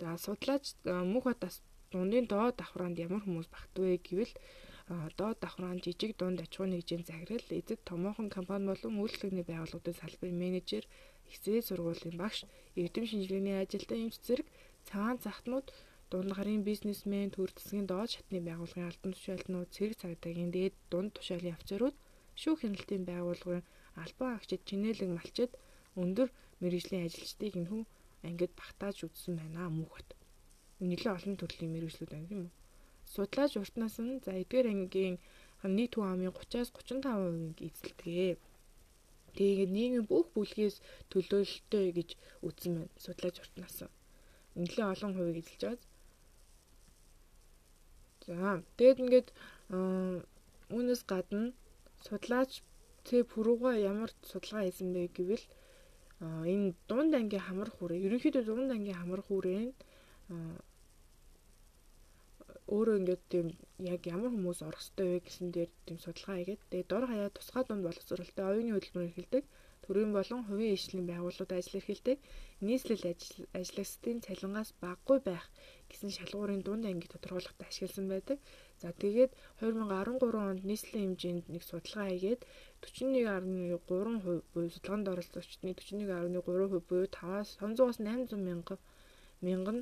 За 0.00 0.08
судлаач 0.24 0.64
мөнх 1.12 1.26
батас 1.28 1.54
дундын 1.92 2.26
доод 2.32 2.54
давхраанд 2.60 2.96
ямар 3.06 3.22
хүмүүс 3.24 3.48
багтдаг 3.54 3.82
вэ 3.84 3.98
гэвэл 4.06 4.34
доод 4.86 5.38
давхраан 5.42 5.78
жижиг 5.84 6.12
дунд 6.16 6.38
аж 6.44 6.52
ахуйн 6.54 6.70
нэгжийн 6.74 7.02
захирал, 7.10 7.48
эзэд 7.58 7.80
томоохон 7.90 8.28
компани 8.36 8.66
болон 8.70 8.94
үйлчлэгний 9.02 9.42
байгууллагуудын 9.46 9.98
салбарын 9.98 10.38
менежер, 10.44 10.84
ихсээ 11.30 11.58
сургуулийн 11.66 12.16
багш, 12.22 12.38
эрдэм 12.80 13.04
шинжилгээний 13.10 13.56
ажилтан 13.62 13.98
эмч 14.04 14.16
зэрэг 14.26 14.46
цагаан 14.88 15.18
захтнууд 15.26 15.66
дунд 16.10 16.30
гарын 16.38 16.62
бизнесмен, 16.62 17.34
төр 17.34 17.50
засгийн 17.50 17.86
доод 17.90 18.10
шатны 18.14 18.38
байгууллагын 18.46 18.90
албан 18.90 19.12
тушаалтнууд, 19.14 19.74
цэрэг 19.74 19.96
цагдаагийн 20.02 20.50
дээд 20.54 20.74
дунд 20.92 21.10
тушаалын 21.18 21.56
офицерууд, 21.58 21.96
шүүх 22.40 22.58
хяналтын 22.62 23.02
байгууллагын 23.10 23.66
албан 24.02 24.30
агчид, 24.38 24.62
чинээлэг 24.68 25.10
малчид, 25.10 25.50
өндөр 26.02 26.28
мэрэгжлийн 26.62 27.06
ажилчдыг 27.10 27.52
энэхүү 27.58 27.82
ангид 28.28 28.52
багтааж 28.54 28.96
үзсэн 29.06 29.34
байна 29.40 29.66
мөнхөт. 29.66 30.08
Нэлээд 30.78 31.16
олон 31.16 31.34
төрлийн 31.40 31.74
мэрэгжлүүд 31.74 32.12
байна 32.14 32.28
тийм 32.30 32.42
үү? 32.46 32.65
Судлаач 33.14 33.52
уртнаас 33.62 33.96
нь 34.04 34.20
за 34.24 34.32
эдгээр 34.42 34.66
ангийн 34.72 35.16
нийт 35.76 35.92
хүн 35.94 36.08
амын 36.12 36.32
30-аас 36.34 36.70
35%-ийг 36.76 37.58
эзэлдэг. 37.66 38.38
Тэгээд 39.36 39.70
нийгмийн 39.76 40.06
бүх 40.10 40.26
бүлгээс 40.34 40.76
төлөөлөлттэй 41.10 41.86
гэж 41.98 42.10
үзсэн 42.46 42.72
байна. 42.76 42.94
Судлаач 43.04 43.36
уртнаас. 43.42 43.76
Нэлээд 44.56 44.92
олон 44.94 45.12
хувийг 45.14 45.38
эзэлж 45.42 45.62
байгаа. 45.62 45.84
За 48.26 48.62
тэгээд 48.78 49.02
ингээд 49.04 49.28
үүнээс 50.74 51.02
гадна 51.10 51.52
судлаач 52.06 52.50
цэ 53.06 53.16
пүрүүга 53.30 53.70
ямар 53.92 54.10
судалгаа 54.30 54.62
хийсэн 54.66 54.88
бэ 54.94 55.02
гэвэл 55.16 55.44
энэ 56.52 56.74
дунд 56.88 57.12
ангийн 57.14 57.46
хамар 57.46 57.70
хүрээ 57.70 58.04
ерөнхийдөө 58.06 58.42
дунд 58.46 58.70
ангийн 58.74 58.98
хамар 58.98 59.22
хүрээ 59.24 59.60
нь 59.66 59.72
өөрөө 62.74 62.98
ингээд 63.00 63.22
тийм 63.32 63.46
яг 63.92 64.00
ямар 64.14 64.30
хүмүүс 64.32 64.60
орох 64.66 64.82
ёстой 64.84 65.06
вэ 65.10 65.18
гэсэн 65.26 65.48
дээр 65.54 65.70
тийм 65.86 65.98
судалгаа 66.02 66.36
хийгээд 66.38 66.62
тэгээ 66.70 66.90
дор 66.90 67.04
хаяа 67.06 67.30
тусгай 67.36 67.64
дунд 67.66 67.86
боловсролтой 67.86 68.44
оюуны 68.46 68.72
хөдөлмөр 68.74 69.06
эрхэлдэг 69.08 69.44
төрийн 69.86 70.12
болон 70.18 70.42
хувийн 70.48 70.74
ижлийн 70.74 71.06
байгууллагууд 71.08 71.52
ажил 71.58 71.78
эрхэлдэг 71.78 72.18
нийслэл 72.66 73.04
ажиллагчдын 73.58 74.18
цалингаас 74.26 74.70
баггүй 74.82 75.18
байх 75.28 75.46
гэсэн 75.90 76.10
шалгуурын 76.16 76.62
дунд 76.66 76.84
анги 76.90 77.06
тодорхойлоход 77.12 77.60
ашигласан 77.68 78.06
байдаг. 78.10 78.38
За 78.82 78.88
тэгээд 79.02 79.30
2013 79.62 80.50
онд 80.50 80.60
нийслэлийн 80.70 81.14
хэмжээнд 81.14 81.46
нэг 81.54 81.62
судалгаа 81.62 82.06
хийгээд 82.10 82.42
41.3% 82.82 84.42
буюу 84.52 84.70
судалгаанд 84.74 85.10
оролцогчдын 85.12 85.70
41.3% 85.70 86.88
буюу 86.88 87.06
5-аас 87.06 87.48
500-аас 87.62 87.98
800 88.02 88.34
мянган 88.48 88.78
мянган 89.46 89.78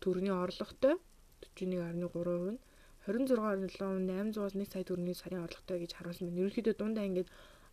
төгрөгийн 0.00 0.40
орлоготой 0.44 0.94
41.3% 1.42 2.54
нь 2.54 2.60
26.7 3.04 4.06
800-аас 4.06 4.54
1 4.54 4.72
сая 4.72 4.84
төгрөгийн 4.86 5.18
сарын 5.18 5.44
орлоготой 5.44 5.78
гэж 5.82 5.92
харуулсан 5.98 6.26
байна. 6.28 6.40
Ерөнхийдөө 6.42 6.74
дундаа 6.78 7.04
ингээд 7.10 7.28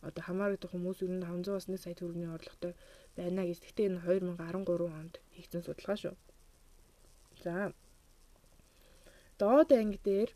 одоо 0.08 0.22
хамаарагдах 0.26 0.72
хүмүүс 0.74 0.98
ер 1.06 1.12
нь 1.14 1.22
500-аас 1.22 1.66
1 1.70 1.78
сая 1.84 1.94
төгрөгийн 1.94 2.34
орлоготой 2.34 2.72
байна 3.16 3.42
гэж. 3.46 3.58
Гэхдээ 3.62 3.86
энэ 3.88 4.00
2013 4.04 4.98
онд 5.00 5.14
хийгдсэн 5.34 5.62
судалгаа 5.64 5.98
шүү. 6.02 6.14
За. 7.44 7.72
Доод 9.40 9.70
анги 9.80 9.98
дээр 10.08 10.30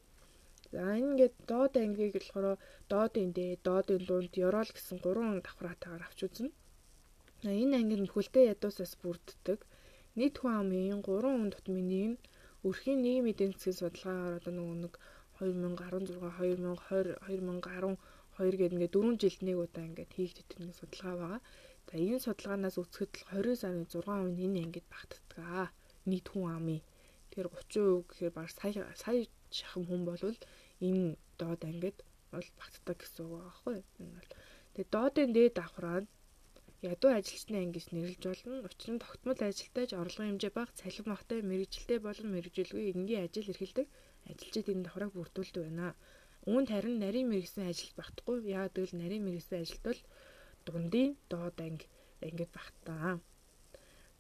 за 0.75 0.85
ингээд 1.03 1.35
доод 1.51 1.75
ангиг 1.83 2.15
болохоор 2.15 2.47
доодын 2.93 3.31
дээ, 3.37 3.53
доодын 3.67 4.03
дунд, 4.09 4.33
ёроол 4.47 4.71
гэсэн 4.73 4.99
гурван 5.05 5.43
давхраатаагаар 5.43 6.07
авч 6.07 6.21
үзнэ. 6.27 6.51
Энэ 7.63 7.77
анги 7.81 7.97
нь 7.99 8.09
бүхэлдээ 8.09 8.51
ядуусаас 8.55 8.95
бүрддэг. 9.03 9.61
Нийт 10.19 10.35
хүн 10.39 10.55
амын 10.63 11.03
3 11.03 11.27
хүн 11.35 11.51
тутмын 11.55 11.89
нь 12.11 12.19
өрхийн 12.69 13.01
нийгмийн 13.05 13.35
эдийн 13.35 13.53
засгийн 13.53 13.79
судалгаагаар 13.81 14.39
одоо 14.39 14.53
нөгөө 14.55 14.77
нэг 14.85 14.95
2016 15.39 16.23
2020 16.39 17.99
2012 18.39 18.59
гэдэг 18.61 18.75
ингээд 18.75 18.95
4 18.95 19.23
жилд 19.23 19.41
нэг 19.47 19.57
удаа 19.65 19.85
ингээд 19.89 20.15
хийгддэг 20.17 20.59
нэг 20.63 20.75
судалгаа 20.79 21.15
байгаа. 21.19 21.41
За 21.89 21.95
энэ 22.07 22.25
судалгаанаас 22.27 22.77
үзэхэд 22.83 23.13
20.6% 23.31 24.39
нь 24.51 24.63
ангид 24.63 24.87
багтдаг. 24.95 25.75
Нийт 26.11 26.27
хүн 26.31 26.47
амын. 26.57 26.81
Тэгэхээр 27.31 27.49
30% 27.51 28.07
гэхээр 28.09 28.33
баг 28.39 28.49
сая 28.59 28.83
сая 29.03 29.23
шахам 29.59 29.83
хүн 29.87 30.03
болвол 30.07 30.39
энэ 30.87 31.19
доод 31.41 31.63
ангид 31.71 31.99
бол 32.33 32.49
багтдаг 32.61 32.97
гэсэн 33.03 33.23
үг 33.27 33.31
байгаа 33.35 33.51
байхгүй. 33.51 33.79
Энэ 34.03 34.15
бол 34.15 34.31
тэгээ 34.75 34.93
доодын 34.95 35.31
дээд 35.35 35.55
давхраа 35.59 35.99
ядуу 36.85 37.11
ажилчны 37.17 37.57
анги 37.59 37.81
гэж 37.81 37.87
нэрлэж 37.97 38.23
болно. 38.29 38.57
Учир 38.69 38.91
нь 38.95 39.03
тогтмол 39.03 39.41
ажилтайж 39.41 39.91
орлогын 39.97 40.37
хэмжээ 40.37 40.53
бага, 40.53 40.77
цалин 40.81 41.07
багтай, 41.09 41.39
мэрэгжилтэй 41.41 41.99
болон 42.05 42.29
мэрэгжилгүй 42.35 42.93
энгийн 42.93 43.25
ажил 43.25 43.51
эрхэлдэг 43.53 43.87
ажилчид 44.31 44.67
энэ 44.73 44.85
давхрааг 44.85 45.13
бүрдүүлдэг 45.17 45.63
байна. 45.65 45.89
Үүнд 46.51 46.69
харин 46.73 46.97
нарийн 47.01 47.29
мэрэгсэн 47.33 47.65
ажилт 47.73 47.97
багтахгүй. 47.97 48.37
Яг 48.53 48.73
тэгвэл 48.77 49.01
нарийн 49.01 49.25
мэрэгсэн 49.25 49.65
ажилт 49.65 49.85
бол 49.89 50.01
дундын 50.67 51.11
доод 51.31 51.57
анги 51.67 51.87
ангид 52.27 52.51
багтаа. 52.53 53.21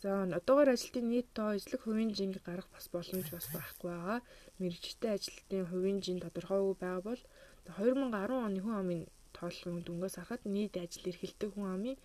За 0.00 0.10
одоогоор 0.38 0.68
ажилтны 0.72 1.02
нийт 1.08 1.28
тоо 1.36 1.50
эзлэх 1.56 1.84
хувийн 1.84 2.12
жинг 2.16 2.36
гарах 2.44 2.68
бас 2.72 2.86
боломж 2.92 3.28
бас 3.32 3.46
байхгүй 3.56 3.90
байгаа. 3.92 4.20
Мэргэжтэй 4.60 5.12
ажилтны 5.16 5.58
хувийн 5.70 5.98
жин 6.04 6.18
тодорхойгүй 6.24 6.76
байгаа 6.80 7.02
бол 7.08 7.22
2010 7.64 8.44
оны 8.46 8.60
хүн 8.60 8.76
амын 8.82 9.02
тооллогын 9.36 9.84
дүнгээс 9.84 10.16
харахад 10.16 10.42
нийт 10.54 10.74
ажил 10.76 11.08
эрхэлдэг 11.10 11.50
хүн 11.52 11.68
амын 11.76 11.96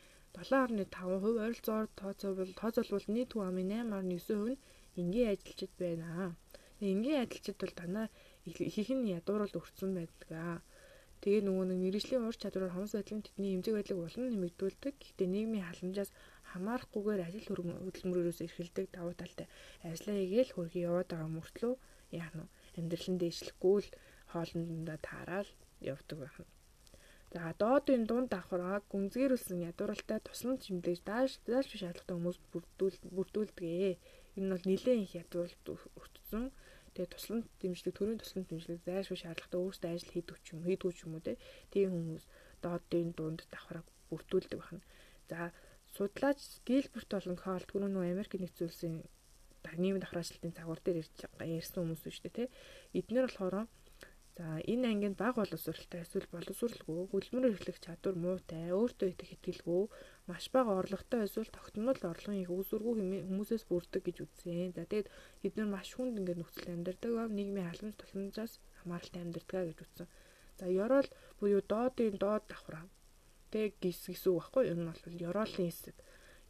7.5% 0.41 1.43
ойролцоогоор 1.43 1.87
тооцоолбол 1.99 2.51
тооцоолбол 2.61 3.05
нийт 3.15 3.31
хүн 3.33 3.47
амын 3.49 3.67
8.9% 3.91 4.53
нь 4.53 4.57
энгийн 5.01 5.31
ажилчид 5.33 5.73
байна. 5.81 6.35
Энгийн 6.79 7.21
ажилчид 7.23 7.57
бол 7.59 7.73
танаа 7.79 8.07
их 8.45 8.89
нь 8.97 9.11
ядуурл 9.17 9.59
өртсөн 9.59 9.91
байдаг. 9.99 10.63
Тэгээ 11.21 11.43
нөгөө 11.43 11.65
нэг 11.67 11.79
мэрэгжлийн 11.83 12.27
ур 12.27 12.37
чадвараар 12.39 12.75
хомс 12.75 12.95
байдлын 12.95 13.25
тэдний 13.27 13.51
эмзэг 13.55 13.75
байдлыг 13.75 13.99
улам 13.99 14.23
нэмэгдүүлдэг. 14.31 14.95
Гэхдээ 15.03 15.27
нийгмийн 15.27 15.67
халамжаас 15.67 16.11
хамаарахгүйгээр 16.51 17.25
ажил 17.27 17.47
хөдөлмөрөөс 17.83 18.39
эрхэлдэг 18.45 18.85
давуу 18.95 19.13
талтай 19.19 19.47
ажлаа 19.83 20.15
хийгээл 20.15 20.55
хөргий 20.55 20.83
яваад 20.87 21.11
байгаа 21.11 21.29
мөртлөө 21.35 21.73
яах 22.21 22.33
нь 22.39 22.51
амьдралын 22.79 23.17
дээшлэхгүй 23.19 23.77
л 23.83 23.89
хоолндоо 24.31 24.97
таараад 25.07 25.49
явдаг 25.91 26.17
байна. 26.23 26.58
За 27.33 27.53
доодын 27.61 28.03
дунд 28.09 28.29
давхраа 28.33 28.81
гүнзгийрүүлсэн 28.91 29.61
ядууралтай 29.69 30.19
тусламж 30.25 30.61
хэмлэж 30.65 30.99
daаш 31.09 31.31
daаш 31.45 31.65
биш 31.69 31.81
шаардлагатай 31.81 32.15
хүмүүс 32.17 32.37
бүрдүүлдэг. 33.13 33.61
Энэ 34.37 34.45
нь 34.45 34.53
бол 34.53 34.65
нэлээд 34.69 35.03
их 35.05 35.13
ядууралт 35.23 35.65
өртсөн 36.01 36.45
Тэгээ 36.93 37.15
туслан 37.15 37.41
дэмжлэг 37.61 37.95
төрийн 37.95 38.19
туслан 38.19 38.43
дэмжлэг 38.49 38.81
зайлшгүй 38.83 39.19
шаардлагатай 39.21 39.59
өөрсдөө 39.61 39.89
ажил 39.93 40.13
хийдэг 40.13 40.37
юм 40.51 40.61
хийдгүү 40.67 40.91
ч 40.91 40.99
юм 41.05 41.13
уу 41.15 41.23
те. 41.23 41.39
Тийм 41.71 41.89
хүмүүс 41.93 42.25
доодын 42.65 43.09
дунд 43.13 43.39
давхраг 43.53 43.85
бүрдүүлдэг 44.09 44.59
байна. 44.59 44.83
За 45.29 45.53
судлаач 45.95 46.39
Гилберт 46.67 47.09
болон 47.13 47.37
Карл 47.37 47.65
түрүү 47.69 47.89
нөө 47.93 48.05
Америк 48.09 48.33
нэгдсэн 48.35 48.67
улсын 48.67 48.93
нийгмийн 49.79 50.03
давхар 50.03 50.21
ажилтны 50.25 50.51
цагуур 50.51 50.79
дээр 50.83 51.05
ярьсан 51.39 51.87
хүмүүс 51.87 52.03
шүү 52.03 52.25
дээ 52.25 52.35
те. 52.35 52.51
Эднэр 52.97 53.29
болохоор 53.29 53.55
За 54.39 54.47
энэ 54.71 54.87
ангинд 54.91 55.17
баг 55.19 55.35
боловсралтай 55.35 55.99
эсвэл 56.07 56.31
боловсралгүй 56.31 57.11
хөдөлмөр 57.11 57.51
эрхлэх 57.51 57.77
чадвар 57.83 58.15
муутай, 58.23 58.71
өөртөө 58.71 59.07
итгэх 59.11 59.35
итгэлгүй, 59.35 59.83
маш 60.31 60.45
бага 60.55 60.79
орлоготой 60.79 61.27
эсвэл 61.27 61.51
тогтмол 61.51 61.99
орлогын 62.11 62.43
их 62.43 62.51
үүсвэргүй 62.55 62.93
хүмүүсээс 63.27 63.67
бүрдэг 63.67 64.01
гэж 64.07 64.17
үзсэн. 64.23 64.71
За 64.79 64.87
тэгээд 64.87 65.11
бид 65.43 65.53
нар 65.59 65.67
маш 65.75 65.91
хүнд 65.91 66.23
ингээд 66.23 66.39
нөхцөл 66.39 66.71
амьдардаг 66.71 67.11
ба 67.19 67.23
нийгмийн 67.27 67.67
халамж 67.67 67.95
тусламжаас 67.99 68.53
хамааралтай 68.79 69.21
амьдардаг 69.27 69.63
гэж 69.67 69.79
үзсэн. 69.83 70.07
За 70.59 70.65
ёроол 70.71 71.09
буюу 71.43 71.59
доодын 71.59 72.15
доод 72.15 72.43
давхраа. 72.47 72.87
Тэг 73.51 73.75
гис 73.83 74.07
байхгүй 74.07 74.71
юу? 74.71 74.71
Энэ 74.71 74.87
бол 74.87 75.03
ёроолын 75.27 75.67
хэсэг 75.67 75.99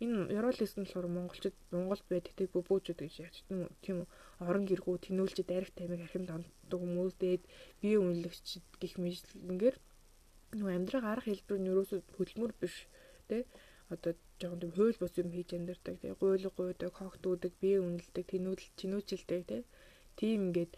энэ 0.04 0.32
Евролист 0.38 0.76
нь 0.78 0.84
болохоор 0.86 1.08
монголчууд 1.12 1.56
Монголд 1.76 2.06
байдаг 2.10 2.34
тэг 2.36 2.50
бөбөөжүүд 2.56 3.00
гэж 3.04 3.16
яаж 3.20 3.36
тийм 3.84 4.00
орон 4.40 4.64
гэргүү 4.70 4.96
тэнүүлчид 5.06 5.48
дарих 5.52 5.72
тамиг 5.76 6.02
архин 6.04 6.26
донддог 6.28 6.80
хүмүүс 6.82 7.16
дээд 7.20 7.44
бие 7.82 7.98
үнэлэгчд 8.00 8.64
гих 8.82 8.96
мэтлэнгээр 9.04 9.76
нөгөө 10.56 10.74
амьдрах 10.78 11.06
арга 11.06 11.30
хэлбэр 11.30 11.60
нь 11.60 11.70
ерөөсөө 11.72 12.00
хөдөлмөр 12.16 12.54
биш 12.62 12.76
тэ? 13.30 13.46
Одоо 13.94 14.14
жоохон 14.40 14.62
тийм 14.62 14.74
хууль 14.74 15.02
бус 15.02 15.14
юм 15.22 15.30
хийж 15.36 15.50
амьдардаг 15.58 15.96
тий 16.02 16.14
гуйлг 16.16 16.54
гуйдаг 16.56 16.94
хогтуудаг 16.96 17.54
бие 17.62 17.78
үнэлдэг 17.82 18.26
тэнүүлэл 18.32 18.78
чинүүчилдэг 18.80 19.42
тий 19.50 19.62
тийм 20.20 20.40
ингээд 20.50 20.74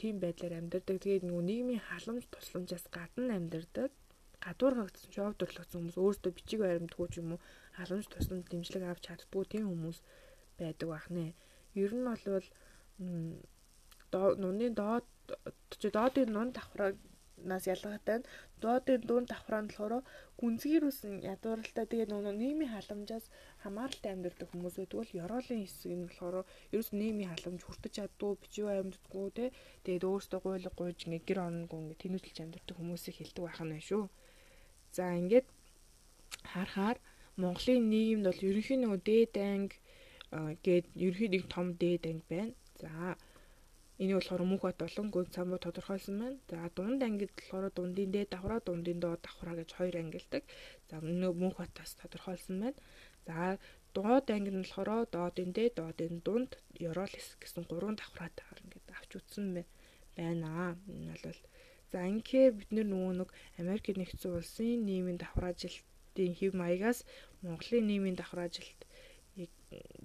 тийм 0.00 0.14
байдлаар 0.22 0.54
амьдардаг. 0.58 0.96
Тэгээд 1.02 1.26
нөгөө 1.26 1.44
нийгмийн 1.50 1.82
халамж 1.88 2.24
тусламжаас 2.30 2.86
гадна 2.94 3.34
амьдардаг. 3.38 3.90
Гадуур 4.40 4.74
хагцсан 4.78 5.10
шоу 5.12 5.34
төрлөгцсөн 5.36 5.78
хүмүүс 5.78 5.98
өөрсдөө 6.00 6.32
бичиг 6.32 6.60
баримтгүй 6.64 7.08
ч 7.12 7.14
юм 7.20 7.36
уу 7.36 7.40
халамж 7.80 8.06
тусламж 8.08 8.46
дэмжлэг 8.48 8.84
авч 8.86 9.02
чаддгүй 9.06 9.44
тийм 9.48 9.64
хүмүүс 9.68 9.98
байдаг 10.60 10.88
бахнэ. 10.92 11.24
Ер 11.82 11.92
нь 11.96 12.06
бол 12.08 12.44
нуны 14.42 14.66
доод 14.80 15.06
доодын 15.96 16.28
нун 16.34 16.48
давхраа 16.56 16.92
нас 17.50 17.64
ялгаатай 17.66 18.18
нь 18.18 18.28
доодын 18.62 19.00
дуун 19.08 19.24
давхраа 19.24 19.62
нь 19.62 19.70
болохоор 19.70 19.94
гүнзгийрүүлсэн 20.40 21.14
ядууралтай 21.34 21.86
тэгээ 21.88 22.08
нөгөө 22.12 22.34
нийгмийн 22.42 22.72
халамжаас 22.74 23.26
хамааралтай 23.64 24.12
амьдардаг 24.12 24.48
хүмүүс 24.50 24.74
байдаг 24.76 24.98
бол 25.00 25.18
ёроолын 25.24 25.62
хэсэг 25.64 25.92
нь 25.96 26.06
болохоор 26.08 26.36
ерөөс 26.74 26.90
нийгмийн 27.00 27.32
халамж 27.32 27.60
хүртэж 27.64 27.92
чаддгүй 27.96 28.32
бичиг 28.42 28.66
амьддаггүй 28.68 29.28
те 29.38 29.44
тэгээд 29.84 30.08
өөртөө 30.10 30.40
гуйлга 30.44 30.72
гуйж 30.76 30.98
ингээ 31.06 31.26
гэр 31.28 31.40
оронгүй 31.46 31.78
ингээ 31.80 32.02
тэнүүлж 32.02 32.36
амьдардаг 32.44 32.76
хүмүүсийг 32.76 33.16
хэлдэг 33.16 33.44
байх 33.44 33.60
нь 33.64 33.88
шүү. 33.88 34.04
За 34.96 35.04
ингээд 35.20 35.46
харахаар 36.52 36.98
Монголын 37.42 37.84
нийгэмд 37.92 38.26
бол 38.28 38.46
ерөнхий 38.48 38.78
нөгөө 38.80 39.00
дээд 39.10 39.34
анги 39.40 39.76
гээд 40.64 40.86
ерөнхий 41.06 41.28
нэг 41.32 41.44
том 41.54 41.66
дээд 41.82 42.02
анги 42.10 42.24
байна. 42.32 42.54
За 42.82 42.90
энийг 44.00 44.16
болохоор 44.18 44.42
мөнх 44.48 44.64
бат 44.64 44.78
болон 44.80 45.08
гүн 45.14 45.28
самбуу 45.34 45.58
тодорхойлсон 45.60 46.16
байна. 46.22 46.38
За 46.50 46.70
дунд 46.76 47.02
ангид 47.02 47.32
болохоор 47.36 47.70
дундын 47.76 48.10
дээд 48.14 48.32
давхраа 48.32 48.60
дундын 48.64 48.98
доод 49.00 49.20
давхраа 49.26 49.54
гэж 49.60 49.70
хоёр 49.78 49.96
ангилдаг. 50.02 50.42
За 50.88 50.94
нөгөө 51.00 51.40
мөнх 51.42 51.56
батаас 51.60 51.92
тодорхойлсон 52.00 52.56
байна. 52.62 52.78
За 53.26 53.58
доод 53.94 54.26
анги 54.30 54.50
нь 54.50 54.62
болохоор 54.62 55.06
доодын 55.14 55.50
дээд 55.56 55.74
доодын 55.80 56.14
дунд 56.26 56.50
Евролис 56.86 57.28
гэсэн 57.42 57.64
гурван 57.68 57.96
давхраатай 57.98 58.46
ингээд 58.62 58.86
авч 58.96 59.10
утсан 59.18 59.46
байна. 59.54 59.68
Энэ 60.16 61.16
бол 61.24 61.40
за 61.90 61.98
ингээд 62.12 62.54
бид 62.58 62.70
нөгөө 62.70 63.12
нэг 63.20 63.30
Америк 63.60 63.86
нэгдсэн 63.90 64.32
улсын 64.38 64.86
нийгмийн 64.86 65.18
давхар 65.20 65.50
ажилтны 65.50 66.24
хэв 66.38 66.52
маягаас 66.54 66.98
Монголын 67.44 67.86
нийгмийн 67.86 68.16
давхар 68.18 68.46
ажилт 68.48 68.80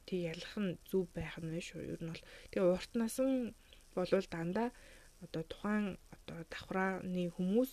тий 0.08 0.22
ялах 0.34 0.56
нь 0.64 0.78
зүв 0.90 1.06
байх 1.18 1.36
нь 1.42 1.60
шүү. 1.68 1.82
Ер 1.94 2.02
нь 2.02 2.12
бол 2.12 2.24
тэгээ 2.52 2.74
урт 2.76 2.92
насан 3.00 3.30
болвол 3.96 4.28
дандаа 4.36 4.70
одоо 5.24 5.44
тухайн 5.52 5.86
одоо 6.16 6.40
давхрааны 6.52 7.26
хүмүүс 7.36 7.72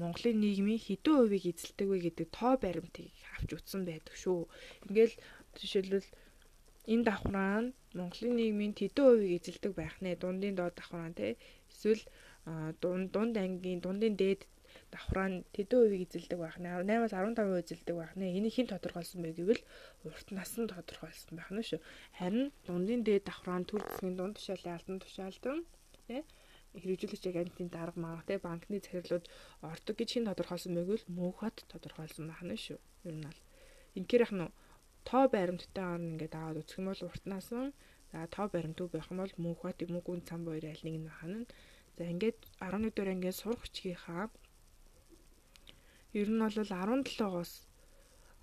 Монголын 0.00 0.40
нийгмийн 0.40 0.80
хэдэн 0.86 1.14
хувийг 1.18 1.44
эзэлдэг 1.50 1.88
вэ 1.88 1.96
гэдэг 2.06 2.28
тоо 2.38 2.54
баримтыг 2.64 3.12
авч 3.36 3.50
утсан 3.52 3.82
байдаг 3.84 4.14
шүү. 4.22 4.48
Ингээл 4.88 5.14
жишээлбэл 5.60 6.08
энэ 6.92 7.06
давхраа 7.08 7.58
нь 7.62 7.74
Монголын 7.98 8.34
нийгмийн 8.40 8.72
хэдэн 8.78 9.04
хувийг 9.04 9.32
эзэлдэг 9.38 9.72
байх 9.76 9.94
нэ 10.04 10.16
дундын 10.22 10.56
доод 10.56 10.74
давхраа 10.76 11.12
тий 11.18 11.32
эсвэл 11.72 12.02
дунд 12.82 13.06
дунд 13.14 13.34
ангийн 13.44 13.80
дундын 13.84 14.14
дээд 14.16 14.40
давхраа 14.92 15.28
нь 15.32 15.44
тэдэн 15.56 15.78
хувийг 15.80 16.02
эзэлдэг 16.06 16.38
байх 16.38 16.56
нэ. 16.60 16.84
8-аас 16.84 17.16
15% 17.16 17.64
эзэлдэг 17.64 17.96
байх 17.96 18.12
нэ. 18.20 18.36
Энийг 18.36 18.54
хэн 18.54 18.68
тодорхойлсон 18.68 19.20
бэ 19.24 19.30
гэвэл 19.32 19.62
урт 20.04 20.28
нас 20.36 20.52
нь 20.60 20.68
тодорхойлсон 20.68 21.34
байх 21.40 21.50
нь 21.50 21.64
шүү. 21.64 21.80
Харин 22.20 22.52
дундын 22.68 23.00
дээд 23.00 23.24
давхраа 23.26 23.58
нь 23.60 23.68
төр 23.70 23.80
засгийн 23.88 24.16
дунд 24.20 24.36
тушаалын 24.36 24.76
алдан 24.76 24.98
тушаалтан 25.00 25.58
тий 26.06 26.20
хэрэгжүүлэгч 26.76 27.24
агентийн 27.28 27.70
дарга 27.72 28.00
маа 28.04 28.20
тий 28.28 28.36
банкны 28.36 28.80
захирлууд 28.84 29.24
ордог 29.72 29.94
гэж 29.96 30.08
хэн 30.12 30.28
тодорхойлсон 30.28 30.72
бэ 30.76 30.82
гэвэл 30.84 31.06
мөнхөд 31.16 31.56
тодорхойлсон 31.72 32.24
байх 32.28 32.42
нь 32.44 32.56
шүү. 32.64 32.78
Ер 33.08 33.16
нь 33.16 33.26
бол. 33.26 33.40
Инхээр 33.98 34.24
яг 34.28 34.32
нь 34.36 34.52
тоо 35.08 35.24
баримттай 35.34 35.86
он 35.96 36.02
ингээд 36.12 36.34
аваад 36.36 36.60
үзэх 36.60 36.78
юм 36.80 36.88
бол 36.92 37.02
урт 37.08 37.24
нас 37.32 37.48
нь 37.52 37.72
за 38.12 38.28
тоо 38.34 38.46
баримтгүй 38.54 38.88
байх 38.92 39.08
юм 39.12 39.18
бол 39.20 39.34
мөнхөд 39.44 39.78
мөнгөн 39.92 40.20
цам 40.28 40.40
хоёр 40.46 40.64
аль 40.68 40.84
нэг 40.86 40.96
нь 41.00 41.16
хана 41.18 41.40
за 41.96 42.02
ингээд 42.12 42.38
11 42.60 42.92
дугаар 42.94 43.12
ангиас 43.14 43.38
сурах 43.40 43.60
хүчгийнхаа 43.62 44.24
Ер 46.20 46.28
нь 46.28 46.42
бол 46.44 46.52
17-оос 46.52 47.52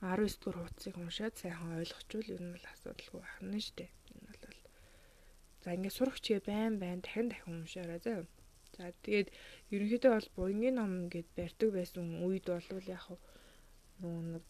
19 0.02 0.42
дугаар 0.42 0.58
хуудсыг 0.64 0.96
уншаад 0.98 1.36
сайхан 1.38 1.78
ойлгочвол 1.80 2.34
ер 2.36 2.42
нь 2.44 2.54
бол 2.56 2.66
асуудалгүй 2.74 3.22
байна 3.22 3.60
шүү 3.66 3.76
дээ. 3.78 3.92
Энэ 4.10 4.28
бол 4.30 4.58
за 5.62 5.70
ингээд 5.76 5.98
сурагчгээ 5.98 6.40
байн 6.50 6.74
байн 6.82 7.00
дахин 7.04 7.28
дахин 7.30 7.56
уншаарай 7.62 8.00
заа. 8.06 8.22
За 8.76 8.84
тэгээд 9.06 9.28
ерөнхийдөө 9.74 10.12
бол 10.16 10.30
буянгийн 10.36 10.76
ном 10.80 10.94
гэд 11.14 11.28
барьдаг 11.38 11.70
байсан 11.78 12.06
үед 12.28 12.46
бол 12.50 12.88
яг 12.98 13.06
нөгөө 14.02 14.24
нэг 14.34 14.48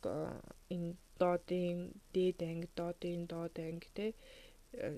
энэ 0.76 0.90
доодын 1.22 1.78
дээд 2.16 2.40
анги, 2.50 2.68
доодын 2.80 3.22
доод 3.32 3.56
анги 3.68 3.90
те 3.98 4.06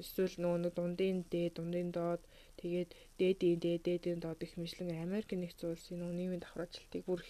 эсвэл 0.03 0.35
нөгөө 0.43 0.59
нэг 0.63 0.73
дундын 0.75 1.17
дээд, 1.31 1.53
дундын 1.55 1.89
доод 1.97 2.21
тэгээд 2.59 2.89
дээдийн 3.19 3.57
дээд, 3.63 3.81
дээдийн 3.87 4.19
доод 4.21 4.39
их 4.45 4.53
мэтлэн 4.59 4.91
Америк 5.05 5.29
нэгдсэн 5.31 5.71
улсын 5.71 5.97
нөгөө 5.99 6.17
нийгмийн 6.17 6.43
давхраачлалтыг 6.43 7.03
бүр 7.07 7.21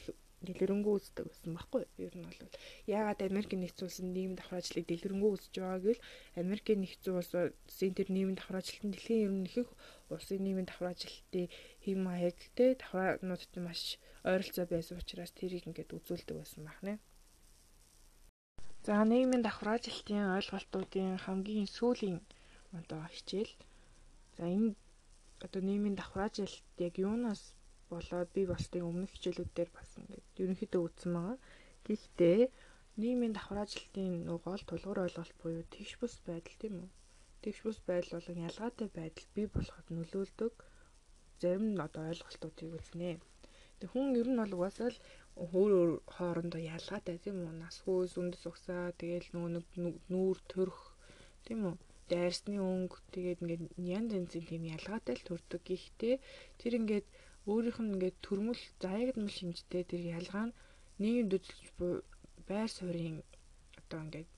дэлгэрэнгүй 0.46 0.94
үздэг 0.98 1.26
байсан 1.30 1.52
байхгүй 1.54 1.84
ер 2.06 2.14
нь 2.18 2.26
бол 2.26 2.58
яагаад 2.98 3.20
Америк 3.30 3.52
нэгдсэн 3.54 3.86
улсын 3.88 4.08
нийгмийн 4.16 4.40
давхраачлалыг 4.40 4.86
дэлгэрэнгүй 4.90 5.32
үзэж 5.34 5.54
байгаа 5.62 5.80
гэвэл 5.82 6.06
Америк 6.42 6.68
нэгдсэн 6.74 7.14
улсын 7.18 7.94
тэр 7.98 8.10
нийгмийн 8.10 8.38
давхраачлалт 8.40 8.86
нь 8.86 8.94
дэлхийн 8.94 9.26
ер 9.28 9.34
нь 9.38 9.50
их 9.62 9.70
улсын 10.14 10.42
нийгмийн 10.42 10.70
давхраачлалтын 10.70 11.48
хэм 11.84 12.00
маяг 12.06 12.38
те 12.58 12.66
давхраануудад 12.82 13.54
маш 13.62 13.82
ойролцоо 14.30 14.66
байсан 14.70 14.98
учраас 15.02 15.32
тэрийг 15.38 15.64
ингээд 15.70 15.96
үзүүлдэг 15.98 16.36
байсан 16.38 16.64
байна. 16.66 16.98
За 18.86 18.94
нийгмийн 19.06 19.46
давхраачлалтын 19.46 20.34
ойлголтуудын 20.38 21.22
хамгийн 21.26 21.70
сүүлийн 21.78 22.18
одоо 22.80 23.02
хичээл. 23.14 23.54
За 24.38 24.44
энэ 24.50 24.74
одоо 25.46 25.62
нийгмийн 25.62 25.98
давхраачлалт 25.98 26.66
яг 26.88 26.96
юунаас 26.98 27.42
болоод 27.94 28.30
би 28.36 28.42
болтын 28.52 28.88
өмнөх 28.90 29.12
хичээлүүдээр 29.14 29.70
бас 29.78 29.90
ингээд 30.00 30.42
ерөнхийдөө 30.44 30.82
үтсэн 30.88 31.12
байгаа. 31.16 31.38
Гэхдээ 31.86 32.42
нийгмийн 33.02 33.34
давхраачлалтын 33.36 34.14
нөгөө 34.28 34.46
гол 34.48 34.64
тулгуур 34.70 35.00
ойлголт 35.06 35.36
буюу 35.42 35.64
тэгш 35.74 35.94
бус 36.02 36.14
байдал 36.28 36.58
тийм 36.62 36.76
үү? 36.82 36.90
Тэгш 37.44 37.60
бус 37.66 37.80
байдал 37.90 38.14
болон 38.18 38.40
ялгаатай 38.48 38.88
байдал 38.98 39.28
бий 39.36 39.48
болоход 39.56 39.88
нөлөөлдөг 39.96 40.54
зарим 41.42 41.66
нь 41.74 41.84
одоо 41.88 42.04
ойлголтуудыг 42.12 42.70
үзнэ. 42.78 43.12
Тэг 43.80 43.90
хүн 43.92 44.08
ер 44.22 44.28
нь 44.30 44.40
бол 44.42 44.56
угаасаа 44.56 44.90
л 44.94 45.00
өөр 45.56 45.72
өөр 45.80 45.92
хоорондоо 46.16 46.62
ялгаатай 46.76 47.18
тийм 47.24 47.38
үү? 47.46 47.54
Нас 47.64 47.76
хөөс, 47.84 48.14
үндэс 48.22 48.44
угсаа, 48.50 48.94
тэгэл 49.02 49.28
нөгөө 49.34 49.52
нүүр 50.12 50.38
төрх 50.52 50.80
тийм 51.46 51.60
үү? 51.70 51.76
дайрсны 52.12 52.60
өнгө 52.60 52.98
тэгээд 53.16 53.40
ингээд 53.42 53.64
янз 53.96 54.12
янзын 54.20 54.46
тийм 54.50 54.64
ялгаатай 54.76 55.16
л 55.16 55.28
төрдөг. 55.28 55.62
Гэхдээ 55.64 56.16
тэр 56.60 56.74
ингээд 56.80 57.08
өөрийнх 57.50 57.80
нь 57.82 57.92
ингээд 57.94 58.18
төрмөл 58.26 58.62
заягдмал 58.84 59.34
шинжтэй 59.38 59.84
тэр 59.90 60.04
ялгаа 60.18 60.46
нь 60.50 60.58
нийгэмд 61.02 61.32
үзүүлж 61.38 61.66
байр 62.50 62.70
суурийн 62.70 63.18
одоо 63.80 64.00
ингээд 64.06 64.30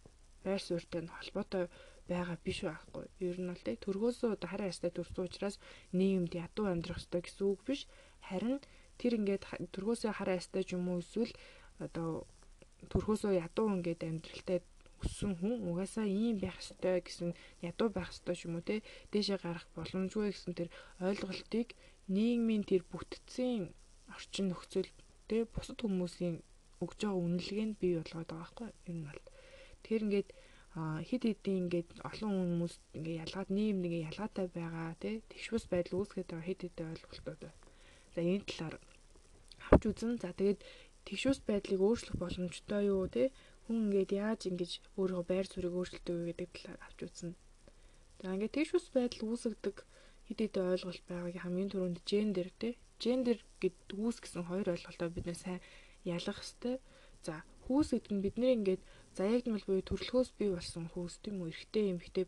байр 0.45 0.61
суурьтай 0.63 1.01
нь 1.03 1.13
холбоотой 1.15 1.65
байгаа 2.07 2.37
биш 2.45 2.59
байхгүй. 2.67 3.05
Ер 3.27 3.37
нь 3.39 3.49
бол 3.51 3.63
тэг 3.67 3.77
төрхөөсөө 3.83 4.29
одоо 4.35 4.49
хараа 4.49 4.71
ястай 4.71 4.91
төрсөн 4.91 5.27
учраас 5.27 5.55
нийгэмд 5.99 6.33
ядуу 6.45 6.65
амьдрах 6.67 6.99
ёстой 6.99 7.21
гэсэн 7.23 7.47
үг 7.47 7.61
биш. 7.67 7.81
Харин 8.27 8.59
тэр 8.99 9.13
ингээд 9.19 9.43
төрхөөсөө 9.73 10.11
хараа 10.15 10.39
ястай 10.39 10.63
ч 10.67 10.75
юм 10.75 10.87
уу 10.91 10.99
эсвэл 11.03 11.31
одоо 11.85 12.27
төрхөөсөө 12.91 13.39
ядуу 13.45 13.67
ингээд 13.75 14.01
амьдралтай 14.03 14.59
өссөн 15.03 15.33
хүн 15.39 15.55
угаасаа 15.69 16.07
ийм 16.07 16.35
байх 16.39 16.57
ёстой 16.63 16.99
гэсэн 17.05 17.29
ядуу 17.69 17.89
байх 17.93 18.09
ёстой 18.15 18.35
ч 18.35 18.41
юм 18.47 18.55
уу 18.57 18.67
те 18.69 18.75
дээшээ 19.11 19.39
гарах 19.43 19.67
боломжгүй 19.75 20.31
гэсэн 20.31 20.53
тэр 20.59 20.69
ойлголтыг 21.07 21.67
нийгмийн 22.15 22.63
тэр 22.69 22.83
бүтцийн 22.91 23.71
орчин 24.15 24.45
нөхцөл 24.49 24.89
те 25.29 25.37
бусад 25.53 25.79
хүмүүсийн 25.81 26.35
өгж 26.83 26.99
байгаа 26.99 27.23
үнэлгээнд 27.25 27.75
бий 27.81 27.93
болгоод 27.95 28.29
байгаа 28.29 28.39
байхгүй 28.43 28.69
ер 28.89 28.95
нь 28.95 29.05
бол. 29.07 29.21
Тэр 29.85 29.99
ингээд 30.05 30.29
хид 31.07 31.23
хидийн 31.29 31.59
ингээд 31.63 31.89
олон 32.09 32.33
хүмүүс 32.33 32.75
ингээд 32.97 33.21
ялгаад 33.23 33.49
нийгэмд 33.55 33.85
ингээд 33.87 34.07
ялгаатай 34.09 34.47
байгаа 34.57 34.91
тий 35.03 35.15
тэгшвэс 35.31 35.65
байдал 35.71 35.97
үүсгээд 36.01 36.29
байгаа 36.29 36.47
хид 36.49 36.61
хидийн 36.63 36.91
ойлголтууд 36.93 37.39
байна. 37.43 37.59
За 38.13 38.19
энэ 38.21 38.47
талаар 38.49 38.75
авч 39.69 39.83
үзэн. 39.89 40.13
За 40.23 40.29
тэгээд 40.33 40.59
тэгшвэс 41.07 41.39
байдлыг 41.47 41.81
өөрчлөх 41.83 42.17
боломжтой 42.19 42.81
юу 42.89 43.05
тий 43.15 43.27
хүн 43.63 43.77
ингээд 43.87 44.11
яаж 44.23 44.41
ингэж 44.49 44.71
өөрийнхөө 44.99 45.25
байр 45.31 45.45
суурийг 45.47 45.75
өөрчилдөг 45.79 46.15
вэ 46.15 46.25
гэдэг 46.29 46.49
талаар 46.53 46.79
авч 46.85 46.99
үзнэ. 47.07 47.33
За 48.21 48.27
ингээд 48.35 48.55
тэгшвэс 48.55 48.87
байдал 48.95 49.23
үүсгдэг 49.27 49.77
хэд 50.27 50.39
хэдэн 50.39 50.71
ойлголт 50.73 51.03
байгааг 51.07 51.35
хамгийн 51.43 51.69
түрүүнд 51.71 51.99
гендер 52.09 52.49
тий 52.61 52.73
гендер 53.03 53.39
гэдэг 53.61 53.99
үүс 53.99 54.17
гэсэн 54.23 54.43
хоёр 54.47 54.67
ойлголтоо 54.73 55.09
бид 55.11 55.25
нэ 55.27 55.35
сайн 55.35 55.59
ялах 56.07 56.39
хэвээр. 56.39 56.79
За 57.25 57.43
хүүс 57.67 57.89
гэдэг 57.91 58.11
нь 58.15 58.23
бидний 58.23 58.53
ингээд 58.55 58.81
заягдмал 59.17 59.67
буюу 59.67 59.83
төрөлхөөс 59.87 60.29
бий 60.39 60.49
болсон 60.55 60.85
хүүс 60.91 61.19
тийм 61.23 61.43
үү 61.43 61.51
эрэгтэй 61.51 61.85
эмэгтэй 61.91 62.25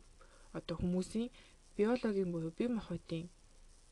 одоо 0.58 0.76
хүмүүсийн 0.80 1.32
биологийн 1.76 2.32
буюу 2.32 2.52
бие 2.58 2.70
махбодын 2.72 3.28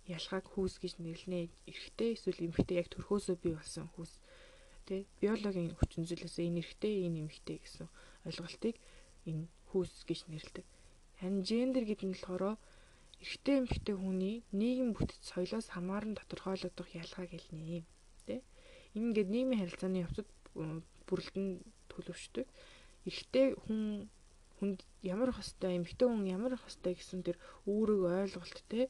ялгааг 0.07 0.45
хүүс 0.51 0.75
гэж 0.83 0.93
нэрлэнэ. 0.99 1.51
Эрэгтэй 1.71 2.09
эсвэл 2.15 2.43
эмэгтэй 2.47 2.75
яг 2.83 2.87
төрхөөсөө 2.91 3.35
бий 3.43 3.53
болсон 3.55 3.87
хүүс 3.95 4.11
тий 4.87 5.01
биологийн 5.21 5.75
хүчин 5.77 6.03
зүйлээс 6.07 6.37
энэ 6.43 6.59
эрэгтэй 6.61 6.93
энэ 7.07 7.19
эмэгтэй 7.23 7.57
гэсэн 7.63 7.87
ойлголтыг 8.27 8.75
энэ 9.29 9.45
хүүс 9.69 10.05
гэж 10.09 10.19
нэрлэдэг. 10.29 10.65
Харин 11.19 11.41
гендер 11.47 11.83
гэдэг 11.87 12.07
нь 12.07 12.15
болохоор 12.15 12.59
эрэгтэй 13.23 13.55
эмэгтэй 13.63 13.95
хүний 13.95 14.35
нийгэм 14.51 14.89
бүтэц 14.93 15.23
соёлоос 15.31 15.67
хамааран 15.71 16.13
тодорхойлогдох 16.19 16.89
ялгааг 16.91 17.31
хэлнэ. 17.31 17.87
Тэ? 18.27 18.43
Ингээд 18.97 19.29
нийгмийн 19.31 19.61
харилцааны 19.63 20.03
явцад 20.03 20.27
бүрэлдэн 21.07 21.47
төлөвшдөг. 21.91 22.45
Эрэгтэй 23.07 23.55
хүн 23.63 24.11
хүнд 24.59 24.79
ямар 25.03 25.31
их 25.31 25.39
хэвтэй 25.39 25.71
эмэгтэй 25.79 26.07
хүн 26.07 26.23
ямар 26.27 26.53
их 26.55 26.63
хэвтэй 26.63 26.93
гэсэн 26.95 27.21
тэр 27.23 27.37
үүрэг 27.67 28.01
ойлголт 28.03 28.59
те 28.71 28.87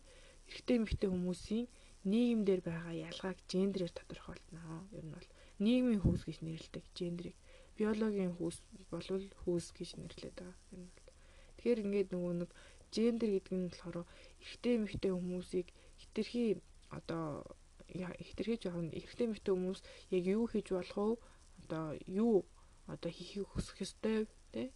эрэгтэй 0.50 0.76
эмэгтэй 0.78 1.10
хүмүүсийн 1.10 1.66
нийгэмдэр 2.06 2.62
байгаа 2.62 2.94
ялгааг 3.10 3.38
гендерээр 3.50 3.94
тодорхойлно. 3.96 4.86
Ер 4.98 5.06
нь 5.08 5.16
бол 5.16 5.30
нийгмийн 5.60 6.02
хүүс 6.02 6.24
гэж 6.26 6.38
нэрлэдэг 6.42 6.86
гендерийг 6.98 7.38
биологийн 7.78 8.34
хүүс 8.38 8.58
болвол 8.92 9.26
хүүс 9.44 9.68
гэж 9.78 9.90
нэрлэдэг 9.98 10.46
байгаа. 10.46 10.58
Нь 10.78 10.90
бол 10.90 11.08
тэгэхээр 11.58 11.84
ингээд 11.84 12.10
нөгөө 12.14 12.34
нэг 12.42 12.52
гендер 12.94 13.30
гэдэг 13.34 13.54
нь 13.58 13.70
болохоор 13.70 13.98
эрэгтэй 14.42 14.74
эмэгтэй 14.78 15.12
хүмүүсийг 15.14 15.68
хитрхи 15.98 16.62
одоо 16.94 17.42
хитрхи 17.90 18.62
жоохон 18.62 18.94
эрэгтэй 18.94 19.26
эмэгтэй 19.28 19.54
хүмүүс 19.54 19.80
яг 20.14 20.24
юу 20.30 20.46
хийж 20.46 20.68
болох 20.74 20.98
вэ? 20.98 21.18
Одоо 21.66 21.86
юу 22.06 22.46
одоо 22.86 23.12
хийхийг 23.14 23.50
хүсэх 23.50 23.82
ёстой 23.86 24.30
тий? 24.54 24.70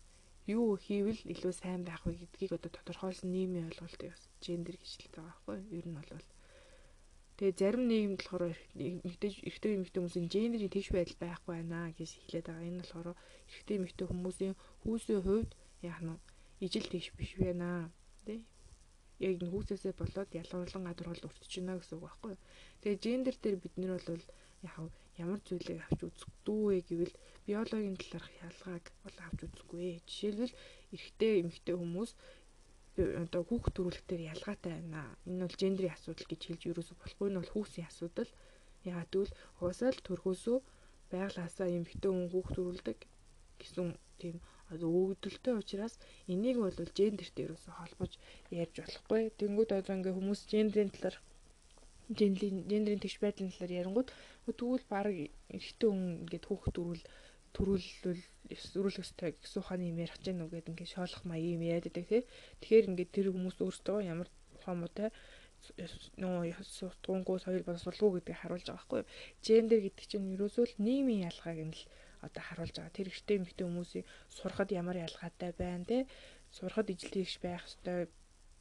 Юу 0.50 0.80
хийвэл 0.80 1.22
илүү 1.34 1.54
сайн 1.54 1.86
байх 1.86 2.02
вэ 2.06 2.18
гэдгийг 2.18 2.58
одоо 2.58 2.72
тодорхойлсон 2.74 3.30
нийгмийн 3.30 3.70
ойлголтыг 3.70 4.10
бас 4.16 4.24
гендер 4.42 4.76
гэж 4.80 4.90
хэлдэг 4.98 5.22
байгаа 5.22 5.38
байхгүй 5.46 5.56
юу? 5.62 5.78
Ер 5.78 5.86
нь 5.86 5.98
бол 5.98 6.12
Тэгээ 7.38 7.54
зарим 7.62 7.84
нийгэмд 7.86 8.18
болохоор 8.26 8.58
эмэгтэй 8.74 9.32
эрэгтэй 9.46 9.72
эмэгтэй 9.78 10.00
хүмүүсийн 10.02 10.26
гендерийн 10.34 10.74
тэгш 10.74 10.90
байдал 10.90 11.22
байхгүй 11.22 11.54
байна 11.54 11.94
гэж 11.94 12.10
хэлээд 12.18 12.48
байгаа. 12.50 12.66
Энэ 12.66 12.82
болохоор 12.82 13.10
эрэгтэй 13.14 13.76
эмэгтэй 13.78 14.08
хүмүүсийн 14.10 14.56
хүүсийн 14.82 15.22
хувьд 15.22 15.52
яг 15.86 16.00
нь 16.02 16.18
ижил 16.66 16.88
тэгш 16.90 17.08
биш 17.14 17.32
байна 17.38 17.94
тий. 18.26 18.42
Яг 19.22 19.38
энэ 19.38 19.54
хүүсээсээ 19.54 19.94
болоод 20.02 20.30
ялгарлан 20.34 20.84
гадуур 20.90 21.10
бол 21.14 21.28
өртөж 21.30 21.52
байна 21.62 21.78
гэсэн 21.78 21.96
үг 22.02 22.06
байхгүй 22.10 22.30
юу. 22.34 22.42
Тэгээ 22.82 23.04
гендер 23.06 23.36
дээр 23.38 23.58
бид 23.62 23.76
нар 23.78 24.02
бол 24.02 24.26
яг 24.66 24.76
ямар 25.22 25.40
зүйлийг 25.46 25.82
авч 25.86 26.00
үзэхгүй 26.10 26.62
вэ 26.66 26.78
гэвэл 26.90 27.16
биологийн 27.46 27.98
талаарх 28.02 28.34
ялгааг 28.50 28.86
бол 29.06 29.18
авч 29.26 29.40
үзэхгүй. 29.46 30.02
Жишээлбэл 30.10 30.58
эрэгтэй 30.94 31.34
эмэгтэй 31.42 31.76
хүмүүс 31.78 32.12
одоо 32.98 33.42
хүүхд 33.46 33.74
төрүүлэхтэр 33.78 34.22
ялгаатай 34.34 34.74
байна. 34.74 35.02
Энэ 35.30 35.46
бол 35.46 35.62
гендрийн 35.62 35.94
асуудал 35.94 36.28
гэж 36.30 36.42
хэлж 36.46 36.62
юусоо 36.72 36.96
болохгүй 36.98 37.28
нь 37.30 37.40
бол 37.40 37.54
хүүсийн 37.54 37.90
асуудал. 37.90 38.32
Ягаад 38.90 39.10
гэвэл 39.14 39.38
уусаал 39.62 40.00
төрхөөсөө 40.08 40.58
байглаасаа 41.12 41.68
эмэгтэй 41.78 42.12
хүн 42.12 42.28
хүүхд 42.34 42.54
төрүүлдэг 42.58 43.00
гэсэн 43.60 43.90
тийм 44.20 44.36
одоо 44.74 44.90
өгдөлтэй 45.02 45.54
учраас 45.62 45.96
энийг 46.34 46.58
бол 46.60 46.78
гендертэй 46.98 47.46
ерөөсө 47.48 47.72
холбож 47.78 48.12
ярьж 48.52 48.76
болохгүй. 48.82 49.22
Тэнгүүд 49.40 49.70
одоо 49.80 49.94
ингээ 49.98 50.18
хүмүүс 50.18 50.42
гендрийн 50.52 50.92
талаар 50.92 51.18
гендрийн 52.20 53.02
тэгш 53.04 53.18
байдлын 53.24 53.52
талаар 53.52 53.78
ярингууд 53.80 54.10
тэгвэл 54.48 54.86
баг 54.92 55.08
эрэгтэй 55.56 55.90
хүн 55.92 56.24
ингээд 56.24 56.46
хүүхд 56.48 56.74
төрүүл 56.76 57.04
төрүүлвэл 57.56 58.24
өрүүлэх 58.80 59.04
ёстой 59.04 59.32
гэсэн 59.38 59.60
ухааны 59.62 59.92
юм 59.92 60.02
ярих 60.04 60.18
гэж 60.18 60.36
нүг 60.36 60.52
гэдэг 60.52 60.72
ингээд 60.72 60.94
шоолох 60.96 61.22
маяг 61.28 61.48
юм 61.56 61.64
яриад 61.64 61.86
байдаг 61.88 62.06
тий. 62.08 62.24
Тэгэхээр 62.62 62.90
ингээд 62.92 63.12
тэр 63.16 63.28
хүмүүс 63.32 63.58
өөрсдөө 63.64 63.98
ямар 64.08 64.30
ухаантай 64.58 65.10
нөгөө 66.22 66.54
сутгуунгуу 66.64 67.38
соёл 67.42 67.68
боловсруулгүй 67.68 68.22
гэдгийг 68.22 68.40
харуулж 68.40 68.66
байгаа 68.68 68.78
байхгүй 68.78 69.00
юу. 69.02 69.10
Гендер 69.46 69.80
гэдэг 69.84 70.06
чинь 70.12 70.34
ерөөсөө 70.36 70.66
л 70.70 70.76
нийгмийн 70.86 71.26
ялгааг 71.30 71.60
нь 71.68 71.76
л 71.76 71.84
одоо 72.26 72.44
харуулж 72.46 72.76
байгаа. 72.78 72.98
Тэр 72.98 73.08
ихтэй 73.10 73.36
эмэгтэй 73.38 73.66
хүмүүсийн 73.66 74.06
сурахад 74.38 74.70
ямар 74.72 74.98
ялгаатай 75.08 75.52
байна 75.58 75.86
те 75.90 75.98
сурахад 76.56 76.92
ижил 76.94 77.12
тэгш 77.14 77.36
байх 77.44 77.64
ёстой 77.68 78.08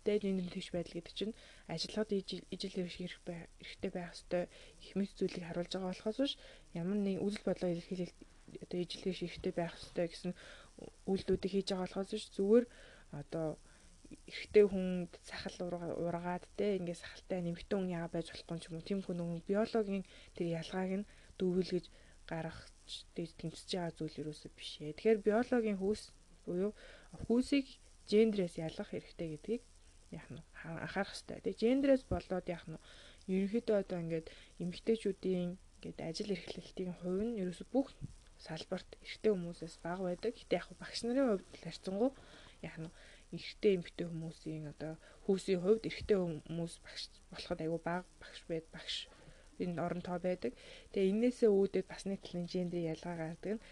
дээд 0.06 0.22
энэ 0.30 0.54
тэгш 0.54 0.68
байдал 0.72 0.96
гэдэг 0.96 1.14
чинь 1.18 1.34
ажиллахад 1.72 2.10
ижил 2.14 2.42
тэгш 2.50 3.14
байх 3.26 3.44
эрхтэй 3.62 3.90
байх 3.90 4.12
их 4.84 4.92
мэд 4.98 5.10
зүйлийг 5.18 5.44
харуулж 5.46 5.72
байгаа 5.72 5.90
болохоос 5.90 6.18
биш 6.22 6.34
ямар 6.80 6.98
нэг 7.02 7.16
үйл 7.26 7.38
бодлоо 7.46 7.70
илэрхийлэл 7.72 8.14
одоо 8.64 8.78
ижил 8.80 9.02
тэгш 9.04 9.20
эрхтэй 9.26 9.52
байх 9.56 9.74
ёстой 9.78 10.06
гэсэн 10.08 10.32
үйлдэлүүдийг 11.10 11.52
хийж 11.52 11.68
байгаа 11.70 11.86
болохоос 11.86 12.10
биш 12.12 12.26
зүгээр 12.36 12.64
одоо 13.20 13.46
эрэгтэй 14.30 14.64
хүнд 14.68 15.10
сахал 15.28 15.56
ургаад 16.06 16.44
те 16.58 16.78
ингээд 16.78 17.02
сахалтай 17.02 17.40
нэмэгтэй 17.42 17.76
хүн 17.76 17.94
яага 17.98 18.14
байж 18.14 18.26
болохгүй 18.30 18.58
юм 18.70 18.82
тийм 18.86 19.00
хүн 19.02 19.42
биологийн 19.50 20.04
тэр 20.36 20.46
ялгааг 20.60 20.92
нь 21.00 21.08
дүүвэлгэж 21.38 21.84
гарах 22.30 22.58
тэмцэж 23.14 23.68
байгаа 23.74 23.92
зүйл 23.98 24.20
юусоо 24.22 24.50
биш 24.54 24.70
ээ. 24.82 24.94
Тэгэхээр 24.94 25.24
биологийн 25.26 25.78
хүүс 25.82 26.02
буюу 26.46 26.72
хүүсийг 27.26 27.66
гендрээс 28.10 28.54
ялгах 28.66 28.90
хэрэгтэй 28.90 29.28
гэдгийг 29.34 29.62
яах 30.18 30.28
нь 30.30 30.42
анхаарах 30.62 31.14
хэрэгтэй. 31.14 31.38
Тэгээ 31.42 31.62
гендрээс 31.62 32.02
болоод 32.10 32.46
яах 32.56 32.66
нь 32.70 32.78
ерөнхийдөө 33.34 33.76
одоо 33.82 33.98
ингээд 34.02 34.26
эмэгтэйчүүдийн 34.62 35.50
ингээд 35.54 35.98
ажил 36.08 36.34
эрхлэлтийн 36.34 36.94
хувь 36.98 37.22
нь 37.26 37.38
ерөөсө 37.42 37.64
бүх 37.74 37.88
салбарт 38.48 38.90
эрэгтэй 39.04 39.32
хүмүүсээс 39.34 39.76
бага 39.82 40.02
байдаг. 40.06 40.32
Гэтэ 40.38 40.56
яг 40.60 40.68
багш 40.78 41.00
нарын 41.02 41.28
хувьд 41.34 41.50
харьцангуй 41.64 42.10
яах 42.62 42.78
нь 42.80 42.90
эрэгтэй 43.34 43.72
эмэгтэй 43.76 44.06
хүмүүсийн 44.08 44.64
одоо 44.72 44.92
хүүсийн 45.26 45.60
хувьд 45.62 45.84
эрэгтэй 45.90 46.18
хүмүүс 46.18 46.74
багш 46.86 47.02
болоход 47.32 47.60
айгүй 47.62 47.80
бага 47.82 48.06
багш 48.22 48.40
байд 48.50 48.66
багш 48.70 48.96
энэ 49.62 49.82
орон 49.84 50.02
тоо 50.04 50.18
байдаг. 50.22 50.52
Тэгээ 50.92 51.10
энээсээ 51.12 51.50
үүдээд 51.50 51.86
бас 51.90 52.02
нэг 52.06 52.20
талын 52.22 52.46
гендер 52.46 52.82
ялгаа 52.94 53.14
гардаг 53.18 53.52
нь 53.56 53.64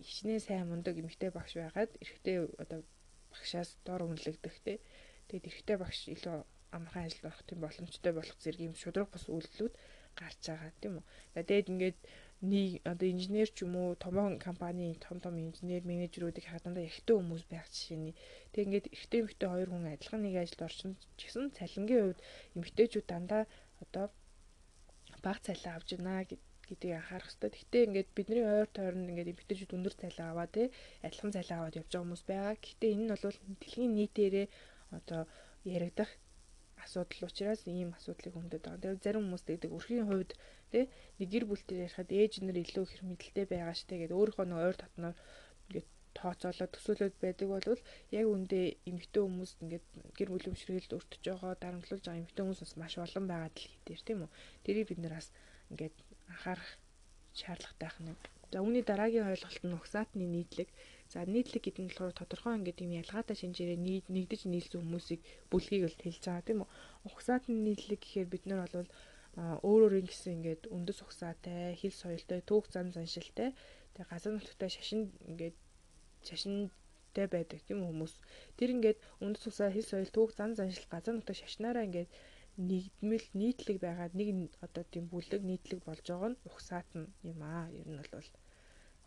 ичнээ 0.00 0.40
сайн 0.40 0.66
мундаг 0.68 0.94
эмэгтэй 0.96 1.30
багш 1.34 1.52
байгаад 1.60 1.92
эрэгтэй 2.02 2.36
одоо 2.62 2.80
багшаас 3.32 3.70
дор 3.84 4.02
үнэлэгдэх 4.06 4.56
те. 4.64 4.80
Тэгээд 5.28 5.48
эрэгтэй 5.50 5.76
багш 5.80 6.00
илүү 6.14 6.36
амархан 6.72 7.04
ажилд 7.06 7.28
орох 7.28 7.42
тийм 7.44 7.60
боломжтой 7.60 8.12
болох 8.16 8.38
зэрэг 8.40 8.60
юм 8.68 8.74
шудраг 8.74 9.08
бас 9.12 9.24
үйлдэлүүд 9.28 9.74
гарч 10.16 10.40
байгаа 10.48 10.72
тийм 10.80 10.94
үү. 11.00 11.04
Тэгээд 11.36 11.70
ингээд 11.72 11.98
нэг 12.42 12.82
одоо 12.82 13.06
инженер 13.06 13.48
ч 13.54 13.62
юм 13.62 13.74
уу 13.78 13.94
томон 13.94 14.42
компани 14.42 14.98
том 14.98 15.22
том 15.22 15.34
инженер 15.38 15.86
менежерүүдийг 15.86 16.46
хадандаа 16.50 16.82
эрэгтэй 16.82 17.14
хүмүүс 17.14 17.44
байх 17.46 17.66
жишээний. 17.70 18.14
Тэг 18.50 18.66
ингээд 18.66 18.86
эрэгтэй 18.90 19.20
эмэгтэй 19.22 19.48
хоёр 19.48 19.68
хүн 19.70 19.86
адилхан 19.94 20.22
нэг 20.26 20.34
ажилд 20.42 20.66
орсон 20.66 20.92
ч 21.14 21.20
гэсэн 21.30 21.54
цалингийн 21.54 22.02
хувьд 22.02 22.20
эмэгтэйчүүд 22.58 23.06
дандаа 23.06 23.42
одоо 23.78 24.10
бага 25.22 25.40
цалин 25.46 25.70
авч 25.70 25.88
байна 25.94 26.26
гэдгийг 26.26 26.98
анхаарах 26.98 27.30
хэрэгтэй. 27.30 27.50
Гэхдээ 27.54 27.86
ингээд 27.86 28.08
бидний 28.16 28.42
ойр 28.42 28.68
тойронд 28.74 29.10
ингээд 29.10 29.32
эмэгтэйчүүд 29.32 29.76
өндөр 29.78 29.94
цалин 30.02 30.26
аваа 30.26 30.48
тий 30.50 30.66
адилхан 31.06 31.30
цалин 31.30 31.56
аваад 31.58 31.78
явж 31.78 31.90
байгаа 31.94 32.02
хүмүүс 32.02 32.22
байгаа. 32.26 32.54
Гэхдээ 32.58 32.90
энэ 32.94 33.04
нь 33.06 33.12
бол 33.12 33.38
дэлхийн 33.62 33.92
нийтээрээ 33.94 34.46
одоо 34.98 35.22
яригдах 35.62 36.10
асуудал 36.84 37.28
учраас 37.28 37.62
ийм 37.66 37.90
асуудлыг 37.98 38.34
хөндөд 38.34 38.62
байгаа. 38.62 38.82
Тэр 38.82 38.98
зарим 39.04 39.24
хүмүүс 39.24 39.44
тэгдэг 39.46 39.70
өрхийн 39.76 40.06
хувьд 40.08 40.32
тий 40.72 40.84
нэг 41.18 41.28
гэр 41.32 41.44
бүлтэй 41.48 41.78
ярихад 41.86 42.10
ээж 42.10 42.32
нар 42.42 42.58
илүү 42.62 42.84
их 42.86 43.02
мэдлэлтэй 43.06 43.46
байгаа 43.52 43.74
штэ 43.76 43.94
гэдэг 44.02 44.18
өөрийнхөө 44.18 44.46
нэг 44.48 44.58
ойр 44.66 44.76
татнаар 44.78 45.16
ингээд 45.68 45.88
тооцоолоод 46.18 46.72
төсөөлөд 46.74 47.14
байдаг 47.24 47.48
бол 47.48 47.66
яг 48.18 48.26
үндэ 48.34 48.60
эмэгтэй 48.90 49.22
хүмүүс 49.24 49.52
ингээд 49.62 49.86
гэр 50.18 50.28
бүлийн 50.32 50.52
өмшрөлд 50.52 50.96
өртөж 50.98 51.22
байгаа 51.24 51.52
дарамтлуулж 51.62 52.04
байгаа 52.04 52.20
эмэгтэй 52.20 52.42
хүмүүс 52.44 52.60
бас 52.62 52.74
маш 52.80 52.94
олон 53.00 53.24
байгаа 53.28 53.50
дэлхийдэр 53.52 54.02
тийм 54.06 54.18
үү. 54.24 54.30
Тэрийг 54.64 54.86
бид 54.88 55.00
нэр 55.00 55.14
бас 55.16 55.28
ингээд 55.72 55.96
анхаарах 56.32 56.70
шаардлагатай 57.38 57.88
байна. 57.96 58.14
За 58.52 58.60
үүний 58.60 58.84
дараагийн 58.84 59.32
ойлголт 59.32 59.64
нь 59.64 59.76
угсаатны 59.78 60.24
нийтлэг. 60.28 60.68
За 61.12 61.20
нийтлэг 61.28 61.62
гэдэг 61.64 61.82
нь 61.84 61.90
болохоор 61.92 62.16
тодорхой 62.16 62.54
ингээд 62.56 62.82
юм 62.84 62.92
ялгаатай 63.02 63.36
шинжээрээ 63.36 63.78
нэгдэж 64.16 64.40
нийлсэн 64.48 64.80
хүмүүсийг 64.80 65.20
бүлгийг 65.52 65.84
л 65.92 66.00
хэлж 66.00 66.22
байгаа 66.24 66.46
тийм 66.48 66.60
үү. 66.64 66.70
Угсаатны 67.08 67.52
нийтлэг 67.52 68.00
гэхээр 68.00 68.28
бид 68.32 68.44
нар 68.48 68.64
бол 68.64 68.88
өөр 69.68 69.80
өөрийн 69.92 70.08
гэсэн 70.08 70.32
ингээд 70.36 70.62
үндэс 70.72 70.98
угсаатай, 71.04 71.76
хил 71.80 71.92
соёлтой, 71.92 72.40
түүх 72.48 72.64
зам 72.72 72.88
заншилтай, 72.96 73.52
тэгээ 73.92 74.08
газар 74.12 74.32
нутгтай 74.32 74.70
шашин 74.72 75.12
ингээд 75.28 75.56
шашинтай 76.28 77.26
байдаг 77.28 77.60
тийм 77.66 77.80
хүмүүс. 77.84 78.14
Тэр 78.56 78.68
ингээд 78.76 78.98
үндэс 79.24 79.44
усаа 79.50 79.68
хэл 79.72 79.90
соёл 79.92 80.10
түүх 80.16 80.30
зан 80.38 80.56
заншил 80.56 80.86
газар 80.92 81.14
нутаг 81.16 81.36
шашнаараа 81.36 81.86
ингээд 81.88 82.10
нэгдмэл 82.68 83.26
нийтлэг 83.40 83.76
байгаад 83.84 84.12
нэг 84.16 84.28
одоо 84.66 84.84
тийм 84.92 85.04
бүлэг 85.12 85.42
нийтлэг 85.50 85.80
болж 85.84 86.04
байгаа 86.08 86.30
нь 86.32 86.40
ухсаатна 86.48 87.08
юм 87.30 87.40
аа. 87.40 87.66
Ер 87.80 87.88
нь 87.88 88.00
бол 88.00 88.12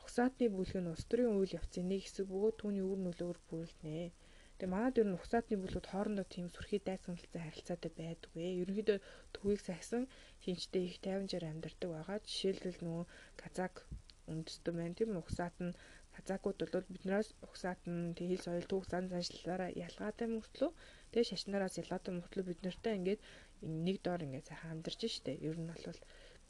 ухсаатны 0.06 0.46
бүлэг 0.54 0.78
нь 0.82 0.92
улс 0.94 1.06
төрийн 1.10 1.34
үйл 1.34 1.58
явцын 1.60 1.90
нэг 1.90 2.02
хэсэг 2.06 2.26
бөгөөд 2.30 2.56
түүний 2.62 2.86
үр 2.86 3.00
нөлөөр 3.02 3.38
бүрэлдэнэ. 3.50 4.14
Тэгээ 4.58 4.74
манад 4.74 4.96
ер 5.02 5.08
нь 5.10 5.18
ухсаатны 5.18 5.56
бүлгүүд 5.58 5.90
хоорондоо 5.90 6.26
тийм 6.30 6.48
сүрхий 6.54 6.80
дайсагналцсан 6.86 7.42
харилцаатай 7.44 7.92
байдгүй. 7.98 8.46
Ерөнхийдөө 8.62 8.98
төвийг 9.34 9.62
сахисан 9.66 10.04
шинжтэй 10.44 10.84
их 10.86 10.98
тайванжаар 11.04 11.46
амьдардаг 11.50 11.90
байгаа. 11.92 12.18
Жишээлбэл 12.30 12.80
нөгөө 12.86 13.06
казак 13.42 13.76
үндэстэн 14.32 14.76
байна 14.78 14.96
тийм 14.98 15.12
ухсаат 15.18 15.58
нь 15.66 15.74
Казакууд 16.16 16.58
бол 16.72 16.88
биднээс 16.94 17.30
угсаатан 17.48 18.16
тэгэл 18.18 18.46
соёл 18.48 18.66
түүх 18.72 18.86
зан 18.92 19.06
заншлаараа 19.12 19.72
ялгаатай 19.86 20.28
мөртлөө 20.32 20.72
тэгээ 21.12 21.30
шашнараас 21.30 21.76
ялгаатай 21.82 22.14
мөртлөө 22.16 22.44
бид 22.48 22.60
нартай 22.64 22.94
ингээд 23.00 23.22
нэг 23.86 23.98
доор 24.06 24.22
ингээд 24.26 24.48
сайхан 24.48 24.74
амьдарч 24.74 25.02
штэ. 25.12 25.32
Ер 25.50 25.58
нь 25.60 25.68
бол 25.68 26.00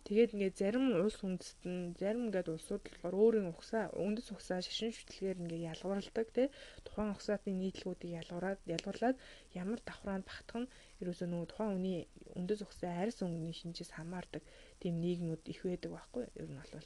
тэгээд 0.06 0.34
ингээд 0.38 0.60
зарим 0.62 0.86
улс 1.02 1.18
үндэстэн 1.26 1.98
зарим 1.98 2.30
ингээд 2.30 2.54
улсууд 2.54 2.84
болохоор 2.86 3.16
өөрийн 3.24 3.48
угсаа 3.50 3.90
үндэс 4.06 4.30
угсаа 4.30 4.62
шашин 4.62 4.94
шүтлгээр 4.94 5.42
ингээд 5.42 5.68
ялгуурлдаг 5.74 6.28
тий 6.30 6.48
тухайн 6.86 7.10
угсаатын 7.16 7.58
нийтлгүүдийг 7.58 8.14
ялгуураад 8.22 8.60
ялгуурлаад 8.76 9.18
ямар 9.62 9.80
давхраанд 9.82 10.30
багтах 10.30 10.62
нь 10.62 10.72
ерөөсөө 11.02 11.28
нөгөө 11.30 11.50
тухайн 11.50 11.72
хүний 11.74 11.98
үндэс 12.38 12.62
угсаа 12.62 12.92
арьс 13.02 13.18
өнгөний 13.26 13.56
шинжээс 13.58 13.92
хамаардаг 13.98 14.44
тийм 14.78 15.02
нийгмүүд 15.02 15.42
их 15.50 15.62
байдаг 15.66 15.92
байхгүй 15.98 16.24
ер 16.38 16.50
нь 16.54 16.60
бол. 16.62 16.86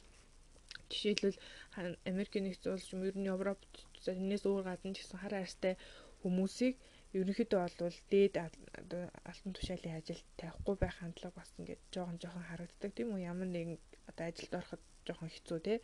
Жишээлбэл 0.90 1.38
Америкийн 2.10 2.44
нэгдсэн 2.48 2.72
улс 2.72 2.88
юм 2.94 3.04
ер 3.04 3.16
нь 3.20 3.28
Европ 3.28 3.60
энэс 4.08 4.48
өөр 4.48 4.64
гадна 4.64 4.96
ч 4.96 5.04
гэсэн 5.04 5.20
хар 5.20 5.34
арьстай 5.36 5.74
хүмүүсийг 6.24 6.74
ерөнхийдөө 7.18 7.60
бол 7.82 7.98
дээд 8.12 8.34
алтан 9.30 9.52
тушаалын 9.56 9.98
ажилд 9.98 10.26
тавихгүй 10.40 10.76
байх 10.78 10.96
хандлага 10.98 11.38
бас 11.38 11.50
ингээд 11.58 11.82
жоохон 11.94 12.18
жоохон 12.22 12.44
харагддаг. 12.48 12.90
Тийм 12.94 13.08
үү 13.14 13.26
ямар 13.32 13.48
нэгэн 13.50 13.78
одоо 14.10 14.24
ажилд 14.30 14.52
ороход 14.58 14.82
жоохон 15.06 15.30
хэцүү 15.32 15.58
те. 15.66 15.74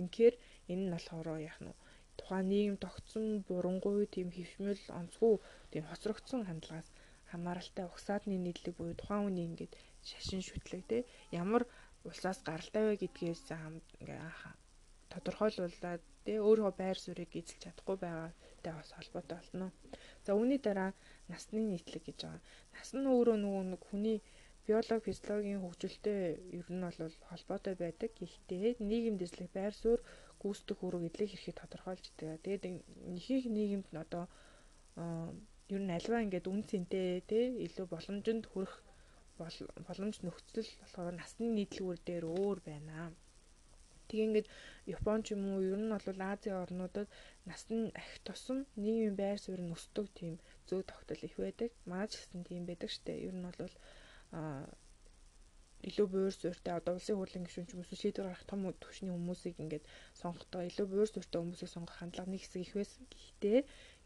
Инхээр 0.00 0.34
энэ 0.72 0.82
нь 0.84 0.92
болохоор 0.92 1.28
яах 1.48 1.60
нь 1.64 1.78
тухайн 2.18 2.46
нийгэм 2.52 2.76
тогтсон 2.84 3.26
бурангуй 3.48 4.04
тийм 4.14 4.28
хөвшмөл 4.36 4.82
онцгүй 5.00 5.34
тийм 5.72 5.84
хоцрогдсон 5.88 6.42
хандлагаас 6.44 6.88
хамааралтай 7.30 7.84
угсаадны 7.88 8.36
нийтлэг 8.40 8.74
буюу 8.76 8.96
тухайн 8.98 9.24
хүний 9.24 9.46
ингээд 9.48 9.72
шашин 10.08 10.42
шүтлэг 10.48 10.82
те. 10.90 10.98
Ямар 11.42 11.62
улсаас 12.08 12.38
гаралтай 12.48 12.84
вэ 12.86 12.94
гэдгээс 13.02 13.42
ингээ 14.00 14.20
тодорхойлуулаад 15.16 16.02
тий 16.26 16.38
өөрийнхөө 16.48 16.74
байр 16.80 16.98
суурийг 17.00 17.32
эзэлж 17.40 17.60
чадахгүй 17.64 17.96
байгаатай 18.04 18.72
бас 18.76 18.90
холбоотой 18.96 19.36
болно. 19.38 19.66
За 20.26 20.30
үүний 20.38 20.60
дараа 20.62 20.90
насны 21.32 21.60
нийтлэг 21.62 22.02
гэж 22.06 22.18
байгаа. 22.22 22.42
Нас 22.76 22.90
нь 22.94 23.06
өөрөө 23.06 23.36
нөгөө 23.40 23.64
нэг 23.72 23.82
хүний 23.88 24.18
биологи, 24.66 25.06
физиологийн 25.06 25.62
хөгжилтэй 25.62 26.20
ер 26.58 26.68
нь 26.74 26.82
бол 26.82 27.14
холбоотой 27.30 27.74
байдаг. 27.78 28.10
Гэхдээ 28.18 28.82
нийгэм 28.90 29.16
дэслэх 29.18 29.50
байр 29.54 29.74
суурь 29.82 30.02
гүйцэтгэх 30.42 30.82
үүрэг 30.82 31.02
эдлэх 31.08 31.30
хэрхийг 31.30 31.56
тодорхойлж 31.58 32.04
байгаа. 32.18 32.42
Тэгээд 32.44 32.64
ихэнх 33.18 33.46
нийгэмд 33.56 33.88
нь 33.94 34.02
одоо 34.04 34.24
ер 35.74 35.82
нь 35.82 35.94
альва 35.98 36.24
ингээд 36.24 36.50
үн 36.50 36.62
цэнтэй 36.70 37.22
тий 37.30 37.44
илүү 37.66 37.86
боломжинд 37.94 38.44
хүрэх 38.50 38.74
боломж 39.86 40.16
нөхцөл 40.24 40.70
болохоор 40.82 41.14
насны 41.20 41.46
нийтлгүүр 41.54 41.98
дээр 42.08 42.24
өөр 42.26 42.58
байна. 42.68 43.14
Тэгээ 44.08 44.26
ингээд 44.28 44.48
Япон 44.96 45.18
ч 45.24 45.26
юм 45.34 45.42
уу 45.50 45.60
ер 45.72 45.78
нь 45.82 45.92
бол 45.92 46.20
Азийн 46.32 46.62
орнуудад 46.64 47.08
насны 47.48 47.76
ахи 48.00 48.18
тусам 48.26 48.58
нийгмийн 48.82 49.14
байр 49.20 49.38
суурь 49.40 49.64
нь 49.64 49.74
өсдөг 49.76 50.06
тийм 50.18 50.34
зөө 50.68 50.80
тогтол 50.90 51.20
их 51.28 51.36
байдаг. 51.44 51.70
Манай 51.90 52.08
ч 52.10 52.12
гэсэн 52.18 52.42
тийм 52.48 52.62
байдаг 52.66 52.90
штэ. 52.96 53.12
Ер 53.28 53.34
нь 53.36 53.46
бол 53.46 53.74
а 54.38 54.40
илүү 55.90 56.06
буур 56.12 56.32
суурьтай 56.34 56.74
одоо 56.76 56.94
улсын 56.96 57.16
хурлын 57.18 57.44
гишүүн 57.46 57.66
ч 57.68 57.70
юм 57.74 57.80
уу 57.82 58.00
шийдвэр 58.00 58.26
гаргах 58.26 58.50
том 58.50 58.60
түвшний 58.82 59.12
хүмүүсийг 59.14 59.56
ингээд 59.62 59.84
сонгохдоо 60.20 60.62
илүү 60.68 60.86
буур 60.90 61.08
суурьтай 61.10 61.40
хүмүүсийг 61.40 61.70
сонгох 61.72 61.96
хандлага 61.98 62.32
нэг 62.32 62.42
хэсэг 62.42 62.62
их 62.64 62.74
байсан. 62.78 63.02
Гэхдээ 63.12 63.58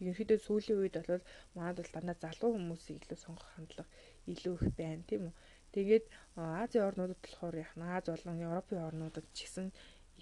ерөнхийдөө 0.03 0.39
сүүлийн 0.45 0.81
үед 0.83 0.97
бол 0.99 1.25
манад 1.57 1.77
бол 1.81 1.95
дандаа 1.95 2.19
залуу 2.25 2.51
хүмүүсийг 2.53 2.99
илүү 3.01 3.19
сонгох 3.25 3.49
хандлага 3.55 3.91
илүү 4.33 4.55
их 4.59 4.65
байна 4.81 5.03
тийм 5.09 5.23
үү. 5.29 5.35
Тэгээд 5.75 6.05
Азийн 6.37 6.87
орнуудад 6.89 7.21
болохоор 7.23 7.55
яг 7.65 7.73
Аз 7.77 8.05
болон 8.11 8.39
Европын 8.49 8.87
орнуудад 8.89 9.27
ч 9.37 9.39
гэсэн 9.47 9.67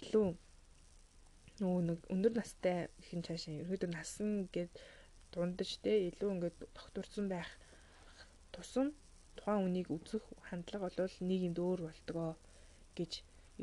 илүү 0.01 0.27
нөгөө 1.63 1.81
нэг 1.89 1.99
өндөр 2.13 2.33
настай 2.39 2.77
ихэн 3.01 3.25
цаашаа 3.27 3.61
ерөөдөө 3.63 3.89
насан 3.91 4.29
гээд 4.55 4.71
дундаж 5.33 5.71
те 5.83 5.91
илүү 6.09 6.29
ингээд 6.33 6.57
докторсон 6.77 7.25
байх 7.33 7.49
тусам 8.53 8.87
тухайн 9.37 9.65
үнийг 9.67 9.87
үзэх 9.97 10.23
хандлага 10.47 10.87
бол 10.97 11.15
нийгэмд 11.29 11.57
өөр 11.65 11.79
болдгоо 11.87 12.31
гэж 12.97 13.11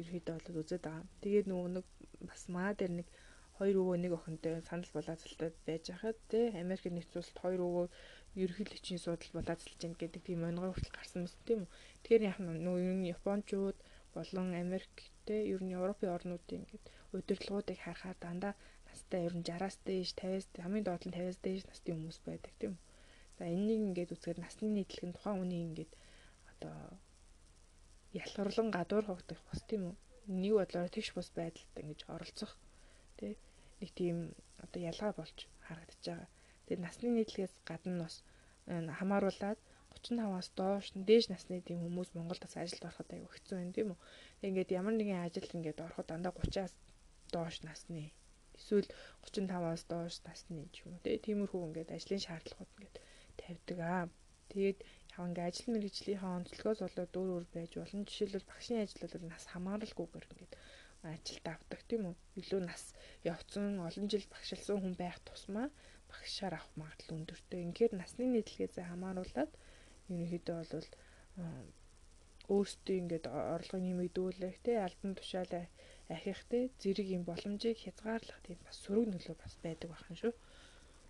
ерөөдөө 0.01 0.35
бол 0.45 0.61
үзээд 0.61 0.85
байгаа. 0.85 1.05
Тэгээд 1.23 1.47
нөгөө 1.51 1.69
нэг 1.77 1.87
бас 2.29 2.43
маа 2.55 2.71
дээр 2.79 2.93
нэг 2.99 3.09
хоёр 3.57 3.77
өвөө 3.81 3.97
нэг 4.01 4.13
охинтой 4.19 4.55
санал 4.69 4.93
болоозолтой 4.97 5.51
байж 5.67 5.85
хахад 5.89 6.19
те 6.31 6.41
Америк 6.63 6.85
нэгдсэн 6.93 7.21
улсад 7.21 7.39
хоёр 7.41 7.61
өвөө 7.69 7.87
ерөнхийлөгчийн 8.43 9.01
судал 9.01 9.33
болоозолж 9.37 9.81
гэнэ 9.81 9.97
гэдэг 10.01 10.23
тийм 10.29 10.41
онгой 10.49 10.71
хүртэл 10.73 10.97
гарсан 10.97 11.21
мэт 11.25 11.37
тийм 11.49 11.61
үү. 11.65 11.71
Тэгэхээр 12.03 12.29
яг 12.31 12.39
нөө 12.41 12.77
ер 12.89 12.97
нь 13.01 13.11
Япончууд 13.17 13.79
болон 14.17 14.49
Америк 14.65 14.95
те 15.27 15.37
ер 15.53 15.61
нь 15.65 15.75
Европын 15.79 16.15
орнуудын 16.17 16.61
ингээд 16.61 16.85
удирдлагуудыг 17.17 17.79
харахаар 17.81 18.19
дандаа 18.21 18.55
настай 18.89 19.21
ер 19.29 19.35
нь 19.37 19.47
60-аас 19.49 19.77
дээш 19.89 20.11
50-аас 20.21 20.47
хамгийн 20.65 20.87
доод 20.87 21.03
нь 21.09 21.17
50-аас 21.17 21.41
дээш 21.45 21.63
насны 21.69 21.91
хүмүүс 21.93 22.19
байдаг 22.29 22.53
тийм 22.61 22.73
үү. 22.77 22.85
За 23.39 23.45
энэнийг 23.55 23.83
ингээд 23.89 24.15
үзэхээр 24.15 24.39
насны 24.45 24.67
нийтлэг 24.73 25.05
нь 25.09 25.17
тухайн 25.17 25.39
хүний 25.41 25.63
ингээд 25.69 25.93
одоо 26.53 26.77
ялгарлан 28.23 28.69
гадуур 28.77 29.05
хогдох 29.09 29.41
бас 29.49 29.61
тийм 29.69 29.83
үү. 29.89 29.95
Нэг 30.43 30.53
бодлоор 30.57 30.91
тэгш 30.93 31.11
бус 31.17 31.29
байдалд 31.37 31.73
ингэж 31.81 32.01
оролцох 32.15 32.53
тий 33.19 33.33
нэг 33.81 33.91
тийм 34.01 34.17
одоо 34.65 34.81
ялгаа 34.91 35.13
болж 35.17 35.39
харагдаж 35.67 36.01
байгаа. 36.05 36.29
Тэгээд 36.67 36.85
насны 36.87 37.09
нийтлэгээс 37.15 37.55
гадна 37.69 38.05
бас 38.05 38.17
хамааруулаад 38.67 39.59
35-аас 39.95 40.49
доош 40.59 40.87
дээш 41.09 41.27
насны 41.33 41.63
тийм 41.67 41.79
хүмүүс 41.83 42.11
Монголд 42.19 42.43
бас 42.45 42.55
ажилд 42.61 42.85
ороход 42.89 43.09
аягүй 43.11 43.33
хэцүү 43.33 43.57
байна 43.59 43.77
тийм 43.77 43.89
үү. 43.93 43.99
Ингээд 44.47 44.75
ямар 44.79 44.95
нэгэн 44.97 45.25
ажил 45.27 45.55
ингээд 45.57 45.85
ороход 45.87 46.07
дандаа 46.11 46.33
30-аас 46.37 46.75
доош 47.35 47.57
насны 47.69 48.13
эсвэл 48.59 48.89
35-аас 49.25 49.83
доош 49.93 50.15
насны 50.29 50.63
ч 50.75 50.77
юм 50.85 50.97
уу 50.97 51.01
тиймэрхүү 51.05 51.61
ингээд 51.69 51.95
ажлын 51.97 52.25
шаардлагууд 52.27 52.73
ингээд 52.75 52.97
тавьдаг 53.41 53.79
аа. 53.81 54.05
Тэгээд 54.51 54.79
яг 55.13 55.21
ингээд 55.29 55.49
ажил 55.49 55.69
мэргэжлийнхаа 55.73 56.37
онцлогоос 56.39 56.81
болоод 56.83 57.13
өөр 57.19 57.31
өөр 57.35 57.47
байж 57.55 57.73
болно. 57.77 58.09
Жишээлбэл 58.09 58.51
багшийн 58.51 58.83
ажил 58.83 59.03
бол 59.03 59.31
нас 59.33 59.45
хамааралгүйгээр 59.53 60.31
ингээд 60.33 60.55
ажилд 61.13 61.47
авдаг 61.53 61.81
тийм 61.89 62.03
үү. 62.09 62.17
Илүү 62.41 62.61
нас 62.65 62.83
явцсан 63.33 63.79
олон 63.89 64.07
жил 64.13 64.27
багшилсан 64.33 64.77
хүн 64.81 64.95
байх 65.03 65.19
тусмаа 65.29 65.69
багшаар 66.17 66.55
авах 66.57 66.73
магадлал 66.81 67.17
өндөртэй. 67.19 67.61
Ингээд 67.67 67.93
насны 68.01 68.25
нийтлэгээс 68.33 68.77
хамааруулаад 68.81 69.53
ерөнхийдөө 70.11 70.57
бол 70.73 70.89
өөрсдөө 72.55 72.97
ингээд 73.03 73.25
орлого 73.55 73.79
нэмэгдүүлэх 73.83 74.57
те 74.67 74.73
албан 74.87 75.13
тушаалаа 75.19 75.65
ахих 76.15 76.41
те 76.51 76.59
зэрэг 76.81 77.09
юм 77.17 77.23
боломжийг 77.29 77.79
хязгаарлах 77.83 78.39
тийм 78.47 78.59
бас 78.67 78.77
сөрөг 78.85 79.07
нөлөө 79.11 79.37
бас 79.43 79.55
байдаг 79.65 79.89
байна 79.91 80.17
шүү. 80.21 80.33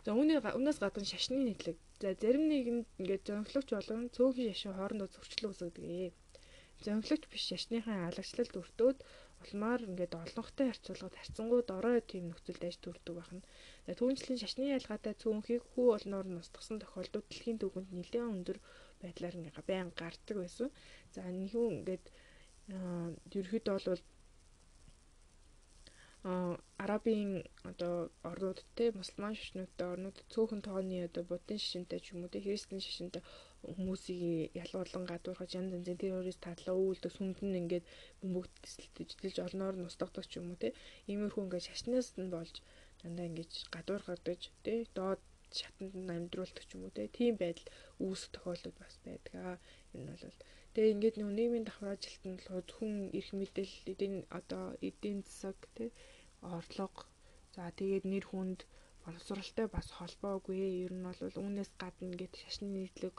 За 0.05 0.11
үүний 0.16 0.39
өмнөөс 0.41 0.78
гадна 0.81 1.05
шашны 1.12 1.37
нийтлэг. 1.45 1.77
За 2.03 2.09
зарим 2.23 2.45
нэгэнд 2.49 2.87
ингээд 3.01 3.27
зөнхлөгч 3.28 3.69
болон 3.74 4.03
цөөхөн 4.16 4.49
шашин 4.55 4.77
хоорондоо 4.78 5.09
зөрчлөө 5.12 5.51
үүсгэдэг. 5.53 6.15
Зөнхлөгч 6.85 7.24
биш 7.33 7.45
шашныхаа 7.51 7.99
алагчлалд 8.09 8.55
өртөөд 8.61 8.99
улмаар 9.42 9.80
ингээд 9.88 10.12
олонхтой 10.24 10.66
харьцуулахад 10.68 11.18
харьцангуй 11.18 11.62
дорой 11.66 11.98
тийм 12.00 12.24
нөхцөлд 12.28 12.62
аж 12.68 12.76
төрдөг 12.80 13.14
байна. 13.18 13.42
Түүнчлэн 13.98 14.40
шашны 14.40 14.64
ялгаатай 14.76 15.14
цөөнхийг 15.22 15.62
хүү 15.72 15.86
олноор 15.96 16.26
нь 16.28 16.40
устгасан 16.42 16.78
тохиолдолд 16.80 17.26
дэлхийн 17.28 17.60
түвшинд 17.60 17.90
нэлээд 17.92 18.30
өндөр 18.34 18.58
байдлаар 19.02 19.38
ингээ 19.38 19.64
байн 19.70 19.88
гардаг 20.00 20.36
байсан. 20.40 20.68
За 21.14 21.20
нэгэн 21.28 21.84
ингээд 21.84 22.04
ерөөхдөө 23.38 23.74
бол 23.86 24.02
арабын 26.85 27.31
одоо 27.70 27.94
орнууд 28.31 28.59
те 28.78 28.85
мусульман 29.01 29.35
шашнуудтай 29.39 29.86
орнууд 29.94 30.16
цөөхөн 30.32 30.61
тооны 30.66 30.97
одоо 31.09 31.23
буддын 31.31 31.62
шашинтай 31.62 32.01
ч 32.03 32.07
юм 32.12 32.20
уу 32.23 32.32
те 32.35 32.39
христийн 32.47 32.82
шашинтай 32.86 33.23
хүмүүсийг 33.77 34.23
ялгуурлан 34.62 35.05
гадуурхаж 35.11 35.51
янз 35.59 35.70
янзын 35.77 36.01
террорист 36.03 36.43
тадлаа 36.47 36.77
үүлдэг 36.82 37.12
сүмдэн 37.15 37.61
ингээд 37.62 37.85
бөмбөгт 38.20 38.55
тэлж 39.20 39.36
олноор 39.47 39.74
нь 39.78 39.89
устгадаг 39.89 40.24
ч 40.31 40.32
юм 40.40 40.47
уу 40.51 40.62
те 40.62 40.69
иймэрхүү 41.11 41.43
ингээд 41.44 41.69
шашнаас 41.69 42.09
нь 42.20 42.32
болж 42.35 42.55
дандаа 43.01 43.28
ингээд 43.31 43.53
гадуурхагдаж 43.74 44.43
те 44.65 44.74
доод 44.98 45.20
шатанд 45.59 45.94
нь 46.05 46.15
амьдруулдаг 46.16 46.65
ч 46.66 46.70
юм 46.74 46.82
уу 46.85 46.97
те 46.97 47.03
тийм 47.19 47.35
байдал 47.43 47.69
үүсэх 48.05 48.31
тохиолдол 48.35 48.74
бас 48.81 48.94
байдаг. 49.07 49.35
Аа 49.47 49.57
энэ 49.94 50.03
нь 50.03 50.20
бол. 50.23 50.39
Тэгээ 50.74 50.94
ингээд 50.94 51.16
нэг 51.19 51.28
нийгмийн 51.39 51.66
давхар 51.66 51.97
болохоор 51.97 52.65
зөвхөн 52.69 52.94
эрх 53.19 53.31
мэдэл 53.40 53.73
эдийн 53.93 54.16
одоо 54.39 54.65
эдийн 54.89 55.19
засаг 55.27 55.59
те 55.77 55.85
орлого. 56.42 57.06
За 57.54 57.70
тэгээд 57.78 58.04
нэр 58.12 58.24
хүнд 58.28 58.60
боловсралтай 59.04 59.66
бас 59.76 59.88
холбоогүй. 59.98 60.58
Ер 60.84 60.92
нь 60.96 61.06
бол 61.06 61.20
үүнээс 61.42 61.70
гадна 61.82 62.04
ингээд 62.10 62.34
шашны 62.42 62.68
нийтлэг 62.76 63.14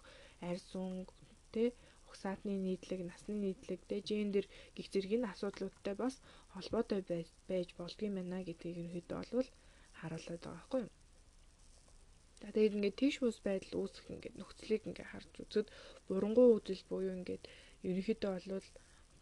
арьс 0.50 0.70
унг 0.76 1.08
те 1.54 1.64
угсаатны 2.08 2.54
нийтлэг 2.68 3.02
насны 3.10 3.34
нийтлэг 3.44 3.82
те 3.90 3.96
гендер 4.10 4.46
гих 4.76 4.88
зэргийн 4.94 5.30
асуудлуудтай 5.32 5.96
бас 6.04 6.16
холбоотой 6.54 7.02
байж 7.50 7.70
болдгийм 7.80 8.14
байна 8.18 8.38
гэдгийг 8.48 8.78
ерөөдөө 8.86 9.22
бол 9.40 9.50
харуулдаг 10.00 10.38
байгаа 10.40 10.56
байхгүй 10.56 10.82
юу? 10.86 10.94
За 12.42 12.48
тэгээд 12.54 12.76
ингээд 12.78 13.00
тийш 13.02 13.16
ус 13.28 13.38
байдал 13.48 13.74
үүсэх 13.82 14.06
ингээд 14.14 14.36
нөхцөлийг 14.38 14.84
ингээд 14.86 15.12
харж 15.12 15.32
үзэд 15.44 15.68
бурангуй 16.08 16.48
үзэл 16.58 16.84
буюу 16.90 17.14
ингээд 17.18 17.44
ерөнхийдөө 17.88 18.32
болвол 18.36 18.68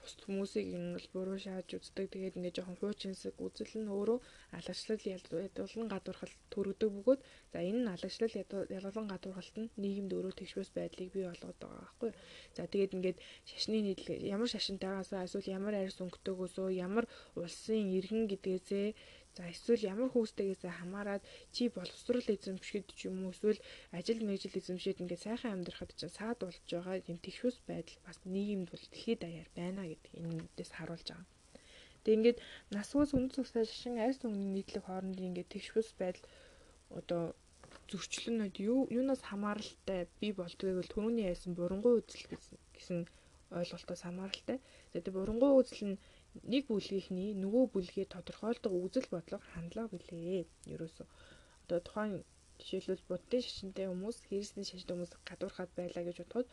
бусд 0.06 0.22
хүмүүсийг 0.22 0.68
юм 0.78 0.86
бол 0.94 1.08
буруу 1.14 1.38
шааж 1.42 1.66
үздэг. 1.74 2.14
Тэгээд 2.14 2.38
ингээд 2.38 2.58
жоохон 2.62 2.78
хуучинсаг 2.78 3.34
үзэл 3.42 3.74
нь 3.82 3.90
өөрөө 3.90 4.18
алагчлал 4.54 5.02
ядуулан 5.02 5.88
гадуурхал 5.90 6.34
төрөгдөг 6.54 6.90
бөгөөд 6.94 7.22
за 7.52 7.58
энэ 7.66 7.82
нь 7.82 7.90
алагчлал 7.90 8.34
ядуулан 8.38 9.08
гадуурхалт 9.10 9.56
нь 9.58 9.72
нийгэмд 9.82 10.12
өөрөө 10.14 10.34
тэгшвэс 10.38 10.70
байдлыг 10.78 11.10
бий 11.10 11.26
болгоод 11.26 11.58
байгаа 11.58 11.82
байхгүй. 11.82 12.12
За 12.54 12.70
тэгээд 12.70 12.96
ингээд 12.96 13.18
шашны 13.50 13.78
нийтлэг 13.82 14.22
ямар 14.22 14.50
шашинтайгаасаа 14.54 15.26
эсвэл 15.26 15.54
ямар 15.58 15.74
арьс 15.82 15.98
өнгөтэйгөөсөө 16.06 16.70
ямар 16.86 17.06
улсын 17.34 17.90
иргэн 17.98 18.30
гэдгээсээ 18.30 18.88
За 19.36 19.44
эсвэл 19.52 19.84
ямар 19.94 20.10
хүүстэйгээс 20.12 20.64
хамаарад 20.80 21.24
чи 21.52 21.68
боловсрал 21.68 22.24
эзэмшгэд 22.24 22.88
ч 22.98 23.12
юм 23.12 23.28
уу 23.28 23.36
эсвэл 23.36 23.60
ажил 23.92 24.20
мэргэжил 24.24 24.60
эзэмшээд 24.60 25.02
ингээд 25.04 25.26
сайхан 25.28 25.60
амьдрахад 25.60 25.92
чинь 26.00 26.18
саад 26.18 26.40
болж 26.40 26.64
байгаа 26.72 27.04
юм 27.12 27.20
тэгшүүс 27.20 27.58
байдал 27.68 28.00
бас 28.08 28.18
нийгэмд 28.24 28.68
бол 28.72 28.84
дэлхийд 28.88 29.20
даяар 29.22 29.50
байна 29.60 29.84
гэдэг 29.92 30.12
энэндээс 30.20 30.72
харуулж 30.76 31.08
байгаа. 31.12 31.28
Тэгээ 32.04 32.18
ингээд 32.18 32.40
насвас 32.76 33.12
үндэс 33.12 33.38
усаа 33.44 33.66
шашин 33.68 34.00
арьс 34.00 34.24
өнгөний 34.24 34.52
нийтлэг 34.56 34.84
хоорондын 34.88 35.28
ингээд 35.30 35.52
тэгшүүс 35.52 35.90
байдал 36.00 36.26
одоо 37.00 37.24
зөрчлөнөд 37.92 38.56
юу 38.72 38.80
юунаас 38.98 39.22
хамааралтай 39.26 40.08
бий 40.22 40.32
болдгийг 40.40 40.80
бол 40.80 40.92
түрүүний 40.94 41.28
яасан 41.34 41.52
бурангуй 41.60 41.94
үзэл 42.00 42.26
гэсэн 42.76 43.00
ойлголтоос 43.60 44.02
хамааралтай. 44.06 44.58
Тэгээд 44.94 45.16
бурангуй 45.18 45.52
үзэл 45.60 45.84
нь 45.90 46.02
нэг 46.44 46.64
бүлгийнхний 46.68 47.32
нөгөө 47.44 47.66
бүлгээ 47.74 48.06
тодорхойлдог 48.12 48.74
үзэл 48.74 49.08
бодлого 49.14 49.44
хандлага 49.54 49.94
билээ. 49.94 50.46
Ерөөсөө 50.74 51.08
одоо 51.64 51.80
тухайн 51.88 52.14
жишээлбэл 52.60 53.10
буддын 53.10 53.42
шашинтай 53.46 53.86
хүмүүс 53.88 54.18
христийн 54.28 54.68
шашинтай 54.68 54.96
хүмүүс 54.96 55.14
гадуурхаад 55.30 55.72
байлаа 55.80 56.04
гэж 56.06 56.18
бодоход 56.22 56.48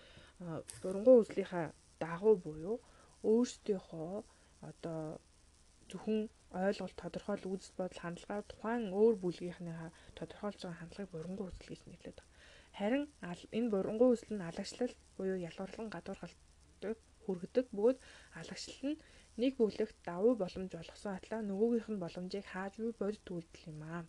дурангуй 0.83 1.17
үзлийнхаа 1.23 1.67
дагуу 2.03 2.35
буюу 2.45 2.77
өөрсдийнхөө 3.31 4.11
одоо 4.71 5.01
зөвхөн 5.91 6.21
ойлголт 6.63 6.97
тодорхойл 7.03 7.45
үзэл 7.55 7.79
бодол 7.81 8.01
хандлагаар 8.03 8.45
тухайн 8.51 8.85
өөр 9.01 9.15
бүлгийнхнийхаа 9.23 9.91
тодорхойлж 10.19 10.61
байгаа 10.63 10.81
хандлагыг 10.81 11.13
бурангуй 11.13 11.47
үзэл 11.49 11.71
гэж 11.71 11.81
нэрлэдэг. 11.87 12.27
Харин 12.79 13.05
энэ 13.59 13.73
бурангуй 13.75 14.09
үзэл 14.13 14.33
нь 14.35 14.47
алагчлал 14.49 14.95
буюу 15.17 15.39
ялгарлан 15.49 15.89
гадуурхалтыг 15.95 16.99
хүргэдэг 17.25 17.67
бөгөөд 17.77 17.99
алагчлал 18.41 18.83
нь 18.91 19.01
нэг 19.41 19.53
бүлэгт 19.57 19.97
давуу 20.09 20.35
боломж 20.43 20.73
олгосон 20.81 21.13
атлаа 21.17 21.41
нөгөөгийнх 21.45 21.89
нь 21.93 22.03
боломжийг 22.05 22.47
хааж 22.53 22.75
буй 22.83 22.93
бодит 23.01 23.27
үйлдэл 23.35 23.71
юм 23.73 23.81
аа. 23.95 24.03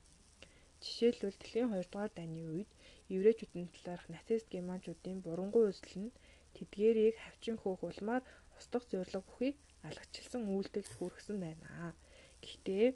Жишээлбэл 0.83 1.39
дэлхийн 1.39 1.69
2 1.71 1.91
дугаар 1.91 2.11
дайны 2.15 2.41
үед 2.53 2.69
еврейчүүдийн 3.15 3.69
талаарх 3.73 4.05
нацист 4.11 4.47
германчуудын 4.53 5.17
бурангуй 5.25 5.63
үзэл 5.71 5.95
нь 6.03 6.15
тэдгээрийг 6.55 7.15
хавчин 7.23 7.57
хөөх 7.59 7.81
улмаар 7.89 8.23
устгах 8.57 8.83
зорилго 8.91 9.21
бүхий 9.27 9.53
алгачилсан 9.87 10.43
үйлдэлд 10.53 10.91
хүргэсэн 10.95 11.37
байна. 11.45 11.95
Гэхдээ 12.43 12.87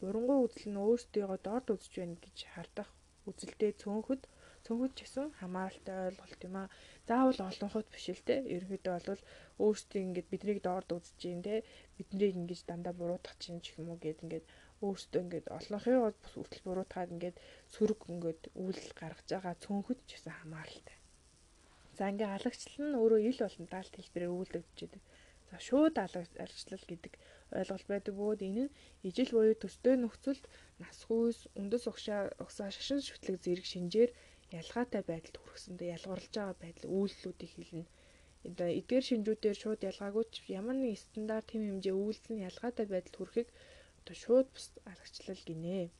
бурангуй 0.00 0.38
үзэл 0.42 0.66
нь 0.70 0.82
өөрсдийгөө 0.84 1.38
дорд 1.46 1.66
үзэж 1.74 1.92
байна 2.00 2.16
гэж 2.24 2.36
хардах 2.54 2.90
үзэлтэй 3.28 3.72
цөөнхөд 3.82 4.22
цөөнхөд 4.64 4.92
ч 4.96 4.98
гэсэн 5.04 5.26
хамааралтай 5.40 5.96
ойлголт 6.08 6.40
юм 6.48 6.56
аа. 6.60 6.72
Заавал 7.08 7.40
олонхот 7.50 7.86
биш 7.94 8.06
л 8.16 8.26
те. 8.28 8.36
Ерөнхийдөө 8.54 8.94
бол 9.08 9.22
өөрсдөө 9.64 10.00
ингээд 10.06 10.28
биднийг 10.32 10.58
доорд 10.66 10.90
үзэж 10.96 11.18
гин 11.22 11.40
те. 11.46 11.54
Биднийг 11.96 12.34
ингэж 12.40 12.60
дандаа 12.68 12.94
буруутгах 12.96 13.36
чинь 13.42 13.60
ч 13.64 13.66
юм 13.78 13.92
уу 13.92 13.98
гэд 14.04 14.24
ингээд 14.24 14.46
өөрсдөө 14.86 15.20
ингээд 15.24 15.46
олонхын 15.58 15.98
бас 16.04 16.34
үртэл 16.40 16.66
буруутгаад 16.66 17.12
ингээд 17.14 17.36
сөрөг 17.74 18.00
ингээд 18.12 18.42
үйл 18.62 18.82
гаргаж 19.00 19.28
байгаа 19.30 19.54
цөөнхөд 19.64 20.00
ч 20.08 20.10
гэсэн 20.16 20.34
хамааралтай. 20.36 20.96
За 21.96 22.08
ингээ 22.12 22.30
алагчлал 22.36 22.88
нь 22.88 22.98
өөрөө 23.00 23.20
ил 23.28 23.40
болон 23.44 23.66
даалт 23.68 23.94
хэлбэрээр 23.96 24.36
үйлдэгдэж 24.36 24.78
байдаг. 24.80 25.02
За 25.50 25.56
шууд 25.66 25.94
алагчлал 25.98 26.84
гэдэг 26.88 27.14
ойлголт 27.58 27.86
байдаг 27.90 28.14
бөгөөд 28.16 28.40
энэ 28.48 28.64
нь 28.64 28.74
ижил 29.08 29.30
буюу 29.34 29.56
төстэй 29.60 29.96
нөхцөлд 29.98 30.44
нас 30.80 30.98
хүйс 31.08 31.38
үндэс 31.60 31.84
угшаа 31.90 32.20
угсаа 32.44 32.68
шашин 32.72 33.00
шүтлэг 33.04 33.36
зэрэг 33.44 33.66
шинжээр 33.68 34.10
ялгаатай 34.60 35.02
байдалд 35.06 35.36
хүргэсэндээ 35.38 35.94
ялгуурлаж 35.96 36.34
байгаа 36.36 36.56
байдал 36.62 36.86
үйлдэлүүдийг 36.96 37.52
хэлнэ. 37.54 37.84
Эдгээр 38.48 39.04
шинжүүдээр 39.06 39.56
шууд 39.60 39.80
ялгаагүй 39.90 40.24
ч 40.32 40.48
ямар 40.58 40.76
нэг 40.80 40.96
стандарт 40.96 41.46
тэм 41.52 41.62
хэмжээ 41.68 41.92
үйлдэл 41.92 42.32
нь 42.32 42.46
ялгаатай 42.48 42.86
байдалд 42.88 43.16
хүрэхийг 43.16 43.48
одоо 44.00 44.16
шууд 44.16 44.48
бус 44.54 44.66
аргачлал 44.90 45.42
гинэ. 45.44 45.92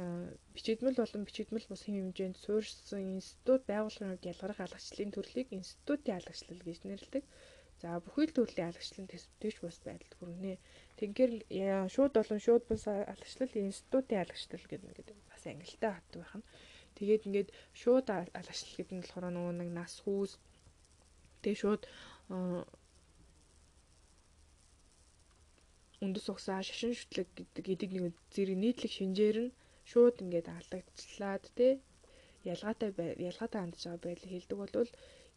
Аа 0.00 0.32
бичигдмэл 0.54 1.00
болон 1.02 1.22
бичигдмэл 1.28 1.68
бус 1.68 1.82
хэм 1.84 1.96
хэмжээнд 1.98 2.40
суурьсан 2.40 3.04
институт 3.20 3.62
байгууллагын 3.68 4.10
хувьд 4.16 4.30
ялгарх 4.32 4.58
алгачлалын 4.64 5.12
төрлийг 5.12 5.48
институтын 5.52 6.16
алгачлал 6.16 6.62
гэж 6.64 6.78
нэрлэдэг. 6.88 7.24
За 7.80 7.88
бүхий 8.04 8.26
л 8.28 8.36
төрлийн 8.36 8.70
алгачлалын 8.72 9.08
төсөвтэйч 9.12 9.56
бус 9.60 9.78
байдалд 9.84 10.14
хүрнэ. 10.16 10.56
Тэгэхээр 10.96 11.32
шууд 11.94 12.12
болон 12.16 12.40
шууд 12.46 12.64
бус 12.68 12.84
алгачлал 12.88 13.52
институтын 13.68 14.20
алгачлал 14.24 14.66
гэдэг 14.72 15.16
бас 15.28 15.42
ангилтай 15.44 15.92
хат 15.92 16.12
байх 16.16 16.34
нь. 16.36 16.48
Тэгээд 16.96 17.26
ингээд 17.28 17.48
шууд 17.80 18.06
алгачлал 18.08 18.76
гэдэг 18.76 18.94
нь 18.96 19.02
болохоор 19.04 19.32
нөгөө 19.32 19.54
нэг 19.60 19.70
нас 19.76 19.94
хүүс 20.04 20.32
тэгээ 21.42 21.62
шууд 21.62 21.82
үндэс 26.04 26.26
угсаа 26.32 26.60
шашин 26.64 26.94
шүтлэг 26.96 27.28
гэдэг 27.36 27.66
эдэг 27.74 27.90
нэг 27.92 28.14
зэрэг 28.34 28.56
нийтлэг 28.60 28.92
шинжээр 28.94 29.38
нь 29.44 29.54
шууд 29.90 30.16
ингээд 30.24 30.48
алдагдлаад 30.56 31.44
тий 31.58 31.72
ялгаатай 32.52 32.90
ялгаатай 33.28 33.60
хандж 33.60 33.80
байгаа 33.84 34.04
байдлыг 34.04 34.32
хэлдэг 34.32 34.58
бол 34.60 34.74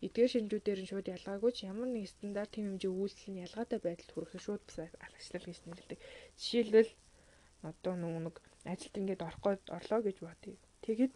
эдгээр 0.06 0.32
шинжүүдээр 0.34 0.80
нь 0.84 0.90
шууд 0.92 1.08
ялгаагүй 1.16 1.52
ч 1.56 1.60
ямар 1.72 1.90
нэг 1.92 2.06
стандарт 2.12 2.52
тэм 2.54 2.66
хэмжээ 2.68 2.92
үйлдэл 2.92 3.32
нь 3.32 3.44
ялгаатай 3.46 3.80
байдалд 3.84 4.12
хүрэх 4.12 4.34
шууд 4.44 4.62
бас 4.68 4.78
алагчлал 5.06 5.48
гэж 5.48 5.60
нэрлэдэг. 5.64 6.00
Жишээлбэл 6.40 6.92
одоо 7.70 7.94
нэг 7.96 8.36
ажилд 8.72 9.00
ингээд 9.00 9.26
орохгүй 9.28 9.54
орлоо 9.78 10.00
гэж 10.04 10.18
бодъё. 10.28 10.56
Тэгэхэд 10.84 11.14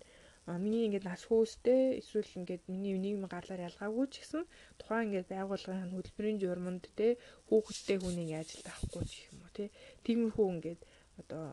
миний 0.56 0.88
ингээд 0.88 1.04
нас 1.04 1.28
хүүстэй 1.28 2.00
эсвэл 2.00 2.32
ингээд 2.40 2.64
миний 2.72 2.96
нийгмийн 2.96 3.28
гарлаар 3.28 3.68
ялгаагүй 3.68 4.08
ч 4.08 4.24
гэсэн 4.24 4.44
тухайн 4.80 5.12
ингээд 5.12 5.28
байгууллагын 5.28 5.92
хөтөлбөрийн 5.92 6.40
журманд 6.40 6.84
те 6.96 7.20
хүүхэдтэй 7.52 7.98
хүнийг 8.00 8.32
ажилд 8.40 8.68
авахгүй 8.72 9.04
ч 9.12 9.14
юм 9.28 9.44
уу 9.44 9.52
те. 9.52 9.66
Тиймэрхүү 10.08 10.48
ингээд 10.56 10.82
одоо 11.20 11.46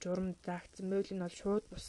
журамд 0.00 0.40
заагдсан 0.46 0.86
байвал 0.88 1.12
нь 1.12 1.24
бол 1.24 1.36
шууд 1.42 1.64
бус 1.68 1.86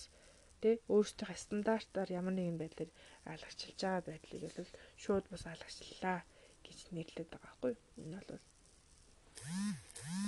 те 0.59 0.69
өөрсдийнхөө 0.91 1.39
стандартаар 1.39 2.09
ямар 2.19 2.35
нэгэн 2.35 2.59
байдлаар 2.59 2.91
алгачилж 3.31 3.79
байгаа 3.79 4.03
байдлыг 4.03 4.41
бол 4.43 4.71
шууд 5.03 5.25
бус 5.31 5.43
алгачиллаа 5.47 6.19
гэж 6.65 6.77
нэрлэдэг 6.95 7.27
байгаа 7.31 7.55
байхгүй. 7.63 7.73
Энэ 8.03 8.19
бол 8.27 8.43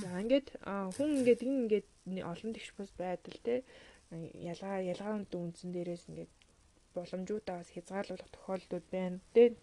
За 0.04 0.10
ингээд 0.24 0.48
хүн 0.96 1.10
ингээд 1.20 1.42
энэ 1.48 1.60
ингээд 1.64 1.88
олон 2.32 2.52
тэгш 2.54 2.70
бас 2.78 2.92
байдал 3.02 3.38
те 3.48 3.56
ялгаа 4.52 4.78
ялгааны 4.94 5.26
дүнцэн 5.32 5.70
дээрээс 5.72 6.04
ингээд 6.10 6.32
боломжуудаа 6.96 7.58
бас 7.60 7.70
хязгаарлуулах 7.76 8.32
тохиолдлууд 8.34 8.86
байна. 8.96 9.18
Тэгээд 9.34 9.56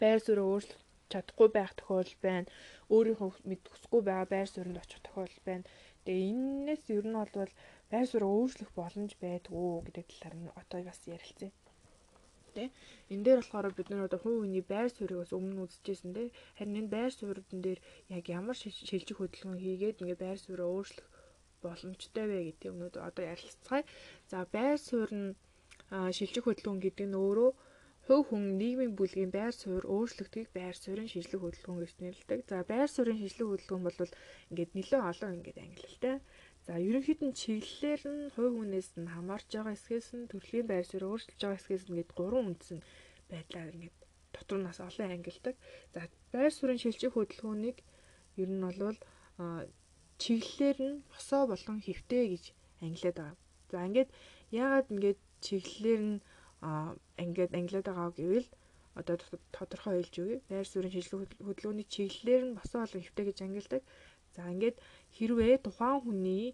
байр 0.00 0.18
суурь 0.22 0.42
өөрчлөх 0.48 0.80
чадахгүй 1.12 1.48
байх 1.52 1.72
тохиолдол 1.76 2.18
байна. 2.26 2.48
Өөрийнхөө 2.94 3.30
мэдхэсгүй 3.50 4.02
байгаа 4.04 4.28
байр 4.34 4.48
суурьнд 4.50 4.82
очих 4.82 5.00
тохиолдол 5.04 5.42
байна. 5.48 5.64
Тэгээ 6.04 6.28
энэс 6.32 6.82
ер 6.96 7.06
нь 7.08 7.18
бол 7.18 7.52
байр 7.92 8.06
суурь 8.08 8.26
өөрчлөх 8.32 8.70
боломж 8.78 9.12
байдгүй 9.24 9.68
гэдэг 9.86 10.06
талаар 10.10 10.34
нь 10.40 10.54
одоо 10.60 10.80
бас 10.88 11.00
ярилцъя. 11.16 11.52
Тэ 12.54 12.70
энэ 13.12 13.24
дээр 13.24 13.40
болохоор 13.42 13.74
бид 13.74 13.88
нар 13.90 14.06
одоо 14.06 14.20
хүн 14.22 14.36
хүний 14.40 14.64
байр 14.72 14.88
суурийг 14.92 15.20
бас 15.22 15.32
өмнө 15.38 15.64
үзчихсэн 15.66 16.12
тэ 16.16 16.30
харин 16.56 16.80
энэ 16.80 16.92
байр 16.96 17.12
суурьдэн 17.14 17.60
дээр 17.66 17.80
яг 18.16 18.24
ямар 18.38 18.56
шилжих 18.58 19.18
хөдөлгөөн 19.18 19.58
хийгээд 19.64 20.00
ингээ 20.02 20.22
байр 20.22 20.38
суурийг 20.40 20.70
өөрчлөх 20.70 21.08
боломжтой 21.66 22.26
вэ 22.28 22.38
гэдэг 22.46 22.70
юмнууд 22.70 22.94
одоо 23.08 23.24
ярилцгаая. 23.34 23.84
За 24.30 24.38
байр 24.54 24.78
суурь 24.88 25.14
нь 25.20 25.30
шилжих 26.16 26.44
хөдөлгөөн 26.44 26.80
гэдэг 26.84 27.06
нь 27.08 27.18
өөрөө 27.24 27.50
хувь 28.06 28.24
хүн 28.28 28.44
нийгмийн 28.60 28.92
бүлгийн 28.98 29.32
байр 29.32 29.54
суурь 29.56 29.86
өөрчлөгдгийг 29.94 30.48
байр 30.52 30.76
суурийн 30.76 31.08
шилжих 31.12 31.40
хөдөлгөөн 31.40 31.80
гэж 31.80 31.92
нэрлэдэг. 32.02 32.40
За 32.50 32.56
байр 32.72 32.88
суурийн 32.92 33.20
шилжих 33.20 33.48
хөдөлгөөн 33.48 33.84
бол 33.84 33.98
ингээд 34.52 34.72
нэлээд 34.76 35.08
олон 35.10 35.36
ингээд 35.40 35.58
ангилалтай. 35.64 36.16
За 36.66 36.72
ерөнхийд 36.88 37.20
нь 37.24 37.36
чиглэлээр 37.40 38.02
нь 38.12 38.20
хувь 38.34 38.54
хүнээс 38.56 38.88
нь 39.00 39.12
хамаарч 39.14 39.48
байгаа 39.52 39.72
хэсгээс 39.72 40.08
нь 40.16 40.28
төрлийн 40.32 40.66
байр 40.68 40.84
суурь 40.88 41.08
өөрчилж 41.08 41.40
байгаа 41.40 41.58
хэсгээс 41.60 41.84
нь 41.84 41.92
ингээд 41.92 42.12
гурван 42.18 42.48
үндсэн 42.52 42.78
байдлаар 43.32 43.72
ингээд 43.72 43.96
дотор 44.34 44.58
нас 44.60 44.78
олон 44.88 45.08
ангилдаг. 45.16 45.56
За 45.94 46.00
байр 46.32 46.52
суурийн 46.52 46.82
шилжих 46.82 47.12
хөдөлгөөнийг 47.16 47.78
ер 48.42 48.50
нь 48.52 48.64
бол 48.64 48.96
чиглэлээр 50.24 50.78
нь 50.88 51.02
босоо 51.12 51.42
болон 51.52 51.78
хэвтэй 51.84 52.24
гэж 52.32 52.44
ангилаад 52.80 53.16
байгаа. 53.20 53.36
За 53.70 53.78
ингээд 53.86 54.10
яагаад 54.62 54.86
ингээд 54.94 55.20
чиглэлээр 55.44 56.02
нь 56.08 56.18
ингээд 57.24 57.52
ангилаад 57.58 57.86
байгаа 57.88 58.10
гэвэл 58.16 58.48
одоо 58.98 59.16
тодорхой 59.56 59.94
хэлж 60.00 60.14
өгье. 60.22 60.38
Байр 60.48 60.66
суурийн 60.68 60.94
шийдлэг 60.94 61.28
хөдөлгөөний 61.46 61.86
чиглэлээр 61.94 62.42
нь 62.46 62.56
босоо 62.58 62.80
болон 62.82 63.02
хэвтэй 63.04 63.24
гэж 63.28 63.38
ангилдаг. 63.44 63.82
За 64.34 64.42
ингээд 64.52 64.76
хэрвээ 65.16 65.56
тухайн 65.66 66.00
хүний 66.02 66.46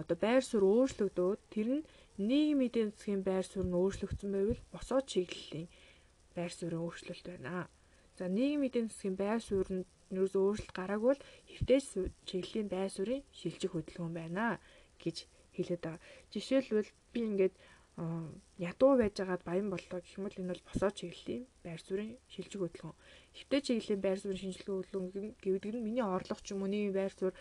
одоо 0.00 0.16
байр 0.24 0.42
суурь 0.46 0.66
өөрчлөгдөөд 0.72 1.40
тэр 1.52 1.68
нь 1.76 1.86
нийгмийн 2.28 2.68
эдийн 2.68 2.90
засгийн 2.92 3.22
байр 3.28 3.44
суурь 3.48 3.68
нь 3.68 3.78
өөрчлөгдсөн 3.80 4.30
байвал 4.32 4.62
босоо 4.74 5.00
чиглэлийн 5.10 5.68
байр 6.36 6.52
суурийн 6.54 6.84
өөрчлөлт 6.84 7.26
байна. 7.28 7.68
За 8.18 8.24
нийгмийн 8.28 8.70
эдийн 8.70 8.88
засгийн 8.88 9.16
байр 9.20 9.40
суурьнд 9.44 9.86
нөөс 10.14 10.32
өөрчлөлт 10.38 10.72
гараагүй 10.78 11.08
бол 11.12 11.22
хэвтэж 11.52 11.84
чиглэлийн 12.28 12.68
байр 12.72 12.90
суурийн 12.96 13.22
шилжих 13.38 13.72
хөдөлгөөн 13.74 14.14
байна 14.16 14.44
гэж 15.02 15.16
хэлээд 15.56 15.82
байгаа. 15.84 16.04
Жишээлбэл 16.32 16.90
би 17.12 17.20
ингээд 17.28 17.54
ядуу 18.70 18.92
байжгаад 19.00 19.42
баян 19.48 19.68
боллоо 19.72 20.00
гэх 20.00 20.16
юм 20.16 20.24
бол 20.24 20.40
энэ 20.40 20.52
бол 20.52 20.66
босоо 20.68 20.90
чиглэлийн 20.98 21.44
байр 21.64 21.80
суурийн 21.80 22.16
шилжих 22.32 22.60
хөдөлгөөн. 22.60 22.96
Хэвтэж 23.36 23.62
чиглэлийн 23.66 24.02
байр 24.04 24.18
суурийн 24.20 24.42
шинжилгээ 24.42 24.76
хөдөлгөөн 24.76 25.28
гэдэг 25.40 25.72
нь 25.76 25.84
миний 25.86 26.04
орлого 26.04 26.40
ч 26.44 26.52
юм 26.52 26.60
уу 26.62 26.72
нийгмийн 26.72 26.96
байр 26.96 27.12
суурь 27.16 27.36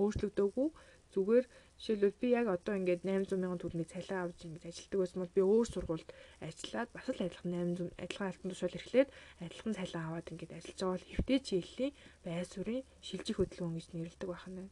өөрчлөгдөөгүй 0.00 0.68
зүгээр 1.14 1.44
жишээлбэл 1.78 2.20
би 2.22 2.28
яг 2.40 2.46
одоо 2.46 2.74
ингээд 2.78 3.02
800 3.02 3.42
сая 3.42 3.58
төгрөгийн 3.58 3.92
цалин 3.92 4.20
авч 4.22 4.38
ингээд 4.46 4.68
ажилтдаг 4.70 4.98
байсан 5.00 5.18
бол 5.20 5.36
би 5.36 5.42
өөр 5.42 5.66
сургуульд 5.70 6.10
ажиллаад 6.46 6.90
бас 6.94 7.06
л 7.10 7.24
адилхан 7.26 7.52
800 7.52 8.02
адилхан 8.04 8.28
алтан 8.30 8.48
тушаал 8.50 8.78
эрхлээд 8.78 9.08
адилхан 9.44 9.72
цалин 9.78 10.02
аваад 10.06 10.30
ингээд 10.32 10.56
ажиллаж 10.56 10.78
байгаа 10.78 10.94
бол 10.94 11.10
хэвтэй 11.10 11.38
чиглэлийн 11.48 11.92
байр 12.24 12.46
суурийн 12.46 12.84
шилжих 13.06 13.36
хөдөлгөөн 13.38 13.76
гэж 13.76 13.86
нэрлэдэг 13.92 14.28
байна. 14.30 14.62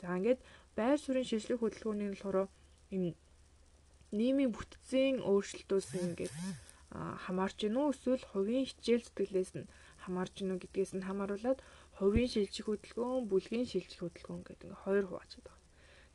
За 0.00 0.06
ингээд 0.18 0.40
байр 0.78 0.98
суурийн 1.00 1.28
шилжих 1.30 1.58
хөдөлгөөний 1.62 2.08
болохоор 2.10 2.38
энэ 2.94 3.14
нийгмийн 4.18 4.52
бүтцийн 4.54 5.16
өөрчлөлтөөс 5.30 5.88
ингээд 5.94 6.34
хамаарч 7.24 7.56
гинүү 7.62 7.86
эсвэл 7.92 8.24
хувийн 8.30 8.66
хичээл 8.66 9.06
зүтгэлээс 9.06 9.52
нь 9.58 9.70
хамаарч 10.06 10.32
гинүү 10.38 10.58
гэдгээс 10.62 10.92
нь 10.94 11.06
хамааруулаад 11.08 11.58
хувийн 11.98 12.28
шилжих 12.32 12.66
хөдөлгөөн, 12.68 13.24
бүлгийн 13.30 13.66
шилжих 13.72 14.00
хөдөлгөөн 14.00 14.42
гэдэг 14.44 14.68
ингээ 14.68 14.84
хоёр 14.84 15.04
хуваачаад 15.08 15.46
байна. 15.48 15.64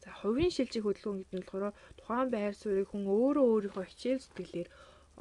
За 0.04 0.10
хувийн 0.22 0.54
шилжих 0.54 0.84
хөдөлгөөн 0.86 1.18
гэдэг 1.20 1.36
нь 1.38 1.46
болохоор 1.46 1.74
тухайн 1.98 2.30
байр 2.34 2.54
суурийг 2.58 2.90
хүн 2.90 3.06
өөрөө 3.10 3.46
өөрийнхөө 3.50 3.86
хичээл 3.90 4.24
зүтгэлээр 4.24 4.70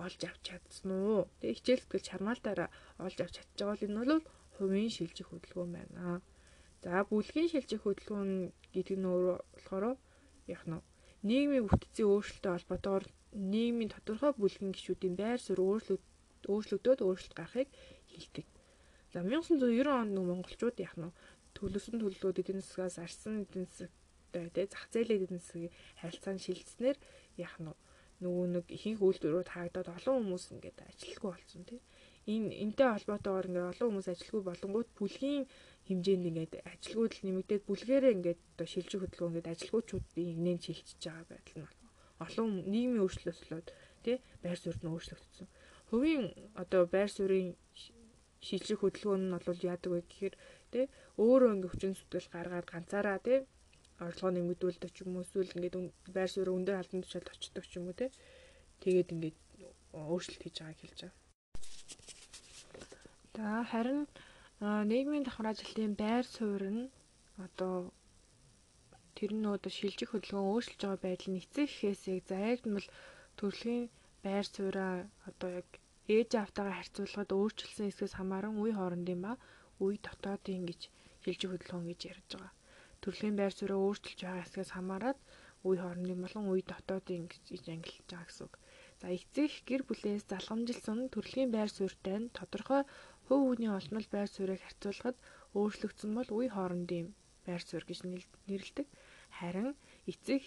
олж 0.05 0.21
авч 0.29 0.43
чадсан 0.47 0.91
уу? 0.93 1.29
Тэгээ 1.41 1.59
хичээл 1.59 1.83
зүтгэл 1.85 2.09
чармаалтаараа 2.09 2.69
олж 3.07 3.19
авч 3.21 3.35
байгаа 3.41 3.73
бол 3.73 3.87
энэ 3.89 4.01
бол 4.01 4.25
хувийн 4.57 4.91
шилжих 4.97 5.29
хөдөлгөөн 5.33 5.73
байна. 5.77 6.21
За 6.85 7.05
бүлгийн 7.09 7.49
шилжих 7.53 7.83
хөдөлгөөн 7.85 8.31
гэдэг 8.73 8.97
нь 9.01 9.09
өөрөө 9.13 9.39
болохоор 9.57 9.85
яг 10.55 10.63
нь 10.69 10.85
нийгмийн 11.29 11.69
бүтцийн 11.69 12.09
өөрчлөлттэй 12.09 12.53
холбоотойгоор 12.53 13.05
нийгмийн 13.53 13.93
тодорхой 13.93 14.33
бүлгийн 14.37 14.73
гишүүдийн 14.77 15.17
байр 15.21 15.41
суурь 15.41 15.63
өөрчлөгдөөд 16.49 17.01
өөрчлөлт 17.05 17.37
гарахыг 17.37 17.69
хэлдэг. 18.09 18.47
За 19.13 19.21
1990 19.27 19.91
онд 19.91 20.13
нэг 20.15 20.25
монголчууд 20.31 20.77
яг 20.79 20.95
нь 20.95 21.11
төлөвсөн 21.59 21.99
төлөвлөгөөд 21.99 22.41
эдийн 22.43 22.63
засгаас 22.63 22.97
арсан 23.03 23.43
эдийн 23.43 23.67
засагтай 23.67 24.47
тий 24.55 24.67
зах 24.71 24.87
зээлийн 24.95 25.25
эдийн 25.27 25.43
засгийн 25.43 25.75
харилцаанд 26.01 26.41
шилжснээр 26.47 26.99
яг 27.43 27.55
нь 27.59 27.75
нөгөө 28.23 28.47
нэг 28.55 28.67
ихэнх 28.77 29.01
үйлдвэрүүд 29.03 29.49
хаагдаад 29.51 29.89
олон 29.97 30.17
хүмүүс 30.21 30.45
ингээд 30.55 30.79
ажилтгүй 30.87 31.31
болсон 31.33 31.63
тий. 31.65 31.81
Энэ 32.29 32.53
энтэй 32.65 32.89
холбоотойгоор 32.93 33.49
ингээд 33.49 33.71
олон 33.73 33.89
хүмүүс 33.89 34.09
ажилтгүй 34.13 34.43
болонгууд 34.47 34.89
бүлгийн 34.99 35.45
хэмжээнд 35.89 36.29
ингээд 36.31 36.53
ажилгүйд 36.73 37.13
л 37.17 37.25
нэмэгдээд 37.27 37.63
бүлгээрээ 37.67 38.15
ингээд 38.17 38.41
одоо 38.53 38.67
шилжих 38.69 39.01
хөдөлгөөн 39.01 39.33
ингээд 39.33 39.53
ажилгүйчүүдийн 39.53 40.39
нэгэн 40.45 40.61
шилжиж 40.61 41.01
байгаа 41.01 41.27
байдал 41.33 41.59
нь 41.65 41.71
олон 42.25 42.51
нийгмийн 42.73 43.03
өөрчлөлт 43.03 43.41
болоод 43.41 43.69
тий 44.05 44.17
байр 44.45 44.59
суурь 44.61 44.81
нь 44.85 44.93
өөрчлөгдсөн. 44.93 45.49
Хувийн 45.89 46.25
одоо 46.63 46.83
байр 46.95 47.11
суурийн 47.11 47.57
шилжих 48.47 48.81
хөдөлгөөн 48.81 49.23
нь 49.29 49.35
бол 49.47 49.61
яадаг 49.73 49.91
вэ 49.93 50.01
гэхээр 50.09 50.35
тий 50.73 50.85
өөрөө 51.25 51.51
ингээ 51.55 51.71
хүчин 51.73 51.93
зүтгэл 51.97 52.29
гаргаад 52.35 52.67
ганцаараа 52.73 53.19
тий 53.27 53.39
орлогоо 54.05 54.33
нэмэгдүүлдэг 54.35 54.91
ч 54.95 54.97
юм 55.05 55.17
уу 55.17 55.25
эсвэл 55.25 55.55
ингээд 55.57 55.77
байр 56.17 56.31
суурь 56.33 56.55
өндөр 56.57 56.77
албан 56.81 57.03
тушаалд 57.05 57.33
очдог 57.33 57.65
ч 57.69 57.73
юм 57.79 57.87
уу 57.89 57.97
тий 58.01 58.11
тэгээд 58.83 59.13
ингээд 59.15 59.37
өөрчлөлт 60.01 60.43
хийж 60.43 60.57
байгааг 60.61 60.81
хэлж 60.81 60.99
байгаа. 61.01 61.19
За 63.37 63.49
харин 63.71 64.01
нийгмийн 64.91 65.25
давхар 65.25 65.53
ажилтны 65.53 65.87
байр 66.03 66.25
суурь 66.37 66.69
нь 66.77 66.85
одоо 67.45 67.75
тэр 69.17 69.33
нь 69.37 69.51
одоо 69.57 69.73
шилжих 69.79 70.11
хөдөлгөөн 70.13 70.51
өөрчилж 70.53 70.81
байгаа 70.81 71.05
байдал 71.05 71.31
нь 71.31 71.41
эцэг 71.43 71.69
гэхээсээ 71.69 72.19
заягдмал 72.31 72.87
төрөлхийн 73.37 73.85
байр 74.25 74.47
сууриа 74.55 74.91
одоо 75.29 75.51
яг 75.61 75.69
ээж 76.15 76.31
автайгаа 76.45 76.77
харьцуулахад 76.79 77.31
өөрчлөсөн 77.39 77.87
хэсгээс 77.89 78.15
хамааран 78.17 78.55
үе 78.63 78.73
хоорондын 78.77 79.21
ба 79.25 79.33
үе 79.85 79.97
дотоодын 80.07 80.63
гэж 80.69 80.81
шилжих 81.23 81.51
хөдөлгөөн 81.51 81.87
гэж 81.91 82.01
ярьж 82.13 82.29
байгаа. 82.35 82.53
Төрөлхийн 83.01 83.37
байр 83.39 83.53
суурь 83.55 83.77
өөрчилж 83.79 84.19
байгаа 84.23 84.45
хэсгээс 84.45 84.71
хамаарат 84.75 85.19
үе 85.69 85.77
хоорондын 85.83 86.21
болон 86.25 86.45
үе 86.53 86.63
дотоодын 86.73 87.25
гэж 87.31 87.65
ангилж 87.75 88.07
байгаа 88.09 88.29
гэсэн 88.29 88.45
үг. 88.47 88.55
За 89.01 89.07
эцэг 89.17 89.53
гэр 89.69 89.83
бүлээс 89.89 90.25
залгамжилсан 90.31 90.99
төрөлхийн 91.13 91.51
байр 91.53 91.71
суурьтай 91.73 92.17
нь 92.21 92.33
тодорхой 92.37 92.83
хувь 93.27 93.45
хүний 93.47 93.71
олмол 93.79 94.07
байр 94.15 94.29
суурийг 94.33 94.61
харьцуулахад 94.65 95.17
өөрчлөгдсөн 95.59 96.11
бол 96.17 96.31
үе 96.39 96.49
хоорондын 96.53 97.07
байр 97.47 97.63
суурь 97.69 97.87
гэж 97.89 97.99
нэрлэдэг. 98.49 98.87
Харин 99.39 99.71
эцэг 100.11 100.43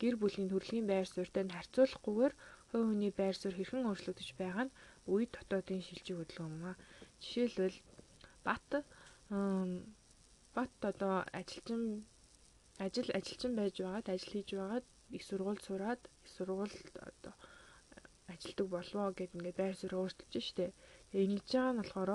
гэр 0.00 0.14
бүлийн 0.20 0.48
төрөлхийн 0.50 0.86
байр 0.90 1.06
суурьтай 1.10 1.42
нь 1.44 1.54
харьцуулахгүйгээр 1.56 2.34
хувь 2.70 2.86
хүний 2.88 3.12
байр 3.20 3.36
суурь 3.38 3.58
хэрхэн 3.58 3.88
өөрчлөгдөж 3.88 4.28
байгаа 4.38 4.64
нь 4.66 4.74
үе 5.12 5.24
дотоодын 5.34 5.82
шилжих 5.86 6.16
хөдөлгөөн 6.18 6.54
юм 6.56 6.64
а. 6.70 6.74
Жишээлбэл 7.22 7.78
бат 8.46 8.66
бат 10.56 10.72
одоо 10.90 11.14
ажилчин 11.40 11.82
ажил 12.84 13.08
ажилчин 13.18 13.52
байж 13.58 13.74
байгаад 13.80 14.08
ажил 14.14 14.32
хийж 14.32 14.50
байгаад 14.58 14.86
их 15.16 15.22
сургууль 15.28 15.62
сураад 15.66 16.02
их 16.24 16.30
сургуульд 16.36 16.94
одоо 17.10 17.34
ажилдаг 18.32 18.66
болвоо 18.74 19.08
гэд 19.18 19.34
ингээд 19.36 19.60
байр 19.60 19.74
суурь 19.76 19.98
өөрчилж 20.00 20.34
штэ. 20.48 20.74
Тэгээ 21.10 21.26
ингэж 21.26 21.46
байгаа 21.52 21.72
нь 21.72 21.80
болохоор 21.80 22.10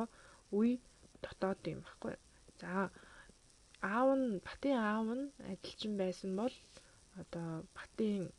үе 0.57 0.73
дотоод 1.23 1.61
юм 1.73 1.81
баггүй. 1.87 2.15
За 2.59 2.91
аав 3.81 4.09
нь 4.19 4.41
Батын 4.45 4.75
аав 4.77 5.07
нь 5.19 5.25
ажилчин 5.51 5.93
байсан 6.01 6.31
бол 6.41 6.55
одоо 7.21 7.47
Батын 7.75 8.29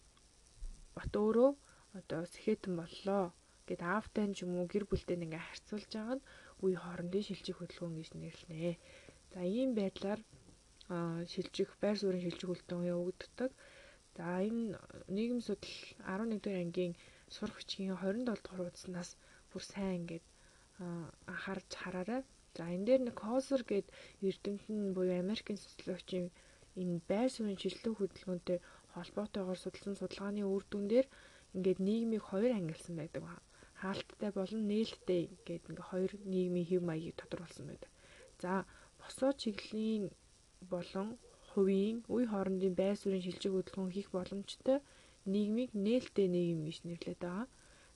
Бат 0.95 1.12
өөрөө 1.23 1.51
одоо 1.99 2.23
сэхэтэн 2.33 2.74
боллоо 2.81 3.24
гэд 3.68 3.80
аавтай 3.82 4.26
ч 4.34 4.43
юм 4.44 4.52
уу 4.59 4.66
гэр 4.72 4.84
бүлтэй 4.90 5.16
ингээ 5.16 5.43
харьцуулж 5.47 5.90
байгаа 5.94 6.16
нь 6.18 6.26
үе 6.64 6.76
хоорондын 6.78 7.26
шилжих 7.26 7.56
хөдөлгөөн 7.59 7.94
гэж 7.98 8.09
нэрлэнэ. 8.14 8.78
За 9.32 9.40
ийм 9.47 9.70
байдлаар 9.78 10.20
шилжих 11.32 11.70
байр 11.82 11.97
суурийн 11.98 12.24
шилжих 12.26 12.48
хөдөлгөөн 12.51 12.98
өгөгддөг. 13.01 13.51
За 14.16 14.26
энэ 14.48 14.76
нийгэм 15.14 15.40
судлал 15.40 15.78
11 16.05 16.43
дугаар 16.43 16.62
ангийн 16.64 16.94
сурах 17.34 17.56
бичгийн 17.59 17.97
27 17.97 18.26
дугаар 18.26 18.59
хуудаснаас 18.59 19.10
бүр 19.51 19.62
сайн 19.72 19.94
ингээд 20.01 20.26
анхаарч 21.32 21.70
хараарай. 21.82 22.22
За 22.56 22.64
энэ 22.74 22.86
дээр 22.86 23.02
нэг 23.09 23.16
Косер 23.22 23.62
гээд 23.70 23.89
Эрдэмтэн 24.28 24.93
буюу 24.97 25.16
Америкийн 25.24 25.56
социологчийн 25.64 26.28
энэ 26.80 27.01
байр 27.09 27.30
суурийн 27.32 27.60
шилжлэх 27.62 27.97
хөдөлгөөнтэй 27.98 28.59
холбоотойгоор 28.94 29.59
судалсан 29.60 29.94
судалгааны 29.97 30.43
үр 30.44 30.64
дүн 30.68 30.84
дээр 30.93 31.06
ингээд 31.56 31.80
нийгмийг 31.86 32.24
хоёр 32.28 32.52
ангилсан 32.56 32.94
байдаг. 33.01 33.22
Хаалттай 33.83 34.31
болон 34.39 34.63
нээлттэй 34.71 35.23
гэдэг 35.47 35.67
ингээд 35.71 35.91
хоёр 35.91 36.13
нийгмийн 36.33 36.69
хэв 36.71 36.83
маягийг 36.87 37.17
тодорхойлсон 37.19 37.67
байдаг. 37.69 37.91
За 38.43 38.53
босоо 39.01 39.31
чиглэлийн 39.43 40.05
болон 40.73 41.09
хувийн 41.51 41.97
үе 42.15 42.25
хоорондын 42.33 42.75
байр 42.81 42.97
суурийн 42.99 43.25
шилжих 43.27 43.53
хөдөлгөөн 43.53 43.95
хийх 43.95 44.09
боломжтой 44.15 44.79
нийгмийг 45.33 45.71
нээлттэй 45.87 46.29
нийгэм 46.31 46.61
гэж 46.67 46.79
нэрлэдэг 46.87 47.21
байгаа. 47.23 47.47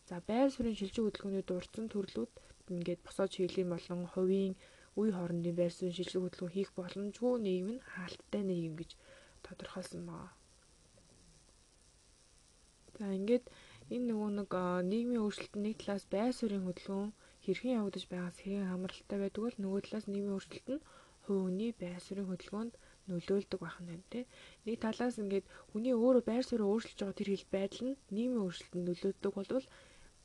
За 0.08 0.16
байр 0.28 0.48
суурийн 0.50 0.78
шилжих 0.78 1.04
хөдөлгөөний 1.04 1.44
дурдсан 1.46 1.86
төрлүүд 1.90 2.32
ингээд 2.74 3.00
босоо 3.06 3.26
чиглэлийн 3.34 3.70
болон 3.74 4.00
хувийн 4.12 4.54
үе 4.98 5.10
хоорондын 5.14 5.58
байр 5.58 5.72
суурийн 5.74 5.98
шилжих 5.98 6.22
хөдөлгөөн 6.22 6.54
хийх 6.56 6.70
боломжгүй 6.78 7.34
нийгэм 7.46 7.68
нь 7.74 7.84
хаалттай 7.92 8.42
нийгэм 8.46 8.74
гэж 8.80 8.90
тодорхойлсон 9.44 10.02
байна. 10.10 10.34
За 12.98 13.06
ингээд 13.18 13.44
энэ 13.94 14.06
нөгөө 14.10 14.30
нэг 14.38 14.50
нийгмийн 14.90 15.22
өөрчлөлтөнд 15.22 15.64
нэг 15.66 15.74
талаас 15.78 16.04
байр 16.14 16.32
суурийн 16.34 16.66
хөдөлгөөн 16.66 17.10
хэрхэн 17.44 17.76
явагдаж 17.78 18.04
байгаас 18.10 18.38
хэрхэн 18.42 18.70
хамралтай 18.70 19.18
байдаг 19.20 19.42
бол 19.44 19.56
нөгөө 19.62 19.80
талаас 19.84 20.06
нийгмийн 20.10 20.34
өөрчлөлт 20.36 20.68
нь 20.74 20.84
хүний 21.24 21.70
байр 21.82 22.00
суурийн 22.02 22.30
хөдөлгөөнд 22.30 22.74
нөлөөлдөг 23.08 23.60
байх 23.62 23.78
нь 23.80 23.88
байна 23.90 24.06
тий. 24.12 24.24
Нэг 24.66 24.76
талаас 24.82 25.16
ингээд 25.22 25.46
хүний 25.70 25.94
өөрөө 25.94 26.22
байр 26.26 26.44
суурийг 26.46 26.70
өөрчилж 26.70 26.98
байгаа 26.98 27.18
тэр 27.18 27.30
хил 27.30 27.46
байдал 27.54 27.82
нь 27.86 27.98
нийгмийн 28.16 28.42
өөрчлөлтөнд 28.44 28.86
нөлөөддөг 28.88 29.32
болвол 29.36 29.66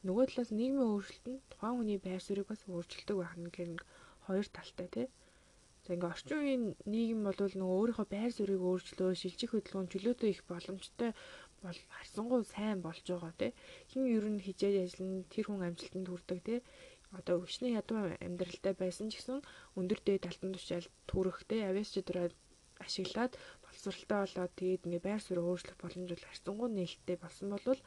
нөгөө 0.08 0.26
талаас 0.30 0.52
нийгмийн 0.60 0.90
өөрчлөлт 0.90 1.26
нь 1.30 1.42
тухайн 1.52 1.78
хүний 1.78 2.00
байр 2.06 2.22
суурийг 2.24 2.48
бас 2.50 2.62
өөрчилдөг 2.66 3.18
байх 3.22 3.34
нь 3.38 3.54
гэх 3.54 3.86
хоёр 4.26 4.46
талтай 4.56 4.88
тий. 4.96 5.08
За 5.86 5.94
ингээ 5.94 6.14
орчин 6.14 6.38
үеийн 6.42 6.64
нийгэм 6.94 7.22
бол 7.26 7.38
нөгөө 7.38 7.78
өөрийнхөө 7.78 8.08
байр 8.14 8.32
суурийг 8.34 8.62
өөрчлөө 8.70 9.10
шилжих 9.18 9.52
хөдөлгөөн 9.54 9.92
чөлөөтэй 9.92 10.30
их 10.34 10.42
боломжтой 10.50 11.12
бол 11.66 11.80
харсангуй 11.96 12.42
сайн 12.54 12.78
болж 12.86 13.06
байгаа 13.06 13.34
тий. 13.40 13.52
Хин 13.92 14.04
ер 14.18 14.26
нь 14.30 14.44
хижээж 14.46 14.76
ажиллана 14.84 15.24
тэр 15.34 15.46
хүн 15.48 15.62
амжилтанд 15.68 16.08
хүрдэг 16.10 16.40
тий 16.48 16.60
одоо 17.18 17.36
өвчний 17.44 17.76
ядуу 17.82 18.00
амьдралтай 18.26 18.74
байсан 18.82 19.08
ч 19.12 19.20
гэсэн 19.20 19.40
өндөр 19.80 20.00
дээд 20.08 20.24
алтан 20.30 20.52
тушаал 20.56 20.88
түрхтэй 21.10 21.62
авиас 21.68 21.90
чадраа 21.92 22.28
ашиглаад 22.86 23.34
боловсралтай 23.64 24.20
болоод 24.24 24.54
тэгээд 24.60 24.86
ингээ 24.88 25.06
байр 25.08 25.22
суурь 25.24 25.44
өөрчлөх 25.44 25.78
боломж 25.80 26.08
бол 26.12 26.28
харьцангуй 26.28 26.70
нээлттэй 26.72 27.18
болсон 27.20 27.48
бол 27.52 27.82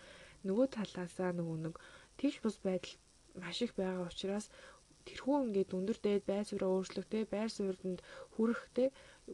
нөгөө 0.46 0.66
талаасаа 0.76 1.30
нөгөө 1.34 1.58
нэг 1.64 1.74
тэгш 2.20 2.36
бус 2.44 2.56
байдал 2.66 2.94
маш 3.42 3.58
их 3.64 3.72
байгаа 3.80 4.12
учраас 4.12 4.46
тэрхүү 5.08 5.36
ингээд 5.44 5.76
өндөр 5.78 5.98
дээд 6.04 6.24
байр 6.30 6.44
суурь 6.46 6.66
өөрчлөхтэй 6.68 7.24
байр 7.34 7.50
суурьнд 7.52 8.00
хүрэхтэй 8.34 8.88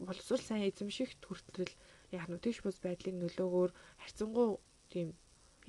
боловсрал 0.07 0.43
сайн 0.47 0.63
эзэмших 0.71 1.11
хүртэл 1.19 1.71
яг 2.19 2.27
нь 2.29 2.43
тэгш 2.43 2.59
бус 2.63 2.77
байдлын 2.85 3.17
нөлөөгөөр 3.21 3.71
харьцангуй 4.03 4.49
тийм 4.91 5.07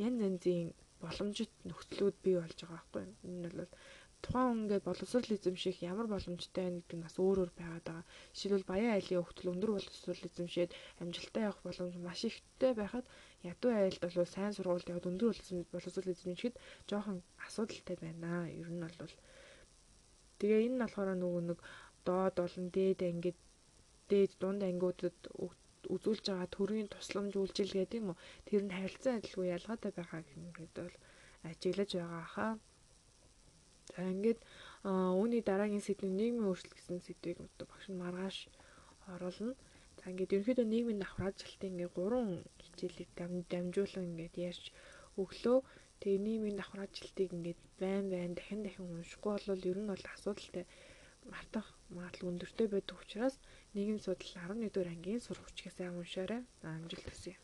янз 0.06 0.19
янзын 0.28 0.69
боломжит 1.02 1.52
нөхцлүүд 1.69 2.16
бий 2.24 2.36
болж 2.39 2.59
байгаа 2.60 2.78
байхгүй. 2.78 3.05
Энэ 3.27 3.36
нь 3.39 3.56
бол 3.59 3.70
тухайн 4.23 4.59
ингээд 4.62 4.86
боловсрол 4.86 5.35
эзэмших 5.35 5.77
ямар 5.82 6.06
боломжтой 6.06 6.62
байна 6.62 6.78
гэдэг 6.78 6.97
нь 6.98 7.06
бас 7.06 7.16
өөр 7.19 7.39
өөр 7.43 7.52
байгаад 7.59 7.86
байгаа. 7.86 8.06
Жишээлбэл 8.35 8.70
баян 8.70 8.94
айлын 8.94 9.19
хөвгтөл 9.19 9.52
өндөр 9.52 9.70
боловсрол 9.74 10.23
эзэмшээд 10.28 10.70
амжилттай 11.02 11.43
явах 11.43 11.60
боломж 11.66 11.94
маш 11.98 12.20
ихтэй 12.31 12.73
байхад 12.78 13.06
ядуу 13.51 13.70
айлд 13.74 14.02
бол 14.02 14.35
сайн 14.35 14.52
сургуульд 14.55 14.90
яваад 14.93 15.10
өндөр 15.10 15.35
боловсрол 15.74 16.12
эзэмшихэд 16.14 16.56
жоохон 16.89 17.19
асуудалтай 17.47 17.97
байна. 17.98 18.47
Ер 18.62 18.70
нь 18.70 18.82
бол 18.82 19.14
тэгээ 20.39 20.60
энэ 20.66 20.74
нь 20.78 20.82
болохоор 20.82 21.10
нөгөө 21.19 21.43
нэг 21.51 21.59
доод 22.06 22.35
болон 22.39 22.66
дээд 22.77 23.01
ангид 23.10 23.39
дээд 24.10 24.32
дунд 24.40 24.62
ангиудад 24.70 25.19
үзүүлж 25.94 26.24
байгаа 26.28 26.48
төрийн 26.56 26.88
тусламж 26.94 27.32
үйлчил 27.36 27.72
гэдэг 27.76 27.98
юм 28.00 28.09
уу 28.12 28.18
тэр 28.46 28.62
нь 28.64 28.74
харилцан 28.76 29.14
адилгүй 29.18 29.46
ялгаатай 29.56 29.92
байгаа 29.98 30.20
гэдэг 30.26 30.68
бол 30.76 30.94
ажиглаж 31.50 31.90
байгаа 31.98 32.26
хаа 32.34 32.52
За 33.96 34.02
ингээд 34.14 34.40
үүний 35.20 35.42
дараагийн 35.48 35.84
сэдв 35.84 36.06
нийгмийн 36.18 36.48
өөрчлөлт 36.48 36.76
гэсэн 36.76 36.98
сэдвийг 37.06 37.38
багш 37.70 37.86
нь 37.90 38.00
маргааш 38.02 38.36
оруулна. 39.12 39.52
За 39.98 40.04
ингээд 40.10 40.34
ерөнхийдөө 40.34 40.66
нийгмийн 40.70 41.02
давхраачлалтын 41.02 41.72
ингээд 41.72 41.96
гурван 41.98 42.28
хичээлийг 42.64 43.10
дамжуулан 43.52 44.09
ингээд 44.10 44.34
ярьж 44.50 44.64
өглөө 45.22 45.59
тэгээ 46.00 46.24
нийгмийн 46.26 46.59
давхраачлалтыг 46.59 47.28
ингээд 47.36 47.60
байн 47.80 48.04
байн 48.12 48.32
дахин 48.38 48.60
дахин 48.64 48.86
уншихгүй 48.96 49.32
бол 49.46 49.68
ер 49.70 49.78
нь 49.82 49.90
бол 49.92 50.04
асуудалтай 50.14 50.64
мартах 51.31 51.66
магадлал 51.94 52.31
өндөртэй 52.32 52.66
байдаг 52.70 52.97
учраас 53.03 53.35
нийгэм 53.74 53.99
судлал 54.01 54.35
11 54.57 54.73
дугаар 54.73 54.93
ангийн 54.94 55.20
сурах 55.23 55.44
хүчгээ 55.47 55.73
сайн 55.77 55.94
уншаарай. 56.01 56.43
За 56.61 56.69
амжилт 56.77 57.07
хүсье. 57.09 57.35